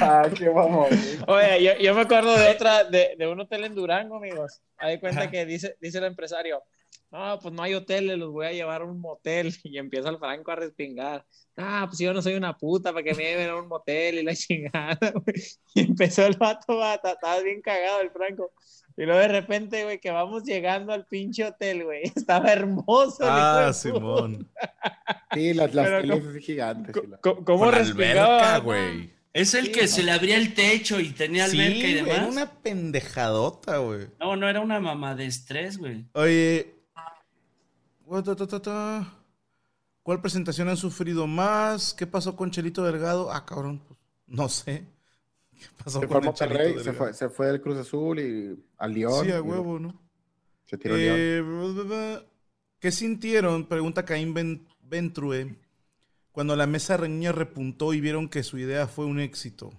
Ah, 0.00 0.28
qué 0.36 0.48
vamos. 0.48 0.88
oye, 1.26 1.62
yo, 1.64 1.72
yo 1.80 1.94
me 1.94 2.02
acuerdo 2.02 2.36
de 2.38 2.48
otra, 2.48 2.84
de, 2.84 3.16
de 3.18 3.26
un 3.26 3.40
hotel 3.40 3.64
en 3.64 3.74
Durango, 3.74 4.16
amigos. 4.18 4.60
Hay 4.78 5.00
cuenta 5.00 5.22
Ajá. 5.22 5.30
que 5.30 5.44
dice, 5.46 5.76
dice 5.80 5.98
el 5.98 6.04
empresario, 6.04 6.62
no, 7.16 7.38
pues 7.40 7.54
no 7.54 7.62
hay 7.62 7.74
hoteles, 7.74 8.18
los 8.18 8.30
voy 8.32 8.46
a 8.46 8.52
llevar 8.52 8.82
a 8.82 8.84
un 8.84 9.00
motel. 9.00 9.54
Y 9.64 9.78
empieza 9.78 10.08
el 10.10 10.18
Franco 10.18 10.50
a 10.50 10.56
respingar. 10.56 11.24
Ah, 11.56 11.84
pues 11.88 11.98
yo 11.98 12.12
no 12.12 12.20
soy 12.20 12.34
una 12.34 12.56
puta 12.56 12.92
para 12.92 13.02
que 13.02 13.14
me 13.14 13.22
lleven 13.24 13.48
a 13.48 13.56
un 13.56 13.68
motel 13.68 14.18
y 14.18 14.22
la 14.22 14.34
chingada, 14.36 14.98
güey. 15.12 15.42
Y 15.74 15.80
empezó 15.80 16.26
el 16.26 16.36
vato, 16.36 16.76
bata, 16.76 17.12
estaba 17.12 17.40
bien 17.40 17.62
cagado 17.62 18.00
el 18.02 18.10
Franco. 18.10 18.52
Y 18.98 19.04
luego 19.04 19.20
de 19.20 19.28
repente, 19.28 19.84
güey, 19.84 20.00
que 20.00 20.10
vamos 20.10 20.44
llegando 20.44 20.92
al 20.92 21.06
pinche 21.06 21.44
hotel, 21.44 21.84
güey. 21.84 22.02
Estaba 22.16 22.52
hermoso. 22.52 23.18
ah. 23.22 23.70
Simón. 23.74 24.48
Sí, 25.34 25.52
las, 25.54 25.74
las 25.74 26.02
teles 26.02 26.20
¿cómo- 26.24 26.38
gigantes. 26.40 26.96
¿Cómo 27.22 27.44
Con 27.44 27.72
respingaba? 27.72 28.58
güey. 28.58 29.10
Es 29.34 29.52
el 29.52 29.70
que 29.70 29.86
se 29.86 30.02
le 30.02 30.12
abría 30.12 30.38
el 30.38 30.54
techo 30.54 30.98
y 30.98 31.10
tenía 31.10 31.44
alberca 31.44 31.74
y 31.76 31.82
Sí, 31.82 31.92
demás. 31.94 32.16
era 32.16 32.26
una 32.26 32.50
pendejadota, 32.62 33.76
güey. 33.78 34.06
No, 34.18 34.34
no 34.34 34.48
era 34.48 34.60
una 34.60 34.80
mamá 34.80 35.14
de 35.14 35.26
estrés, 35.26 35.76
güey. 35.76 36.06
Oye, 36.14 36.75
¿cuál 40.02 40.20
presentación 40.20 40.68
han 40.68 40.76
sufrido 40.76 41.26
más? 41.26 41.92
¿Qué 41.94 42.06
pasó 42.06 42.36
con 42.36 42.50
Chelito 42.50 42.84
Delgado? 42.84 43.32
Ah, 43.32 43.44
cabrón, 43.44 43.82
pues, 43.86 43.98
no 44.26 44.48
sé. 44.48 44.86
¿Qué 45.52 45.66
pasó 45.82 46.00
Se 46.00 46.06
fue 46.06 46.16
a 46.16 46.20
con 46.20 46.28
el 46.28 46.34
Chelito 46.34 46.54
Monterrey, 46.54 46.72
se 46.72 46.76
Delgado? 46.76 46.98
fue, 46.98 47.14
se 47.14 47.28
fue 47.28 47.46
del 47.48 47.60
Cruz 47.60 47.78
Azul 47.78 48.20
y 48.20 48.64
al 48.78 48.92
León. 48.92 49.24
Sí, 49.24 49.32
a 49.32 49.38
y 49.38 49.40
huevo, 49.40 49.78
¿no? 49.78 50.00
Se 50.64 50.78
tiró 50.78 50.96
León. 50.96 51.16
Eh, 51.18 51.40
bla. 51.84 52.22
¿Qué 52.78 52.90
sintieron? 52.92 53.66
Pregunta 53.66 54.04
Caín 54.04 54.34
Ventrue. 54.80 55.56
Cuando 56.30 56.54
la 56.54 56.66
mesa 56.66 56.96
reñía 56.96 57.32
repuntó 57.32 57.94
y 57.94 58.00
vieron 58.00 58.28
que 58.28 58.42
su 58.42 58.58
idea 58.58 58.86
fue 58.86 59.06
un 59.06 59.18
éxito. 59.20 59.72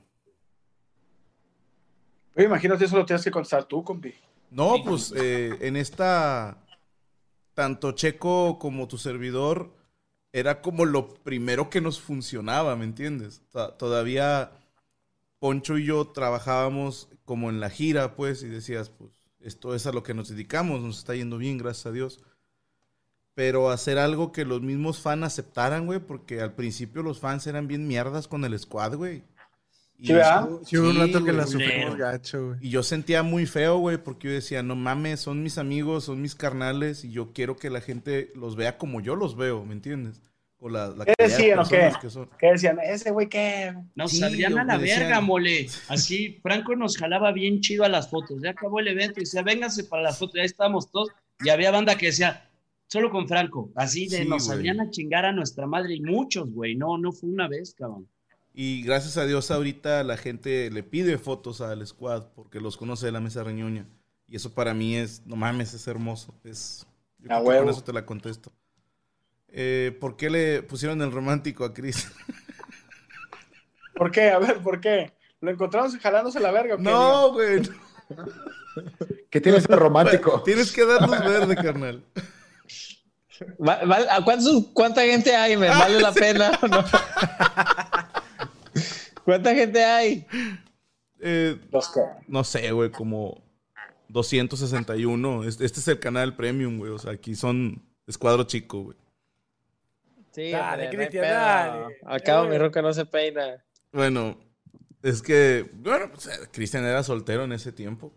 Imagínate, 2.36 2.86
eso 2.86 2.98
lo 2.98 3.06
tienes 3.06 3.24
que 3.24 3.32
contestar 3.32 3.66
tú, 3.66 3.84
compi. 3.84 4.14
No, 4.50 4.76
pues 4.84 5.14
eh, 5.16 5.58
en 5.62 5.76
esta, 5.76 6.58
tanto 7.58 7.94
Checo 7.94 8.60
como 8.60 8.88
tu 8.88 9.00
servidor, 9.00 9.74
era 10.32 10.62
como 10.62 10.86
lo 10.86 11.10
primero 11.24 11.70
que 11.72 11.82
nos 11.82 12.00
funcionaba, 12.00 12.76
¿me 12.76 12.86
entiendes? 12.86 13.42
To- 13.52 13.74
todavía 13.74 14.52
Poncho 15.40 15.78
y 15.80 15.86
yo 15.86 16.08
trabajábamos 16.10 17.10
como 17.26 17.50
en 17.50 17.60
la 17.60 17.70
gira, 17.72 18.16
pues, 18.16 18.44
y 18.44 18.50
decías, 18.50 18.92
pues, 18.92 19.12
esto 19.42 19.76
es 19.76 19.88
a 19.88 19.94
lo 19.94 20.04
que 20.04 20.14
nos 20.16 20.30
dedicamos, 20.30 20.82
nos 20.82 21.00
está 21.00 21.16
yendo 21.16 21.38
bien, 21.40 21.58
gracias 21.58 21.88
a 21.88 21.92
Dios. 21.94 22.22
Pero 23.36 23.70
hacer 23.70 24.00
algo 24.00 24.34
que 24.34 24.44
los 24.44 24.62
mismos 24.62 25.00
fans 25.00 25.24
aceptaran, 25.24 25.86
güey, 25.86 26.00
porque 26.00 26.42
al 26.42 26.56
principio 26.56 27.04
los 27.04 27.20
fans 27.22 27.48
eran 27.48 27.66
bien 27.70 27.88
mierdas 27.88 28.28
con 28.28 28.44
el 28.44 28.60
squad, 28.60 28.96
güey. 28.98 29.24
Y- 30.00 30.08
Sí, 30.08 30.14
¿verdad? 30.14 30.48
Sí, 30.64 30.78
hubo 30.78 30.90
un 30.92 30.98
rato 30.98 31.26
que 31.26 31.34
la 31.34 31.48
sufrimos 31.48 31.96
gacho, 31.98 32.48
güey. 32.50 32.60
Y 32.62 32.70
yo 32.70 32.84
sentía 32.84 33.24
muy 33.24 33.46
feo, 33.48 33.78
güey, 33.80 33.98
porque 33.98 34.28
yo 34.28 34.34
decía, 34.34 34.62
no 34.62 34.76
mames, 34.76 35.22
son 35.22 35.42
mis 35.42 35.58
amigos, 35.58 36.04
son 36.06 36.22
mis 36.22 36.36
carnales, 36.36 37.04
y 37.04 37.12
yo 37.12 37.34
quiero 37.34 37.58
que 37.58 37.70
la 37.72 37.82
gente 37.82 38.32
los 38.36 38.56
vea 38.56 38.78
como 38.78 39.02
yo 39.02 39.16
los 39.16 39.36
veo, 39.36 39.66
¿me 39.66 39.74
entiendes? 39.74 40.22
O 40.60 40.70
la, 40.70 40.88
la 40.90 41.06
¿Qué 41.06 41.14
decían 41.20 41.60
o 41.60 41.66
qué? 41.68 41.92
que 42.02 42.10
son. 42.10 42.30
¿Qué 42.40 42.48
decían? 42.52 42.80
Ese 42.84 43.12
güey, 43.12 43.28
¿qué? 43.30 43.76
Nos 43.96 44.10
Sí, 44.12 44.18
salían 44.18 44.58
a 44.58 44.64
la 44.64 44.78
verga, 44.78 45.22
mole. 45.22 45.68
Así, 45.88 46.40
Franco 46.42 46.76
nos 46.76 46.98
jalaba 46.98 47.32
bien 47.32 47.62
chido 47.62 47.84
a 47.84 47.90
las 47.90 48.10
fotos. 48.10 48.42
Ya 48.42 48.52
acabó 48.52 48.80
el 48.80 48.88
evento 48.88 49.20
y 49.20 49.24
decía, 49.24 49.44
vénganse 49.44 49.84
para 49.84 50.02
las 50.02 50.18
fotos. 50.18 50.36
Ya 50.38 50.44
estábamos 50.44 50.90
todos. 50.92 51.10
Y 51.44 51.50
había 51.50 51.70
banda 51.70 51.96
que 51.96 52.08
decía, 52.08 52.50
solo 52.88 53.12
con 53.12 53.28
Franco. 53.28 53.70
Así 53.76 54.08
de 54.08 54.24
Sí, 54.24 54.28
nos 54.28 54.48
salían 54.48 54.80
a 54.80 54.90
chingar 54.90 55.26
a 55.26 55.32
nuestra 55.32 55.68
madre. 55.68 55.94
Y 55.94 56.02
muchos, 56.02 56.50
güey. 56.52 56.76
No, 56.76 56.98
no 56.98 57.12
fue 57.12 57.30
una 57.30 57.48
vez, 57.48 57.76
cabrón. 57.76 58.08
Y 58.60 58.82
gracias 58.82 59.18
a 59.18 59.26
Dios 59.28 59.52
ahorita 59.52 60.04
la 60.04 60.18
gente 60.18 60.72
le 60.72 60.82
pide 60.82 61.20
fotos 61.20 61.62
al 61.62 61.86
squad 61.86 62.24
porque 62.36 62.60
los 62.60 62.76
conoce 62.76 63.06
de 63.06 63.12
la 63.12 63.20
mesa 63.20 63.44
reñoña. 63.44 63.86
Y 64.28 64.36
eso 64.36 64.52
para 64.56 64.74
mí 64.74 64.96
es, 64.96 65.22
no 65.28 65.36
mames, 65.36 65.76
es 65.76 65.86
hermoso. 65.88 66.34
Es, 66.44 66.88
yo 67.20 67.26
A 67.26 67.28
creo 67.28 67.38
que 67.40 67.44
con 67.46 67.48
huevo. 67.54 67.70
eso 67.70 67.84
te 67.84 67.94
la 67.94 68.04
contesto. 68.04 68.52
Eh, 69.50 69.96
¿Por 70.02 70.18
qué 70.18 70.32
le 70.32 70.64
pusieron 70.64 71.00
el 71.04 71.12
romántico 71.12 71.66
a 71.66 71.74
Chris? 71.76 72.12
¿Por 73.94 74.10
qué? 74.10 74.32
A 74.32 74.40
ver, 74.40 74.58
¿por 74.64 74.82
qué? 74.82 75.14
¿Lo 75.40 75.52
encontramos 75.52 75.96
jalándose 75.98 76.40
la 76.40 76.50
verga? 76.52 76.74
o 76.74 76.78
qué, 76.78 76.84
No, 76.84 77.34
güey. 77.34 77.62
¿Qué 79.30 79.40
tiene 79.40 79.60
ese 79.60 79.76
romántico? 79.76 80.42
Tienes 80.42 80.72
que 80.72 80.84
darnos 80.84 81.20
verde, 81.20 81.56
carnal. 81.56 82.04
¿a 84.10 84.24
cuántos- 84.26 84.66
¿Cuánta 84.74 85.02
gente 85.04 85.36
hay, 85.36 85.56
men? 85.58 85.70
¿Vale 85.70 86.02
la 86.02 86.12
pena 86.12 86.58
o 86.64 86.68
no? 86.68 86.84
¿Cuánta 89.28 89.54
gente 89.54 89.84
hay? 89.84 90.26
Eh, 91.20 91.60
Los 91.70 91.90
que- 91.90 92.00
no 92.30 92.46
sé, 92.46 92.72
güey, 92.72 92.90
como 92.92 93.44
261. 94.08 95.44
Este, 95.44 95.66
este 95.66 95.82
es 95.82 95.88
el 95.90 96.00
canal 96.00 96.34
premium, 96.38 96.78
güey. 96.78 96.92
O 96.94 96.98
sea, 96.98 97.12
aquí 97.12 97.36
son 97.36 97.84
escuadro 98.08 98.44
chico, 98.44 98.84
güey. 98.84 98.98
Sí, 100.32 100.52
Dale, 100.52 100.84
no 100.86 100.90
hay 100.92 100.96
Cristian, 100.96 101.24
dale. 101.26 101.98
Al 102.06 102.22
cabo, 102.24 102.46
Eh, 102.46 102.50
mi 102.52 102.58
roca 102.58 102.82
no 102.82 102.94
se 102.94 103.06
peina. 103.06 103.62
Bueno, 103.92 104.38
es 105.04 105.22
que, 105.22 105.70
bueno, 105.74 106.10
pues, 106.10 106.28
eh, 106.28 106.48
Cristian 106.54 106.86
era 106.86 107.04
soltero 107.04 107.44
en 107.44 107.52
ese 107.52 107.74
tiempo. 107.74 108.14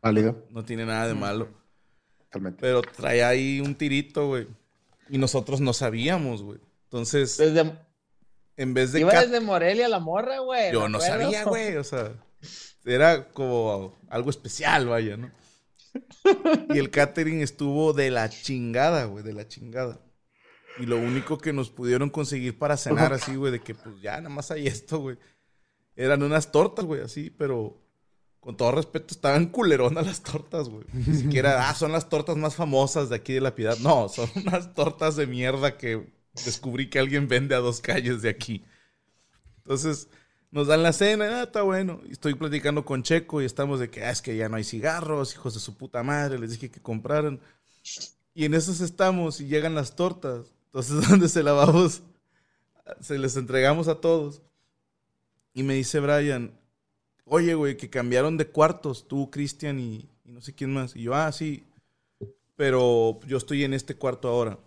Válido, 0.00 0.46
No 0.50 0.64
tiene 0.64 0.86
nada 0.86 1.08
de 1.08 1.14
malo. 1.14 1.48
totalmente. 2.26 2.60
Pero 2.60 2.82
traía 2.82 3.28
ahí 3.28 3.60
un 3.60 3.74
tirito, 3.74 4.28
güey. 4.28 4.46
Y 5.08 5.18
nosotros 5.18 5.60
no 5.60 5.72
sabíamos, 5.72 6.42
güey. 6.44 6.60
Entonces, 6.84 7.36
Desde, 7.36 7.72
en 8.56 8.74
vez 8.74 8.92
de... 8.92 9.00
iba 9.00 9.12
desde 9.12 9.40
Morelia 9.40 9.86
a 9.86 9.88
la 9.88 9.98
morra, 9.98 10.38
güey. 10.40 10.72
Yo 10.72 10.88
no 10.88 10.98
acuerdo. 10.98 11.24
sabía, 11.24 11.44
güey. 11.44 11.76
O 11.76 11.84
sea, 11.84 12.12
era 12.84 13.28
como 13.28 13.98
algo 14.08 14.30
especial, 14.30 14.88
vaya, 14.88 15.16
¿no? 15.16 15.30
Y 16.74 16.78
el 16.78 16.90
catering 16.90 17.40
estuvo 17.40 17.92
de 17.92 18.10
la 18.10 18.28
chingada, 18.28 19.04
güey, 19.04 19.24
de 19.24 19.32
la 19.32 19.46
chingada. 19.46 20.00
Y 20.78 20.86
lo 20.86 20.96
único 20.96 21.38
que 21.38 21.52
nos 21.52 21.70
pudieron 21.70 22.10
conseguir 22.10 22.58
para 22.58 22.76
cenar 22.76 23.12
así, 23.12 23.36
güey, 23.36 23.52
de 23.52 23.60
que 23.60 23.74
pues 23.74 24.00
ya 24.00 24.16
nada 24.16 24.30
más 24.30 24.50
hay 24.50 24.66
esto, 24.66 24.98
güey. 25.00 25.18
Eran 25.96 26.22
unas 26.22 26.50
tortas, 26.50 26.84
güey, 26.84 27.02
así, 27.02 27.28
pero 27.28 27.82
con 28.40 28.56
todo 28.56 28.72
respeto 28.72 29.14
estaban 29.14 29.46
culeronas 29.46 30.06
las 30.06 30.22
tortas, 30.22 30.68
güey. 30.68 30.84
Ni 30.92 31.14
siquiera, 31.14 31.68
ah, 31.68 31.74
son 31.74 31.92
las 31.92 32.08
tortas 32.08 32.36
más 32.36 32.56
famosas 32.56 33.10
de 33.10 33.16
aquí 33.16 33.34
de 33.34 33.42
la 33.42 33.54
Piedad. 33.54 33.76
No, 33.78 34.08
son 34.08 34.30
unas 34.46 34.72
tortas 34.74 35.16
de 35.16 35.26
mierda 35.26 35.76
que 35.76 36.12
descubrí 36.44 36.88
que 36.88 36.98
alguien 36.98 37.28
vende 37.28 37.54
a 37.54 37.58
dos 37.58 37.80
calles 37.80 38.22
de 38.22 38.30
aquí. 38.30 38.64
Entonces, 39.58 40.08
nos 40.50 40.66
dan 40.66 40.82
la 40.82 40.92
cena, 40.92 41.40
ah, 41.40 41.42
está 41.44 41.62
bueno. 41.62 42.00
Estoy 42.10 42.34
platicando 42.34 42.84
con 42.84 43.02
Checo 43.02 43.40
y 43.40 43.44
estamos 43.44 43.80
de 43.80 43.90
que, 43.90 44.04
ah, 44.04 44.10
es 44.10 44.22
que 44.22 44.36
ya 44.36 44.48
no 44.48 44.56
hay 44.56 44.64
cigarros, 44.64 45.34
hijos 45.34 45.54
de 45.54 45.60
su 45.60 45.76
puta 45.76 46.02
madre, 46.02 46.38
les 46.38 46.50
dije 46.52 46.70
que 46.70 46.80
compraran. 46.80 47.40
Y 48.34 48.44
en 48.44 48.54
esos 48.54 48.80
estamos 48.80 49.40
y 49.40 49.46
llegan 49.46 49.74
las 49.74 49.96
tortas. 49.96 50.52
Entonces, 50.66 51.08
donde 51.08 51.28
se 51.28 51.42
la 51.42 51.52
vamos, 51.52 52.02
se 53.00 53.18
les 53.18 53.36
entregamos 53.36 53.88
a 53.88 54.00
todos. 54.00 54.42
Y 55.54 55.62
me 55.62 55.74
dice 55.74 56.00
Brian, 56.00 56.52
oye, 57.24 57.54
güey, 57.54 57.76
que 57.76 57.90
cambiaron 57.90 58.36
de 58.36 58.46
cuartos, 58.46 59.06
tú, 59.08 59.30
Cristian 59.30 59.78
y, 59.78 60.08
y 60.24 60.32
no 60.32 60.40
sé 60.40 60.54
quién 60.54 60.72
más. 60.72 60.96
Y 60.96 61.02
yo, 61.02 61.14
ah, 61.14 61.30
sí, 61.32 61.64
pero 62.56 63.20
yo 63.26 63.38
estoy 63.38 63.64
en 63.64 63.74
este 63.74 63.96
cuarto 63.96 64.28
ahora. 64.28 64.58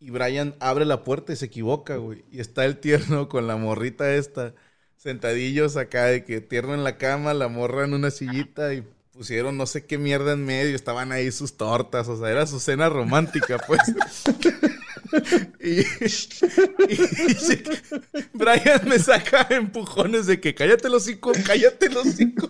Y 0.00 0.10
Brian 0.10 0.54
abre 0.60 0.84
la 0.84 1.02
puerta 1.02 1.32
y 1.32 1.36
se 1.36 1.46
equivoca, 1.46 1.96
güey. 1.96 2.24
Y 2.30 2.40
está 2.40 2.64
el 2.64 2.78
tierno 2.78 3.28
con 3.28 3.46
la 3.48 3.56
morrita 3.56 4.14
esta, 4.14 4.54
sentadillos 4.96 5.76
acá, 5.76 6.04
de 6.06 6.24
que 6.24 6.40
tierno 6.40 6.74
en 6.74 6.84
la 6.84 6.98
cama, 6.98 7.34
la 7.34 7.48
morra 7.48 7.84
en 7.84 7.94
una 7.94 8.10
sillita 8.10 8.74
y 8.74 8.84
pusieron 9.12 9.56
no 9.56 9.66
sé 9.66 9.86
qué 9.86 9.98
mierda 9.98 10.32
en 10.34 10.44
medio. 10.44 10.76
Estaban 10.76 11.10
ahí 11.10 11.32
sus 11.32 11.56
tortas, 11.56 12.06
o 12.08 12.16
sea, 12.18 12.30
era 12.30 12.46
su 12.46 12.60
cena 12.60 12.88
romántica, 12.88 13.58
pues. 13.66 13.80
y, 15.60 15.80
y- 15.80 15.84
y 16.88 18.24
Brian 18.32 18.80
me 18.88 18.98
saca 18.98 19.46
empujones 19.50 20.26
de 20.26 20.40
que 20.40 20.54
cállate 20.54 20.88
los 20.88 21.02
hocico, 21.02 21.32
cállate 21.44 21.88
los 21.90 22.06
hocico. 22.06 22.48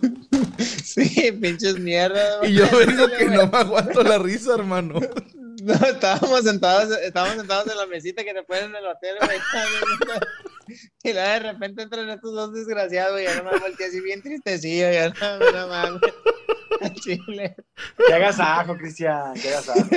Sí, 0.83 1.31
pinches 1.41 1.79
mierdas. 1.79 2.47
Y 2.47 2.53
yo 2.53 2.65
vengo 2.77 3.07
que 3.17 3.25
no 3.25 3.47
me 3.47 3.57
aguanto 3.57 4.03
la 4.03 4.17
risa, 4.19 4.55
hermano. 4.55 4.99
No, 5.63 5.73
estábamos 5.73 6.43
sentados, 6.43 6.97
estábamos 7.01 7.37
sentados 7.37 7.67
en 7.71 7.77
la 7.77 7.85
mesita 7.85 8.23
que 8.23 8.33
te 8.33 8.43
ponen 8.43 8.65
en 8.65 8.75
el 8.75 8.85
hotel, 8.85 9.15
güey. 9.21 9.39
Y 11.01 11.13
luego 11.13 11.27
de 11.27 11.39
repente 11.39 11.81
entran 11.81 12.09
estos 12.09 12.31
dos 12.31 12.53
desgraciados, 12.53 13.13
güey. 13.13 13.25
Ya 13.25 13.41
no 13.41 13.51
me 13.51 13.57
volteé 13.57 13.87
así 13.87 14.01
bien 14.01 14.21
tristecillo, 14.21 14.91
ya 14.91 15.09
no, 15.09 15.51
no 15.51 15.67
mames. 15.67 16.01
Chile. 17.01 17.55
Que 18.07 18.13
hagas 18.13 18.39
ajo, 18.39 18.77
Cristian. 18.77 19.33
Que 19.33 19.49
hagas 19.49 19.69
ajo. 19.69 19.89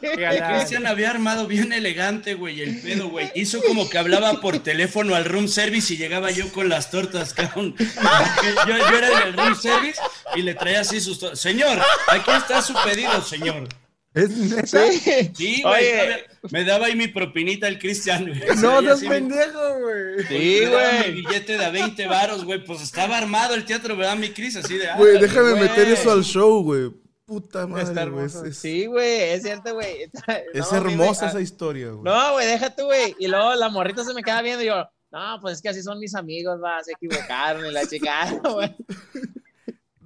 Cristian 0.00 0.86
había 0.86 1.10
armado 1.10 1.46
bien 1.46 1.72
elegante, 1.72 2.34
güey, 2.34 2.60
el 2.60 2.80
pedo, 2.80 3.08
güey. 3.08 3.30
Hizo 3.34 3.60
como 3.62 3.88
que 3.90 3.98
hablaba 3.98 4.40
por 4.40 4.62
teléfono 4.62 5.14
al 5.14 5.24
room 5.24 5.48
service 5.48 5.92
y 5.92 5.96
llegaba 5.96 6.30
yo 6.30 6.52
con 6.52 6.68
las 6.68 6.90
tortas, 6.90 7.34
cabrón. 7.34 7.74
Yo, 7.78 8.78
yo 8.78 8.98
era 8.98 9.24
el 9.24 9.34
room 9.34 9.54
service 9.54 10.00
y 10.34 10.42
le 10.42 10.54
traía 10.54 10.80
así 10.80 11.00
sus 11.00 11.18
tortas. 11.18 11.40
Señor, 11.40 11.78
aquí 12.08 12.30
está 12.30 12.62
su 12.62 12.74
pedido, 12.84 13.20
señor. 13.22 13.68
¿Es 14.14 14.28
neta? 14.30 14.66
Sí. 14.66 15.30
Sí, 15.34 15.62
güey. 15.62 15.74
Oye. 15.74 16.24
Me 16.50 16.64
daba 16.64 16.86
ahí 16.86 16.96
mi 16.96 17.08
propinita 17.08 17.66
el 17.68 17.78
Cristian, 17.78 18.26
güey. 18.26 18.40
No, 18.40 18.60
Traía 18.60 18.80
no 18.80 18.80
es 18.80 18.88
así 18.98 19.04
mi- 19.04 19.10
pendejo, 19.10 19.78
güey. 19.80 20.26
Sí, 20.28 20.60
me 20.62 20.68
güey. 20.70 21.12
Mi 21.14 21.22
billete 21.22 21.56
de 21.58 21.64
a 21.64 21.70
20 21.70 22.06
varos, 22.06 22.44
güey. 22.44 22.62
Pues 22.64 22.82
estaba 22.82 23.16
armado 23.18 23.54
el 23.54 23.64
teatro, 23.64 23.96
¿verdad, 23.96 24.16
mi 24.16 24.30
Cris? 24.30 24.56
Así 24.56 24.76
de. 24.76 24.88
Güey, 24.98 25.18
déjame 25.18 25.50
güey. 25.52 25.62
meter 25.62 25.88
eso 25.88 26.12
al 26.12 26.24
show, 26.24 26.62
güey. 26.62 26.90
Puta 27.24 27.60
Está 27.62 27.66
madre, 27.66 27.84
güey. 27.94 27.98
hermoso. 28.02 28.44
Es, 28.44 28.50
es- 28.52 28.58
Sí, 28.58 28.86
güey, 28.86 29.20
es 29.30 29.42
cierto, 29.42 29.72
güey. 29.74 30.02
es 30.52 30.70
No, 30.72 30.82
mí 30.82 30.92
hermosa 30.92 31.28
esa 31.28 31.40
historia, 31.40 31.88
güey. 31.90 32.02
No, 32.02 32.32
güey, 32.32 32.46
déjate, 32.48 32.82
güey. 32.82 33.14
Y 33.18 33.28
luego 33.28 33.54
la 33.54 33.68
morrita 33.70 34.04
se 34.04 34.12
me 34.12 34.22
queda 34.22 34.42
viendo 34.42 34.62
y 34.62 34.66
yo, 34.66 34.84
no, 35.10 35.38
pues 35.40 35.56
es 35.56 35.62
que 35.62 35.68
así 35.70 35.82
son 35.82 35.98
mis 35.98 36.14
amigos, 36.14 36.58
va, 36.62 36.82
se 36.82 36.92
equivocaron 36.92 37.64
y 37.64 37.70
la 37.72 37.86
chica, 37.86 38.38
güey. 38.52 38.74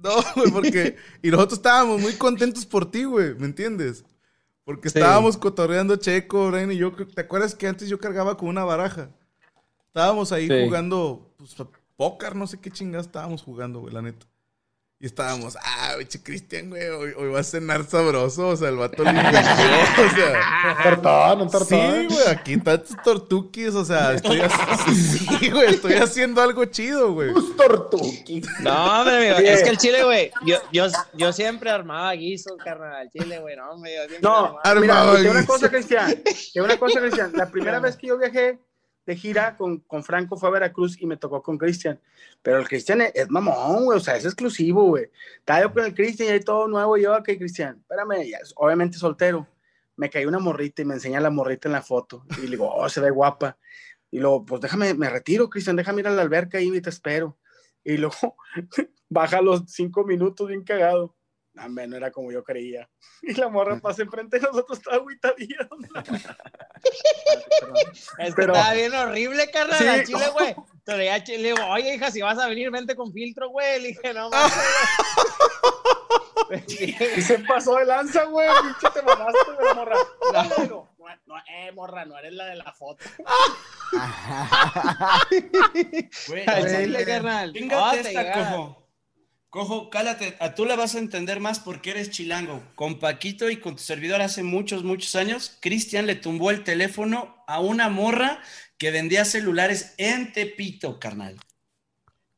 No, 0.07 0.15
güey, 0.35 0.51
porque. 0.51 0.95
Y 1.21 1.29
nosotros 1.31 1.59
estábamos 1.59 2.01
muy 2.01 2.13
contentos 2.13 2.65
por 2.65 2.89
ti, 2.89 3.03
güey, 3.03 3.35
¿me 3.35 3.45
entiendes? 3.45 4.03
Porque 4.63 4.89
Sí. 4.89 4.99
estábamos 4.99 5.37
cotorreando 5.37 5.95
Checo, 5.95 6.49
Brian 6.51 6.71
y 6.71 6.77
yo. 6.77 6.91
¿Te 6.93 7.21
acuerdas 7.21 7.55
que 7.55 7.67
antes 7.67 7.87
yo 7.89 7.99
cargaba 7.99 8.37
con 8.37 8.49
una 8.49 8.63
baraja? 8.63 9.09
Estábamos 9.87 10.31
ahí 10.31 10.47
Sí. 10.47 10.65
jugando, 10.65 11.33
pues, 11.37 11.55
póker, 11.95 12.35
no 12.35 12.45
sé 12.47 12.59
qué 12.59 12.69
chingadas 12.69 13.07
estábamos 13.07 13.41
jugando, 13.41 13.79
güey, 13.79 13.93
la 13.93 14.01
neta. 14.01 14.25
Y 14.99 15.05
estábamos, 15.05 15.55
ah, 15.61 15.93
bicho 15.99 16.17
Cristian, 16.23 16.71
güey, 16.71 16.87
hoy, 16.87 17.13
hoy 17.15 17.29
va 17.29 17.41
a 17.41 17.43
cenar 17.43 17.85
sabroso. 17.85 18.47
O 18.47 18.55
sea, 18.57 18.69
el 18.69 18.77
vato 18.77 19.03
le 19.03 19.09
engañó, 19.11 19.37
o 19.37 20.09
sea. 20.15 20.75
Un 20.75 20.83
tortón, 20.83 21.41
un 21.41 21.49
tortón. 21.51 22.07
Sí, 22.09 22.15
güey, 22.15 22.27
aquí 22.29 22.53
están 22.53 22.83
tus 22.83 22.97
tortuquis, 23.03 23.75
o 23.75 23.85
sea, 23.85 24.13
estoy 24.13 24.41
haciendo, 24.41 24.93
sí, 25.39 25.51
güey, 25.51 25.69
estoy 25.75 25.93
haciendo 25.93 26.41
algo 26.41 26.65
chido, 26.65 27.13
güey. 27.13 27.31
Tus 27.31 27.55
tortuquis. 27.55 28.47
No, 28.61 29.01
hombre, 29.01 29.35
amigo, 29.35 29.51
es 29.51 29.61
que 29.61 29.69
el 29.69 29.77
chile, 29.77 30.03
güey, 30.03 30.31
yo, 30.47 30.57
yo, 30.73 30.87
yo 31.13 31.31
siempre 31.31 31.69
armaba 31.69 32.11
guisos, 32.13 32.53
carnal, 32.63 32.95
al 32.95 33.11
chile, 33.11 33.37
güey, 33.39 33.55
no, 33.55 33.69
hombre, 33.69 33.91
yo 33.93 33.99
siempre 34.09 34.19
No, 34.27 34.59
armaba. 34.63 34.81
mira, 34.81 34.99
Armaba 35.01 35.19
y 35.19 35.23
te 35.25 35.29
una 35.29 35.39
guiso. 35.41 35.53
cosa, 35.53 35.69
Cristian. 35.69 36.23
Te 36.53 36.59
una 36.59 36.77
cosa, 36.79 36.99
Cristian. 37.01 37.31
La 37.35 37.51
primera 37.51 37.79
vez 37.79 37.95
que 37.97 38.07
yo 38.07 38.17
viajé 38.17 38.57
de 39.07 39.15
gira 39.15 39.55
con, 39.55 39.79
con 39.79 40.03
Franco 40.03 40.35
fue 40.35 40.49
a 40.49 40.51
Veracruz 40.51 41.01
y 41.01 41.07
me 41.07 41.15
tocó 41.15 41.41
con 41.41 41.57
Cristian. 41.57 41.97
Pero 42.41 42.59
el 42.59 42.67
Cristian 42.67 43.01
es, 43.01 43.29
mamón, 43.29 43.85
güey. 43.85 43.97
O 43.97 44.01
sea, 44.01 44.17
es 44.17 44.25
exclusivo, 44.25 44.83
güey. 44.83 45.09
Estaba 45.39 45.61
yo 45.61 45.73
con 45.73 45.85
el 45.85 45.95
Cristian 45.95 46.27
y 46.27 46.31
hay 46.33 46.39
todo 46.41 46.67
nuevo. 46.67 46.97
Y 46.97 47.03
yo, 47.03 47.15
ok, 47.15 47.23
Cristian, 47.37 47.77
espérame. 47.79 48.29
ya, 48.29 48.39
obviamente 48.57 48.97
soltero. 48.97 49.47
Me 49.95 50.09
caí 50.09 50.25
una 50.25 50.39
morrita 50.39 50.81
y 50.81 50.85
me 50.85 50.93
enseña 50.93 51.21
la 51.21 51.29
morrita 51.29 51.69
en 51.69 51.71
la 51.71 51.81
foto. 51.81 52.25
Y 52.37 52.41
le 52.41 52.51
digo, 52.51 52.69
oh, 52.75 52.89
se 52.89 52.99
ve 52.99 53.09
guapa. 53.09 53.57
Y 54.11 54.19
luego, 54.19 54.45
pues 54.45 54.61
déjame, 54.61 54.93
me 54.93 55.09
retiro, 55.09 55.49
Cristian, 55.49 55.77
déjame 55.77 56.01
ir 56.01 56.07
a 56.07 56.11
la 56.11 56.21
alberca 56.21 56.57
ahí 56.57 56.69
y 56.73 56.81
te 56.81 56.89
espero. 56.89 57.37
Y 57.85 57.95
luego 57.95 58.35
baja 59.09 59.41
los 59.41 59.63
cinco 59.67 60.03
minutos 60.03 60.49
bien 60.49 60.65
cagado. 60.65 61.15
No, 61.57 61.65
hombre, 61.65 61.87
no 61.87 61.97
era 61.97 62.11
como 62.11 62.31
yo 62.31 62.43
creía. 62.43 62.87
Y 63.23 63.33
la 63.33 63.49
morra 63.49 63.79
pasa 63.79 64.03
enfrente 64.03 64.37
de 64.39 64.43
nosotros, 64.47 64.77
estaba 64.77 64.97
agüitadilla. 64.97 65.67
Es 68.19 68.29
que 68.29 68.33
pero- 68.35 68.53
estaba 68.53 68.73
bien 68.73 68.93
horrible, 68.93 69.49
carnal, 69.49 70.05
Sí. 70.05 70.13
chile, 70.13 70.29
güey. 70.33 70.55
Pero 70.85 71.03
ya, 71.03 71.23
chi- 71.23 71.37
le 71.37 71.53
digo, 71.53 71.65
oye, 71.67 71.95
hija, 71.95 72.11
si 72.11 72.21
vas 72.21 72.37
a 72.37 72.47
venir, 72.47 72.69
vente 72.71 72.95
con 72.95 73.11
filtro, 73.11 73.49
güey. 73.49 73.81
Le 73.81 73.87
dije, 73.89 74.13
no, 74.13 74.29
mames. 74.29 74.53
Y 76.77 77.21
se 77.21 77.39
pasó 77.39 77.75
de 77.75 77.85
lanza, 77.85 78.23
güey. 78.25 78.47
Pinche 78.61 78.87
te 78.93 79.01
mamaste, 79.01 79.39
güey, 79.59 79.75
morra. 79.75 79.95
No, 80.31 80.43
digo, 80.63 80.89
no, 80.97 81.05
no, 81.25 81.35
eh, 81.49 81.71
morra, 81.73 82.05
no 82.05 82.17
eres 82.17 82.31
la 82.33 82.45
de 82.45 82.55
la 82.55 82.71
foto. 82.71 83.03
Güey, 86.27 86.45
chile, 86.45 87.05
carnal. 87.05 87.53
Oh, 87.73 87.91
esta. 87.91 88.75
Cojo. 89.49 89.89
Cálate. 89.89 90.35
A 90.39 90.55
tú 90.55 90.65
la 90.65 90.75
vas 90.75 90.95
a 90.95 90.99
entender 90.99 91.39
más 91.39 91.59
porque 91.59 91.91
eres 91.91 92.09
chilango. 92.11 92.61
Con 92.75 92.99
Paquito 92.99 93.49
y 93.49 93.57
con 93.57 93.75
tu 93.75 93.81
servidor 93.83 94.21
hace 94.21 94.43
muchos, 94.43 94.83
muchos 94.83 95.15
años, 95.15 95.57
Cristian 95.61 96.05
le 96.07 96.15
tumbó 96.15 96.51
el 96.51 96.63
teléfono 96.63 97.43
a 97.47 97.59
una 97.59 97.89
morra 97.89 98.39
que 98.77 98.91
vendía 98.91 99.25
celulares 99.25 99.93
en 99.97 100.33
Tepito, 100.33 100.99
carnal. 100.99 101.37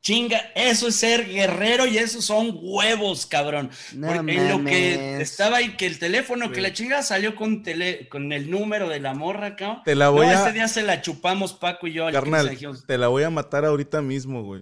Chinga, 0.01 0.37
eso 0.55 0.87
es 0.87 0.95
ser 0.95 1.27
guerrero 1.29 1.85
y 1.85 1.97
esos 1.97 2.23
son 2.23 2.57
huevos, 2.61 3.25
cabrón. 3.25 3.69
No 3.93 4.07
Porque 4.07 4.31
en 4.37 4.47
lo 4.49 4.63
que 4.63 5.21
estaba 5.21 5.57
ahí, 5.57 5.75
que 5.75 5.87
el 5.87 5.99
teléfono, 5.99 6.51
que 6.51 6.61
la 6.61 6.71
chinga 6.71 7.03
salió 7.03 7.35
con, 7.35 7.63
tele, 7.63 8.07
con 8.07 8.31
el 8.31 8.49
número 8.49 8.87
de 8.87 9.01
la 9.01 9.13
morra, 9.13 9.57
cabrón. 9.57 9.81
Te 9.83 9.95
la 9.95 10.07
voy 10.07 10.25
No, 10.25 10.31
a- 10.31 10.41
ese 10.43 10.53
día 10.53 10.69
se 10.69 10.83
la 10.83 11.01
chupamos 11.01 11.51
Paco 11.53 11.85
y 11.85 11.91
yo. 11.93 12.07
al 12.07 12.13
Carnal, 12.13 12.43
15, 12.47 12.49
dijimos, 12.53 12.85
te 12.87 12.97
la 12.97 13.09
voy 13.09 13.23
a 13.23 13.29
matar 13.29 13.65
ahorita 13.65 14.01
mismo, 14.01 14.41
güey. 14.41 14.61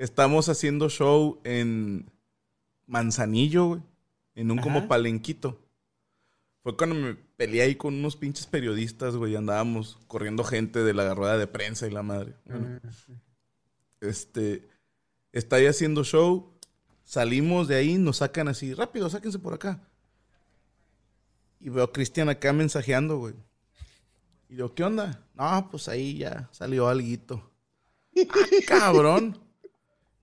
Estamos 0.00 0.48
haciendo 0.48 0.88
show 0.88 1.42
en 1.44 2.10
Manzanillo, 2.86 3.66
güey. 3.66 3.82
En 4.34 4.50
un 4.50 4.56
como 4.56 4.88
palenquito. 4.88 5.60
Fue 6.62 6.74
cuando 6.74 6.96
me 6.96 7.14
peleé 7.14 7.60
ahí 7.60 7.74
con 7.74 7.92
unos 7.92 8.16
pinches 8.16 8.46
periodistas, 8.46 9.14
güey. 9.14 9.36
Andábamos 9.36 9.98
corriendo 10.06 10.42
gente 10.42 10.82
de 10.82 10.94
la 10.94 11.14
rueda 11.14 11.36
de 11.36 11.46
prensa 11.46 11.86
y 11.86 11.90
la 11.90 12.02
madre. 12.02 12.34
Bueno, 12.46 12.80
este. 14.00 14.70
Está 15.32 15.56
ahí 15.56 15.66
haciendo 15.66 16.02
show. 16.02 16.50
Salimos 17.04 17.68
de 17.68 17.74
ahí, 17.74 17.98
nos 17.98 18.16
sacan 18.16 18.48
así. 18.48 18.72
Rápido, 18.72 19.10
sáquense 19.10 19.38
por 19.38 19.52
acá. 19.52 19.86
Y 21.60 21.68
veo 21.68 21.84
a 21.84 21.92
Cristian 21.92 22.30
acá 22.30 22.54
mensajeando, 22.54 23.18
güey. 23.18 23.34
Y 24.48 24.54
digo, 24.54 24.74
¿qué 24.74 24.82
onda? 24.82 25.28
No, 25.34 25.68
pues 25.70 25.88
ahí 25.88 26.16
ya 26.16 26.48
salió 26.52 26.88
alguito. 26.88 27.52
Ah, 28.30 28.46
cabrón. 28.66 29.49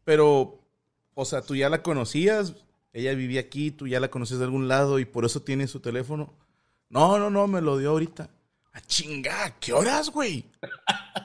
Pero, 0.08 0.64
o 1.16 1.26
sea, 1.26 1.41
tú 1.41 1.53
ya 1.53 1.68
la 1.68 1.84
conocías. 1.84 2.53
Ella 2.93 3.14
vivía 3.14 3.41
aquí, 3.41 3.72
tú 3.72 3.88
ya 3.88 3.99
la 3.99 4.08
conocías 4.10 4.39
de 4.39 4.45
algún 4.45 4.70
lado 4.70 4.99
y 4.99 5.05
por 5.05 5.26
eso 5.26 5.41
tiene 5.41 5.68
su 5.68 5.82
teléfono. 5.82 6.34
No, 6.88 7.20
no, 7.20 7.30
no, 7.30 7.45
me 7.47 7.60
lo 7.60 7.78
dio 7.78 7.89
ahorita. 7.89 8.30
A 8.72 8.80
chinga, 8.80 9.43
¿a 9.43 9.60
qué 9.60 9.74
horas, 9.74 10.10
güey? 10.10 10.45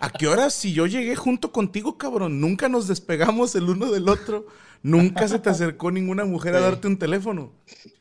¿A 0.01 0.11
qué 0.11 0.27
horas? 0.27 0.53
Si 0.53 0.73
yo 0.73 0.87
llegué 0.87 1.15
junto 1.15 1.53
contigo, 1.53 1.97
cabrón. 1.97 2.41
Nunca 2.41 2.69
nos 2.69 2.89
despegamos 2.89 3.55
el 3.55 3.71
uno 3.71 3.89
del 3.93 4.09
otro. 4.09 4.49
Nunca 4.83 5.29
se 5.29 5.39
te 5.39 5.51
acercó 5.51 5.93
ninguna 5.93 6.25
mujer 6.25 6.57
a 6.57 6.61
darte 6.61 6.89
un 6.89 6.99
teléfono. 6.99 7.53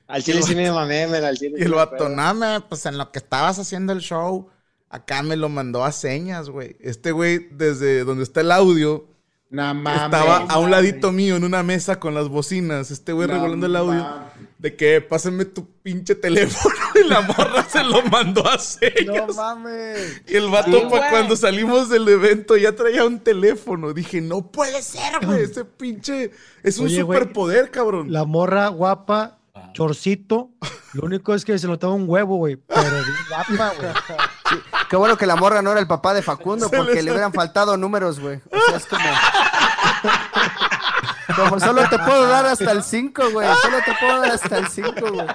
Al 0.08 0.24
chile 0.24 0.42
sí 0.42 0.56
me 0.56 0.72
mamé, 0.72 1.04
al 1.04 1.38
chile. 1.38 1.58
Y 1.60 1.64
el 1.64 1.74
vato, 1.74 1.94
acuerdo. 1.94 2.16
"No, 2.16 2.34
me, 2.34 2.62
pues 2.62 2.88
en 2.88 2.98
lo 2.98 3.12
que 3.12 3.20
estabas 3.20 3.60
haciendo 3.60 3.94
el 3.94 4.00
show, 4.00 4.50
acá 4.90 5.22
me 5.22 5.36
lo 5.36 5.48
mandó 5.48 5.86
a 5.86 5.92
señas, 5.92 6.50
güey. 6.50 6.76
Este 6.80 7.12
güey, 7.12 7.50
desde 7.52 8.04
donde 8.04 8.24
está 8.24 8.42
el 8.42 8.52
audio, 8.52 9.11
Mames. 9.52 10.02
estaba 10.04 10.38
a 10.47 10.58
un 10.60 10.72
ladito 10.72 11.12
mío 11.12 11.36
en 11.36 11.43
una 11.43 11.62
mesa 11.62 11.99
con 11.99 12.14
las 12.16 12.30
bocinas. 12.30 12.89
Este 12.89 13.12
güey 13.14 13.28
regulando 13.28 13.66
el 13.66 13.76
audio. 13.76 14.02
mames. 14.04 14.32
De 14.58 14.76
que 14.76 15.02
pásame 15.02 15.45
tu 15.45 15.68
pinche 15.84 16.16
teléfono. 16.16 16.74
Y 17.04 17.08
la 17.08 17.22
morra 17.22 17.64
se 17.68 17.84
lo 17.84 18.02
mandó 18.04 18.47
a 18.47 18.58
señas. 18.60 19.28
No 19.28 19.34
mames. 19.34 20.22
Y 20.28 20.36
el 20.36 20.49
vato, 20.49 20.72
Sí, 20.80 20.86
pa- 20.89 21.10
cuando 21.10 21.36
salimos 21.36 21.89
del 21.89 22.08
evento, 22.08 22.56
ya 22.58 22.76
traía 22.76 23.04
un 23.06 23.20
teléfono. 23.20 23.91
Dije, 23.93 24.22
no 24.22 24.52
puede 24.52 24.82
ser, 24.84 25.26
güey. 25.26 25.43
Ese 25.43 25.66
pinche. 25.66 26.32
Es 26.64 26.78
un 26.78 26.86
Oye, 26.86 27.02
superpoder, 27.02 27.72
cabrón. 27.72 28.12
La 28.12 28.24
morra 28.26 28.68
guapa, 28.68 29.39
Ah. 29.54 29.72
chorcito. 29.74 30.52
Lo 30.93 31.04
único 31.06 31.34
es 31.34 31.43
que 31.43 31.58
se 31.60 31.68
notaba 31.68 31.93
un 31.93 32.08
huevo, 32.08 32.38
güey. 32.38 32.56
Pero 32.56 32.82
guapa, 33.30 33.74
güey. 33.78 33.91
Qué 34.92 34.96
bueno 34.98 35.18
que 35.18 35.26
la 35.26 35.36
morra 35.38 35.62
no 35.64 35.72
era 35.72 35.80
el 35.80 35.88
papá 35.88 36.14
de 36.14 36.22
Facundo, 36.22 36.68
Se 36.70 36.78
porque 36.78 36.96
les- 36.96 37.06
le 37.06 37.12
hubieran 37.12 37.34
faltado 37.34 37.78
números, 37.78 38.20
güey. 38.20 38.39
O 38.52 38.60
sea, 38.68 38.76
es 38.78 38.86
como. 38.86 39.04
Como 41.36 41.60
solo 41.60 41.88
te 41.89 41.98
puedo 41.98 42.28
dar 42.28 42.46
hasta 42.46 42.72
el 42.72 42.84
5, 42.84 43.32
güey. 43.32 43.48
Solo 43.62 43.78
te 43.86 43.94
puedo 44.00 44.20
dar 44.22 44.32
hasta 44.32 44.58
el 44.58 44.68
5, 44.68 44.92
güey. 45.14 45.28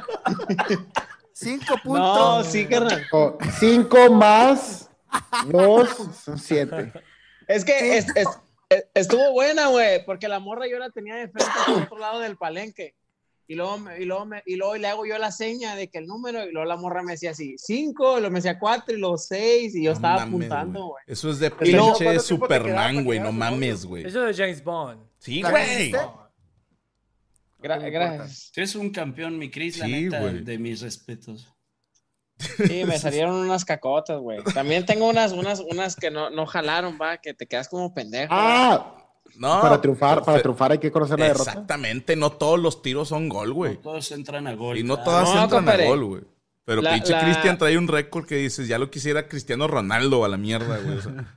5 1.32 1.64
No, 1.76 1.82
puntos. 1.82 2.46
sí, 2.48 2.66
carnal. 2.66 3.06
Oh, 3.12 3.36
cinco 3.58 4.10
más 4.10 4.88
dos 5.46 5.88
son 6.24 6.38
siete. 6.38 6.92
Es 7.48 7.64
que 7.64 7.96
es- 7.98 8.06
es- 8.14 8.28
es- 8.68 8.84
estuvo 8.94 9.32
buena, 9.32 9.68
güey, 9.68 10.04
porque 10.04 10.28
la 10.28 10.38
morra 10.38 10.66
yo 10.70 10.78
la 10.78 10.90
tenía 10.90 11.14
de 11.16 11.28
frente 11.28 11.52
por 11.66 11.82
otro 11.82 11.98
lado 11.98 12.20
del 12.20 12.36
palenque. 12.36 12.94
Y 13.48 13.54
luego, 13.54 13.78
me- 13.78 14.00
y, 14.00 14.04
luego 14.04 14.24
me- 14.26 14.42
y 14.44 14.56
luego 14.56 14.76
le 14.76 14.88
hago 14.88 15.06
yo 15.06 15.16
la 15.18 15.30
seña 15.30 15.76
de 15.76 15.88
que 15.88 15.98
el 15.98 16.06
número, 16.06 16.44
y 16.48 16.52
luego 16.52 16.66
la 16.66 16.76
morra 16.76 17.02
me 17.02 17.12
decía 17.12 17.30
así, 17.30 17.54
cinco, 17.58 18.16
y 18.16 18.20
luego 18.20 18.30
me 18.32 18.38
decía 18.38 18.58
cuatro, 18.58 18.94
y 18.94 18.98
luego 18.98 19.16
seis, 19.18 19.74
y 19.74 19.84
yo 19.84 19.90
No 19.90 19.96
estaba 19.96 20.16
mames, 20.26 20.28
apuntando, 20.34 20.86
güey. 20.86 21.04
Eso 21.06 21.30
es 21.30 21.38
de 21.38 21.50
pinche 21.50 21.76
¿cuánto 21.78 21.98
tiempo 21.98 21.98
te 21.98 22.04
quedaba 22.04 22.20
Superman, 22.22 23.04
güey. 23.04 23.20
No 23.20 23.32
mames, 23.32 23.86
güey. 23.86 24.04
Eso 24.06 24.22
de 24.22 24.34
James 24.34 24.62
Bond. 24.64 25.00
Sí, 25.18 25.42
¿La 25.42 25.50
güey. 25.50 25.90
gracias. 27.90 28.50
Tú 28.54 28.60
eres 28.60 28.74
un 28.74 28.90
campeón, 28.90 29.38
mi 29.38 29.50
Cris, 29.50 29.78
la 29.78 29.86
neta, 29.88 30.20
de 30.20 30.58
mis 30.58 30.80
respetos. 30.82 31.52
Sí, 32.38 32.84
me 32.84 32.98
salieron 32.98 33.34
unas 33.34 33.64
cacotas, 33.64 34.20
güey. 34.20 34.42
También 34.54 34.84
tengo 34.84 35.08
unas, 35.08 35.32
unas, 35.32 35.60
unas 35.60 35.96
que 35.96 36.10
no, 36.10 36.28
no 36.30 36.46
jalaron, 36.46 36.98
va, 37.00 37.16
que 37.16 37.32
te 37.32 37.46
quedas 37.46 37.68
como 37.68 37.94
pendejo. 37.94 38.28
Ah, 38.30 39.05
No, 39.38 39.60
para 39.60 39.80
triunfar, 39.80 40.24
para 40.24 40.40
triunfar 40.40 40.72
hay 40.72 40.78
que 40.78 40.90
conocer 40.90 41.18
la 41.18 41.26
derrota. 41.26 41.50
Exactamente, 41.50 42.16
no 42.16 42.32
todos 42.32 42.58
los 42.58 42.82
tiros 42.82 43.08
son 43.08 43.28
gol, 43.28 43.52
güey. 43.52 43.74
No 43.74 43.80
todos 43.80 44.12
entran 44.12 44.46
a 44.46 44.54
gol. 44.54 44.78
Y 44.78 44.82
no 44.82 45.02
todas 45.02 45.24
No, 45.34 45.42
entran 45.44 45.62
compadre. 45.64 45.84
a 45.84 45.88
gol, 45.88 46.04
güey. 46.04 46.22
Pero 46.64 46.82
La- 46.82 46.94
pinche 46.94 47.12
la- 47.12 47.20
Cristian 47.20 47.58
trae 47.58 47.78
un 47.78 47.86
récord 47.86 48.26
que 48.26 48.36
dices, 48.36 48.66
ya 48.66 48.78
lo 48.78 48.90
quisiera 48.90 49.28
Cristiano 49.28 49.68
Ronaldo 49.68 50.24
a 50.24 50.28
la 50.28 50.36
mierda, 50.36 50.78
güey. 50.78 50.98
o 50.98 51.02
sea. 51.02 51.36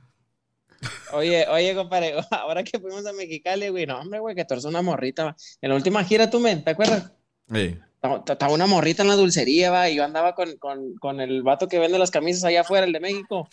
Oye, 1.12 1.46
oye, 1.48 1.74
compadre, 1.74 2.14
ahora 2.30 2.62
que 2.64 2.78
fuimos 2.78 3.04
a 3.06 3.12
Mexicali, 3.12 3.68
güey, 3.68 3.86
no, 3.86 4.00
hombre, 4.00 4.18
güey, 4.20 4.34
que 4.34 4.44
torce 4.44 4.66
una 4.66 4.80
morrita. 4.82 5.36
En 5.60 5.68
la 5.70 5.76
última 5.76 6.02
gira, 6.04 6.30
tú, 6.30 6.40
men, 6.40 6.64
¿te 6.64 6.70
acuerdas? 6.70 7.12
Ey, 7.52 7.78
Estaba 8.02 8.52
una 8.54 8.66
morrita 8.66 9.02
en 9.02 9.08
la 9.08 9.14
dulcería, 9.16 9.70
va, 9.70 9.90
y 9.90 9.96
yo 9.96 10.04
andaba 10.04 10.34
con, 10.34 10.56
con, 10.56 10.94
con 10.96 11.20
el 11.20 11.42
vato 11.42 11.68
que 11.68 11.78
vende 11.78 11.98
las 11.98 12.10
camisas 12.10 12.44
allá 12.44 12.62
afuera, 12.62 12.86
el 12.86 12.92
de 12.94 13.00
México. 13.00 13.46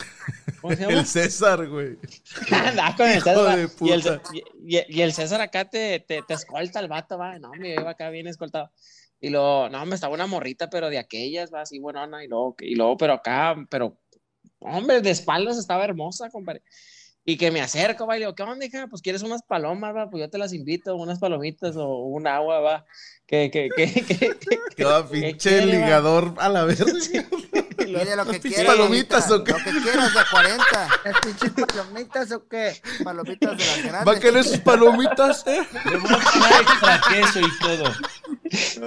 ¿Cómo 0.62 0.74
se 0.74 0.82
llama? 0.84 0.94
el 1.00 1.06
César, 1.06 1.68
güey. 1.68 1.98
Andaba 2.52 2.96
con 2.98 3.08
el 3.10 3.22
César, 3.22 3.60
y, 3.60 3.90
el, 3.92 4.02
puta. 4.02 4.22
y, 4.34 4.78
y- 4.78 4.86
y 4.88 5.02
el 5.02 5.12
César 5.12 5.42
acá 5.42 5.70
te, 5.70 6.00
te, 6.00 6.22
te 6.22 6.34
escolta 6.34 6.80
el 6.80 6.88
vato, 6.88 7.18
va. 7.18 7.38
No, 7.40 7.52
me 7.52 7.74
iba 7.74 7.90
acá 7.90 8.10
bien 8.10 8.28
escoltado. 8.28 8.72
Y 9.20 9.30
luego, 9.32 9.68
no, 9.70 9.86
me 9.86 9.96
estaba 9.96 10.14
una 10.14 10.28
morrita, 10.28 10.70
pero 10.70 10.90
de 10.90 11.00
aquellas, 11.00 11.54
va, 11.54 11.62
así, 11.62 11.80
buenona, 11.80 12.24
y 12.24 12.28
luego, 12.28 12.56
y 12.60 12.76
luego, 12.76 12.96
pero 12.96 13.14
acá, 13.14 13.56
pero, 13.70 13.98
hombre, 14.60 15.02
de 15.02 15.10
espaldas 15.10 15.58
estaba 15.58 15.84
hermosa, 15.84 16.30
compadre. 16.30 16.62
Y 17.30 17.36
que 17.38 17.52
me 17.52 17.60
acerco, 17.60 18.08
va, 18.08 18.16
y 18.16 18.20
le 18.22 18.26
digo, 18.26 18.36
¿qué 18.36 18.44
onda, 18.44 18.66
hija? 18.66 18.88
Pues 18.90 19.02
quieres 19.02 19.22
unas 19.22 19.44
palomas, 19.44 19.94
va, 19.94 20.10
pues 20.10 20.22
yo 20.22 20.30
te 20.30 20.38
las 20.38 20.54
invito, 20.54 20.96
unas 20.96 21.20
palomitas 21.20 21.76
o 21.76 21.86
un 22.06 22.26
agua, 22.26 22.62
va. 22.62 22.86
Que, 23.26 23.52
que, 23.52 23.68
que, 23.76 23.94
que, 23.94 24.16
que- 24.16 24.60
Qué 24.78 24.84
va, 24.86 25.06
pinche 25.06 25.50
quiere, 25.50 25.66
va? 25.78 25.86
ligador 25.86 26.34
a 26.38 26.48
la 26.48 26.64
vez. 26.64 26.82
Pide 27.78 28.16
lo 28.16 28.26
que 28.26 28.40
¿Pinches 28.40 28.54
quieras. 28.56 28.76
palomitas 28.78 29.30
o 29.32 29.44
qué? 29.44 29.52
Lo 29.52 29.58
que 29.58 29.82
quieras 29.82 30.14
de 30.14 30.20
40. 30.32 30.64
¿Las 31.04 31.20
pinches 31.22 31.52
palomitas 31.68 32.32
o 32.32 32.48
qué? 32.48 32.82
Palomitas 33.04 33.58
de 33.58 33.66
las 33.66 33.84
grandes. 33.84 34.08
¿Va 34.08 34.18
a 34.18 34.20
querer 34.22 34.44
sus 34.46 34.58
palomitas, 34.60 35.46
eh? 35.48 35.68
Le 35.92 35.98
voy 35.98 36.10
a 36.14 36.18
poner 36.18 36.62
extra 36.62 37.02
queso 37.10 37.40
y 37.42 37.60
todo. 37.60 37.94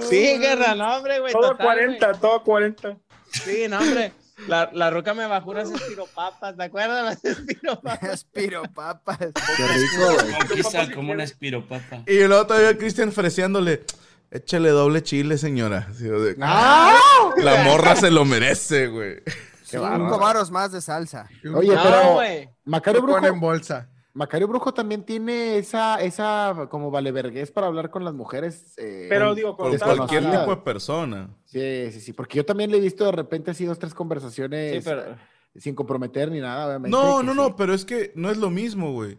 Sí, 0.09 0.37
guerra, 0.39 0.73
no, 0.73 0.97
hombre, 0.97 1.19
güey. 1.19 1.31
Todo 1.31 1.51
total, 1.51 1.65
40, 1.67 2.11
todo 2.13 2.43
40. 2.43 2.87
güey. 2.89 2.99
Sí, 3.31 3.67
no, 3.69 3.77
hombre. 3.79 4.13
La, 4.47 4.69
la 4.73 4.89
roca 4.89 5.13
me 5.13 5.25
bajó 5.27 5.51
unas 5.51 5.69
espiropapas, 5.69 6.55
¿te 6.57 6.63
acuerdas? 6.63 7.03
Las 7.05 7.23
espiropapas. 7.25 8.03
Espiropapas. 8.13 9.17
Qué 9.19 9.67
rico, 9.67 10.13
güey. 10.23 10.33
Conquista 10.47 10.91
como 10.93 11.11
una 11.13 11.23
espiropapa. 11.23 12.03
Y 12.07 12.23
luego 12.27 12.47
todavía 12.47 12.77
Cristian 12.77 13.09
ofreciéndole, 13.09 13.83
échale 14.31 14.69
doble 14.69 15.03
chile, 15.03 15.37
señora. 15.37 15.87
Así 15.89 16.05
de- 16.05 16.35
¡Ah! 16.41 16.97
La 17.37 17.63
morra 17.63 17.95
se 17.95 18.09
lo 18.11 18.25
merece, 18.25 18.87
güey. 18.87 19.21
Qué 19.23 19.77
Cinco 19.77 20.19
varos 20.19 20.51
más 20.51 20.71
de 20.71 20.81
salsa. 20.81 21.29
Oye, 21.55 21.73
No, 21.75 21.83
pero 21.83 22.13
güey. 22.13 22.49
Macario 22.65 23.01
Lo 23.01 23.07
pone 23.07 23.27
en 23.27 23.33
Brujo, 23.35 23.45
bolsa. 23.45 23.87
Macario 24.13 24.47
Brujo 24.47 24.73
también 24.73 25.03
tiene 25.05 25.57
esa, 25.57 26.01
esa 26.01 26.67
como 26.69 26.91
valevergués 26.91 27.49
para 27.51 27.67
hablar 27.67 27.89
con 27.89 28.03
las 28.03 28.13
mujeres. 28.13 28.73
eh, 28.77 29.07
Pero 29.09 29.33
digo, 29.33 29.55
Total, 29.55 29.95
cualquier 29.97 30.23
tipo 30.29 30.49
de 30.55 30.57
persona. 30.57 31.29
Sí, 31.45 31.89
sí, 31.91 32.01
sí, 32.01 32.13
porque 32.13 32.37
yo 32.37 32.45
también 32.45 32.71
le 32.71 32.77
he 32.77 32.81
visto 32.81 33.05
de 33.05 33.11
repente 33.13 33.51
así 33.51 33.65
dos, 33.65 33.79
tres 33.79 33.93
conversaciones 33.93 34.83
Sí, 34.83 34.89
pero- 34.89 35.13
eh, 35.13 35.15
sin 35.59 35.75
comprometer 35.75 36.31
ni 36.31 36.39
nada, 36.39 36.67
obviamente. 36.67 36.97
No, 36.97 37.23
no, 37.23 37.31
sí. 37.31 37.37
no, 37.37 37.55
pero 37.55 37.73
es 37.73 37.85
que 37.85 38.11
no 38.15 38.29
es 38.29 38.37
lo 38.37 38.49
mismo, 38.49 38.91
güey. 38.93 39.17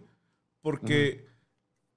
Porque, 0.61 1.27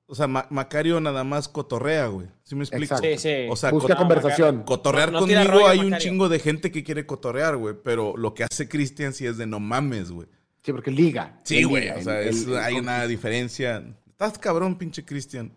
o 0.08 0.16
sea, 0.16 0.28
Ma- 0.28 0.48
Macario 0.50 1.00
nada 1.00 1.24
más 1.24 1.48
cotorrea, 1.48 2.08
güey. 2.08 2.28
¿Sí 2.44 2.56
me 2.56 2.64
explico? 2.64 2.96
Exacto. 2.96 3.08
Sí, 3.08 3.18
sí. 3.18 3.48
O 3.50 3.56
sea, 3.56 3.72
Busca 3.72 3.96
conversación. 3.96 4.64
cotorrear 4.64 5.12
No- 5.12 5.22
no 5.22 5.26
tira 5.26 5.42
conmigo 5.44 5.60
rollo, 5.68 5.70
hay 5.70 5.80
un 5.80 5.98
chingo 5.98 6.30
de 6.30 6.40
gente 6.40 6.72
que 6.72 6.84
quiere 6.84 7.06
cotorrear, 7.06 7.58
güey. 7.58 7.76
Pero 7.84 8.16
lo 8.18 8.34
que 8.34 8.44
hace 8.44 8.68
Cristian 8.70 9.14
sí 9.14 9.26
es 9.26 9.38
de 9.38 9.46
no 9.48 9.60
mames, 9.60 10.12
güey. 10.12 10.28
Sí, 10.66 10.72
porque 10.72 10.90
liga. 10.92 11.40
Sí, 11.44 11.64
güey. 11.64 11.90
O 11.90 12.02
sea, 12.02 12.22
es- 12.22 12.48
hay 12.48 12.74
una 12.76 13.06
diferencia. 13.06 13.84
Estás 14.10 14.38
cabrón, 14.40 14.78
pinche 14.78 15.06
Cristian. 15.06 15.52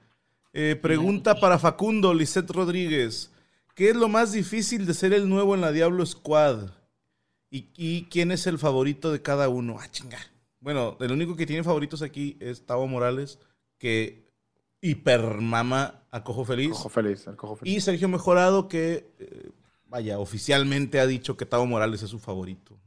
Eh, 0.52 0.76
pregunta 0.80 1.38
para 1.40 1.58
Facundo, 1.58 2.12
Lisette 2.12 2.50
Rodríguez. 2.50 3.30
¿Qué 3.74 3.90
es 3.90 3.96
lo 3.96 4.08
más 4.08 4.32
difícil 4.32 4.84
de 4.86 4.92
ser 4.94 5.12
el 5.12 5.28
nuevo 5.28 5.54
en 5.54 5.60
la 5.62 5.72
Diablo 5.72 6.04
Squad? 6.04 6.70
¿Y, 7.50 7.68
y 7.76 8.02
quién 8.10 8.32
es 8.32 8.46
el 8.46 8.58
favorito 8.58 9.10
de 9.12 9.22
cada 9.22 9.48
uno? 9.48 9.76
Ah, 9.80 9.88
chinga. 9.90 10.18
Bueno, 10.60 10.96
el 11.00 11.12
único 11.12 11.36
que 11.36 11.46
tiene 11.46 11.62
favoritos 11.64 12.02
aquí 12.02 12.36
es 12.40 12.66
Tavo 12.66 12.86
Morales, 12.88 13.38
que 13.78 14.26
hipermama 14.82 16.02
a 16.10 16.24
Cojo 16.24 16.44
Feliz. 16.44 16.70
Cojo 16.70 16.88
feliz, 16.88 17.26
el 17.26 17.36
cojo 17.36 17.56
feliz. 17.56 17.74
Y 17.76 17.80
Sergio 17.80 18.08
Mejorado, 18.08 18.68
que, 18.68 19.06
eh, 19.18 19.50
vaya, 19.86 20.18
oficialmente 20.18 21.00
ha 21.00 21.06
dicho 21.06 21.36
que 21.36 21.46
Tavo 21.46 21.66
Morales 21.66 22.02
es 22.02 22.10
su 22.10 22.18
favorito. 22.18 22.77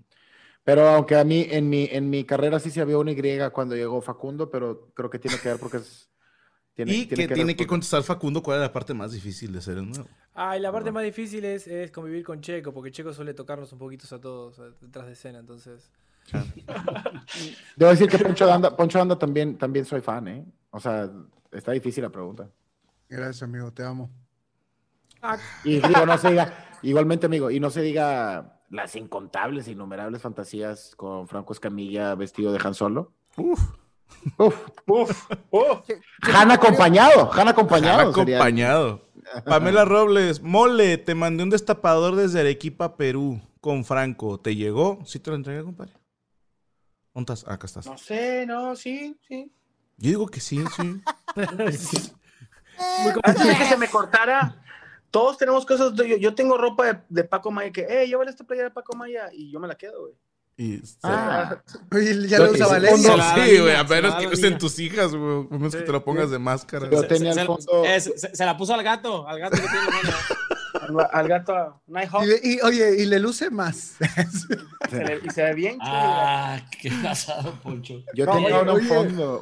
Pero 0.64 0.88
aunque 0.90 1.16
a 1.16 1.24
mí, 1.24 1.48
en 1.50 1.70
mi, 1.70 1.88
en 1.92 2.10
mi 2.10 2.24
carrera 2.24 2.60
sí 2.60 2.70
se 2.70 2.82
había 2.82 2.98
una 2.98 3.12
Y 3.12 3.18
cuando 3.52 3.76
llegó 3.76 4.02
Facundo, 4.02 4.50
pero 4.50 4.92
creo 4.94 5.10
que 5.10 5.20
tiene 5.20 5.38
que 5.38 5.50
ver 5.50 5.60
porque 5.60 5.78
es. 5.78 6.10
Tiene, 6.74 6.94
y 6.94 7.06
que 7.06 7.16
ver 7.16 7.34
tiene 7.34 7.56
que 7.56 7.68
contestar 7.68 8.02
Facundo 8.04 8.42
cuál 8.42 8.58
es 8.58 8.62
la 8.62 8.72
parte 8.72 8.94
más 8.94 9.12
difícil 9.12 9.52
de 9.52 9.62
ser 9.62 9.78
el 9.78 9.90
nuevo. 9.90 10.08
Ah, 10.34 10.56
y 10.56 10.62
la 10.62 10.72
parte 10.72 10.92
más 10.92 11.04
difícil 11.04 11.44
es, 11.44 11.68
es 11.68 11.92
convivir 11.92 12.24
con 12.24 12.40
Checo, 12.40 12.74
porque 12.74 12.92
Checo 12.92 13.12
suele 13.12 13.34
tocarnos 13.34 13.74
un 13.74 13.80
poquito 13.80 14.16
a 14.16 14.22
todos 14.22 14.60
eh, 14.60 14.74
detrás 14.80 15.08
de 15.08 15.14
escena, 15.14 15.40
entonces. 15.40 15.92
Debo 17.76 17.92
decir 17.92 18.08
que 18.08 18.20
Poncho 18.20 18.52
Anda, 18.52 18.76
Poncho 18.76 19.02
Anda 19.02 19.20
también, 19.20 19.58
también 19.58 19.84
soy 19.84 20.00
fan, 20.00 20.28
¿eh? 20.28 20.46
O 20.70 20.80
sea, 20.80 21.12
está 21.52 21.74
difícil 21.74 22.04
la 22.04 22.10
pregunta. 22.10 22.50
Gracias, 23.10 23.44
amigo, 23.44 23.74
te 23.74 23.84
amo. 23.84 24.10
Y 25.66 25.82
digo, 25.82 26.06
no 26.06 26.18
se 26.18 26.30
diga, 26.30 26.80
igualmente, 26.84 27.26
amigo, 27.26 27.52
y 27.52 27.60
no 27.60 27.70
se 27.70 27.82
diga 27.82 28.61
las 28.72 28.96
incontables, 28.96 29.68
innumerables 29.68 30.22
fantasías 30.24 30.94
con 30.96 31.28
Franco 31.28 31.54
Escamilla 31.54 32.16
vestido 32.16 32.52
de 32.52 32.60
Han 32.64 32.74
Solo. 32.74 33.12
Uf. 33.38 33.60
Uf. 34.38 34.56
Uf, 34.88 35.26
uf. 35.52 35.90
Han 36.34 36.52
acompañado, 36.52 37.32
Han 37.34 37.48
acompañado. 37.48 38.00
Han 38.10 38.14
sería- 38.14 38.38
acompañado. 38.38 39.08
Pamela 39.46 39.86
Robles, 39.86 40.42
mole, 40.42 40.98
te 40.98 41.16
mandé 41.16 41.44
un 41.44 41.50
destapador 41.50 42.16
desde 42.16 42.40
Arequipa, 42.42 42.98
Perú, 42.98 43.40
con 43.62 43.86
Franco. 43.86 44.40
¿Te 44.40 44.56
llegó? 44.56 45.00
¿Sí 45.06 45.20
te 45.20 45.30
lo 45.30 45.36
entregué, 45.38 45.64
compadre? 45.64 45.94
¿Dónde 47.14 47.34
estás? 47.34 47.50
Ah, 47.50 47.54
acá 47.54 47.68
estás. 47.68 47.86
No 47.86 47.98
sé, 47.98 48.46
no, 48.46 48.76
sí, 48.76 49.18
sí. 49.28 49.52
Yo 49.98 50.10
digo 50.10 50.28
que 50.28 50.40
sí, 50.40 50.64
sí. 50.76 51.02
Antes 53.24 53.48
de 53.48 53.56
que 53.58 53.66
se 53.66 53.78
me 53.78 53.88
cortara, 53.88 54.62
todos 55.12 55.38
tenemos 55.38 55.66
cosas. 55.66 55.96
de- 55.96 56.10
Yo, 56.10 56.18
yo 56.18 56.34
tengo 56.36 56.58
ropa 56.58 56.86
de, 56.94 57.00
de 57.10 57.24
Paco 57.24 57.52
Maya 57.52 57.72
que, 57.72 57.82
eh, 57.88 58.08
llévale 58.08 58.32
esta 58.32 58.44
playera 58.44 58.70
de 58.70 58.74
Paco 58.74 58.96
Maya 58.96 59.30
y 59.34 59.52
yo 59.52 59.60
me 59.60 59.68
la 59.68 59.76
quedo, 59.76 60.02
güey. 60.02 60.14
Y 60.58 60.82
Ah. 61.04 61.62
Oye, 61.92 62.28
ya 62.28 62.38
lo 62.40 62.52
usa 62.52 62.66
Sí, 62.66 62.72
Valeria. 62.72 62.98
no, 62.98 63.04
Se 63.04 63.18
la 63.18 63.26
da 63.26 63.34
sí, 63.36 63.40
la 63.56 63.62
güey, 63.62 63.74
a 63.74 63.78
la 63.78 63.84
menos 63.90 64.16
que 64.16 64.28
la 64.28 64.48
niña. 64.50 64.58
tus 64.58 64.80
hijas, 64.80 65.12
güey. 65.16 65.48
A 65.50 65.54
menos 65.54 65.76
que 65.76 65.82
te 65.82 65.92
lo 65.92 66.04
pongas 66.04 66.30
de 66.30 66.40
máscara. 66.40 66.90
Yo 66.90 67.02
Se- 67.02 67.08
tenía 67.08 67.34
se, 67.34 67.40
se- 67.40 67.46
fondo. 67.46 67.86
eh, 67.86 68.00
se- 68.02 68.36
se 68.36 68.46
la 68.46 68.58
puso 68.58 68.74
al 68.74 68.84
gato, 68.84 69.28
al 69.28 69.40
gato 69.40 69.56
que 69.58 69.62
tiene 69.64 69.86
la. 70.04 70.18
Al, 71.04 71.10
al 71.14 71.28
gato 71.28 71.82
Nighthawk 71.88 72.24
Y, 72.44 72.54
y, 72.56 72.62
oye, 72.62 73.02
y 73.02 73.06
le 73.06 73.20
luce 73.20 73.50
más. 73.50 73.96
se 74.90 75.04
le- 75.04 75.22
y 75.24 75.30
se 75.30 75.44
ve 75.44 75.54
bien 75.54 75.74
chulo. 75.80 75.86
Ah, 75.92 76.60
qué 76.82 76.92
pasado, 77.04 77.54
Poncho. 77.64 78.04
Yo 78.14 78.26
No, 78.26 78.34
tenía 78.34 78.60
oye, 78.60 78.70
oye, 78.70 78.72
un 78.72 78.78
la 78.90 78.96
fondo 78.96 79.42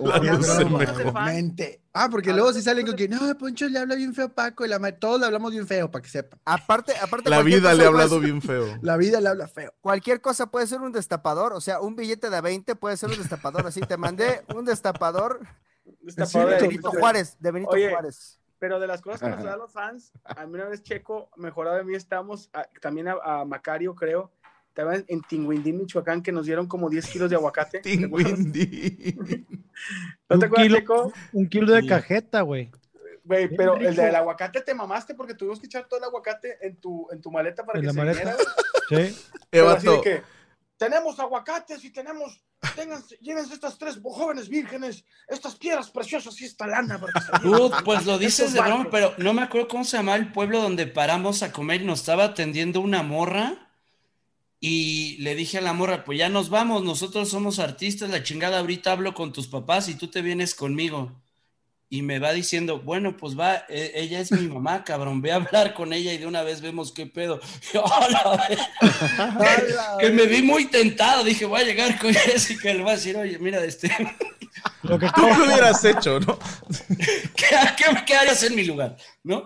Ah, 2.01 2.07
porque 2.09 2.29
A 2.29 2.33
luego 2.33 2.53
si 2.53 2.61
salen 2.61 2.85
ojos 2.85 2.91
con 2.95 2.97
que 2.97 3.09
no, 3.09 3.37
Poncho 3.37 3.67
le 3.67 3.77
habla 3.79 3.95
bien 3.95 4.13
feo 4.13 4.27
a 4.27 4.29
Paco 4.29 4.65
y 4.65 4.69
la 4.69 4.79
ma- 4.79 4.91
todos 4.91 5.19
le 5.19 5.25
hablamos 5.25 5.51
bien 5.51 5.67
feo 5.67 5.91
para 5.91 6.01
que 6.01 6.09
sepa. 6.09 6.37
Aparte, 6.45 6.93
aparte 7.01 7.29
La 7.29 7.41
vida 7.41 7.73
le 7.73 7.83
ha 7.83 7.87
hablado 7.87 8.15
ser- 8.15 8.23
bien 8.23 8.41
feo. 8.41 8.65
La 8.81 8.95
vida 8.97 9.19
le 9.19 9.27
habla 9.29 9.47
feo. 9.47 9.73
Cualquier 9.81 10.21
cosa 10.21 10.47
puede 10.49 10.67
ser 10.67 10.79
un 10.81 10.91
destapador, 10.91 11.53
o 11.53 11.61
sea, 11.61 11.81
un 11.81 11.95
billete 11.95 12.29
de 12.29 12.39
20 12.41 12.75
puede 12.75 12.95
ser 12.97 13.09
un 13.09 13.17
destapador. 13.17 13.67
Así 13.67 13.81
te 13.81 13.97
mandé 13.97 14.43
un 14.55 14.65
destapador 14.65 15.39
Destapador 16.01 16.49
de 16.51 16.55
de- 16.55 16.61
Benito 16.67 16.91
Juárez, 16.91 17.35
de 17.39 17.51
Benito 17.51 17.71
Oye, 17.71 17.89
Juárez. 17.89 18.39
Pero 18.59 18.79
de 18.79 18.87
las 18.87 19.01
cosas 19.01 19.21
que 19.21 19.29
nos 19.29 19.43
dan 19.43 19.57
los 19.59 19.71
fans, 19.71 20.11
a 20.23 20.45
mí 20.45 20.53
una 20.53 20.65
vez 20.69 20.83
Checo, 20.83 21.29
mejorado 21.37 21.77
de 21.77 21.83
mí, 21.83 21.95
estamos 21.95 22.49
a- 22.53 22.67
también 22.81 23.07
a, 23.07 23.15
a 23.23 23.45
Macario, 23.45 23.95
creo, 23.95 24.31
también 24.73 25.05
en 25.07 25.21
Tinguindín, 25.21 25.77
Michoacán, 25.77 26.21
que 26.21 26.31
nos 26.31 26.45
dieron 26.45 26.67
como 26.67 26.89
10 26.89 27.07
kilos 27.07 27.29
de 27.29 27.35
aguacate. 27.35 27.79
Tinguindín. 27.79 29.65
¿No 30.29 30.35
Un 30.35 30.39
te 30.39 30.45
acuerdas, 30.45 30.67
kilo, 30.67 30.77
Checo? 30.79 31.13
un 31.33 31.49
kilo 31.49 31.73
de 31.73 31.85
cajeta, 31.87 32.41
güey. 32.41 32.71
Güey, 33.23 33.55
pero 33.55 33.75
el 33.75 33.95
del 33.95 34.15
aguacate 34.15 34.61
te 34.61 34.73
mamaste 34.73 35.13
porque 35.13 35.35
tuvimos 35.35 35.59
que 35.59 35.67
echar 35.67 35.87
todo 35.87 35.99
el 35.99 36.05
aguacate 36.05 36.57
en 36.61 36.77
tu, 36.77 37.07
en 37.11 37.21
tu 37.21 37.31
maleta 37.31 37.63
para 37.65 37.77
En 37.79 37.81
que 37.83 37.87
la 37.87 37.93
se 37.93 37.97
maleta. 37.99 38.19
viniera. 38.19 38.37
Sí. 38.89 39.15
Pero 39.51 39.69
así 39.69 39.87
de 39.87 40.01
que, 40.01 40.23
tenemos 40.75 41.19
aguacates 41.19 41.83
y 41.85 41.91
tenemos, 41.91 42.41
tengan, 42.75 43.03
llévense 43.21 43.53
estas 43.53 43.77
tres 43.77 43.99
jóvenes 44.01 44.49
vírgenes, 44.49 45.05
estas 45.27 45.55
piedras 45.55 45.91
preciosas 45.91 46.41
y 46.41 46.45
esta 46.45 46.65
lana. 46.65 46.99
para 46.99 47.13
que 47.13 47.19
se 47.19 47.47
Dude, 47.47 47.75
pues 47.85 48.05
lo 48.07 48.17
dices 48.17 48.53
de 48.53 48.61
broma, 48.61 48.87
pero 48.89 49.13
no 49.19 49.33
me 49.33 49.43
acuerdo 49.43 49.67
cómo 49.67 49.83
se 49.83 49.97
llamaba 49.97 50.17
el 50.17 50.31
pueblo 50.31 50.59
donde 50.59 50.87
paramos 50.87 51.43
a 51.43 51.51
comer 51.51 51.81
y 51.81 51.85
nos 51.85 51.99
estaba 51.99 52.23
atendiendo 52.23 52.81
una 52.81 53.03
morra. 53.03 53.68
Y 54.61 55.17
le 55.19 55.35
dije 55.35 55.57
a 55.57 55.61
la 55.61 55.71
morra, 55.73 56.03
pues 56.03 56.19
ya 56.19 56.27
nos 56.27 56.49
vamos, 56.49 56.83
nosotros 56.83 57.29
somos 57.29 57.59
artistas, 57.59 58.09
la 58.09 58.23
chingada, 58.23 58.59
ahorita 58.59 58.91
hablo 58.91 59.13
con 59.13 59.31
tus 59.31 59.47
papás 59.47 59.87
y 59.87 59.95
tú 59.95 60.07
te 60.09 60.21
vienes 60.21 60.53
conmigo. 60.53 61.13
Y 61.91 62.03
me 62.03 62.19
va 62.19 62.33
diciendo, 62.33 62.81
bueno, 62.81 63.17
pues 63.17 63.39
va, 63.39 63.63
e- 63.69 63.93
ella 63.95 64.19
es 64.19 64.31
mi 64.31 64.47
mamá, 64.47 64.83
cabrón, 64.83 65.21
ve 65.21 65.31
a 65.31 65.37
hablar 65.37 65.73
con 65.73 65.91
ella 65.91 66.13
y 66.13 66.19
de 66.19 66.27
una 66.27 66.43
vez 66.43 66.61
vemos 66.61 66.91
qué 66.91 67.07
pedo. 67.07 67.39
Que 69.99 70.09
me 70.09 70.25
vi 70.25 70.41
muy 70.43 70.65
tentado, 70.65 71.23
dije, 71.23 71.45
voy 71.45 71.61
a 71.61 71.65
llegar 71.65 71.97
con 71.97 72.13
Jessica 72.13 72.71
y 72.71 72.75
le 72.75 72.83
voy 72.83 72.91
a 72.91 72.95
decir, 72.95 73.15
oye, 73.17 73.39
mira, 73.39 73.63
este, 73.63 73.89
Lo 74.83 74.99
que 74.99 75.07
¿Tú 75.15 75.21
hubieras 75.25 75.83
hecho, 75.85 76.19
no? 76.19 76.37
¿qué, 77.35 77.45
qué, 77.77 77.85
qué 78.05 78.13
harías 78.13 78.43
en 78.43 78.55
mi 78.55 78.65
lugar? 78.65 78.97
¿No? 79.23 79.43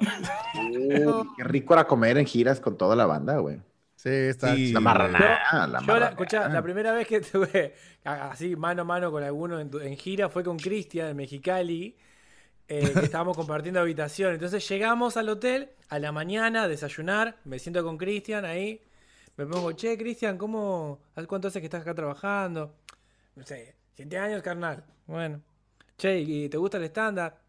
Uy, 0.55 1.27
qué 1.37 1.43
rico 1.43 1.73
era 1.73 1.87
comer 1.87 2.17
en 2.17 2.25
giras 2.25 2.59
con 2.59 2.77
toda 2.77 2.95
la 2.95 3.05
banda, 3.05 3.37
güey. 3.37 3.59
Sí, 4.03 4.09
está. 4.09 4.53
Sí. 4.53 4.73
La 4.73 4.81
marranada, 4.81 5.65
la 5.65 5.81
Yo, 5.81 5.97
la, 5.97 6.09
escuchá, 6.09 6.49
la 6.49 6.61
primera 6.61 6.91
vez 6.91 7.07
que 7.07 7.17
estuve 7.17 7.73
así 8.03 8.53
mano 8.57 8.81
a 8.81 8.83
mano 8.83 9.09
con 9.09 9.23
alguno 9.23 9.61
en 9.61 9.95
gira 9.95 10.27
fue 10.27 10.43
con 10.43 10.57
Cristian 10.57 11.07
en 11.07 11.15
Mexicali, 11.15 11.95
eh, 12.67 12.91
que 12.93 12.99
estábamos 13.05 13.37
compartiendo 13.37 13.79
habitación. 13.79 14.33
Entonces 14.33 14.67
llegamos 14.67 15.15
al 15.15 15.29
hotel 15.29 15.69
a 15.87 15.99
la 15.99 16.11
mañana 16.11 16.63
a 16.63 16.67
desayunar, 16.67 17.37
me 17.45 17.59
siento 17.59 17.81
con 17.81 17.97
Cristian 17.97 18.43
ahí, 18.43 18.81
me 19.37 19.45
pongo, 19.45 19.71
che, 19.71 19.97
Cristian, 19.97 20.37
¿cómo, 20.37 20.99
hace 21.15 21.25
cuánto 21.25 21.47
hace 21.47 21.61
que 21.61 21.67
estás 21.67 21.83
acá 21.83 21.95
trabajando? 21.95 22.75
No 23.37 23.45
sé, 23.45 23.73
siete 23.93 24.17
años, 24.17 24.43
carnal. 24.43 24.83
Bueno. 25.07 25.41
Che, 25.97 26.19
¿y 26.19 26.49
te 26.49 26.57
gusta 26.57 26.75
el 26.75 26.83
estándar? 26.83 27.39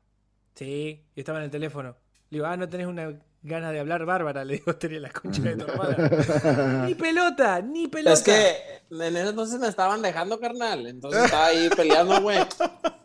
Sí, 0.55 1.05
y 1.17 1.19
estaba 1.21 1.39
en 1.39 1.47
el 1.47 1.51
teléfono. 1.51 1.97
Le 2.31 2.37
digo, 2.39 2.47
ah, 2.47 2.57
no 2.57 2.69
tenés 2.69 2.87
una 2.87 3.13
ganas 3.45 3.73
de 3.73 3.81
hablar 3.81 4.05
bárbara, 4.07 4.45
le 4.45 4.55
digo, 4.55 4.75
tenía 4.75 5.01
la 5.01 5.11
concha 5.11 5.43
de 5.43 5.57
tu 5.57 5.71
hermana. 5.71 6.85
Ni 6.87 6.95
pelota, 6.95 7.61
ni 7.61 7.89
pelota. 7.89 8.15
Es 8.15 8.23
que 8.23 8.57
en 8.91 9.17
ese 9.17 9.29
entonces 9.29 9.61
me 9.61 9.69
estaban 9.69 10.03
dejando, 10.03 10.41
carnal. 10.41 10.87
Entonces 10.87 11.25
estaba 11.25 11.47
ahí 11.47 11.69
peleando, 11.77 12.21
güey. 12.23 12.39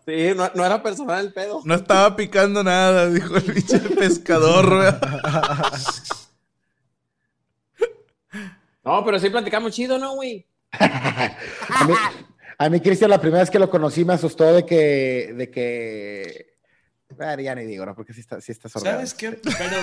Sí, 0.05 0.31
no, 0.35 0.49
no 0.55 0.65
era 0.65 0.81
personal 0.81 1.25
el 1.25 1.33
pedo. 1.33 1.61
No 1.65 1.75
estaba 1.75 2.15
picando 2.15 2.63
nada, 2.63 3.09
dijo 3.09 3.35
el 3.35 3.43
pinche 3.43 3.79
pescador, 3.79 4.75
güey. 4.75 4.93
No, 8.83 9.05
pero 9.05 9.19
sí 9.19 9.29
platicamos 9.29 9.73
chido, 9.73 9.99
¿no, 9.99 10.15
güey? 10.15 10.47
A 10.71 11.85
mí, 11.85 11.93
a 12.61 12.69
mí, 12.69 12.81
Cristian, 12.81 13.09
la 13.09 13.21
primera 13.21 13.41
vez 13.41 13.49
que 13.49 13.57
lo 13.57 13.69
conocí 13.69 14.03
me 14.03 14.13
asustó 14.13 14.43
de 14.53 14.65
que, 14.65 15.33
de 15.33 15.49
que... 15.49 16.48
Bueno, 17.15 17.41
ya 17.41 17.55
ni 17.55 17.65
digo, 17.65 17.85
¿no? 17.85 17.95
Porque 17.95 18.13
sí 18.13 18.21
está, 18.21 18.39
sí 18.39 18.51
está 18.51 18.69
sordeado. 18.69 18.97
¿Sabes 18.97 19.13
qué? 19.15 19.31
Pero 19.41 19.75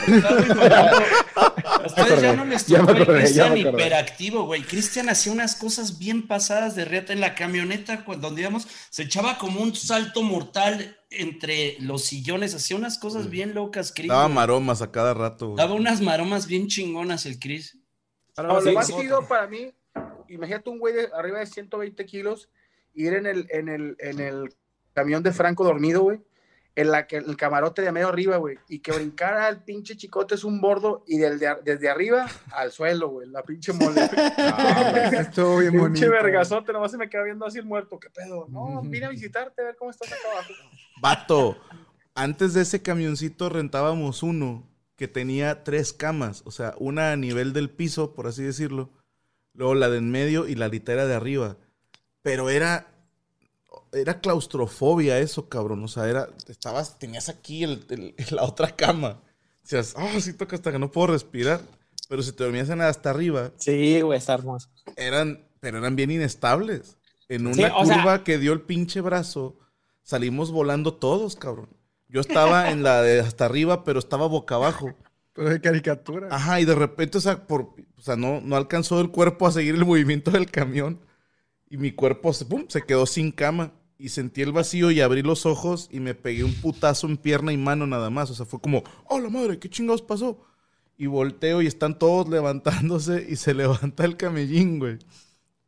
ustedes 1.87 2.23
ya 2.23 2.37
no 2.37 2.45
les 2.45 2.65
tocó 2.65 2.93
el 2.93 3.07
Cristian 3.07 3.59
hiperactivo, 3.59 4.45
güey. 4.45 4.63
Cristian 4.63 5.09
hacía 5.09 5.33
unas 5.33 5.57
cosas 5.57 5.99
bien 5.99 6.29
pasadas 6.29 6.77
de 6.77 6.85
riata 6.85 7.13
en 7.13 7.21
la 7.21 7.35
camioneta, 7.35 8.05
donde 8.19 8.43
íbamos, 8.43 8.69
se 8.91 9.03
echaba 9.03 9.39
como 9.39 9.61
un 9.61 9.75
salto 9.75 10.23
mortal 10.23 10.97
entre 11.11 11.77
los 11.81 12.05
sillones, 12.05 12.55
hacía 12.55 12.77
unas 12.77 12.99
cosas 12.99 13.29
bien 13.29 13.55
locas, 13.55 13.93
Chris. 13.93 14.09
Daba 14.09 14.29
maromas 14.29 14.81
a 14.83 14.93
cada 14.93 15.13
rato. 15.13 15.49
güey. 15.49 15.57
Daba 15.57 15.75
unas 15.75 16.01
maromas 16.01 16.47
bien 16.47 16.69
chingonas 16.69 17.27
el 17.27 17.39
No, 18.37 18.57
a 18.57 18.61
lo 18.61 18.73
más 18.73 18.87
chido 18.87 19.27
para 19.27 19.49
mí, 19.49 19.73
imagínate 20.29 20.71
un 20.71 20.79
güey 20.79 20.95
de 20.95 21.09
arriba 21.13 21.41
de 21.41 21.47
120 21.47 22.07
kilos, 22.07 22.49
ir 22.95 23.15
en 23.15 23.27
el, 23.27 23.49
en 23.51 23.69
el, 23.69 23.97
en 23.99 24.21
el 24.21 24.55
camión 24.95 25.23
de 25.23 25.33
Franco 25.33 25.65
dormido, 25.65 26.03
güey, 26.03 26.21
en 26.77 26.91
la 26.93 27.07
que 27.07 27.17
el 27.17 27.37
camarote 27.37 27.83
de 27.83 27.91
medio 27.91 28.09
arriba, 28.09 28.37
güey, 28.37 28.59
y 28.69 28.79
que 28.81 28.93
brincara 28.93 29.47
al 29.47 29.65
pinche 29.65 29.97
chicote 29.97 30.35
es 30.37 30.45
un 30.45 30.61
bordo 30.61 31.03
y 31.07 31.17
del 31.19 31.39
de- 31.39 31.57
desde 31.65 31.89
arriba 31.89 32.27
al 32.53 32.71
suelo, 32.71 33.09
güey, 33.09 33.29
la 33.29 33.43
pinche 33.43 33.73
mole. 33.73 34.03
Estuvo 35.19 35.57
bien 35.59 35.73
pinche 35.73 35.81
bonito. 35.81 36.11
vergazote, 36.11 36.73
nomás 36.73 36.91
se 36.91 36.99
me 36.99 37.09
queda 37.09 37.23
viendo 37.25 37.47
así 37.47 37.59
el 37.59 37.65
muerto, 37.65 37.99
¿qué 37.99 38.11
pedo? 38.11 38.47
No, 38.51 38.83
vine 38.83 39.07
a 39.07 39.09
visitarte 39.09 39.63
a 39.63 39.65
ver 39.65 39.77
cómo 39.77 39.91
estás 39.91 40.13
acá 40.13 40.21
abajo. 40.33 40.53
Vato, 41.01 41.57
antes 42.15 42.55
de 42.55 42.63
ese 42.63 42.83
camioncito 42.83 43.49
rentábamos 43.49 44.23
uno 44.23 44.69
que 44.97 45.09
tenía 45.09 45.65
tres 45.65 45.93
camas, 45.93 46.43
o 46.47 46.51
sea, 46.51 46.75
una 46.79 47.13
a 47.13 47.17
nivel 47.17 47.53
del 47.53 47.71
piso, 47.71 48.15
por 48.15 48.27
así 48.27 48.43
decirlo, 48.43 48.91
luego 49.55 49.75
la 49.75 49.89
de 49.89 49.99
en 49.99 50.11
medio 50.11 50.47
y 50.47 50.55
la 50.55 50.69
litera 50.69 51.07
de 51.07 51.15
arriba. 51.15 51.57
Pero 52.23 52.51
era 52.51 52.87
era 54.01 54.21
claustrofobia 54.21 55.19
eso, 55.19 55.49
cabrón, 55.49 55.83
o 55.85 55.89
sea, 55.89 56.09
era 56.09 56.29
estabas 56.49 56.99
tenías 56.99 57.29
aquí 57.29 57.65
el- 57.65 57.85
el- 57.91 58.15
la 58.37 58.45
otra 58.45 58.75
cama. 58.77 59.21
Decías, 59.63 59.95
"Ah, 59.97 60.21
sí 60.21 60.33
toca 60.33 60.57
hasta 60.57 60.71
que 60.73 60.79
no 60.79 60.91
puedo 60.93 61.09
respirar." 61.09 61.61
Pero 62.09 62.23
si 62.23 62.31
te 62.33 62.45
dormías 62.45 62.69
en 62.71 62.81
hasta 62.83 63.11
arriba, 63.11 63.51
Sí, 63.57 64.01
güey, 64.01 64.17
está 64.19 64.35
hermoso. 64.35 64.69
eran, 64.95 65.45
pero 65.61 65.79
eran 65.79 65.97
bien 65.97 66.11
inestables. 66.13 66.97
En 67.29 67.47
una 67.49 67.55
Sí, 67.57 67.65
o 67.75 67.85
sea- 67.85 67.97
curva 67.97 68.23
que 68.23 68.39
dio 68.39 68.53
el 68.53 68.61
pinche 68.61 69.01
brazo, 69.01 69.59
salimos 70.05 70.53
volando 70.53 70.95
todos, 70.95 71.35
cabrón. 71.35 71.69
Yo 72.09 72.21
estaba 72.21 72.71
en 72.71 72.85
la 72.85 73.03
de 73.03 73.19
hasta 73.21 73.47
arriba, 73.47 73.83
pero 73.83 73.99
estaba 73.99 74.29
boca 74.29 74.55
abajo. 74.55 74.95
Pero 75.33 75.51
de 75.51 75.61
caricatura. 75.61 76.29
Ajá, 76.31 76.61
y 76.61 76.65
de 76.65 76.75
repente, 76.75 77.19
o 77.19 77.21
sea, 77.21 77.47
por, 77.47 77.75
o 77.99 78.01
sea 78.01 78.17
no, 78.17 78.41
no 78.41 78.57
alcanzó 78.57 78.99
el 79.03 79.11
cuerpo 79.11 79.47
a 79.47 79.53
seguir 79.53 79.75
el 79.75 79.85
movimiento 79.85 80.31
del 80.31 80.51
camión. 80.51 80.99
Y 81.69 81.77
mi 81.77 81.91
cuerpo 81.93 82.33
se, 82.33 82.47
pum, 82.47 82.65
se 82.69 82.83
quedó 82.87 83.05
sin 83.05 83.33
cama. 83.33 83.73
Y 83.99 84.11
sentí 84.11 84.43
el 84.43 84.53
vacío 84.53 84.91
y 84.91 85.01
abrí 85.01 85.23
los 85.23 85.47
ojos 85.47 85.89
y 85.91 86.01
me 86.01 86.15
pegué 86.15 86.45
un 86.45 86.55
putazo 86.55 87.07
en 87.07 87.17
pierna 87.17 87.53
y 87.53 87.57
mano 87.57 87.87
nada 87.87 88.11
más. 88.11 88.31
O 88.31 88.35
sea, 88.35 88.45
fue 88.45 88.61
como, 88.61 88.85
oh 89.07 89.19
la 89.19 89.31
madre, 89.31 89.59
¿qué 89.59 89.71
chingados 89.71 90.03
pasó? 90.03 90.39
Y 90.99 91.07
volteo 91.07 91.63
y 91.63 91.67
están 91.67 91.99
todos 91.99 92.29
levantándose 92.31 93.27
y 93.29 93.37
se 93.37 93.55
levanta 93.55 94.05
el 94.05 94.17
camellín, 94.17 94.79
güey. 94.79 94.99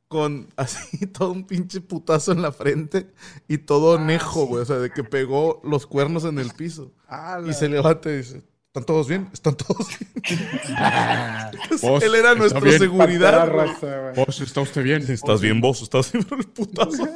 Con 0.09 0.49
así 0.57 1.07
todo 1.07 1.33
un 1.33 1.47
pinche 1.47 1.81
putazo 1.81 2.33
en 2.33 2.43
la 2.43 2.53
frente 2.53 3.11
y 3.47 3.59
todo 3.59 3.99
nejo, 3.99 4.47
güey. 4.47 4.63
O 4.63 4.67
sea, 4.67 4.77
de 4.77 4.91
que 4.91 5.05
pegó 5.05 5.61
los 5.65 5.87
cuernos 5.87 6.25
en 6.25 6.39
el 6.39 6.51
piso. 6.51 6.93
Y 7.47 7.55
se 7.55 7.69
levanta 7.69 8.11
y 8.11 8.19
dice, 8.19 8.43
¿están 8.79 8.85
todos 8.87 9.09
bien? 9.09 9.29
¿Están 9.33 9.57
todos 9.57 9.89
bien? 9.99 10.11
Vos, 11.83 12.03
Él 12.03 12.15
era 12.15 12.35
nuestra 12.35 12.61
bien. 12.61 12.79
seguridad. 12.79 13.51
Vos, 14.15 14.41
¿está 14.41 14.61
usted 14.61 14.83
bien? 14.83 15.05
¿Estás 15.09 15.41
bien 15.41 15.61
vos? 15.61 15.83
¿Estás 15.83 16.13
bien 16.13 16.27
el 16.31 16.47
putazo? 16.49 17.07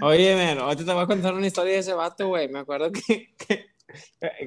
Oye, 0.00 0.34
man, 0.36 0.58
ahorita 0.58 0.84
te 0.84 0.92
voy 0.92 1.02
a 1.02 1.06
contar 1.06 1.34
una 1.34 1.46
historia 1.46 1.72
de 1.74 1.78
ese 1.78 1.92
vato, 1.94 2.28
güey. 2.28 2.48
Me 2.48 2.60
acuerdo 2.60 2.90
que. 2.92 3.34
que- 3.36 3.66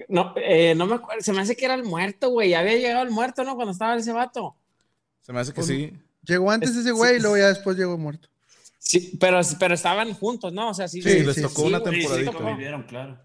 no, 0.09 0.33
eh, 0.35 0.75
no 0.75 0.85
me 0.85 0.95
acuerdo. 0.95 1.21
Se 1.23 1.33
me 1.33 1.41
hace 1.41 1.55
que 1.55 1.65
era 1.65 1.73
el 1.73 1.83
muerto, 1.83 2.29
güey. 2.29 2.49
Ya 2.49 2.59
había 2.59 2.75
llegado 2.77 3.03
el 3.03 3.11
muerto, 3.11 3.43
¿no? 3.43 3.55
Cuando 3.55 3.71
estaba 3.71 3.95
ese 3.95 4.11
vato. 4.11 4.55
Se 5.21 5.33
me 5.33 5.39
hace 5.39 5.53
que 5.53 5.63
sí. 5.63 5.93
Llegó 6.23 6.51
antes 6.51 6.75
ese 6.75 6.91
güey 6.91 7.17
y 7.17 7.19
luego 7.19 7.37
ya 7.37 7.47
después 7.47 7.77
llegó 7.77 7.97
muerto. 7.97 8.27
Sí, 8.77 9.17
pero, 9.19 9.39
pero 9.59 9.73
estaban 9.73 10.13
juntos, 10.13 10.53
¿no? 10.53 10.69
O 10.69 10.73
sea, 10.73 10.87
sí. 10.87 11.01
Sí, 11.01 11.23
les 11.23 11.41
tocó 11.41 11.63
una 11.63 11.79
güey, 11.79 11.95
sí 11.95 11.99
temporadita. 12.01 12.31
tocó. 12.31 12.45
Vivieron, 12.45 12.83
claro. 12.83 13.17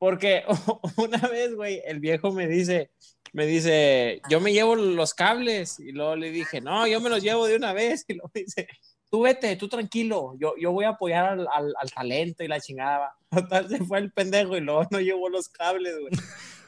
Porque 0.00 0.44
una 0.96 1.18
vez, 1.28 1.54
güey, 1.54 1.82
el 1.84 2.00
viejo 2.00 2.32
me 2.32 2.46
dice, 2.48 2.90
me 3.34 3.44
dice, 3.44 4.22
yo 4.30 4.40
me 4.40 4.52
llevo 4.54 4.74
los 4.74 5.12
cables. 5.12 5.78
Y 5.78 5.92
luego 5.92 6.16
le 6.16 6.30
dije, 6.30 6.62
no, 6.62 6.86
yo 6.86 7.02
me 7.02 7.10
los 7.10 7.22
llevo 7.22 7.46
de 7.46 7.56
una 7.56 7.74
vez. 7.74 8.04
Y 8.08 8.14
luego 8.14 8.30
dice, 8.34 8.66
tú 9.10 9.20
vete, 9.22 9.54
tú 9.56 9.68
tranquilo, 9.68 10.34
yo, 10.38 10.54
yo 10.58 10.72
voy 10.72 10.86
a 10.86 10.90
apoyar 10.90 11.26
al, 11.26 11.46
al- 11.52 11.74
al 11.78 11.90
talento 11.92 12.42
y 12.42 12.48
la 12.48 12.60
chingada. 12.60 13.14
Total, 13.30 13.68
se 13.68 13.84
fue 13.84 13.98
el 13.98 14.10
pendejo 14.10 14.56
y 14.56 14.60
luego 14.60 14.84
no 14.90 15.00
llevó 15.00 15.28
los 15.28 15.48
cables, 15.50 15.94
güey. 16.00 16.12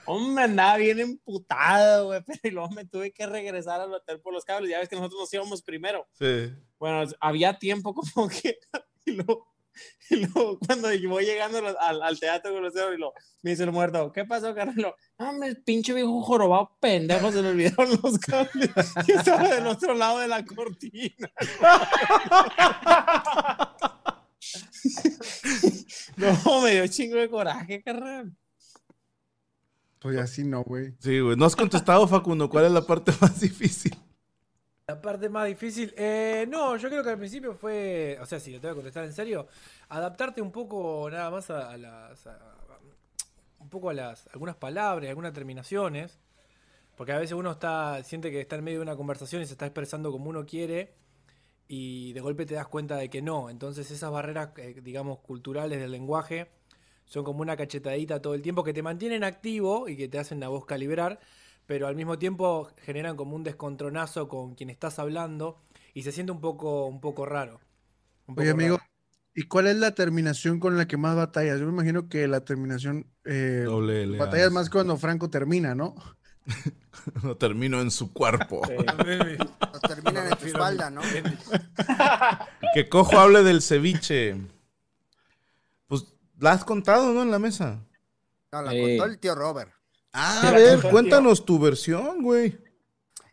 Hombre, 0.05 0.45
andaba 0.45 0.77
bien 0.77 1.01
emputado, 1.01 2.07
güey, 2.09 2.21
pero 2.27 2.39
y 2.43 2.51
luego 2.51 2.69
me 2.71 2.85
tuve 2.85 3.13
que 3.13 3.25
regresar 3.25 3.81
al 3.81 3.95
hotel 3.95 4.21
por 4.21 4.35
los 4.35 4.45
cables. 4.45 4.71
Ya 4.71 4.81
ves 4.81 4.89
que 4.91 4.97
nosotros 4.97 5.21
nos 5.21 5.33
íbamos 5.33 5.63
primero. 5.63 6.07
Sí. 6.13 6.53
Bueno, 6.79 7.09
había 7.21 7.59
tiempo 7.59 7.95
como 7.95 8.29
que. 8.29 8.59
Y 9.07 9.13
luego, 9.13 9.52
y 10.11 10.17
luego 10.17 10.59
cuando 10.59 10.89
voy 11.09 11.25
llegando 11.25 11.59
al, 11.81 12.03
al- 12.03 12.21
teatro 12.21 12.53
con 12.53 12.63
los 12.63 12.75
dedos, 12.75 12.95
y 12.95 12.99
lo, 12.99 13.13
me 13.43 13.51
dice 13.51 13.65
el 13.65 13.73
muerto, 13.73 14.13
¿qué 14.13 14.25
pasó, 14.25 14.55
Carlos? 14.55 14.93
Ah, 15.19 15.33
me 15.33 15.55
pinche 15.55 15.95
viejo 15.95 16.23
jorobado 16.23 16.77
pendejo, 16.81 17.33
se 17.33 17.43
le 17.43 17.51
olvidaron 17.51 17.99
los 18.03 18.19
cables. 18.19 18.71
Y 19.09 19.13
estaba 19.13 19.49
del 19.49 19.67
otro 19.67 19.95
lado 19.95 20.19
de 20.19 20.29
la 20.29 20.45
cortina. 20.45 21.31
no, 26.17 26.61
me 26.63 26.73
dio 26.73 26.87
chingo 26.89 27.17
de 27.17 27.31
coraje, 27.31 27.83
carnal. 27.83 28.33
Pues 30.01 30.19
así 30.19 30.45
no, 30.45 30.65
güey. 30.65 30.95
Sí, 30.99 31.21
güey. 31.21 31.37
No 31.37 31.45
has 31.45 31.55
contestado, 31.55 32.09
Facundo. 32.09 32.51
¿Cuál 32.51 32.67
es 32.67 32.73
la 32.73 32.83
parte 32.83 33.13
más 33.21 33.41
difícil? 33.41 33.97
La 34.89 35.01
parte 35.01 35.29
más 35.29 35.47
difícil, 35.47 35.95
eh, 35.97 36.45
no, 36.49 36.77
yo 36.77 36.89
creo 36.89 37.03
que 37.05 37.11
al 37.11 37.19
principio 37.19 37.55
fue, 37.55 38.19
o 38.21 38.27
sea, 38.27 38.41
si 38.41 38.53
lo 38.53 38.61
tengo 38.61 38.75
que 38.75 38.79
contestar 38.81 39.05
en 39.05 39.13
serio, 39.13 39.47
adaptarte 39.89 40.43
un 40.43 40.51
poco 40.51 41.09
nada 41.11 41.31
más 41.31 41.51
a, 41.51 41.71
a 41.71 41.77
las, 41.79 42.27
a- 42.27 42.39
un 43.61 43.69
poco 43.69 43.91
a 43.91 43.95
las, 43.95 44.27
algunas 44.35 44.57
palabras, 44.57 45.09
algunas 45.09 45.33
terminaciones, 45.33 46.19
porque 46.97 47.13
a 47.13 47.19
veces 47.19 47.35
uno 47.35 47.53
está, 47.53 48.03
siente 48.05 48.31
que 48.31 48.41
está 48.43 48.57
en 48.57 48.65
medio 48.65 48.79
de 48.81 48.85
una 48.85 48.97
conversación 48.97 49.43
y 49.43 49.47
se 49.47 49.53
está 49.55 49.67
expresando 49.67 50.13
como 50.13 50.31
uno 50.31 50.47
quiere 50.47 50.95
y 51.69 52.13
de 52.13 52.21
golpe 52.21 52.47
te 52.47 52.55
das 52.55 52.69
cuenta 52.69 52.97
de 52.97 53.09
que 53.11 53.23
no, 53.23 53.51
entonces 53.51 53.91
esas 53.91 54.11
barreras, 54.11 54.51
eh, 54.59 54.81
digamos, 54.83 55.21
culturales 55.21 55.81
del 55.81 55.93
lenguaje 55.93 56.51
son 57.07 57.25
como 57.25 57.41
una 57.43 57.57
cachetadita 57.57 58.23
todo 58.23 58.35
el 58.35 58.43
tiempo 58.43 58.65
que 58.65 58.75
te 58.75 58.83
mantienen 58.83 59.25
activo 59.25 59.89
y 59.89 59.97
que 59.97 60.09
te 60.09 60.19
hacen 60.19 60.41
la 60.41 60.49
voz 60.49 60.67
calibrar, 60.67 61.21
pero 61.73 61.87
al 61.87 61.97
mismo 61.97 62.19
tiempo 62.19 62.69
generan 62.85 63.17
como 63.17 63.35
un 63.35 63.45
descontronazo 63.45 64.29
con 64.29 64.55
quien 64.55 64.69
estás 64.69 64.99
hablando 64.99 65.59
y 65.95 66.03
se 66.03 66.13
siente 66.13 66.31
un 66.31 66.43
poco, 66.43 66.85
un 66.85 67.01
poco 67.01 67.25
raro. 67.25 67.61
Un 68.27 68.39
Oye, 68.39 68.51
amigo, 68.51 68.77
raro. 68.77 68.91
¿y 69.35 69.45
cuál 69.45 69.69
es 69.69 69.77
la 69.77 69.95
terminación 69.95 70.61
con 70.61 70.77
la 70.77 70.87
que 70.87 70.99
más 70.99 71.17
batallas? 71.17 71.59
Yo 71.61 71.65
me 71.65 71.73
imagino 71.73 72.11
que 72.11 72.29
la 72.29 72.45
terminación. 72.45 73.07
Eh, 73.25 73.63
Doble 73.65 74.03
L, 74.03 74.19
batallas 74.19 74.53
más 74.53 74.69
cuando 74.69 74.99
Franco 74.99 75.31
termina, 75.31 75.75
¿no? 75.75 75.95
No 77.23 77.39
termino 77.39 77.81
en 77.81 77.91
su 77.91 78.13
cuerpo. 78.13 78.61
Lo 78.69 79.81
terminan 79.81 80.27
en 80.31 80.37
tu 80.37 80.45
espalda, 80.45 80.91
¿no? 80.91 81.01
Que 82.75 82.91
Cojo 82.91 83.19
hable 83.19 83.43
del 83.45 83.63
ceviche. 83.63 84.37
Pues 85.87 86.05
la 86.39 86.53
has 86.53 86.67
contado, 86.67 87.15
¿no? 87.15 87.23
En 87.23 87.31
la 87.31 87.39
mesa. 87.39 87.83
No, 88.53 88.61
la 88.61 88.73
Sí. 88.73 88.79
contó 88.99 89.05
el 89.07 89.19
tío 89.19 89.35
Robert. 89.35 89.73
Ah, 90.13 90.49
a 90.49 90.51
ver, 90.51 90.81
cuéntanos 90.91 91.45
tu 91.45 91.59
versión, 91.59 92.23
güey. 92.23 92.59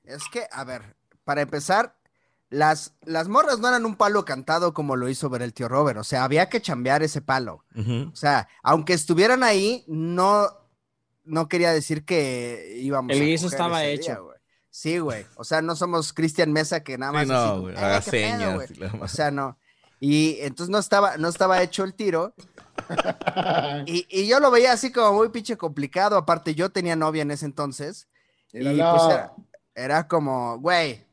Es 0.04 0.24
que, 0.32 0.48
a 0.52 0.64
ver, 0.64 0.96
para 1.24 1.42
empezar, 1.42 1.96
las, 2.50 2.94
las 3.04 3.28
morras 3.28 3.60
no 3.60 3.68
eran 3.68 3.86
un 3.86 3.96
palo 3.96 4.26
cantado 4.26 4.74
como 4.74 4.96
lo 4.96 5.08
hizo 5.10 5.30
ver 5.30 5.42
el 5.42 5.54
tío 5.54 5.68
Robert. 5.68 6.00
O 6.00 6.04
sea, 6.04 6.24
había 6.24 6.50
que 6.50 6.62
chambear 6.62 7.04
ese 7.04 7.22
palo. 7.22 7.66
O 8.12 8.16
sea, 8.16 8.48
aunque 8.64 8.94
estuvieran 8.94 9.44
ahí, 9.44 9.84
no, 9.88 10.48
no 11.26 11.48
quería 11.48 11.72
decir 11.74 12.06
que 12.06 12.76
íbamos 12.78 13.16
El 13.16 13.22
a 13.22 13.26
guiso 13.26 13.48
estaba 13.48 13.84
ese 13.84 13.94
hecho. 13.94 14.12
día, 14.12 14.20
güey. 14.20 14.38
Sí, 14.72 14.98
güey. 15.00 15.26
O 15.36 15.44
sea, 15.44 15.62
no 15.62 15.76
somos 15.76 16.14
Cristian 16.14 16.52
Mesa 16.54 16.84
que 16.84 16.98
nada 16.98 17.12
Sí, 17.12 17.18
más. 17.18 17.28
no, 17.28 17.36
así, 17.52 17.60
güey, 17.62 17.76
"Eh, 17.76 17.80
haga 17.80 18.02
pedo, 18.02 18.54
güey". 18.56 18.68
O 19.02 19.08
sea, 19.08 19.32
no. 19.32 19.58
Y 20.00 20.38
entonces 20.42 20.72
no 20.72 20.80
estaba, 20.80 21.18
no 21.18 21.28
estaba 21.28 21.62
hecho 21.62 21.84
el 21.84 21.94
tiro. 21.94 22.34
Y, 23.86 24.08
y 24.10 24.28
yo 24.28 24.40
lo 24.40 24.50
veía 24.50 24.72
así 24.72 24.92
como 24.92 25.14
muy 25.14 25.30
pinche 25.30 25.58
complicado. 25.58 26.18
Aparte, 26.18 26.56
yo 26.56 26.70
tenía 26.70 26.96
novia 26.96 27.22
en 27.22 27.32
ese 27.32 27.46
entonces. 27.46 28.08
Y 28.52 28.64
pues 28.64 29.04
era, 29.04 29.34
era 29.76 30.08
como, 30.08 30.58
güey, 30.60 31.06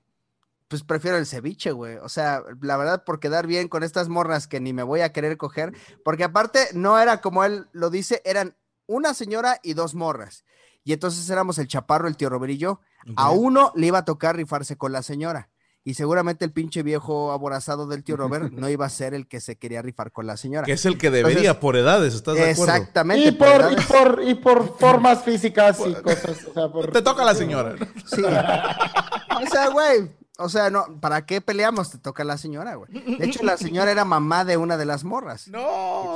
pues 0.69 0.83
prefiero 0.83 1.17
el 1.17 1.27
ceviche, 1.27 1.73
güey. 1.73 1.97
O 1.97 2.09
sea, 2.09 2.43
la 2.61 2.77
verdad, 2.77 3.05
por 3.05 3.21
quedar 3.21 3.47
bien 3.47 3.69
con 3.69 3.83
estas 3.83 4.09
morras 4.09 4.47
que 4.47 4.61
ni 4.61 4.73
me 4.73 4.83
voy 4.83 5.01
a 5.01 5.13
querer 5.13 5.37
coger. 5.37 5.75
Porque 6.05 6.25
aparte, 6.25 6.69
no 6.73 6.99
era 6.99 7.21
como 7.21 7.45
él 7.45 7.67
lo 7.73 7.91
dice, 7.91 8.23
eran 8.25 8.57
una 8.87 9.15
señora 9.15 9.61
y 9.63 9.75
dos 9.75 9.95
morras. 9.95 10.45
Y 10.85 10.93
entonces 10.93 11.29
éramos 11.31 11.59
el 11.59 11.69
chaparro, 11.69 12.09
el 12.09 12.17
tío 12.17 12.31
Robert 12.31 12.53
y 12.53 12.59
yo. 12.59 12.81
A 13.17 13.31
uno 13.31 13.73
le 13.75 13.89
iba 13.89 13.99
a 13.99 14.05
tocar 14.05 14.37
rifarse 14.37 14.77
con 14.77 14.93
la 14.93 15.03
señora. 15.03 15.51
Y 15.89 15.95
seguramente 15.95 16.45
el 16.45 16.51
pinche 16.51 16.83
viejo 16.83 17.31
aborazado 17.31 17.87
del 17.87 18.03
tío 18.03 18.17
Robert 18.19 18.51
no 18.53 18.69
iba 18.69 18.85
a 18.87 18.91
ser 18.91 19.15
el 19.15 19.29
que 19.29 19.41
se 19.41 19.55
quería 19.57 19.83
rifar 19.83 20.11
con 20.11 20.27
la 20.27 20.37
señora. 20.37 20.67
Que 20.67 20.73
es 20.73 20.85
el 20.85 20.99
que 20.99 21.13
debería 21.13 21.39
Entonces, 21.39 21.61
por 21.61 21.77
edades, 21.77 22.13
¿estás 22.15 22.35
de 22.35 22.51
acuerdo? 22.51 22.75
Exactamente. 22.75 23.29
Y 23.29 23.33
por, 23.33 23.47
y, 23.47 23.51
edades. 23.53 23.87
por, 23.87 24.23
y 24.27 24.35
por 24.35 24.79
formas 24.81 25.23
físicas 25.23 25.79
y 25.87 25.95
cosas. 25.95 26.45
O 26.49 26.53
sea, 26.53 26.69
por- 26.73 26.91
Te 26.91 27.03
toca 27.03 27.25
la 27.25 27.37
señora. 27.37 27.77
Sí. 28.05 28.21
O 28.21 29.47
sea, 29.51 29.69
güey. 29.69 30.11
O 30.39 30.49
sea, 30.49 30.71
no, 30.71 30.85
¿para 31.01 31.25
qué 31.25 31.41
peleamos? 31.41 31.91
Te 31.93 31.99
toca 31.99 32.25
la 32.25 32.37
señora, 32.37 32.75
güey. 32.75 32.91
De 33.19 33.25
hecho, 33.25 33.45
la 33.45 33.57
señora 33.57 33.91
era 33.93 34.05
mamá 34.05 34.45
de 34.45 34.57
una 34.57 34.77
de 34.77 34.85
las 34.87 35.05
morras. 35.05 35.47
No, 35.49 36.15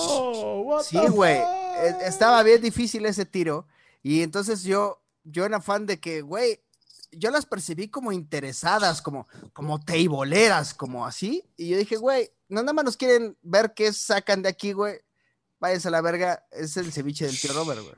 what 0.64 0.82
Sí, 0.82 0.98
güey. 1.10 1.36
e- 1.38 2.06
Estaba 2.06 2.42
bien 2.42 2.60
difícil 2.60 3.06
ese 3.06 3.24
tiro. 3.24 3.66
Y 4.02 4.22
entonces 4.22 4.62
yo, 4.64 5.00
yo 5.24 5.46
en 5.46 5.54
afán 5.54 5.86
de 5.86 6.00
que, 6.00 6.22
güey, 6.22 6.60
yo 7.12 7.30
las 7.30 7.46
percibí 7.46 7.88
como 7.88 8.12
interesadas, 8.12 9.02
como, 9.02 9.26
como 9.52 9.80
teiboleras, 9.80 10.74
como 10.74 11.06
así. 11.06 11.44
Y 11.56 11.68
yo 11.70 11.78
dije, 11.78 11.96
güey, 11.96 12.30
no 12.48 12.60
nada 12.62 12.72
más 12.72 12.84
nos 12.84 12.96
quieren 12.96 13.36
ver 13.42 13.72
qué 13.74 13.92
sacan 13.92 14.42
de 14.42 14.48
aquí, 14.48 14.72
güey. 14.72 15.00
Váyanse 15.58 15.88
a 15.88 15.90
la 15.90 16.00
verga. 16.00 16.46
Es 16.50 16.76
el 16.76 16.92
ceviche 16.92 17.26
del 17.26 17.38
tío 17.38 17.52
Robert, 17.52 17.80
güey. 17.82 17.94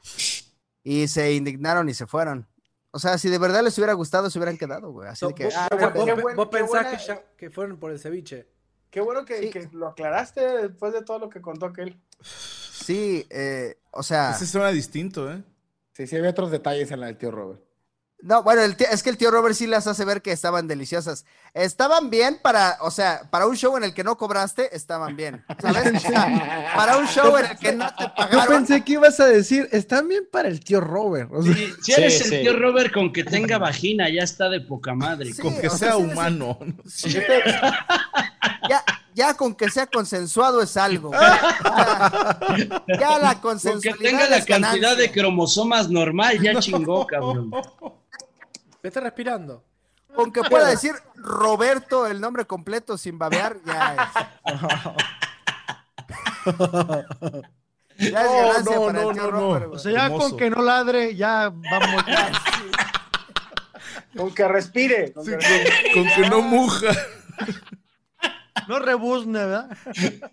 Y 0.85 1.07
se 1.09 1.33
indignaron 1.35 1.89
y 1.89 1.95
se 1.95 2.07
fueron. 2.07 2.49
O 2.91 2.99
sea, 2.99 3.17
si 3.19 3.29
de 3.31 3.39
verdad 3.39 3.63
les 3.63 3.79
hubiera 3.79 3.93
gustado, 3.95 4.29
se 4.29 4.39
hubieran 4.39 4.59
quedado, 4.59 4.91
güey. 4.93 5.09
Así 5.09 5.27
de 5.27 5.35
que, 5.35 5.45
vos, 5.47 5.55
ah, 5.57 5.69
vos- 5.71 5.79
bueno, 5.95 6.17
vos- 6.17 6.25
qué 6.31 6.35
vos 6.37 6.49
pensás 6.49 6.69
buena- 6.71 6.91
que, 6.99 7.05
ya, 7.07 7.23
que 7.37 7.51
fueron 7.51 7.79
por 7.79 7.91
el 7.93 7.99
ceviche. 7.99 8.49
Qué 8.91 9.01
bueno 9.01 9.25
que, 9.25 9.41
Sí. 9.45 9.51
que 9.51 9.69
lo 9.73 9.89
aclaraste 9.89 10.41
después 10.41 10.93
de 10.93 11.03
todo 11.03 11.19
lo 11.19 11.31
que 11.31 11.41
contó 11.41 11.67
aquel. 11.67 11.99
sí, 12.23 13.27
eh, 13.31 13.79
o 13.93 14.03
sea. 14.03 14.33
Ese 14.33 14.47
suena 14.47 14.69
distinto, 14.71 15.33
¿eh? 15.33 15.43
Sí, 15.93 16.07
sí, 16.07 16.17
había 16.17 16.31
otros 16.31 16.51
detalles 16.51 16.91
en 16.91 17.01
la 17.01 17.07
del 17.07 17.17
tío 17.17 17.31
Robert. 17.31 17.63
No, 18.25 18.45
bueno, 18.45 18.63
el 18.63 18.77
tío- 18.77 18.87
es 18.89 19.03
que 19.03 19.11
el 19.11 19.17
tío 19.17 19.33
Robert 19.33 19.57
sí 19.57 19.67
las 19.67 19.89
hace 19.89 20.05
ver 20.05 20.23
que 20.23 20.31
estaban 20.31 20.69
deliciosas. 20.69 21.25
Estaban 21.55 22.09
bien 22.09 22.39
para, 22.41 22.79
o 22.81 22.93
sea, 22.93 23.23
para 23.31 23.49
un 23.49 23.57
show 23.57 23.77
en 23.77 23.83
el 23.83 23.95
que 23.95 24.05
no 24.05 24.17
cobraste, 24.17 24.75
estaban 24.77 25.17
bien. 25.17 25.45
¿Sabes? 25.61 25.93
O 25.97 26.09
sea, 26.09 26.73
para 26.77 26.99
un 26.99 27.07
show 27.09 27.37
en 27.37 27.47
el 27.47 27.59
que 27.59 27.73
no 27.73 27.87
te 27.97 28.05
Yo 28.05 28.15
pagaron. 28.15 28.47
pensé 28.59 28.85
que 28.85 28.93
ibas 28.93 29.19
a 29.19 29.27
decir, 29.27 29.69
están 29.73 30.07
bien 30.07 30.23
para 30.31 30.49
el 30.49 30.61
tío 30.61 30.81
Robert. 30.81 31.31
O 31.33 31.43
sea, 31.43 31.53
Si, 31.53 31.73
si 31.83 31.93
eres 31.93 32.19
Sí, 32.19 32.25
el 32.25 32.31
sí. 32.31 32.41
tío 32.43 32.57
Robert 32.59 32.93
con 32.95 33.13
que 33.13 33.25
tenga 33.25 33.59
vagina, 33.59 34.09
ya 34.09 34.23
está 34.23 34.49
de 34.49 34.61
poca 34.61 34.95
madre. 34.95 35.33
Sí, 35.33 35.43
Con 35.43 35.61
que 35.61 35.67
o 35.67 35.77
sea, 35.77 35.97
humano. 35.97 36.59
sí, 36.87 37.19
ya, 38.69 38.85
ya 39.15 39.35
con 39.35 39.55
que 39.57 39.69
sea 39.69 39.87
consensuado 39.89 40.63
es 40.63 40.77
algo. 40.77 41.11
sea, 41.19 42.39
ya 43.01 43.19
la 43.19 43.35
Con 43.35 43.35
que 43.35 43.41
consensualidad 43.41 43.99
tenga 44.11 44.25
la 44.29 44.37
cantidad 44.45 44.61
ganancia. 44.61 44.95
de 44.95 45.11
cromosomas 45.11 45.91
normal, 45.91 46.41
ya 46.41 46.59
chingó, 46.61 47.05
cabrón. 47.07 47.51
Te 48.83 48.89
está 48.89 49.01
respirando. 49.01 49.65
Aunque 50.15 50.43
pueda 50.43 50.69
decir 50.69 50.93
Roberto 51.15 52.07
el 52.07 52.21
nombre 52.21 52.45
completo 52.45 52.99
sin 52.99 53.17
babear, 53.19 53.57
ya 53.65 53.95
es. 53.95 53.99
Ya 57.99 58.21
es 58.25 58.31
No, 58.31 58.37
ganancia 58.37 58.77
no, 58.77 58.87
para 58.87 59.01
el 59.01 59.07
no, 59.07 59.13
tío 59.13 59.23
no, 59.23 59.31
Robert, 59.31 59.67
O 59.73 59.79
sea, 59.79 59.93
ya 59.93 60.11
con 60.11 60.37
que 60.37 60.51
no 60.51 60.61
ladre, 60.63 61.15
ya 61.15 61.51
vamos. 61.51 62.05
Con 64.17 64.35
que 64.35 64.49
respire. 64.49 65.13
Con 65.13 65.25
que 65.25 65.37
respire. 65.37 65.93
Con 65.95 66.05
que 66.09 66.29
no 66.29 66.43
muja. 66.43 66.89
No 68.69 68.79
rebuzne, 68.79 69.39
¿verdad? 69.39 69.71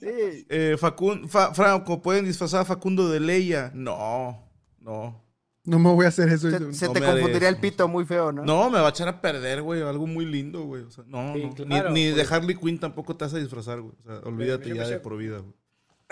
Eh, 0.01 0.75
Facun- 0.79 1.29
Fa- 1.29 1.53
Franco, 1.53 2.01
¿pueden 2.01 2.25
disfrazar 2.25 2.61
a 2.61 2.65
Facundo 2.65 3.07
de 3.09 3.19
Leia? 3.19 3.71
No, 3.73 4.45
no. 4.81 5.23
No 5.69 5.79
me 5.79 5.89
voy 5.91 6.05
a 6.05 6.09
hacer 6.09 6.29
eso. 6.29 6.49
Se, 6.49 6.73
se 6.73 6.87
No 6.87 6.93
te 6.93 7.01
confundiría 7.01 7.49
el 7.49 7.57
pito 7.57 7.87
muy 7.87 8.05
feo, 8.05 8.31
¿no? 8.31 8.43
No, 8.43 8.69
me 8.69 8.79
va 8.79 8.87
a 8.87 8.89
echar 8.89 9.07
a 9.07 9.21
perder, 9.21 9.61
güey. 9.61 9.81
Algo 9.81 10.07
muy 10.07 10.25
lindo, 10.25 10.63
güey. 10.63 10.83
O 10.83 10.91
sea, 10.91 11.03
no, 11.07 11.33
Sí, 11.33 11.43
no. 11.43 11.53
claro, 11.53 11.91
ni 11.91 12.05
ni 12.05 12.11
de. 12.11 12.27
Harley 12.29 12.55
Quinn 12.55 12.79
tampoco 12.79 13.15
te 13.15 13.25
vas 13.25 13.33
a 13.33 13.37
disfrazar, 13.37 13.79
güey. 13.81 13.93
O 13.99 14.03
sea, 14.03 14.19
olvídate 14.27 14.73
ya 14.75 14.87
de 14.87 14.99
por 14.99 15.17
vida, 15.17 15.37
güey. 15.39 15.53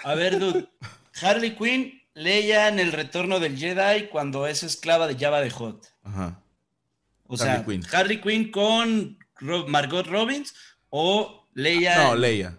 A 0.04 0.16
ver, 0.16 0.40
dude. 0.40 0.70
Harley 1.22 1.56
Quinn, 1.56 2.02
Leia 2.14 2.68
en 2.68 2.80
el 2.80 2.92
retorno 2.92 3.40
del 3.40 3.58
Jedi 3.58 4.08
cuando 4.10 4.48
es 4.48 4.64
esclava 4.64 5.08
de 5.08 5.16
Java 5.16 5.40
de 5.42 5.50
Hot. 5.52 5.86
Ajá. 6.04 6.42
O 7.28 7.36
Harley 7.36 7.48
sea, 7.56 7.66
Quinn. 7.66 7.84
Harley 7.92 8.22
Quinn 8.22 8.52
con 8.52 9.18
Ro- 9.40 9.68
Margot 9.68 10.06
Robbins 10.08 10.54
o 10.90 11.48
Leia. 11.54 12.04
No, 12.04 12.16
Leia. 12.16 12.58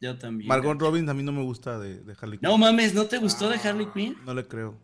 Yo 0.00 0.16
también. 0.18 0.48
Margot 0.48 0.78
Robbins 0.80 1.08
a 1.10 1.14
mí 1.14 1.22
no 1.22 1.32
me 1.32 1.42
gusta 1.42 1.78
de, 1.78 2.00
de 2.00 2.12
Harley 2.20 2.38
Quinn. 2.38 2.48
No 2.48 2.56
mames, 2.56 2.94
¿no 2.94 3.04
te 3.06 3.18
gustó 3.18 3.48
de 3.50 3.56
Harley 3.56 3.86
Quinn? 3.92 4.16
No 4.24 4.32
le 4.34 4.46
creo. 4.46 4.78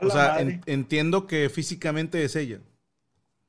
O 0.00 0.10
sea, 0.10 0.40
en- 0.40 0.62
entiendo 0.66 1.26
que 1.26 1.48
físicamente 1.48 2.24
es 2.24 2.34
ella. 2.36 2.60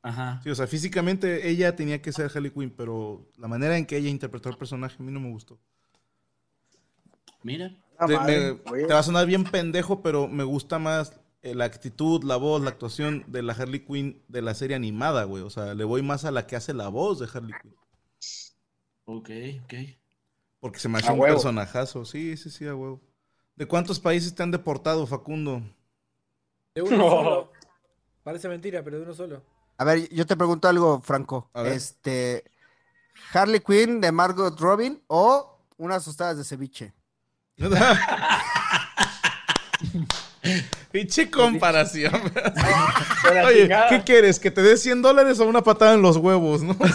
Ajá. 0.02 0.42
Sí, 0.44 0.50
o 0.50 0.56
sea, 0.56 0.68
físicamente 0.68 1.50
ella 1.50 1.76
tenía 1.76 2.02
que 2.02 2.12
ser 2.12 2.30
Harley 2.34 2.52
Quinn, 2.52 2.72
pero 2.76 3.26
la 3.38 3.48
manera 3.48 3.78
en 3.78 3.86
que 3.86 3.98
ella 3.98 4.10
interpretó 4.10 4.50
el 4.50 4.58
personaje 4.58 4.98
a 5.00 5.04
mí 5.04 5.12
no 5.12 5.20
me 5.22 5.30
gustó. 5.32 5.58
Mira. 7.44 7.76
Te, 8.08 8.18
me- 8.18 8.86
va 8.88 9.00
a 9.00 9.04
sonar 9.04 9.26
bien 9.28 9.44
pendejo, 9.46 10.02
pero 10.02 10.28
me 10.28 10.44
gusta 10.44 10.78
más 10.80 11.20
eh, 11.42 11.56
la 11.56 11.66
actitud, 11.66 12.24
la 12.24 12.36
voz, 12.38 12.62
la 12.62 12.70
actuación 12.72 13.24
de 13.28 13.44
la 13.44 13.54
Harley 13.54 13.80
Quinn 13.86 14.22
de 14.28 14.42
la 14.42 14.54
serie 14.56 14.76
animada, 14.76 15.24
güey. 15.24 15.44
O 15.44 15.50
sea, 15.50 15.74
le 15.74 15.84
voy 15.84 16.02
más 16.02 16.26
a 16.26 16.32
la 16.32 16.48
que 16.48 16.56
hace 16.56 16.74
la 16.74 16.90
voz 16.90 17.20
de 17.20 17.28
Harley 17.34 17.54
Quinn. 17.62 17.74
Ok, 19.06 19.30
ok. 19.64 19.74
Porque 20.60 20.80
se 20.80 20.90
me 20.90 20.98
hace 20.98 21.10
A 21.10 21.14
un 21.14 21.20
huevo. 21.20 21.36
personajazo. 21.36 22.06
Sí, 22.06 22.36
sí, 22.38 22.50
sí, 22.50 22.66
a 22.66 22.76
huevo. 22.76 23.02
¿De 23.56 23.68
cuántos 23.68 24.00
países 24.00 24.34
te 24.34 24.44
han 24.44 24.52
deportado, 24.52 25.06
Facundo? 25.06 25.62
De 26.76 26.82
uno 26.82 26.98
No. 26.98 27.10
solo. 27.10 27.52
Parece 28.24 28.48
mentira, 28.50 28.82
pero 28.84 28.98
de 28.98 29.04
uno 29.04 29.14
solo. 29.14 29.44
A 29.78 29.84
ver, 29.84 30.10
yo 30.10 30.26
te 30.26 30.36
pregunto 30.36 30.68
algo, 30.68 31.02
Franco. 31.02 31.50
A 31.54 31.62
ver. 31.62 31.74
Este, 31.74 32.44
Harley 33.34 33.60
Quinn 33.60 34.02
de 34.02 34.12
Margot 34.12 34.60
Robin 34.60 35.02
o 35.08 35.60
unas 35.78 36.04
tostadas 36.06 36.38
de 36.38 36.44
ceviche. 36.44 36.94
Pinche 40.92 41.30
comparación. 41.32 42.14
Oye. 43.46 43.70
¿qué 43.90 44.04
quieres? 44.04 44.40
¿Que 44.40 44.52
te 44.52 44.62
dé 44.62 44.78
100 44.78 45.02
dólares 45.02 45.40
o 45.40 45.46
una 45.48 45.62
patada 45.64 45.94
en 45.94 46.02
los 46.02 46.18
huevos, 46.18 46.62
no? 46.64 46.76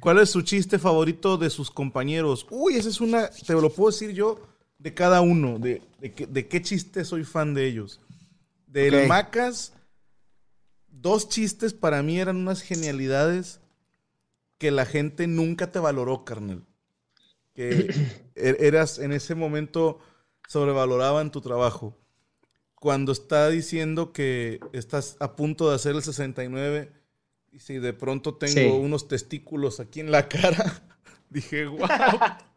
¿Cuál 0.00 0.18
es 0.18 0.30
su 0.30 0.42
chiste 0.42 0.78
favorito 0.78 1.36
de 1.38 1.50
sus 1.50 1.70
compañeros? 1.70 2.46
Uy, 2.50 2.76
esa 2.76 2.88
es 2.88 3.00
una, 3.00 3.28
te 3.30 3.52
lo 3.54 3.70
puedo 3.70 3.90
decir 3.90 4.10
yo, 4.12 4.40
de 4.82 4.94
cada 4.94 5.20
uno, 5.20 5.58
de, 5.58 5.80
de, 6.00 6.12
qué, 6.12 6.26
de 6.26 6.48
qué 6.48 6.60
chiste 6.60 7.04
soy 7.04 7.24
fan 7.24 7.54
de 7.54 7.66
ellos. 7.66 8.00
Del 8.66 8.94
Ok. 8.94 9.06
Macas, 9.06 9.72
dos 10.88 11.28
chistes 11.28 11.72
para 11.72 12.02
mí 12.02 12.18
eran 12.18 12.36
unas 12.36 12.62
genialidades 12.62 13.60
que 14.58 14.70
la 14.70 14.84
gente 14.86 15.26
nunca 15.26 15.70
te 15.70 15.78
valoró, 15.78 16.24
carnal. 16.24 16.64
Que 17.54 17.86
er- 18.34 18.56
eras 18.60 18.98
en 18.98 19.12
ese 19.12 19.34
momento 19.34 20.00
sobrevaloraban 20.48 21.30
tu 21.30 21.40
trabajo. 21.40 21.96
Cuando 22.74 23.12
está 23.12 23.48
diciendo 23.48 24.12
que 24.12 24.58
estás 24.72 25.16
a 25.20 25.36
punto 25.36 25.68
de 25.68 25.76
hacer 25.76 25.94
el 25.94 26.02
69 26.02 26.92
y 27.52 27.60
si 27.60 27.74
de 27.78 27.92
pronto 27.92 28.34
tengo 28.34 28.54
Sí. 28.54 28.66
unos 28.66 29.06
testículos 29.06 29.78
aquí 29.78 30.00
en 30.00 30.10
la 30.10 30.28
cara, 30.28 30.82
dije, 31.30 31.66
wow, 31.66 31.86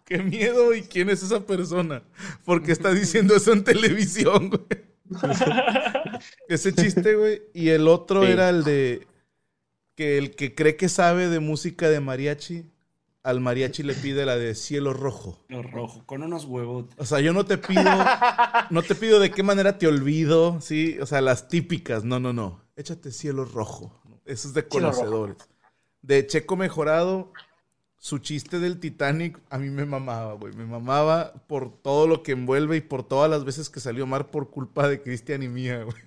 qué 0.06 0.20
miedo 0.20 0.74
y 0.74 0.84
quién 0.84 1.10
es 1.10 1.22
esa 1.24 1.46
persona. 1.46 2.04
Porque 2.46 2.72
está 2.72 2.94
diciendo 2.94 3.36
eso 3.36 3.52
en 3.52 3.64
televisión, 3.64 4.50
güey. 4.50 4.86
Ese 6.48 6.74
chiste, 6.74 7.16
güey. 7.16 7.42
Y 7.54 7.70
el 7.70 7.88
otro 7.88 8.24
Sí. 8.26 8.32
era 8.32 8.50
el 8.50 8.64
de 8.64 9.08
que 9.96 10.18
el 10.18 10.36
que 10.36 10.56
cree 10.56 10.76
que 10.76 10.90
sabe 10.90 11.30
de 11.30 11.40
música 11.40 11.90
de 11.90 12.00
mariachi, 12.00 12.66
al 13.24 13.40
mariachi 13.40 13.84
le 13.84 13.94
pide 13.94 14.26
la 14.26 14.36
de 14.36 14.54
cielo 14.56 14.94
rojo. 14.94 15.44
Lo 15.50 15.64
rojo, 15.64 16.06
con 16.06 16.22
unos 16.24 16.46
huevos. 16.46 16.86
O 16.98 17.06
sea, 17.06 17.20
yo 17.22 17.34
no 17.34 17.46
te 17.46 17.58
pido, 17.58 17.84
no 18.70 18.82
te 18.84 18.94
pido 18.96 19.20
de 19.20 19.32
qué 19.32 19.42
manera 19.42 19.78
te 19.78 19.88
olvido, 19.88 20.60
sí, 20.62 20.98
o 21.00 21.06
sea, 21.06 21.22
las 21.22 21.48
típicas, 21.48 22.04
no, 22.04 22.20
no, 22.20 22.34
no. 22.34 22.62
Échate 22.76 23.12
cielo 23.12 23.46
rojo. 23.46 24.02
Eso 24.26 24.48
es 24.48 24.54
de 24.54 24.62
Cielo 24.62 24.92
conocedores. 24.92 25.38
De 26.02 26.28
Checo 26.28 26.56
Mejorado, 26.56 27.32
su 28.06 28.20
chiste 28.20 28.60
del 28.60 28.80
Titanic 28.80 29.40
a 29.50 29.58
mí 29.58 29.72
me 29.72 29.84
mamaba, 29.84 30.34
güey. 30.34 30.54
Me 30.54 30.68
mamaba 30.68 31.34
por 31.48 31.76
todo 31.82 32.06
lo 32.06 32.22
que 32.22 32.34
envuelve 32.34 32.78
y 32.78 32.82
por 32.82 33.02
todas 33.02 33.32
las 33.32 33.46
veces 33.46 33.68
que 33.72 33.80
salió 33.80 34.06
mar 34.06 34.30
por 34.30 34.52
culpa 34.52 34.88
de 34.88 35.02
Cristian 35.02 35.42
y 35.42 35.48
mía, 35.48 35.82
güey. 35.82 35.98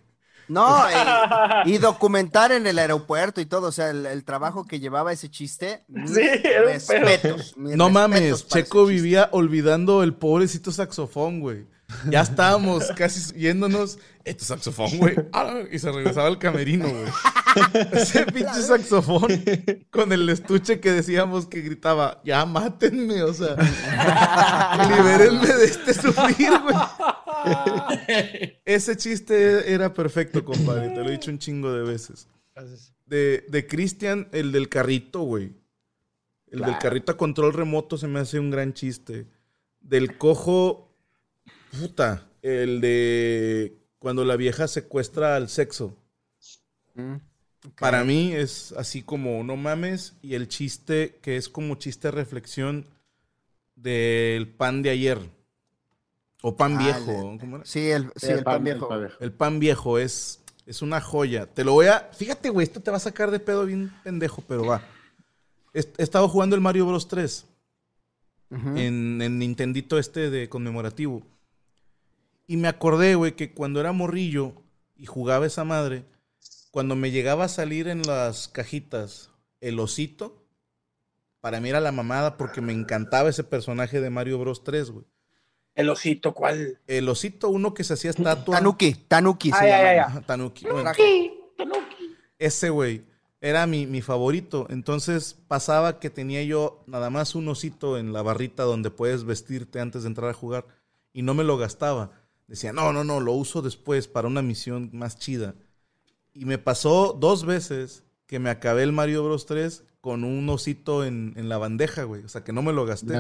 No, 0.47 0.87
y, 1.65 1.75
y 1.75 1.79
documentar 1.79 2.53
en 2.53 2.69
el 2.69 2.79
aeropuerto 2.79 3.41
y 3.41 3.47
todo, 3.47 3.67
o 3.67 3.73
sea, 3.73 3.91
el, 3.91 4.07
el 4.07 4.23
trabajo 4.23 4.65
que 4.65 4.79
llevaba 4.79 5.13
ese 5.13 5.29
chiste. 5.29 5.83
Sí, 6.07 6.21
era 6.21 6.71
un 6.71 6.81
pedo. 6.87 7.05
respetos, 7.05 7.57
No 7.57 7.89
respetos 7.89 7.93
mames, 7.93 8.47
Checo 8.47 8.87
vivía 8.87 9.29
olvidando 9.33 10.05
el 10.05 10.15
pobrecito 10.15 10.71
saxofón, 10.71 11.41
güey. 11.41 11.67
Ya 12.11 12.21
estábamos 12.21 12.85
casi 12.97 13.35
yéndonos. 13.35 13.99
Tu 14.25 14.45
saxofón, 14.45 14.99
güey. 14.99 15.17
Ah, 15.33 15.63
Y 15.73 15.79
se 15.79 15.91
regresaba 15.91 16.29
al 16.29 16.39
camerino, 16.39 16.87
güey. 16.89 17.07
Ese 17.93 18.27
pinche 18.27 18.63
saxofón 18.63 19.43
con 19.91 20.13
el 20.13 20.29
estuche 20.29 20.81
que 20.81 20.93
decíamos 20.93 21.47
que 21.47 21.63
gritaba, 21.63 22.21
ya 22.25 22.45
mátenme, 22.45 23.23
o 23.23 23.33
sea, 23.33 23.57
libérenme 24.89 25.47
de 25.47 25.65
este 25.65 25.95
sufrir, 25.95 26.51
güey. 26.63 26.77
Ese 28.67 28.97
chiste 28.97 29.73
era 29.73 29.95
perfecto, 29.95 30.45
compadre. 30.45 30.91
Te 30.91 30.97
lo 30.97 31.09
he 31.09 31.13
dicho 31.13 31.31
un 31.31 31.39
chingo 31.39 31.73
de 31.73 31.83
veces. 31.83 32.29
De, 33.07 33.47
de 33.49 33.67
Cristian, 33.67 34.29
el 34.33 34.53
del 34.53 34.69
carrito, 34.69 35.21
güey. 35.23 35.55
El 36.49 36.61
del 36.61 36.79
carrito 36.79 37.13
a 37.13 37.17
control 37.17 37.55
remoto 37.55 37.97
se 37.97 38.09
me 38.09 38.21
hace 38.21 38.39
un 38.39 38.51
gran 38.51 38.75
chiste. 38.75 39.27
Del 39.81 40.19
cojo, 40.19 40.88
puta, 41.81 42.27
el 42.43 42.81
de 42.81 43.77
cuando 43.99 44.25
la 44.25 44.37
vieja 44.37 44.69
secuestra 44.69 45.37
al 45.37 45.49
sexo. 45.49 45.97
Mm, 46.95 47.17
Para 47.79 48.05
mí 48.05 48.33
es 48.35 48.73
así 48.73 49.03
como 49.03 49.43
no 49.45 49.57
mames 49.57 50.15
y 50.23 50.35
el 50.35 50.49
chiste 50.49 51.19
que 51.23 51.37
es 51.37 51.49
como 51.49 51.75
chiste 51.75 52.11
reflexión 52.11 52.87
del 53.75 54.49
pan 54.49 54.83
de 54.83 54.91
ayer. 54.91 55.19
O 56.43 56.57
pan 56.57 56.77
Ah, 56.77 56.79
viejo. 56.85 57.33
el- 57.33 57.41
¿cómo 57.41 57.57
era? 57.57 57.65
Sí, 57.65 57.91
el, 57.91 58.13
sí, 58.17 58.29
el 58.29 58.45
pan 58.45 58.63
viejo. 58.63 58.89
El 59.21 59.33
pan 59.33 59.59
viejo 59.59 59.99
es, 59.99 60.41
es 60.67 60.83
una 60.83 61.01
joya. 61.01 61.47
Te 61.47 61.65
lo 61.65 61.73
voy 61.73 61.87
a. 61.87 62.09
Fíjate, 62.13 62.49
güey, 62.51 62.65
esto 62.65 62.81
te 62.81 62.91
va 62.93 62.97
a 62.99 63.01
sacar 63.01 63.31
de 63.33 63.41
pedo 63.41 63.67
bien 63.67 63.93
pendejo, 64.05 64.43
pero 64.47 64.65
va. 64.65 64.83
He, 65.75 65.81
he 65.81 66.03
estado 66.03 66.29
jugando 66.29 66.55
el 66.55 66.63
Mario 66.63 66.87
Bros 66.87 67.09
3 67.09 67.45
Ujú. 68.51 68.69
en, 68.77 69.21
en 69.21 69.39
Nintendito 69.39 69.99
este 69.99 70.31
de 70.31 70.49
conmemorativo. 70.49 71.23
Y 72.49 72.57
me 72.57 72.67
acordé, 72.67 73.15
güey, 73.15 73.37
que 73.37 73.53
cuando 73.53 73.79
era 73.79 73.93
morrillo 73.93 74.55
y 74.97 75.07
jugaba 75.07 75.47
esa 75.47 75.63
madre, 75.65 76.05
cuando 76.73 76.97
me 76.97 77.11
llegaba 77.11 77.45
a 77.45 77.49
salir 77.49 77.87
en 77.89 78.03
las 78.03 78.49
cajitas 78.49 79.31
el 79.61 79.79
osito, 79.79 80.43
para 81.41 81.61
mí 81.61 81.69
era 81.69 81.79
la 81.81 81.93
mamada 81.93 82.37
porque 82.37 82.61
me 82.61 82.73
encantaba 82.73 83.29
ese 83.29 83.45
personaje 83.45 84.01
de 84.01 84.11
Mario 84.11 84.39
Bros 84.39 84.65
3, 84.65 84.91
güey. 84.91 85.05
El 85.75 85.91
osito, 85.91 86.35
¿cuál? 86.35 86.81
El 86.89 87.09
osito, 87.09 87.51
uno 87.51 87.75
que 87.75 87.85
se 87.85 87.95
hacía 87.95 88.11
estatua. 88.11 88.57
Tanuki, 88.57 88.95
Tanuki 88.95 89.51
se 89.53 89.57
Ay, 89.59 89.71
ay, 89.71 89.79
llama. 89.79 89.91
ay, 89.91 89.99
Ajá, 89.99 90.21
Tanuki. 90.23 90.67
Bueno, 90.67 90.91
ese 92.39 92.71
güey 92.71 93.05
era 93.41 93.67
mi, 93.67 93.87
mi 93.87 94.01
favorito. 94.03 94.67
Entonces 94.71 95.37
pasaba 95.47 96.01
que 96.01 96.11
tenía 96.11 96.43
yo 96.43 96.83
nada 96.87 97.11
más 97.11 97.35
un 97.35 97.47
osito 97.49 97.99
en 97.99 98.13
la 98.13 98.23
barrita 98.23 98.65
donde 98.65 98.91
puedes 98.91 99.25
vestirte 99.25 99.81
antes 99.81 100.03
de 100.03 100.09
entrar 100.09 100.31
a 100.31 100.35
jugar 100.35 100.67
y 101.13 101.23
no 101.23 101.35
me 101.35 101.45
lo 101.45 101.57
gastaba. 101.59 102.11
Decía, 102.49 102.73
no, 102.73 102.93
no, 102.93 103.05
no, 103.05 103.21
lo 103.21 103.33
uso 103.33 103.63
después 103.63 104.09
para 104.09 104.27
una 104.27 104.43
misión 104.43 104.91
más 104.93 105.19
chida. 105.19 105.55
Y 106.33 106.47
me 106.47 106.59
pasó 106.59 107.17
dos 107.19 107.45
veces 107.45 108.05
que 108.27 108.39
me 108.39 108.51
acabé 108.51 108.83
el 108.83 108.93
Mario 108.93 109.23
Bros 109.23 109.47
3 109.47 109.85
con 110.01 110.25
un 110.25 110.49
osito 110.49 111.05
en, 111.05 111.35
en 111.37 111.49
la 111.49 111.59
bandeja, 111.59 112.05
güey. 112.05 112.25
O 112.25 112.29
sea, 112.29 112.45
que 112.45 112.53
no 112.53 112.63
me 112.63 112.73
lo 112.73 112.87
gasté. 112.87 113.15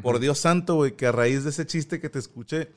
Por 0.00 0.20
Dios 0.20 0.38
santo, 0.38 0.76
güey, 0.76 0.96
que 0.96 1.06
a 1.06 1.12
raíz 1.12 1.44
de 1.44 1.50
ese 1.50 1.66
chiste 1.66 2.00
que 2.00 2.08
te 2.08 2.18
escuché, 2.18 2.70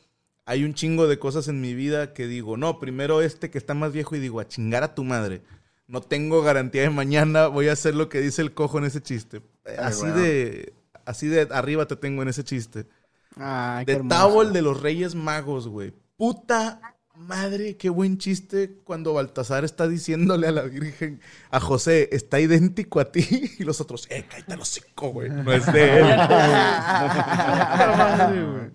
hay 0.45 0.63
un 0.63 0.73
chingo 0.73 1.07
de 1.07 1.17
cosas 1.17 1.47
en 1.47 1.61
mi 1.61 1.73
vida 1.73 2.13
que 2.13 2.27
digo, 2.27 2.57
no, 2.57 2.79
primero 2.79 3.21
este 3.21 3.49
que 3.49 3.57
está 3.57 3.73
más 3.73 3.93
viejo 3.93 4.15
y 4.15 4.19
digo, 4.19 4.39
a 4.39 4.47
chingar 4.47 4.83
a 4.83 4.95
tu 4.95 5.03
madre. 5.03 5.41
No 5.87 6.01
tengo 6.01 6.41
garantía 6.41 6.81
de 6.81 6.89
mañana, 6.89 7.47
voy 7.47 7.67
a 7.69 7.73
hacer 7.73 7.95
lo 7.95 8.09
que 8.09 8.21
dice 8.21 8.41
el 8.41 8.53
cojo 8.53 8.79
en 8.79 8.85
ese 8.85 9.01
chiste. 9.01 9.41
así 9.77 10.07
de 10.07 10.73
así 11.05 11.27
de 11.27 11.47
arriba 11.51 11.85
te 11.85 11.95
tengo 11.95 12.21
en 12.21 12.29
ese 12.29 12.43
chiste. 12.43 12.87
Ay, 13.35 13.85
de. 13.85 13.95
Towel 14.03 14.53
de 14.53 14.61
los 14.61 14.81
Reyes 14.81 15.15
Magos, 15.15 15.67
güey. 15.67 15.93
Puta 16.17 16.79
madre, 17.15 17.77
qué 17.77 17.89
buen 17.89 18.17
chiste 18.17 18.77
cuando 18.83 19.13
Baltasar 19.13 19.63
está 19.63 19.87
diciéndole 19.87 20.47
a 20.47 20.51
la 20.51 20.63
Virgen, 20.63 21.21
a 21.49 21.59
José, 21.59 22.09
está 22.11 22.39
idéntico 22.39 22.99
a 22.99 23.11
ti. 23.11 23.51
Y 23.59 23.63
los 23.63 23.81
otros, 23.81 24.07
eh, 24.09 24.25
cállate 24.29 24.57
los 24.57 24.67
cinco, 24.67 25.09
güey. 25.09 25.29
No 25.29 25.51
es 25.51 25.71
de 25.71 25.99
él. 25.99 26.05
Puta 26.05 27.95
madre, 27.97 28.43
güey. 28.43 28.71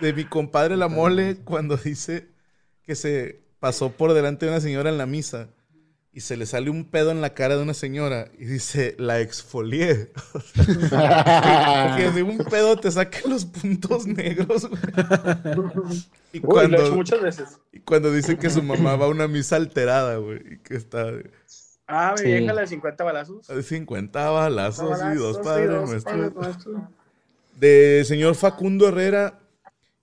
De 0.00 0.12
mi 0.12 0.24
compadre 0.24 0.76
La 0.76 0.88
Mole, 0.88 1.38
cuando 1.44 1.76
dice 1.76 2.28
que 2.82 2.94
se 2.94 3.42
pasó 3.58 3.90
por 3.90 4.12
delante 4.12 4.46
de 4.46 4.52
una 4.52 4.60
señora 4.60 4.90
en 4.90 4.98
la 4.98 5.06
misa 5.06 5.48
y 6.18 6.20
se 6.20 6.36
le 6.36 6.46
sale 6.46 6.68
un 6.68 6.84
pedo 6.84 7.12
en 7.12 7.20
la 7.20 7.32
cara 7.32 7.56
de 7.56 7.62
una 7.62 7.74
señora 7.74 8.28
y 8.36 8.44
dice, 8.44 8.96
la 8.98 9.20
exfolié. 9.20 10.10
O 10.34 10.40
sea, 10.40 11.94
que, 11.96 12.02
que 12.02 12.10
de 12.10 12.22
un 12.24 12.38
pedo 12.38 12.76
te 12.76 12.90
saquen 12.90 13.30
los 13.30 13.44
puntos 13.44 14.04
negros, 14.06 14.68
güey. 14.68 14.80
Y 16.32 16.40
Uy, 16.44 16.68
lo 16.68 16.76
he 16.78 16.82
hecho 16.86 16.94
muchas 16.96 17.22
veces. 17.22 17.58
y 17.72 17.78
cuando 17.80 18.12
dice 18.12 18.36
que 18.36 18.50
su 18.50 18.62
mamá 18.64 18.96
va 18.96 19.06
a 19.06 19.08
una 19.08 19.28
misa 19.28 19.54
alterada, 19.56 20.16
güey, 20.16 20.40
y 20.54 20.58
que 20.58 20.74
está 20.74 21.06
Ah, 21.86 22.14
mi 22.18 22.22
Sí. 22.22 22.26
vieja 22.26 22.52
la 22.52 22.60
de 22.62 22.66
50 22.66 23.04
balazos. 23.04 23.46
de 23.46 23.62
50 23.62 24.28
balazos 24.30 24.88
y 24.98 25.00
Balazos 25.00 25.18
dos 25.22 25.38
y 25.38 25.42
padres 25.44 25.68
dos 25.70 25.88
nuestros. 25.88 26.14
padres 26.16 26.34
nuestros. 26.34 26.76
De 27.58 28.02
señor 28.06 28.34
Facundo 28.34 28.88
Herrera, 28.88 29.38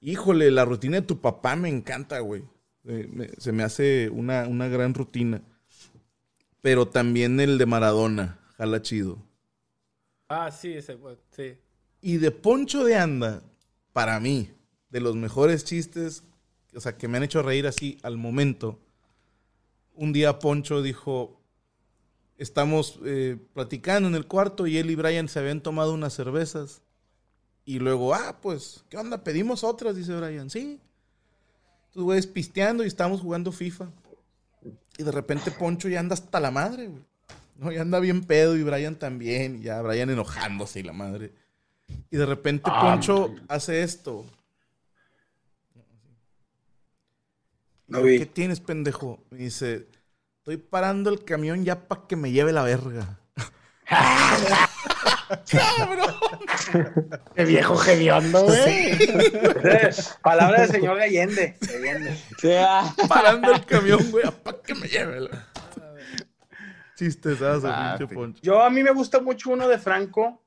híjole, 0.01 0.49
la 0.49 0.63
rutina 0.65 1.01
de 1.01 1.05
tu 1.05 1.19
papá 1.19 1.55
me 1.57 1.67
encanta, 1.69 2.19
güey. 2.19 2.43
Eh, 2.85 3.07
me- 3.11 3.29
se 3.37 3.51
me 3.51 3.63
hace 3.63 4.09
una, 4.11 4.47
una 4.47 4.67
gran 4.67 4.93
rutina. 4.93 5.41
Pero 6.65 6.87
también 6.87 7.39
el 7.39 7.59
de 7.59 7.67
Maradona, 7.67 8.39
jala 8.57 8.81
chido. 8.81 9.21
Ah, 10.27 10.49
sí, 10.49 10.73
ese, 10.73 10.97
pues, 10.97 11.19
sí. 11.29 11.59
Y 12.01 12.17
de 12.17 12.31
Poncho 12.31 12.83
de 12.83 12.95
Anda, 12.95 13.43
para 13.93 14.19
mí, 14.19 14.49
de 14.89 14.99
los 14.99 15.15
mejores 15.15 15.63
chistes, 15.63 16.23
o 16.73 16.79
sea, 16.79 16.97
que 16.97 17.07
me 17.07 17.17
han 17.17 17.23
hecho 17.23 17.43
reír 17.43 17.67
así 17.67 17.99
al 18.01 18.17
momento. 18.17 18.79
Un 19.93 20.11
día 20.11 20.39
Poncho 20.39 20.81
dijo, 20.81 21.39
estamos 22.39 22.99
eh, 23.05 23.37
platicando 23.53 24.09
en 24.09 24.15
el 24.15 24.25
cuarto 24.25 24.65
y 24.65 24.79
él 24.79 24.89
y 24.89 24.95
Brian 24.95 25.29
se 25.29 25.37
habían 25.37 25.61
tomado 25.61 25.93
unas 25.93 26.13
cervezas. 26.13 26.81
Y 27.63 27.77
luego, 27.77 28.15
ah, 28.15 28.39
pues, 28.41 28.83
¿qué 28.89 28.97
onda? 28.97 29.23
Pedimos 29.23 29.63
otras, 29.63 29.95
dice 29.95 30.15
Brian. 30.15 30.49
Sí. 30.49 30.81
Entonces, 31.89 32.03
güeyes 32.03 32.25
pisteando 32.25 32.83
y 32.83 32.87
estamos 32.87 33.21
jugando 33.21 33.51
FIFA. 33.51 33.91
Y 34.97 35.03
de 35.03 35.11
repente 35.11 35.51
Poncho 35.51 35.87
ya 35.89 35.99
anda 35.99 36.13
hasta 36.13 36.39
la 36.39 36.51
madre, 36.51 36.87
güey. 36.87 37.03
No, 37.57 37.71
ya 37.71 37.81
anda 37.81 37.99
bien 37.99 38.23
pedo 38.23 38.55
y 38.57 38.63
Brian 38.63 38.95
también. 38.95 39.59
Y 39.59 39.63
ya 39.63 39.81
Brian 39.81 40.09
enojándose 40.09 40.79
y 40.79 40.83
la 40.83 40.93
madre. 40.93 41.33
Y 42.09 42.17
de 42.17 42.25
repente 42.25 42.69
Ah, 42.71 42.81
Poncho 42.81 43.33
hace 43.47 43.83
esto. 43.83 44.25
No 47.87 47.99
Yo, 47.99 48.05
vi. 48.05 48.19
¿Qué 48.19 48.25
tienes, 48.25 48.59
pendejo? 48.59 49.23
Me 49.29 49.37
dice, 49.37 49.87
estoy 50.39 50.57
parando 50.57 51.09
el 51.09 51.23
camión 51.23 51.63
ya 51.63 51.87
para 51.87 52.07
que 52.07 52.15
me 52.15 52.31
lleve 52.31 52.51
la 52.51 52.63
verga. 52.63 53.19
Qué 57.35 57.45
viejo 57.45 57.83
hediondo, 57.83 58.43
güey. 58.43 58.97
Palabra 60.21 60.61
del 60.61 60.71
señor 60.71 60.99
Allende. 60.99 61.57
Allende. 61.69 62.17
Parando 63.07 63.51
el 63.53 63.65
camión, 63.65 63.99
güey, 64.11 64.25
para 64.43 64.57
que 64.61 64.75
me 64.75 64.87
lleve. 64.87 65.29
Chistesazo, 66.95 67.67
pinche 67.97 68.13
Poncho. 68.13 68.39
Yo 68.41 68.61
a 68.61 68.69
mí 68.69 68.83
me 68.83 68.91
gusta 68.91 69.19
mucho 69.19 69.49
uno 69.51 69.67
de 69.67 69.77
Franco 69.77 70.41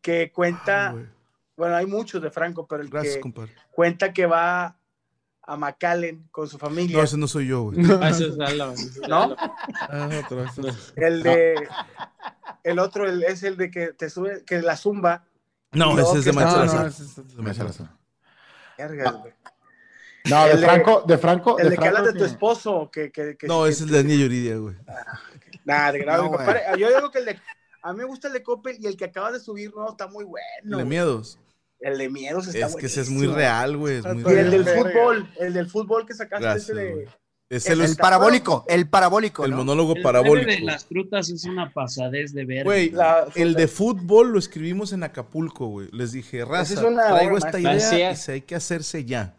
que 0.00 0.32
cuenta, 0.32 0.94
bueno, 1.56 1.76
hay 1.76 1.86
muchos 1.86 2.22
de 2.22 2.30
Franco, 2.30 2.66
pero 2.66 2.82
el 2.82 2.88
Gracias, 2.88 3.16
que 3.16 3.20
compadre. 3.20 3.52
cuenta 3.72 4.12
que 4.12 4.26
va 4.26 4.76
a 5.42 5.56
McAllen 5.56 6.28
con 6.30 6.48
su 6.48 6.58
familia. 6.58 6.96
No, 6.96 7.02
ese 7.02 7.16
no 7.16 7.26
soy 7.26 7.48
yo, 7.48 7.64
güey. 7.64 7.78
Ah, 8.00 8.10
ese 8.10 8.28
es 8.28 8.36
Lalo. 8.36 8.74
¿No? 9.08 9.34
Ah, 9.38 10.08
otro, 10.24 10.44
El 10.96 11.22
de 11.22 11.68
el 12.70 12.78
otro 12.78 13.08
el- 13.08 13.22
es 13.24 13.42
el 13.42 13.56
de 13.56 13.70
que 13.70 13.88
te 13.92 14.10
sube, 14.10 14.44
que 14.44 14.60
la 14.62 14.76
zumba. 14.76 15.24
No, 15.72 15.98
ese 15.98 16.18
es 16.18 16.24
de 16.24 16.30
que 16.30 16.36
Maestro 16.36 16.66
Salazar. 16.66 16.86
ese 16.86 17.02
es 17.02 17.16
De. 18.76 19.34
No, 20.30 20.44
de 20.44 20.50
El 20.52 20.60
de- 20.60 20.66
Franco, 20.66 21.02
de 21.06 21.18
Franco. 21.18 21.58
El 21.58 21.70
de 21.70 21.72
que 21.76 21.76
Franco 21.80 21.96
hablas 21.98 22.12
de 22.14 22.18
tu 22.18 22.24
esposo, 22.24 22.90
que, 22.92 23.10
que, 23.10 23.36
que- 23.36 23.46
No, 23.46 23.64
que- 23.64 23.70
ese 23.70 23.84
es 23.84 23.90
de 23.90 24.02
Dani 24.02 24.18
Yuridia, 24.18 24.56
güey. 24.56 24.74
Nah, 25.64 25.92
de 25.92 25.98
grado, 26.00 26.24
No, 26.24 26.30
compadre, 26.32 26.62
yo 26.78 26.88
digo 26.88 27.10
que 27.10 27.18
el 27.18 27.24
de 27.26 27.40
a 27.82 27.92
mí 27.92 27.98
me 28.00 28.04
gusta 28.04 28.28
el 28.28 28.34
de 28.34 28.42
Coppel 28.42 28.76
y 28.80 28.86
el 28.86 28.96
que 28.96 29.06
acabas 29.06 29.32
de 29.32 29.40
subir, 29.40 29.72
no, 29.74 29.90
está 29.90 30.06
muy 30.08 30.24
bueno. 30.24 30.44
El 30.64 30.78
de 30.78 30.84
miedos. 30.84 31.38
El 31.80 31.96
de 31.96 32.08
miedos 32.10 32.48
está 32.48 32.66
Es 32.66 32.74
que 32.76 32.86
ese 32.86 33.00
es 33.02 33.08
muy 33.10 33.28
real, 33.28 33.76
güey. 33.76 34.02
Y 34.02 34.32
el 34.32 34.50
del 34.50 34.64
fútbol, 34.64 35.30
el 35.38 35.54
del 35.54 35.70
fútbol 35.70 36.06
que 36.06 36.14
sacaste 36.14 36.44
Gracias, 36.44 36.64
ese 36.70 36.74
de 36.74 36.92
güey. 36.92 37.08
Es 37.50 37.66
El- 37.66 37.80
el, 37.80 37.90
El 37.90 37.96
parabólico, 37.96 38.64
el 38.68 38.88
parabólico. 38.88 39.44
el 39.46 39.52
¿no? 39.52 39.58
monólogo 39.58 39.94
El 39.96 40.02
parabólico. 40.02 40.46
meme 40.46 40.60
de 40.60 40.66
las 40.66 40.84
frutas 40.84 41.30
es 41.30 41.44
una 41.44 41.72
pasadez 41.72 42.34
de 42.34 42.44
ver. 42.44 42.64
Güey, 42.64 42.92
el 43.36 43.54
de 43.54 43.68
fútbol 43.68 44.32
lo 44.32 44.38
escribimos 44.38 44.92
en 44.92 45.02
Acapulco, 45.02 45.66
güey. 45.68 45.88
Les 45.92 46.12
dije, 46.12 46.44
raza, 46.44 46.74
es 46.74 46.80
una 46.82 47.08
traigo 47.08 47.38
esta 47.38 47.58
idea 47.58 48.12
y 48.12 48.16
se 48.16 48.32
hay 48.32 48.40
que 48.42 48.54
hacerse 48.54 49.04
ya. 49.06 49.34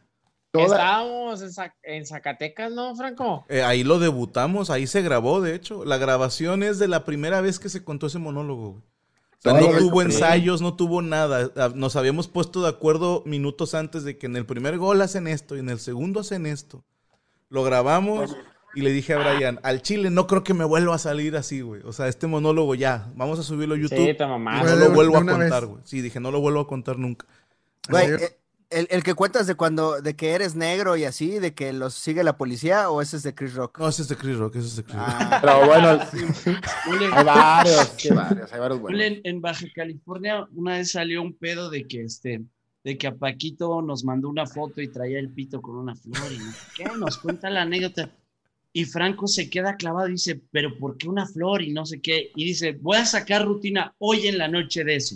Estábamos 0.52 1.42
en, 1.44 1.50
Zac- 1.50 1.74
en 1.84 2.06
Zacatecas, 2.08 2.72
¿no, 2.72 2.96
Franco? 2.96 3.46
Eh, 3.50 3.62
ahí 3.62 3.84
lo 3.84 4.00
debutamos, 4.00 4.72
ahí 4.72 4.88
se 4.88 5.04
grabó, 5.04 5.42
de 5.42 5.54
hecho. 5.54 5.86
La 5.86 5.98
grabación 5.98 6.64
es 6.64 6.80
de 6.80 6.88
la 6.88 7.06
primera 7.06 7.42
vez 7.42 7.60
que 7.60 7.70
se 7.70 7.84
contó 7.84 8.08
ese 8.08 8.18
monólogo, 8.18 8.72
güey. 8.72 8.82
O 8.82 9.42
sea, 9.42 9.58
Todo 9.60 9.72
no 9.72 9.78
tuvo 9.78 10.02
ensayos, 10.02 10.62
no 10.62 10.74
tuvo 10.76 11.04
nada. 11.04 11.52
Ah, 11.56 11.72
Nos 11.76 11.96
habíamos 11.96 12.28
puesto 12.28 12.64
de 12.64 12.70
acuerdo 12.70 13.22
minutos 13.28 13.76
antes 13.76 14.04
de 14.04 14.18
que 14.18 14.26
en 14.26 14.36
el 14.36 14.46
primer 14.48 14.80
gol 14.80 15.00
hacen 15.04 15.28
esto 15.28 15.56
y 15.56 15.60
en 15.60 15.70
el 15.70 15.80
segundo 15.80 16.22
hacen 16.22 16.48
esto. 16.48 16.84
Lo 17.50 17.64
grabamos 17.64 18.36
y 18.76 18.82
le 18.82 18.92
dije 18.92 19.14
a 19.14 19.18
Brian, 19.18 19.60
al 19.64 19.82
chile 19.82 20.10
no 20.10 20.28
creo 20.28 20.44
que 20.44 20.54
me 20.54 20.64
vuelva 20.64 20.96
a 20.96 21.00
salir 21.00 21.36
así, 21.36 21.62
güey. 21.62 21.82
O 21.84 21.92
sea, 21.92 22.08
este 22.08 22.28
monólogo 22.28 22.76
ya, 22.76 23.12
vamos 23.16 23.40
a 23.40 23.44
subirlo 23.44 23.76
a 23.76 23.78
YouTube. 23.78 23.98
Sí, 23.98 24.10
y 24.12 24.18
no 24.20 24.76
lo 24.76 24.92
vuelvo 24.92 25.18
a 25.18 25.26
contar, 25.26 25.66
güey. 25.66 25.82
Sí, 25.86 26.02
dije, 26.02 26.20
no 26.20 26.32
lo 26.32 26.40
vuelvo 26.40 26.62
a 26.62 26.68
contar 26.68 26.98
nunca. 26.98 27.26
Güey, 27.90 28.12
eh, 28.14 28.38
el, 28.70 28.88
el 28.92 29.04
que 29.04 29.16
cuentas 29.16 29.48
de 29.48 29.56
cuando, 29.56 30.02
de 30.02 30.16
que 30.16 30.34
eres 30.34 30.56
negro 30.56 30.96
y 30.96 31.06
así, 31.06 31.40
de 31.40 31.56
que 31.56 31.74
los 31.74 31.96
sigue 31.96 32.24
la 32.24 32.38
policía, 32.38 32.92
o 32.92 33.02
ese 33.02 33.18
es 33.18 33.24
de 33.24 33.34
Chris 33.34 33.56
Rock. 33.56 33.80
No, 33.80 33.90
ese 33.90 34.04
es 34.04 34.08
de 34.08 34.16
Chris 34.16 34.38
Rock, 34.38 34.58
ese 34.58 34.68
es 34.68 34.76
de 34.76 34.84
Chris 34.84 34.96
Rock. 34.98 35.06
Ah, 35.08 35.40
Pero 35.42 35.66
bueno, 35.66 35.88
hay 37.16 37.24
varios, 37.26 38.06
hay 38.06 38.60
varios 38.60 38.80
ule, 38.80 38.80
buenos. 38.80 39.02
en, 39.02 39.22
en 39.24 39.42
Baja 39.42 39.66
California 39.74 40.48
una 40.54 40.74
vez 40.78 40.92
salió 40.92 41.22
un 41.24 41.34
pedo 41.34 41.72
de 41.72 41.88
que 41.88 42.04
este 42.04 42.42
de 42.84 42.98
que 42.98 43.08
a 43.08 43.16
Paquito 43.16 43.82
nos 43.82 44.04
mandó 44.04 44.30
una 44.30 44.46
foto 44.46 44.82
y 44.82 44.88
traía 44.88 45.20
el 45.20 45.30
pito 45.30 45.62
con 45.62 45.76
una 45.76 45.96
flor 45.96 46.32
y 46.32 46.38
no 46.38 46.52
sé 46.52 46.60
qué, 46.76 46.84
nos 46.98 47.18
cuenta 47.18 47.50
la 47.50 47.64
anécdota. 47.64 48.10
Y 48.72 48.86
Franco 48.86 49.28
se 49.28 49.50
queda 49.50 49.76
clavado 49.78 50.08
y 50.08 50.12
dice, 50.14 50.40
pero 50.52 50.78
¿por 50.78 50.96
qué 50.98 51.10
una 51.10 51.26
flor? 51.26 51.62
Y 51.64 51.72
no 51.72 51.86
sé 51.86 52.00
qué. 52.02 52.32
Y 52.36 52.46
dice, 52.46 52.74
voy 52.80 52.98
a 52.98 53.06
sacar 53.06 53.44
rutina 53.46 53.94
hoy 53.98 54.28
en 54.28 54.38
la 54.38 54.48
noche 54.48 54.84
de 54.84 54.96
eso. 54.96 55.16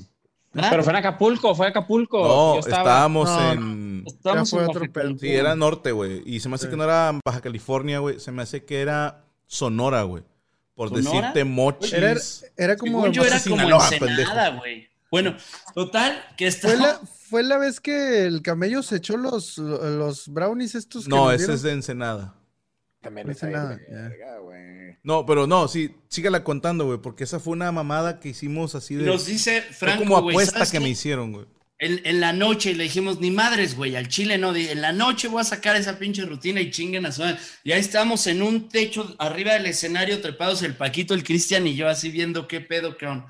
¿verdad? 0.52 0.70
Pero 0.72 0.84
fue 0.84 0.92
en 0.94 0.98
Acapulco, 0.98 1.56
fue 1.56 1.68
en 1.68 1.70
Acapulco. 1.72 2.20
No, 2.28 2.54
Yo 2.56 2.60
estaba- 2.60 2.82
estábamos 2.82 3.30
No, 3.30 3.52
en... 3.52 4.06
Fue 4.22 4.32
en 4.32 4.70
otro. 4.70 4.86
Sí, 4.86 4.90
California. 4.92 5.40
era 5.40 5.56
norte, 5.56 5.92
güey. 5.92 6.22
Y 6.26 6.40
se 6.40 6.50
me 6.50 6.56
hace 6.56 6.70
que 6.70 6.76
no 6.76 6.84
era 6.84 7.18
Baja 7.26 7.42
California, 7.42 8.00
güey. 8.00 8.20
Se 8.20 8.32
me 8.32 8.42
hace 8.42 8.66
que 8.66 8.82
era 8.82 9.24
Sonora, 9.48 10.04
güey. 10.04 10.24
Por 10.76 10.90
¿Sonora? 10.90 11.04
decirte 11.30 11.44
mochis. 11.44 11.94
Era, 11.94 12.16
era 12.58 12.76
como. 12.76 13.08
Yo 13.08 13.24
era 13.24 13.40
como 13.42 13.56
Sinaloa, 13.56 13.90
Ensenada, 13.92 14.50
güey. 14.58 14.88
Bueno, 15.12 15.38
total, 15.76 16.24
que 16.38 16.48
está... 16.48 16.70
Fue 16.70 16.78
la, 16.78 17.00
fue 17.34 17.44
la 17.44 17.58
vez 17.58 17.80
que 17.82 18.26
el 18.26 18.42
camello 18.44 18.84
se 18.84 18.98
echó 18.98 19.18
los, 19.18 19.58
los 19.58 20.28
brownies 20.28 20.76
estos 20.76 21.10
que 21.10 21.10
No, 21.10 21.32
ese 21.32 21.38
dieron. 21.38 21.56
es 21.56 21.62
de 21.64 21.72
Ensenada. 21.72 22.36
También 23.02 23.28
No 23.28 23.32
está 23.32 23.48
hice 23.48 23.50
ahí, 23.50 23.54
nada, 23.54 23.76
güey, 23.78 23.88
ya. 23.90 24.10
verga, 24.10 24.40
güey. 24.40 24.98
No, 25.04 25.26
pero 25.26 25.48
no, 25.48 25.68
sí, 25.68 25.96
sígala 26.10 26.44
contando, 26.44 26.86
güey. 26.86 27.00
Porque 27.02 27.26
esa 27.26 27.40
fue 27.40 27.54
una 27.54 27.72
mamada 27.72 28.20
que 28.20 28.30
hicimos 28.30 28.76
así 28.76 28.96
de... 28.96 29.04
Nos 29.06 29.26
dice 29.26 29.62
fue 29.84 29.94
Franco, 29.94 29.98
como 29.98 30.18
apuesta 30.18 30.52
¿sabes 30.52 30.72
que 30.72 30.80
qué? 30.80 30.80
me 30.80 30.90
hicieron, 30.90 31.34
güey. 31.34 31.48
En, 31.80 32.02
en 32.06 32.22
la 32.22 32.32
noche 32.34 32.72
y 32.72 32.76
le 32.76 32.84
dijimos, 32.86 33.20
ni 33.20 33.30
madres, 33.32 33.76
güey, 33.76 33.96
al 33.98 34.08
chile 34.08 34.38
no, 34.38 34.56
en 34.56 34.82
la 34.82 34.94
noche 34.94 35.28
voy 35.28 35.42
a 35.42 35.44
sacar 35.44 35.76
esa 35.76 36.00
pinche 36.00 36.24
rutina 36.26 36.62
y 36.62 36.72
chinguen 36.72 37.06
a 37.06 37.12
su 37.12 37.22
madre. 37.22 37.40
Y 37.64 37.74
ahí 37.74 37.82
estamos 37.82 38.26
en 38.28 38.42
un 38.42 38.70
techo 38.70 39.16
arriba 39.20 39.54
del 39.54 39.66
escenario, 39.66 40.22
trepados 40.22 40.62
el 40.64 40.76
Paquito, 40.78 41.14
el 41.14 41.24
Cristian 41.26 41.68
y 41.68 41.76
yo 41.76 41.90
así 41.90 42.10
viendo 42.10 42.48
qué 42.48 42.62
pedo, 42.62 42.98
cabrón. 42.98 43.26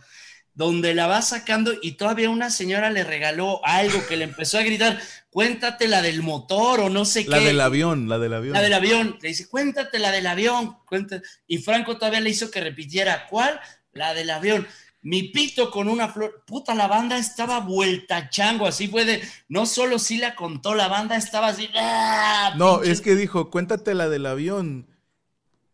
Donde 0.56 0.94
la 0.94 1.08
va 1.08 1.22
sacando 1.24 1.74
y 1.82 1.94
todavía 1.94 2.30
una 2.30 2.52
señora 2.52 2.92
le 2.92 3.04
regaló 3.04 3.60
algo 3.66 4.06
que 4.08 4.18
le 4.18 4.26
empezó 4.26 4.60
a 4.60 4.64
gritar, 4.64 5.00
cuéntate 5.32 5.88
la 5.88 6.04
del 6.04 6.22
motor 6.22 6.80
o 6.82 6.90
no 6.90 7.06
sé 7.06 7.26
La 7.26 7.40
qué. 7.40 7.46
del 7.46 7.60
avión, 7.62 8.08
la 8.08 8.20
del 8.20 8.34
avión. 8.36 8.54
La 8.54 8.62
del 8.62 8.74
avión. 8.74 9.18
Le 9.22 9.30
dice, 9.30 9.48
cuéntate 9.48 9.98
la 9.98 10.12
del 10.12 10.28
avión. 10.28 10.78
cuenta- 10.86 11.22
Y 11.48 11.58
Franco 11.58 11.98
todavía 11.98 12.20
le 12.20 12.30
hizo 12.30 12.52
que 12.52 12.62
repitiera, 12.62 13.26
¿cuál? 13.30 13.60
La 13.94 14.14
del 14.14 14.30
avión. 14.30 14.68
mi 15.06 15.24
pito 15.24 15.70
con 15.70 15.90
una 15.90 16.08
flor. 16.08 16.44
Puta, 16.48 16.74
la 16.76 16.88
banda 16.88 17.18
estaba 17.18 17.60
vuelta 17.60 18.30
chango, 18.30 18.66
así 18.68 18.88
fue 18.88 19.04
de, 19.04 19.22
no 19.50 19.66
solo 19.66 20.00
sí 20.00 20.18
la 20.18 20.34
contó, 20.34 20.76
la 20.76 20.88
banda 20.88 21.18
estaba 21.18 21.48
así. 21.48 21.68
¡ah! 21.76 22.54
No, 22.58 22.80
pinche- 22.80 22.92
es 22.92 23.02
que 23.02 23.16
dijo, 23.16 23.50
cuéntate 23.50 23.96
la 23.96 24.08
del 24.08 24.26
avión. 24.26 24.88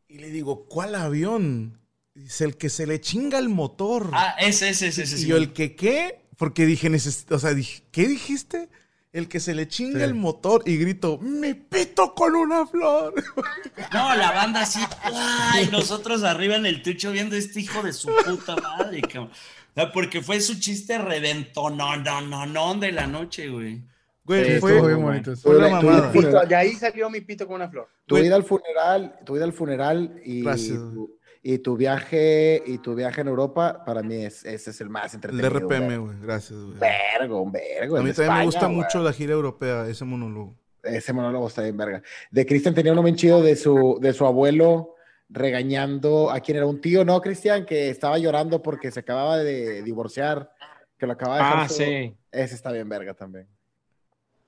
Y 0.08 0.18
le 0.18 0.32
digo, 0.32 0.66
¿cuál 0.68 0.96
avión? 0.96 1.79
Dice, 2.24 2.46
el 2.46 2.58
que 2.58 2.70
se 2.70 2.86
le 2.88 3.00
chinga 3.02 3.40
el 3.40 3.50
motor. 3.50 4.10
Ah, 4.14 4.36
ese, 4.40 4.70
ese, 4.70 4.88
ese, 4.88 5.04
ese. 5.04 5.16
y 5.16 5.20
sí. 5.20 5.26
yo, 5.28 5.38
¿el 5.38 5.54
que 5.54 5.76
qué? 5.76 6.22
Porque 6.38 6.66
dije, 6.66 6.90
o 7.32 7.40
sea, 7.40 7.54
dije, 7.54 7.84
¿qué 7.92 8.08
dijiste? 8.08 8.70
El 9.12 9.28
que 9.28 9.40
se 9.40 9.56
le 9.56 9.68
chinga 9.68 10.00
Sí. 10.00 10.04
el 10.06 10.14
motor. 10.14 10.62
Y 10.68 10.78
grito, 10.78 11.18
¡me 11.20 11.56
pito 11.56 12.14
con 12.14 12.36
una 12.36 12.66
flor! 12.68 13.14
No, 13.94 14.16
la 14.16 14.32
banda 14.32 14.62
así, 14.62 14.80
¡ay! 15.04 15.68
nosotros 15.72 16.24
arriba 16.24 16.56
en 16.58 16.66
el 16.68 16.84
techo 16.84 17.12
viendo 17.12 17.36
este 17.36 17.62
hijo 17.62 17.82
de 17.82 17.92
su 17.94 18.10
puta 18.26 18.56
madre, 18.58 19.02
cabrón. 19.02 19.32
O 19.32 19.74
sea, 19.74 19.92
porque 19.92 20.22
fue 20.22 20.40
su 20.42 20.60
chiste 20.60 20.98
reventón, 21.00 21.78
no, 21.78 21.96
no, 21.98 22.22
no, 22.22 22.46
no, 22.46 22.76
de 22.76 22.92
la 22.92 23.08
noche, 23.08 23.50
güey. 23.50 23.82
Güey, 24.24 24.46
Sí, 24.56 24.60
fue, 24.60 24.74
estuvo 24.74 24.88
bien 24.88 25.02
bonito. 25.02 25.36
fue 25.38 25.58
una 25.58 25.70
mamada. 25.70 26.46
de 26.46 26.56
ahí 26.56 26.74
salió 26.76 27.10
mi 27.10 27.22
pito 27.22 27.48
con 27.48 27.56
una 27.56 27.70
flor. 27.70 27.88
Tu 28.06 28.16
Güey. 28.16 28.28
ida 28.28 28.36
al 28.36 28.44
funeral, 28.44 29.16
tu 29.26 29.36
ida 29.38 29.46
al 29.46 29.54
funeral 29.54 30.22
y, 30.24 30.42
Gracias. 30.44 30.78
tu, 30.78 31.18
y 31.42 31.60
tu 31.60 31.78
viaje 31.78 32.62
y 32.66 32.80
tu 32.80 32.96
viaje 32.96 33.22
en 33.22 33.28
Europa, 33.28 33.84
para 33.86 34.02
mí 34.04 34.26
es, 34.26 34.44
ese 34.46 34.72
es 34.72 34.82
el 34.82 34.90
más 34.90 35.14
El 35.14 35.18
entretenido. 35.18 35.50
de 35.50 35.60
RPM, 35.60 35.98
güey. 35.98 36.18
Gracias, 36.22 36.60
güey. 36.60 36.78
Vergo, 36.80 37.42
un 37.42 37.52
vergo. 37.52 37.96
A 37.96 38.00
el 38.00 38.04
mí 38.04 38.10
de 38.12 38.16
también 38.16 38.38
me 38.40 38.46
gusta 38.46 38.68
mucho 38.68 39.00
la 39.02 39.14
gira 39.14 39.34
europea, 39.34 39.88
ese 39.88 40.04
monólogo. 40.06 40.56
Ese 40.84 41.14
monólogo 41.14 41.48
está 41.48 41.62
bien 41.62 41.78
verga. 41.78 42.02
De 42.32 42.46
Cristian 42.46 42.74
tenía 42.74 42.92
uno 42.94 43.04
bien 43.04 43.16
chido 43.16 43.42
de 43.42 43.56
su, 43.56 44.00
de 44.02 44.14
su 44.14 44.26
abuelo 44.26 44.96
regañando 45.30 46.32
a 46.32 46.40
quien 46.40 46.58
era 46.58 46.66
un 46.66 46.82
tío, 46.82 47.06
¿no, 47.06 47.22
Cristian? 47.22 47.66
Que 47.66 47.90
estaba 47.90 48.18
llorando 48.18 48.62
porque 48.62 48.92
se 48.92 49.00
acababa 49.02 49.38
de 49.38 49.84
divorciar, 49.84 50.52
que 50.98 51.06
lo 51.06 51.14
acababa 51.14 51.38
de 51.38 51.44
dejar 51.44 51.60
Ah, 51.66 51.70
sí. 51.70 52.16
Ese 52.32 52.56
está 52.56 52.72
bien 52.72 52.90
verga 52.90 53.14
también. 53.14 53.48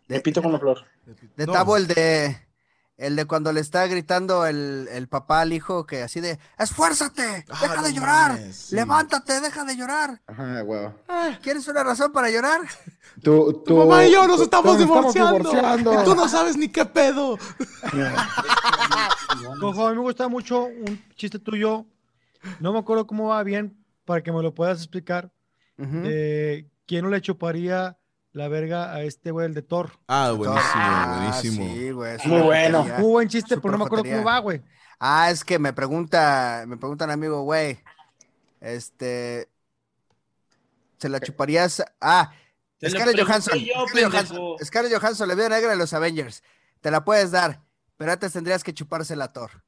Mi 0.07 0.19
pito 0.19 0.41
con 0.41 0.49
una 0.51 0.59
flor. 0.59 0.79
De 1.37 1.45
No. 1.45 1.53
Tabo, 1.53 1.77
el 1.77 1.87
de. 1.87 2.35
El 3.01 3.15
de 3.15 3.25
cuando 3.25 3.51
le 3.51 3.61
está 3.61 3.87
gritando 3.87 4.45
el, 4.45 4.87
el 4.91 5.07
papá 5.07 5.41
al 5.41 5.53
hijo 5.53 5.87
que 5.87 6.03
así 6.03 6.19
de 6.19 6.37
¡Esfuérzate! 6.59 7.45
Ah, 7.49 7.57
¡Deja 7.59 7.75
no 7.77 7.81
de 7.81 7.93
llorar! 7.93 8.31
mames, 8.33 8.55
sí. 8.55 8.75
¡Levántate! 8.75 9.41
¡Deja 9.41 9.65
de 9.65 9.75
llorar! 9.75 10.21
Ajá, 10.27 10.63
huevo. 10.63 10.93
¿Quieres 11.41 11.67
una 11.67 11.83
razón 11.83 12.11
para 12.11 12.29
llorar? 12.29 12.61
Tu, 13.23 13.63
Tu 13.65 13.75
mamá 13.75 14.05
y 14.05 14.11
yo 14.13 14.27
nos 14.27 14.39
estamos 14.39 14.77
divorciando. 14.77 15.99
Y 15.99 16.05
tú 16.05 16.13
no 16.13 16.29
sabes 16.29 16.55
ni 16.55 16.69
qué 16.69 16.85
pedo. 16.85 17.37
Cojo, 19.59 19.87
a 19.87 19.89
mí 19.89 19.95
me 19.97 20.03
gusta 20.03 20.27
mucho 20.27 20.65
un 20.65 21.03
chiste 21.15 21.39
tuyo. 21.39 21.85
No 22.59 22.71
me 22.71 22.79
acuerdo 22.79 23.07
cómo 23.07 23.29
va 23.29 23.43
bien 23.43 23.83
para 24.05 24.21
que 24.21 24.31
me 24.31 24.41
lo 24.43 24.53
puedas 24.53 24.77
explicar. 24.77 25.31
Eh, 25.77 26.69
¿Quién 26.85 27.03
no 27.03 27.09
le 27.09 27.21
chuparía 27.21 27.97
la 28.33 28.47
verga 28.47 28.93
a 28.93 29.01
este 29.03 29.31
güey, 29.31 29.45
el 29.45 29.53
de 29.53 29.61
Thor? 29.61 29.91
Ah, 30.07 30.31
buenísimo, 30.31 30.71
Ah, 30.75 31.29
buenísimo. 31.41 31.65
sí, 31.73 31.91
güey, 31.91 32.17
Muy 32.25 32.41
bueno. 32.41 32.83
Muy 32.83 33.09
buen 33.11 33.27
chiste, 33.27 33.57
pero 33.57 33.71
no 33.73 33.77
me 33.79 33.85
acuerdo 33.85 34.05
cómo 34.05 34.23
va, 34.23 34.39
güey. 34.39 34.61
Ah, 34.99 35.29
es 35.31 35.43
que 35.43 35.57
me 35.59 35.73
pregunta, 35.73 36.63
me 36.67 36.77
pregunta 36.77 37.05
un 37.05 37.11
amigo, 37.11 37.41
güey, 37.43 37.79
este, 38.59 39.49
¿se 40.97 41.09
la 41.09 41.19
chuparías? 41.19 41.83
Ah, 41.99 42.31
Scarlett 42.87 43.19
Johansson, 43.19 43.59
yo, 43.59 43.85
Scarlett. 43.87 44.11
Johansson, 44.11 44.65
Scarlett 44.65 44.93
Johansson, 44.99 45.27
la 45.27 45.35
vida 45.35 45.49
negra 45.49 45.71
de 45.71 45.77
los 45.77 45.93
Avengers, 45.93 46.43
te 46.81 46.91
la 46.91 47.03
puedes 47.03 47.31
dar, 47.31 47.61
pero 47.97 48.11
antes 48.11 48.33
tendrías 48.33 48.63
que 48.63 48.73
chupársela 48.73 49.25
a 49.25 49.33
Thor. 49.33 49.63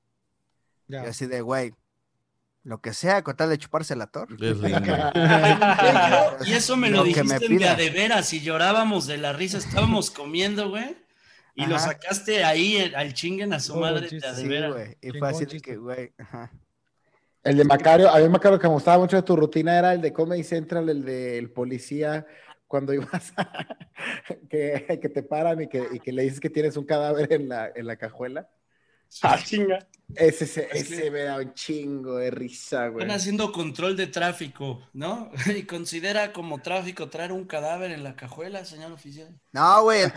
Ya. 0.88 1.04
Y 1.04 1.08
así 1.08 1.26
de, 1.26 1.42
güey, 1.42 1.74
lo 2.64 2.80
que 2.82 2.94
sea 2.94 3.24
con 3.24 3.36
tal 3.36 3.50
de 3.50 3.58
chuparse 3.58 3.94
a 3.94 4.08
Thor. 4.08 4.28
Es 4.42 4.58
lindo. 4.60 4.94
Y 6.46 6.54
eso 6.54 6.78
me 6.78 6.90
lo, 6.90 7.04
me 7.04 7.10
dijiste 7.10 7.46
en 7.46 7.58
de 7.58 7.76
de 7.76 7.90
veras 7.90 8.32
y 8.34 8.42
llorábamos 8.42 9.06
de 9.08 9.18
la 9.18 9.34
risa, 9.34 9.58
estábamos 9.58 10.12
comiendo, 10.12 10.70
güey. 10.70 10.96
Y 11.56 11.66
lo 11.68 11.78
sacaste 11.78 12.44
ahí 12.44 12.78
el- 12.78 12.96
al 12.96 13.14
chinguen 13.14 13.54
a 13.54 13.60
su 13.60 13.74
Oh, 13.74 13.80
madre 13.82 14.08
chiste, 14.10 14.26
de 14.26 14.28
a 14.28 14.34
de 14.36 14.42
Sí, 14.42 14.48
veras. 14.48 14.74
güey, 14.74 14.98
y 15.02 15.12
fue 15.12 15.30
así 15.30 15.46
de 15.46 15.60
que, 15.62 15.76
güey, 15.78 16.12
ajá. 16.18 16.52
El 17.44 17.58
de 17.58 17.64
Macario, 17.66 18.10
a 18.10 18.18
mí 18.20 18.30
Macario 18.30 18.58
que 18.58 18.68
me 18.68 18.74
gustaba 18.74 18.98
mucho 18.98 19.18
de 19.18 19.22
tu 19.24 19.36
rutina 19.36 19.78
era 19.78 19.94
el 19.94 20.02
de 20.02 20.14
Comedy 20.14 20.44
Central, 20.44 20.90
el 20.90 21.04
del 21.04 21.52
policía, 21.52 22.26
cuando 22.68 22.94
ibas 22.94 23.34
a, 23.38 23.68
que, 24.50 24.98
que 25.02 25.10
te 25.10 25.22
paran 25.22 25.62
y 25.62 25.68
que, 25.68 25.86
y 25.92 26.00
que 26.00 26.12
le 26.14 26.24
dices 26.24 26.40
que 26.40 26.50
tienes 26.50 26.76
un 26.78 26.86
cadáver 26.86 27.32
en 27.34 27.50
la, 27.50 27.70
en 27.76 27.86
la 27.86 27.98
cajuela. 27.98 28.50
Ah, 29.22 29.38
chinga. 29.44 29.78
Ese, 30.16 30.46
ese, 30.46 30.68
Es 30.72 30.88
que- 30.88 30.96
ese 30.96 31.12
me 31.12 31.24
da 31.24 31.38
un 31.38 31.54
chingo 31.54 32.18
de 32.18 32.32
risa, 32.32 32.88
güey. 32.90 33.04
Están 33.04 33.16
haciendo 33.18 33.52
control 33.52 33.96
de 33.98 34.08
tráfico, 34.08 34.82
¿no? 34.94 35.32
Y 35.58 35.64
considera 35.64 36.34
como 36.34 36.62
tráfico 36.62 37.10
traer 37.10 37.32
un 37.32 37.46
cadáver 37.46 37.92
en 37.92 38.04
la 38.04 38.16
cajuela, 38.16 38.66
señor 38.66 38.92
oficial. 38.92 39.30
No, 39.52 39.84
güey, 39.84 40.02
el, 40.04 40.12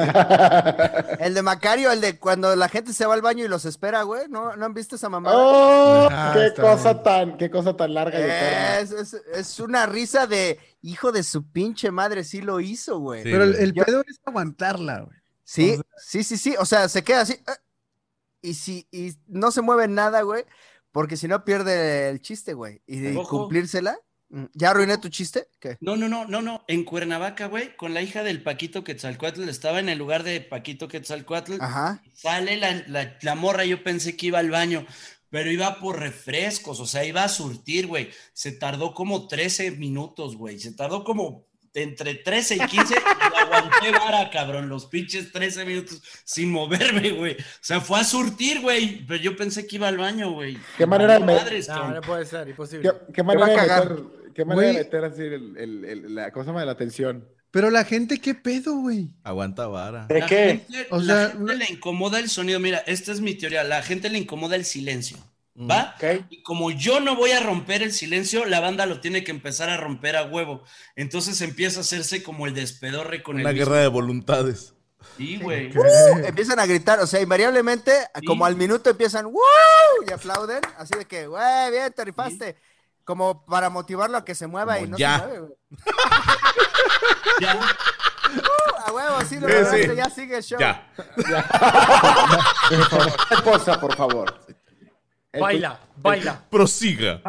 el 1.20 1.34
de 1.34 1.42
Macario, 1.42 1.90
el 1.92 2.00
de 2.00 2.18
cuando 2.18 2.54
la 2.56 2.68
gente 2.68 2.92
se 2.92 3.06
va 3.06 3.14
al 3.14 3.22
baño 3.22 3.44
y 3.44 3.48
los 3.48 3.64
espera, 3.64 4.02
güey, 4.02 4.28
¿no, 4.28 4.56
¿no 4.56 4.64
han 4.66 4.74
visto 4.74 4.96
esa 4.96 5.08
mamada? 5.08 5.36
¡Oh! 5.36 6.08
Ah, 6.10 6.34
qué 6.34 6.60
cosa 6.60 6.92
bien. 6.92 7.02
tan, 7.04 7.36
qué 7.38 7.50
cosa 7.50 7.76
tan 7.76 7.94
larga 7.94 8.18
y 8.18 8.22
eterna. 8.22 8.78
Es, 8.80 8.90
es, 8.92 9.14
es 9.34 9.60
una 9.60 9.86
risa 9.86 10.26
de 10.26 10.58
hijo 10.82 11.12
de 11.12 11.22
su 11.22 11.44
pinche 11.50 11.90
madre, 11.90 12.24
sí 12.24 12.40
lo 12.40 12.60
hizo, 12.60 12.98
güey. 12.98 13.22
Sí, 13.22 13.30
Pero 13.30 13.44
el, 13.44 13.54
el 13.56 13.72
Yo- 13.72 13.84
pedo 13.84 14.02
es 14.08 14.18
aguantarla, 14.24 15.00
güey. 15.00 15.18
Sí, 15.48 15.78
sí, 15.96 16.24
sí, 16.24 16.36
sí. 16.38 16.54
O 16.58 16.64
sea, 16.64 16.88
se 16.88 17.04
queda 17.04 17.20
así. 17.20 17.34
eh, 17.34 17.52
Y 18.46 18.54
si 18.54 18.86
y 18.92 19.12
no 19.26 19.50
se 19.50 19.60
mueve 19.60 19.88
nada, 19.88 20.22
güey. 20.22 20.44
Porque 20.92 21.16
si 21.16 21.26
no 21.26 21.44
pierde 21.44 22.08
el 22.10 22.20
chiste, 22.20 22.54
güey. 22.54 22.80
Y 22.86 23.16
Ojo. 23.16 23.40
cumplírsela. 23.40 23.98
mm, 24.28 24.44
¿Ya 24.54 24.70
arruiné 24.70 24.98
tu 24.98 25.08
chiste? 25.08 25.48
¿Qué? 25.60 25.76
No, 25.80 25.96
no, 25.96 26.08
no, 26.08 26.26
no, 26.26 26.40
no. 26.42 26.64
En 26.68 26.84
Cuernavaca, 26.84 27.46
güey, 27.48 27.76
con 27.76 27.92
la 27.92 28.02
hija 28.02 28.22
del 28.22 28.42
Paquito 28.44 28.84
Quetzalcoatl, 28.84 29.48
estaba 29.48 29.80
en 29.80 29.88
el 29.88 29.98
lugar 29.98 30.22
de 30.22 30.40
Paquito 30.40 30.86
Quetzalcoatl. 30.86 31.54
Ajá. 31.60 32.02
Sale 32.14 32.56
la, 32.56 32.84
la, 32.86 33.18
la 33.20 33.34
morra, 33.34 33.64
yo 33.64 33.82
pensé 33.82 34.16
que 34.16 34.26
iba 34.28 34.38
al 34.38 34.50
baño, 34.50 34.86
pero 35.28 35.50
iba 35.50 35.80
por 35.80 35.98
refrescos, 35.98 36.78
o 36.78 36.86
sea, 36.86 37.04
iba 37.04 37.24
a 37.24 37.28
surtir, 37.28 37.88
güey. 37.88 38.10
Se 38.32 38.52
tardó 38.52 38.94
como 38.94 39.26
13 39.26 39.72
minutos, 39.72 40.36
güey. 40.36 40.60
Se 40.60 40.72
tardó 40.72 41.02
como 41.02 41.46
entre 41.74 42.14
13 42.14 42.56
y 42.56 42.58
15 42.60 42.94
y 43.25 43.25
aguanté 43.56 43.90
vara, 43.92 44.30
cabrón, 44.30 44.68
los 44.68 44.86
pinches 44.86 45.32
13 45.32 45.64
minutos 45.64 46.02
sin 46.24 46.50
moverme, 46.50 47.10
güey. 47.10 47.34
O 47.34 47.44
sea, 47.60 47.80
fue 47.80 48.00
a 48.00 48.04
surtir, 48.04 48.60
güey, 48.60 49.04
pero 49.06 49.20
yo 49.22 49.36
pensé 49.36 49.66
que 49.66 49.76
iba 49.76 49.88
al 49.88 49.98
baño, 49.98 50.32
güey. 50.32 50.58
¿Qué 50.76 50.86
manera 50.86 51.14
de 51.14 51.20
madres, 51.20 51.68
No, 51.68 51.90
no 51.90 52.00
puede 52.00 52.24
ser, 52.26 52.48
imposible. 52.48 52.90
¿Qué, 53.06 53.12
qué 53.14 53.22
manera 53.22 53.46
va 53.46 53.52
a 53.52 53.62
de 53.62 53.68
cagar. 53.68 53.90
meter, 53.90 54.32
qué 54.34 54.44
manera 54.44 54.68
de 54.68 54.74
meter 54.74 55.04
así 55.04 55.22
el, 55.22 55.56
el- 55.56 55.84
el- 55.84 56.14
la 56.14 56.30
cosa 56.30 56.52
de 56.52 56.66
la 56.66 56.72
atención? 56.72 57.28
Pero 57.50 57.70
la 57.70 57.84
gente, 57.84 58.18
¿qué 58.20 58.34
pedo, 58.34 58.74
güey? 58.76 59.08
Aguanta 59.22 59.66
vara. 59.66 60.06
¿De 60.08 60.20
La 60.20 60.26
qué? 60.26 60.62
gente, 60.66 60.86
O 60.90 60.98
la 60.98 61.30
gente 61.30 61.56
le 61.56 61.64
incomoda 61.70 62.18
el 62.18 62.28
sonido. 62.28 62.60
Mira, 62.60 62.78
esta 62.86 63.12
es 63.12 63.20
mi 63.22 63.34
teoría. 63.34 63.64
La 63.64 63.82
gente 63.82 64.10
le 64.10 64.18
incomoda 64.18 64.56
el 64.56 64.66
silencio. 64.66 65.16
¿Va? 65.58 65.94
Ok. 65.96 66.26
Y 66.28 66.42
como 66.42 66.70
yo 66.70 67.00
no 67.00 67.16
voy 67.16 67.30
a 67.30 67.40
romper 67.40 67.82
el 67.82 67.92
silencio, 67.92 68.44
la 68.44 68.60
banda 68.60 68.84
lo 68.86 69.00
tiene 69.00 69.24
que 69.24 69.30
empezar 69.30 69.70
a 69.70 69.76
romper 69.76 70.16
a 70.16 70.24
huevo. 70.24 70.62
Entonces 70.96 71.40
empieza 71.40 71.80
a 71.80 71.82
hacerse 71.82 72.22
como 72.22 72.46
el 72.46 72.54
despedorre 72.54 73.22
con 73.22 73.36
Una 73.36 73.50
el 73.50 73.56
guerra 73.56 73.78
de 73.78 73.88
voluntades. 73.88 74.74
Sí, 75.16 75.38
güey. 75.38 75.70
Uh, 75.76 75.84
empiezan 76.26 76.58
a 76.58 76.66
gritar, 76.66 77.00
o 77.00 77.06
sea, 77.06 77.20
invariablemente, 77.20 77.92
como 78.26 78.44
al 78.44 78.56
minuto 78.56 78.90
empiezan, 78.90 79.26
¡Woo! 79.26 79.40
Y 80.06 80.12
aplauden, 80.12 80.60
así 80.78 80.94
de 80.98 81.06
que, 81.06 81.26
güey, 81.26 81.70
bien, 81.70 81.92
te 81.92 82.04
rifaste. 82.04 82.56
Como 83.04 83.46
para 83.46 83.70
motivarlo 83.70 84.18
a 84.18 84.24
que 84.24 84.34
se 84.34 84.48
mueva 84.48 84.74
Como 84.74 84.86
y 84.86 84.90
no 84.90 84.98
ya. 84.98 85.18
se 85.20 85.26
mueve, 85.26 85.38
güey. 85.40 85.54
Ya. 87.40 87.54
Uh, 87.54 88.88
a 88.88 88.92
huevo, 88.92 89.20
sí, 89.28 89.38
lo 89.38 89.46
Sí, 89.46 89.54
lograste, 89.54 89.96
ya 89.96 90.10
sigue 90.10 90.36
el 90.38 90.42
show. 90.42 90.58
Ya. 90.58 90.90
Una 93.30 93.42
cosa, 93.44 93.78
por 93.80 93.94
favor. 93.94 94.40
El, 95.36 95.40
Baila, 95.42 95.80
baila. 95.96 96.44
Prosiga. 96.50 97.20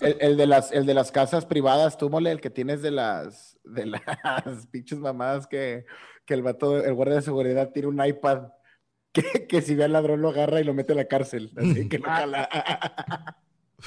el- 0.00 0.16
el 0.20 0.36
de 0.36 0.46
las, 0.46 0.72
el 0.72 0.86
de 0.86 0.94
las 0.94 1.12
casas 1.12 1.44
privadas, 1.46 1.96
tú, 1.98 2.08
mole, 2.10 2.30
el 2.30 2.40
que 2.40 2.50
tienes 2.50 2.82
de 2.82 2.90
las, 2.90 3.58
de 3.64 3.86
las 3.86 4.00
pinches 4.72 4.98
mamadas 4.98 5.46
que, 5.46 5.84
que 6.24 6.34
el 6.34 6.42
vato, 6.42 6.82
el 6.82 6.94
guardia 6.94 7.16
de 7.16 7.22
seguridad 7.22 7.70
tiene 7.70 7.88
un 7.88 8.04
iPad 8.04 8.48
que, 9.12 9.46
que 9.48 9.60
si 9.62 9.74
ve 9.74 9.84
al 9.84 9.92
ladrón 9.92 10.22
lo 10.22 10.28
agarra 10.30 10.60
y 10.60 10.64
lo 10.64 10.72
mete 10.74 10.92
a 10.92 10.96
la 10.96 11.06
cárcel. 11.06 11.50
Así 11.56 11.88
que 11.88 11.98
lo 11.98 12.04
jala. 12.08 12.48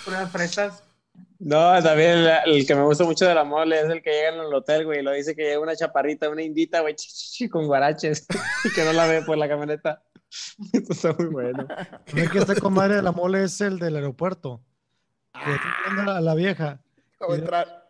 Unas 0.07 0.31
fresas. 0.31 0.83
No, 1.39 1.81
también 1.83 2.09
el, 2.11 2.29
el 2.45 2.65
que 2.67 2.73
me 2.75 2.83
gusta 2.83 3.03
mucho 3.03 3.25
de 3.27 3.35
la 3.35 3.43
mole 3.43 3.79
es 3.79 3.85
el 3.89 4.01
que 4.01 4.09
llega 4.11 4.29
en 4.29 4.39
el 4.41 4.53
hotel, 4.53 4.85
güey, 4.85 4.99
y 4.99 5.03
lo 5.03 5.11
dice 5.11 5.35
que 5.35 5.43
llega 5.43 5.59
una 5.59 5.75
chaparrita, 5.75 6.29
una 6.29 6.41
indita, 6.41 6.79
güey, 6.81 6.93
ch- 6.95 6.99
ch- 7.07 7.45
ch- 7.45 7.49
con 7.49 7.67
guaraches, 7.67 8.25
y 8.65 8.71
que 8.73 8.83
no 8.83 8.93
la 8.93 9.05
ve 9.05 9.21
por 9.23 9.37
la 9.37 9.47
camioneta. 9.47 10.01
Esto 10.73 10.93
está 10.93 11.13
muy 11.17 11.27
bueno. 11.27 11.67
No 12.13 12.21
es 12.21 12.29
que 12.29 12.39
esta 12.39 12.55
comadre 12.55 12.95
de 12.95 13.01
la 13.01 13.11
mole 13.11 13.43
es 13.43 13.59
el 13.61 13.79
del 13.79 13.95
aeropuerto. 13.95 14.63
Que 15.33 15.99
a 16.09 16.21
la 16.21 16.35
vieja. 16.35 16.81
¿Cómo 17.17 17.33
entrar? 17.35 17.87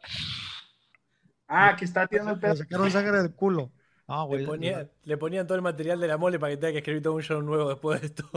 Ah, 1.47 1.75
que 1.77 1.85
está 1.85 2.07
tirando 2.07 2.31
el 2.31 2.37
Le 2.37 2.41
pedo. 2.41 2.55
sacaron 2.55 2.91
sangre 2.91 3.21
del 3.21 3.33
culo. 3.35 3.71
Ah, 4.07 4.25
Le, 4.29 4.45
ponía- 4.45 4.89
le 5.03 5.17
ponían 5.17 5.47
todo 5.47 5.55
el 5.55 5.61
material 5.61 5.99
de 5.99 6.07
la 6.07 6.17
mole 6.17 6.39
para 6.39 6.51
que 6.53 6.57
tenga 6.57 6.71
que 6.73 6.77
escribir 6.79 7.01
todo 7.01 7.13
un 7.13 7.21
show 7.21 7.41
nuevo 7.41 7.69
después 7.69 8.01
de 8.01 8.07
esto. 8.07 8.29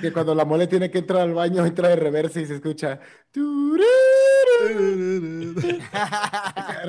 Que 0.00 0.12
cuando 0.12 0.34
la 0.34 0.44
mole 0.44 0.66
tiene 0.66 0.90
que 0.90 0.98
entrar 0.98 1.22
al 1.22 1.34
baño, 1.34 1.64
entra 1.64 1.88
de 1.88 1.96
reversa 1.96 2.40
y 2.40 2.46
se 2.46 2.56
escucha. 2.56 2.98
Qué 3.32 3.40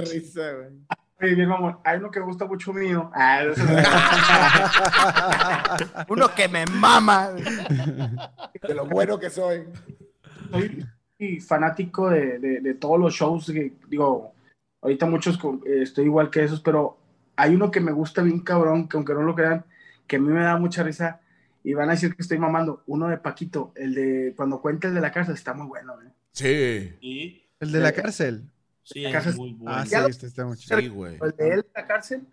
risa, 0.01 0.51
güey. 0.53 0.69
Oye, 1.23 1.35
bien, 1.35 1.47
mamón, 1.47 1.77
hay 1.85 1.99
uno 1.99 2.11
que 2.11 2.19
me 2.19 2.25
gusta 2.25 2.45
mucho 2.45 2.73
mío. 2.73 3.09
Ah, 3.13 3.43
Uno 6.09 6.27
que 6.35 6.49
me 6.49 6.65
mama. 6.65 7.29
De 7.31 8.73
lo 8.75 8.85
bueno 8.85 9.17
que 9.17 9.29
soy. 9.29 9.63
soy 10.51 10.85
y 11.17 11.39
fanático 11.39 12.09
de, 12.09 12.39
de- 12.39 12.59
de 12.59 12.73
todos 12.73 12.99
los 12.99 13.13
shows. 13.13 13.45
que, 13.45 13.71
digo, 13.87 14.33
ahorita 14.81 15.05
muchos 15.05 15.37
con- 15.37 15.61
eh, 15.65 15.83
estoy 15.83 16.03
igual 16.05 16.29
que 16.29 16.43
esos, 16.43 16.59
pero 16.59 16.97
hay 17.37 17.55
uno 17.55 17.71
que 17.71 17.79
me 17.79 17.93
gusta 17.93 18.21
bien 18.21 18.41
cabrón, 18.41 18.89
que 18.89 18.97
aunque 18.97 19.13
no 19.13 19.21
lo 19.23 19.33
crean, 19.33 19.63
que 20.05 20.17
a 20.17 20.19
mí 20.19 20.27
me 20.27 20.43
da 20.43 20.57
mucha 20.57 20.83
risa 20.83 21.21
y 21.63 21.73
van 21.73 21.87
a 21.87 21.93
decir 21.93 22.13
que 22.17 22.21
estoy 22.21 22.37
mamando. 22.37 22.83
Uno 22.87 23.07
de 23.07 23.17
Paquito, 23.17 23.71
el 23.75 23.95
de 23.95 24.33
cuando 24.35 24.59
cuenta 24.59 24.89
el 24.89 24.93
de 24.95 24.99
la 24.99 25.13
cárcel, 25.13 25.35
está 25.35 25.53
muy 25.53 25.67
bueno. 25.67 25.93
¿eh? 26.01 26.11
Sí. 26.33 26.91
El 27.61 27.71
de 27.71 27.79
la 27.79 27.93
cárcel. 27.93 28.43
Sí, 28.83 29.05
es 29.05 29.35
muy 29.35 29.53
bueno. 29.53 29.77
Ah, 29.77 29.85
sí, 29.85 29.95
este 30.09 30.27
está 30.27 30.45
muy 30.45 30.57
chido. 30.57 30.79
Sí, 30.79 30.87
güey. 30.89 31.17
El 31.21 31.35
de 31.35 31.47
él 31.47 31.59
en 31.59 31.71
la 31.73 31.87
cárcel, 31.87 32.27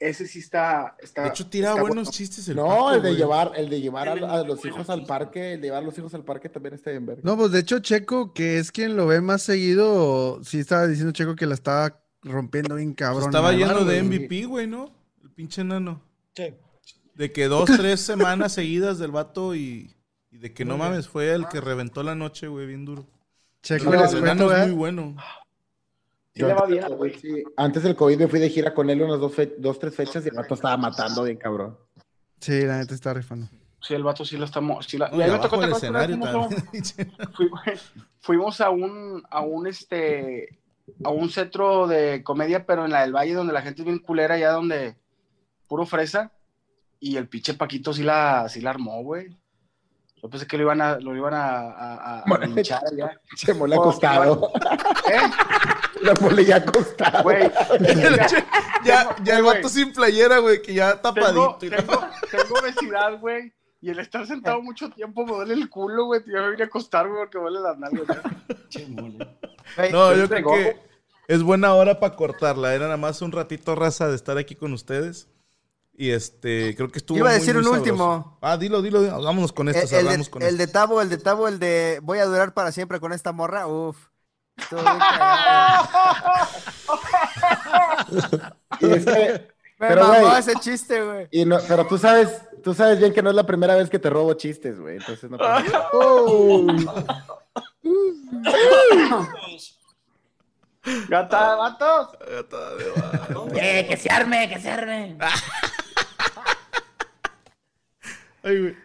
ese 0.00 0.26
sí 0.26 0.40
está. 0.40 0.96
está 1.00 1.22
De 1.22 1.28
hecho, 1.28 1.48
tira 1.48 1.70
está 1.70 1.80
buenos 1.80 2.04
bueno. 2.04 2.10
chistes 2.10 2.48
el 2.48 2.56
No, 2.56 2.66
Paco, 2.66 2.94
el 2.94 3.02
de 3.02 3.08
güey. 3.08 3.16
llevar, 3.16 3.52
el 3.56 3.68
de 3.68 3.80
llevar 3.80 4.08
a, 4.08 4.42
los 4.44 4.64
hijos 4.64 4.90
al 4.90 5.06
parque, 5.06 5.54
el 5.54 5.60
de 5.60 5.68
llevar 5.68 5.82
a 5.82 5.86
los 5.86 5.96
hijos 5.98 6.14
al 6.14 6.24
parque 6.24 6.48
también 6.48 6.74
está 6.74 6.90
bien 6.90 7.06
verga. 7.06 7.22
No, 7.24 7.36
pues 7.36 7.52
de 7.52 7.60
hecho 7.60 7.78
Checo, 7.78 8.32
que 8.32 8.58
es 8.58 8.72
quien 8.72 8.96
lo 8.96 9.06
ve 9.06 9.20
más 9.20 9.42
seguido, 9.42 10.42
sí 10.44 10.58
estaba 10.60 10.86
diciendo 10.86 11.12
Checo 11.12 11.36
que 11.36 11.46
la 11.46 11.54
estaba 11.54 12.00
rompiendo 12.22 12.74
bien 12.76 12.92
cabrón. 12.94 13.24
Estaba 13.24 13.52
lleno 13.52 13.84
de. 13.84 14.02
MVP, 14.02 14.44
güey, 14.46 14.66
¿no? 14.66 14.92
El 15.22 15.30
pinche 15.30 15.62
enano. 15.62 16.02
Sí. 16.34 16.54
De 17.14 17.32
que 17.32 17.46
dos, 17.48 17.68
tres 17.76 18.00
semanas 18.00 18.52
seguidas 18.52 18.98
del 18.98 19.10
vato 19.10 19.54
y, 19.56 19.96
y 20.30 20.38
de 20.38 20.52
que 20.54 20.64
no 20.64 20.76
mames, 20.76 21.08
fue 21.08 21.32
el 21.34 21.48
que 21.48 21.60
reventó 21.60 22.02
la 22.04 22.14
noche, 22.14 22.46
güey, 22.46 22.66
bien 22.66 22.84
duro. 22.84 23.06
Checo, 23.62 23.90
les 23.90 24.00
cuento, 24.12 24.18
enano 24.18 24.52
es 24.52 24.66
muy 24.68 24.76
bueno. 24.76 25.16
Sí 26.38 26.46
le 26.46 26.54
va 26.54 26.60
antes, 26.60 26.68
bien 26.70 26.84
al 26.84 26.90
del 26.90 26.98
güey. 26.98 27.12
COVID, 27.12 27.20
sí, 27.20 27.44
antes 27.56 27.82
del 27.82 27.96
COVID 27.96 28.18
me 28.18 28.28
fui 28.28 28.40
de 28.40 28.48
gira 28.50 28.74
con 28.74 28.88
él 28.90 29.02
unas 29.02 29.20
dos, 29.20 29.34
fe- 29.34 29.54
dos 29.58 29.78
tres 29.78 29.94
fechas 29.94 30.24
y 30.24 30.28
el 30.28 30.34
vato 30.36 30.54
estaba 30.54 30.76
matando 30.76 31.22
bien 31.24 31.36
cabrón. 31.36 31.76
Sí, 32.40 32.62
la 32.62 32.78
neta 32.78 32.94
está 32.94 33.12
rifando. 33.14 33.48
Sí, 33.80 33.94
el 33.94 34.02
vato 34.02 34.24
sí 34.24 34.36
lo 34.36 34.44
estamos. 34.44 34.86
Sí 34.86 34.98
la... 34.98 35.06
Y 35.06 35.08
a 35.08 35.12
mí 35.12 35.18
me 35.18 35.24
abajo 35.24 35.42
tocó 35.48 35.60
del 35.60 35.70
¿te 35.70 35.76
acuerdas 35.76 35.80
que 35.80 35.86
escenario 35.86 36.16
una 36.16 36.48
vez 36.48 36.64
también. 36.64 37.32
fuimos- 37.32 37.60
fui- 37.60 38.00
fuimos 38.20 38.60
a 38.60 38.70
un, 38.70 39.22
a 39.30 39.40
un 39.40 39.66
este 39.66 40.58
a 41.04 41.10
un 41.10 41.28
centro 41.30 41.86
de 41.86 42.22
comedia, 42.24 42.64
pero 42.64 42.84
en 42.86 42.92
la 42.92 43.02
del 43.02 43.14
Valle, 43.14 43.34
donde 43.34 43.52
la 43.52 43.60
gente 43.62 43.82
es 43.82 43.86
bien 43.86 43.98
culera, 43.98 44.34
allá 44.36 44.52
donde 44.52 44.96
puro 45.66 45.84
fresa, 45.84 46.32
y 46.98 47.16
el 47.16 47.28
pinche 47.28 47.54
Paquito 47.54 47.92
sí 47.92 48.02
la, 48.02 48.48
sí 48.48 48.60
la 48.62 48.70
armó, 48.70 49.02
güey. 49.02 49.36
Yo 50.22 50.28
pensé 50.30 50.46
que 50.46 50.56
lo 50.56 50.64
iban 50.64 50.80
a, 50.80 50.98
lo 50.98 51.14
iban 51.14 51.34
a, 51.34 51.58
a, 51.60 51.94
a- 51.94 52.22
a. 52.24 53.20
Se 53.36 53.54
mole 53.54 53.76
Oh, 53.76 53.80
acostado. 53.82 54.50
¿Eh? 55.12 55.20
La 56.02 56.14
mole 56.20 56.44
ya 56.44 56.56
acostado. 56.56 57.22
Güey, 57.24 57.50
ya, 58.84 59.16
ya 59.22 59.36
el 59.38 59.42
vato 59.42 59.68
sin 59.68 59.92
playera, 59.92 60.38
güey, 60.38 60.62
que 60.62 60.74
ya 60.74 61.00
tapadito. 61.00 61.56
tengo, 61.60 61.76
tengo 62.30 62.54
obesidad, 62.60 63.18
güey. 63.20 63.52
Y 63.80 63.90
el 63.90 63.98
estar 64.00 64.26
sentado 64.26 64.60
mucho 64.60 64.90
tiempo 64.90 65.24
me 65.24 65.32
duele 65.32 65.54
el 65.54 65.70
culo, 65.70 66.06
güey. 66.06 66.20
Yo 66.26 66.42
me 66.42 66.50
vine 66.50 66.64
a 66.64 66.66
acostar, 66.66 67.06
güey, 67.08 67.20
porque 67.20 67.38
duele 67.38 67.60
las 67.60 67.78
nalgas. 67.78 68.18
Güey, 69.76 69.92
No, 69.92 70.14
yo 70.14 70.24
es 70.24 70.28
de 70.30 70.42
creo 70.42 70.50
que 70.52 70.76
es 71.28 71.42
buena 71.42 71.74
hora 71.74 72.00
para 72.00 72.16
cortarla. 72.16 72.74
Era 72.74 72.86
nada 72.86 72.96
más 72.96 73.22
un 73.22 73.32
ratito 73.32 73.74
raza 73.74 74.08
de 74.08 74.16
estar 74.16 74.38
aquí 74.38 74.54
con 74.54 74.72
ustedes. 74.72 75.28
Y 76.00 76.10
este, 76.10 76.74
creo 76.76 76.90
que 76.90 76.98
estuvo 76.98 77.18
Iba 77.18 77.30
a 77.30 77.32
decir 77.34 77.54
muy 77.54 77.58
un 77.58 77.64
sabroso. 77.64 77.82
último. 77.82 78.38
Ah, 78.40 78.56
dilo, 78.56 78.82
dilo, 78.82 79.02
dilo. 79.02 79.20
Vámonos 79.22 79.52
con 79.52 79.68
esto, 79.68 79.96
El, 79.96 80.06
el 80.06 80.18
de, 80.24 80.30
con 80.30 80.42
el 80.42 80.48
esto. 80.48 80.58
de 80.58 80.66
Tabo, 80.68 81.02
el 81.02 81.08
de 81.08 81.18
Tabo, 81.18 81.48
el 81.48 81.58
de 81.58 82.00
voy 82.02 82.18
a 82.20 82.24
durar 82.26 82.54
para 82.54 82.70
siempre 82.72 83.00
con 83.00 83.12
esta 83.12 83.32
morra. 83.32 83.66
Uf. 83.66 83.96
Y 88.80 88.90
es 88.92 89.04
que- 89.04 89.48
Me 89.78 89.88
pero, 89.88 90.08
mamó 90.08 90.20
güey, 90.26 90.38
ese 90.40 90.54
chiste, 90.56 91.00
güey. 91.04 91.28
y 91.30 91.44
no, 91.44 91.58
pero 91.68 91.86
tú 91.86 91.98
sabes, 91.98 92.42
tú 92.64 92.74
sabes 92.74 92.98
bien 92.98 93.12
que 93.14 93.22
no 93.22 93.30
es 93.30 93.36
la 93.36 93.46
primera 93.46 93.76
vez 93.76 93.88
que 93.88 94.00
te 94.00 94.10
robo 94.10 94.34
chistes, 94.34 94.80
güey. 94.80 94.96
Entonces 94.96 95.30
no 95.30 95.38
pasa 95.38 95.62
nada. 95.62 95.88
Gata, 101.08 101.54
vatos. 101.56 102.08
Eh, 103.54 103.86
que 103.88 103.96
se 103.96 104.10
arme, 104.10 104.48
que 104.48 104.58
se 104.58 104.70
arme. 104.70 105.16
Ay, 108.42 108.60
güey. 108.60 108.76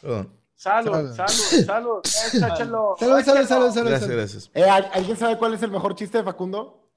Perdón. 0.00 0.35
Salud, 0.56 1.14
salud, 1.14 1.64
salud. 1.66 2.00
Échalo. 2.32 2.96
Salud, 2.98 3.22
salud, 3.22 3.46
salud, 3.46 3.70
salud. 3.72 3.88
Gracias, 3.90 4.10
gracias. 4.10 4.50
Eh, 4.54 4.64
¿al- 4.64 4.90
¿Alguien 4.92 5.16
sabe 5.16 5.36
cuál 5.36 5.52
es 5.54 5.62
el 5.62 5.70
mejor 5.70 5.94
chiste 5.94 6.18
de 6.18 6.24
Facundo? 6.24 6.88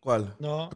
¿Cuál? 0.00 0.34
No. 0.40 0.68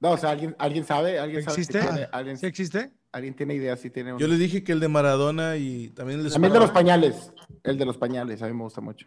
No, 0.00 0.10
o 0.12 0.16
sea, 0.16 0.30
¿alguien, 0.30 0.54
¿alguien 0.58 0.84
sabe? 0.84 1.18
¿Alguien 1.18 1.42
sabe 1.44 1.54
¿Existe? 1.60 1.80
tiene- 1.80 2.08
alguien, 2.12 2.38
¿Sí 2.38 2.46
existe? 2.46 2.92
¿Alguien 3.12 3.34
tiene 3.34 3.54
idea 3.54 3.76
si 3.76 3.88
tiene? 3.88 4.14
Yo 4.18 4.26
les 4.28 4.38
dije 4.38 4.62
que 4.64 4.72
el 4.72 4.80
de 4.80 4.88
Maradona 4.88 5.56
y 5.56 5.90
también 5.90 6.18
el 6.20 6.26
de 6.26 6.30
También 6.32 6.52
de 6.52 6.58
los 6.60 6.70
pañales. 6.70 7.32
El 7.62 7.78
de 7.78 7.84
los 7.84 7.96
pañales, 7.96 8.42
a 8.42 8.46
mí 8.46 8.52
me 8.52 8.64
gusta 8.64 8.80
mucho. 8.80 9.06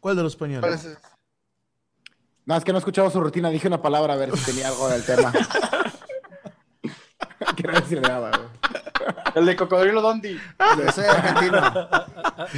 ¿Cuál 0.00 0.16
de 0.16 0.22
los 0.22 0.34
pañales? 0.34 0.96
No, 2.46 2.56
es 2.56 2.64
que 2.64 2.72
no 2.72 2.78
he 2.78 2.80
escuchado 2.80 3.10
su 3.10 3.20
rutina. 3.20 3.50
Dije 3.50 3.68
una 3.68 3.82
palabra 3.82 4.14
a 4.14 4.16
ver 4.16 4.34
si 4.36 4.46
tenía 4.46 4.68
algo 4.68 4.88
del 4.88 5.04
tema. 5.04 5.32
Quiero 7.56 7.72
le 7.90 8.00
daba, 8.00 8.30
güey. 8.30 8.57
El 9.34 9.46
de 9.46 9.56
Cocodrilo 9.56 10.00
Dondi. 10.02 10.38
Yo 10.78 10.92
soy 10.92 11.04
argentino. 11.04 11.60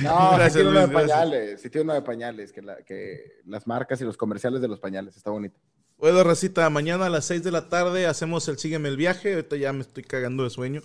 No, 0.02 0.32
Gracias, 0.34 0.52
sí 0.52 0.58
tiene 0.58 0.70
uno 0.70 0.80
de 0.80 0.88
pañales. 0.88 1.60
Sí 1.60 1.70
tiene 1.70 1.84
uno 1.84 1.94
de 1.94 2.02
pañales. 2.02 2.52
Que, 2.52 2.62
la- 2.62 2.76
que 2.82 3.40
las 3.46 3.66
marcas 3.66 4.00
y 4.00 4.04
los 4.04 4.16
comerciales 4.16 4.60
de 4.60 4.68
los 4.68 4.80
pañales. 4.80 5.16
Está 5.16 5.30
bonito. 5.30 5.58
Bueno, 5.98 6.22
Racita, 6.24 6.68
mañana 6.70 7.06
a 7.06 7.10
las 7.10 7.26
6 7.26 7.42
de 7.44 7.50
la 7.52 7.68
tarde 7.68 8.06
hacemos 8.06 8.48
el 8.48 8.58
Sígueme 8.58 8.88
el 8.88 8.96
viaje. 8.96 9.34
Ahorita 9.34 9.56
ya 9.56 9.72
me 9.72 9.80
estoy 9.80 10.02
cagando 10.04 10.44
de 10.44 10.50
sueño. 10.50 10.80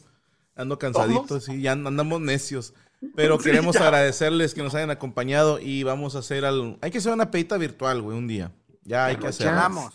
Ando 0.58 0.80
cansadito, 0.80 1.40
sí, 1.42 1.62
ya 1.62 1.74
andamos 1.74 2.22
necios. 2.22 2.74
Pero 3.16 3.38
Sí, 3.40 3.46
queremos 3.46 3.76
ya. 3.76 3.84
agradecerles 3.84 4.54
que 4.54 4.64
nos 4.64 4.74
hayan 4.76 4.90
acompañado 4.92 5.60
y 5.60 5.84
vamos 5.84 6.16
a 6.16 6.20
hacer 6.20 6.46
algo. 6.46 6.78
Hay 6.82 6.92
que 6.92 7.00
hacer 7.00 7.12
una 7.12 7.30
pedita 7.32 7.58
virtual, 7.58 8.02
güey, 8.02 8.18
un 8.18 8.28
día. 8.28 8.52
Ya 8.84 9.06
hay 9.08 9.18
que 9.18 9.28
hacerlo. 9.28 9.92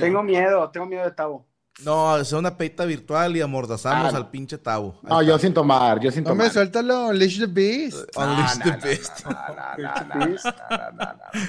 Tengo 0.00 0.22
miedo, 0.22 0.70
tengo 0.70 0.86
miedo 0.86 1.04
de 1.04 1.10
Tavo. 1.12 1.46
No, 1.84 2.12
hacer 2.12 2.36
una 2.38 2.56
pedita 2.56 2.84
virtual 2.84 3.36
y 3.36 3.40
amordazamos 3.40 4.12
Ah. 4.12 4.16
al 4.16 4.30
pinche 4.30 4.58
tabo. 4.58 4.98
No, 5.02 5.22
yo 5.22 5.38
sin 5.38 5.54
tomar. 5.54 6.00
Yo 6.00 6.10
sin 6.10 6.26
Hombre, 6.26 6.46
tomar. 6.48 6.52
suéltalo, 6.52 7.06
Unleash 7.06 7.38
the 7.38 7.46
Beast. 7.46 8.16
Unleash 8.16 8.58
the 8.58 8.88
beast. 8.88 9.24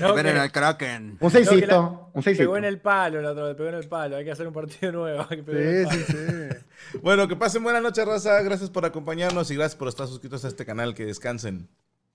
No, 0.02 0.14
Ven 0.14 0.28
en 0.28 0.36
que- 0.36 0.42
el 0.44 0.52
Kraken. 0.52 1.04
Un 1.12 1.18
no, 1.22 1.30
seisito. 1.32 2.12
Un 2.14 2.24
seisito. 2.24 2.44
Pegó 2.44 2.58
en 2.58 2.66
el 2.66 2.80
palo, 2.80 3.22
la 3.22 3.32
otra 3.32 3.44
vez, 3.46 3.56
pegó 3.56 3.70
en 3.70 3.76
el 3.76 3.88
palo. 3.88 4.18
Hay 4.18 4.26
que 4.26 4.32
hacer 4.32 4.48
un 4.48 4.54
partido 4.54 4.92
nuevo. 4.92 5.26
hay 5.30 5.38
que 5.38 5.44
pegar 5.44 5.62
en 5.62 5.78
el 5.80 5.90
Sí, 5.90 6.04
sí, 6.08 6.14
palo. 6.14 6.30
sí. 6.30 6.66
Bueno, 7.02 7.28
que 7.28 7.36
pasen 7.36 7.64
buena 7.64 7.82
noche, 7.82 8.06
raza. 8.06 8.42
Gracias 8.42 8.70
por 8.70 8.86
acompañarnos 8.86 9.50
y 9.52 9.56
gracias 9.56 9.76
por 9.76 9.88
estar 9.88 10.08
suscritos 10.08 10.46
a 10.46 10.48
este 10.48 10.66
canal. 10.66 10.94
Que 10.94 11.06
descansen. 11.06 11.68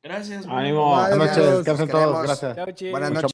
Gracias. 0.03 0.47
Ánimo. 0.47 0.91
Buenas 0.95 1.17
noches. 1.19 1.37
Descansen 1.59 1.89
todos. 1.89 2.23
Gracias. 2.23 2.55
Chao, 2.57 2.71
chicos. 2.73 2.91
Buenas 2.93 3.11
noches. 3.13 3.34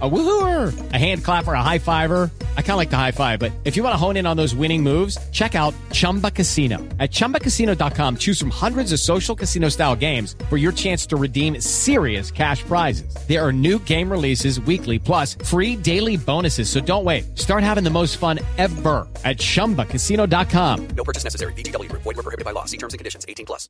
A 0.00 0.08
woohooer, 0.08 0.92
a 0.92 0.96
hand 0.96 1.24
clapper, 1.24 1.54
a 1.54 1.62
high 1.62 1.78
fiver. 1.80 2.30
I 2.56 2.62
kind 2.62 2.72
of 2.72 2.76
like 2.76 2.90
the 2.90 2.96
high 2.96 3.10
five, 3.10 3.40
but 3.40 3.50
if 3.64 3.76
you 3.76 3.82
want 3.82 3.94
to 3.94 3.96
hone 3.96 4.16
in 4.16 4.26
on 4.26 4.36
those 4.36 4.54
winning 4.54 4.80
moves, 4.80 5.18
check 5.30 5.56
out 5.56 5.74
Chumba 5.90 6.30
Casino. 6.30 6.78
At 7.00 7.10
chumbacasino.com, 7.10 8.18
choose 8.18 8.38
from 8.38 8.50
hundreds 8.50 8.92
of 8.92 9.00
social 9.00 9.34
casino 9.34 9.70
style 9.70 9.96
games 9.96 10.36
for 10.48 10.56
your 10.56 10.70
chance 10.70 11.04
to 11.06 11.16
redeem 11.16 11.60
serious 11.60 12.30
cash 12.30 12.62
prizes. 12.62 13.12
There 13.26 13.44
are 13.44 13.52
new 13.52 13.80
game 13.80 14.08
releases 14.08 14.60
weekly, 14.60 15.00
plus 15.00 15.34
free 15.34 15.74
daily 15.74 16.16
bonuses. 16.16 16.70
So 16.70 16.80
don't 16.80 17.04
wait. 17.04 17.36
Start 17.36 17.64
having 17.64 17.82
the 17.82 17.90
most 17.90 18.18
fun 18.18 18.38
ever 18.56 19.04
at 19.24 19.38
chumbacasino.com. 19.38 20.88
No 20.90 21.02
purchase 21.02 21.24
necessary. 21.24 21.54
Group. 21.54 22.02
Void 22.02 22.16
were 22.16 22.22
prohibited 22.22 22.44
by 22.44 22.52
law. 22.52 22.66
See 22.66 22.76
terms 22.76 22.94
and 22.94 22.98
conditions. 22.98 23.26
18 23.28 23.46
plus. 23.46 23.68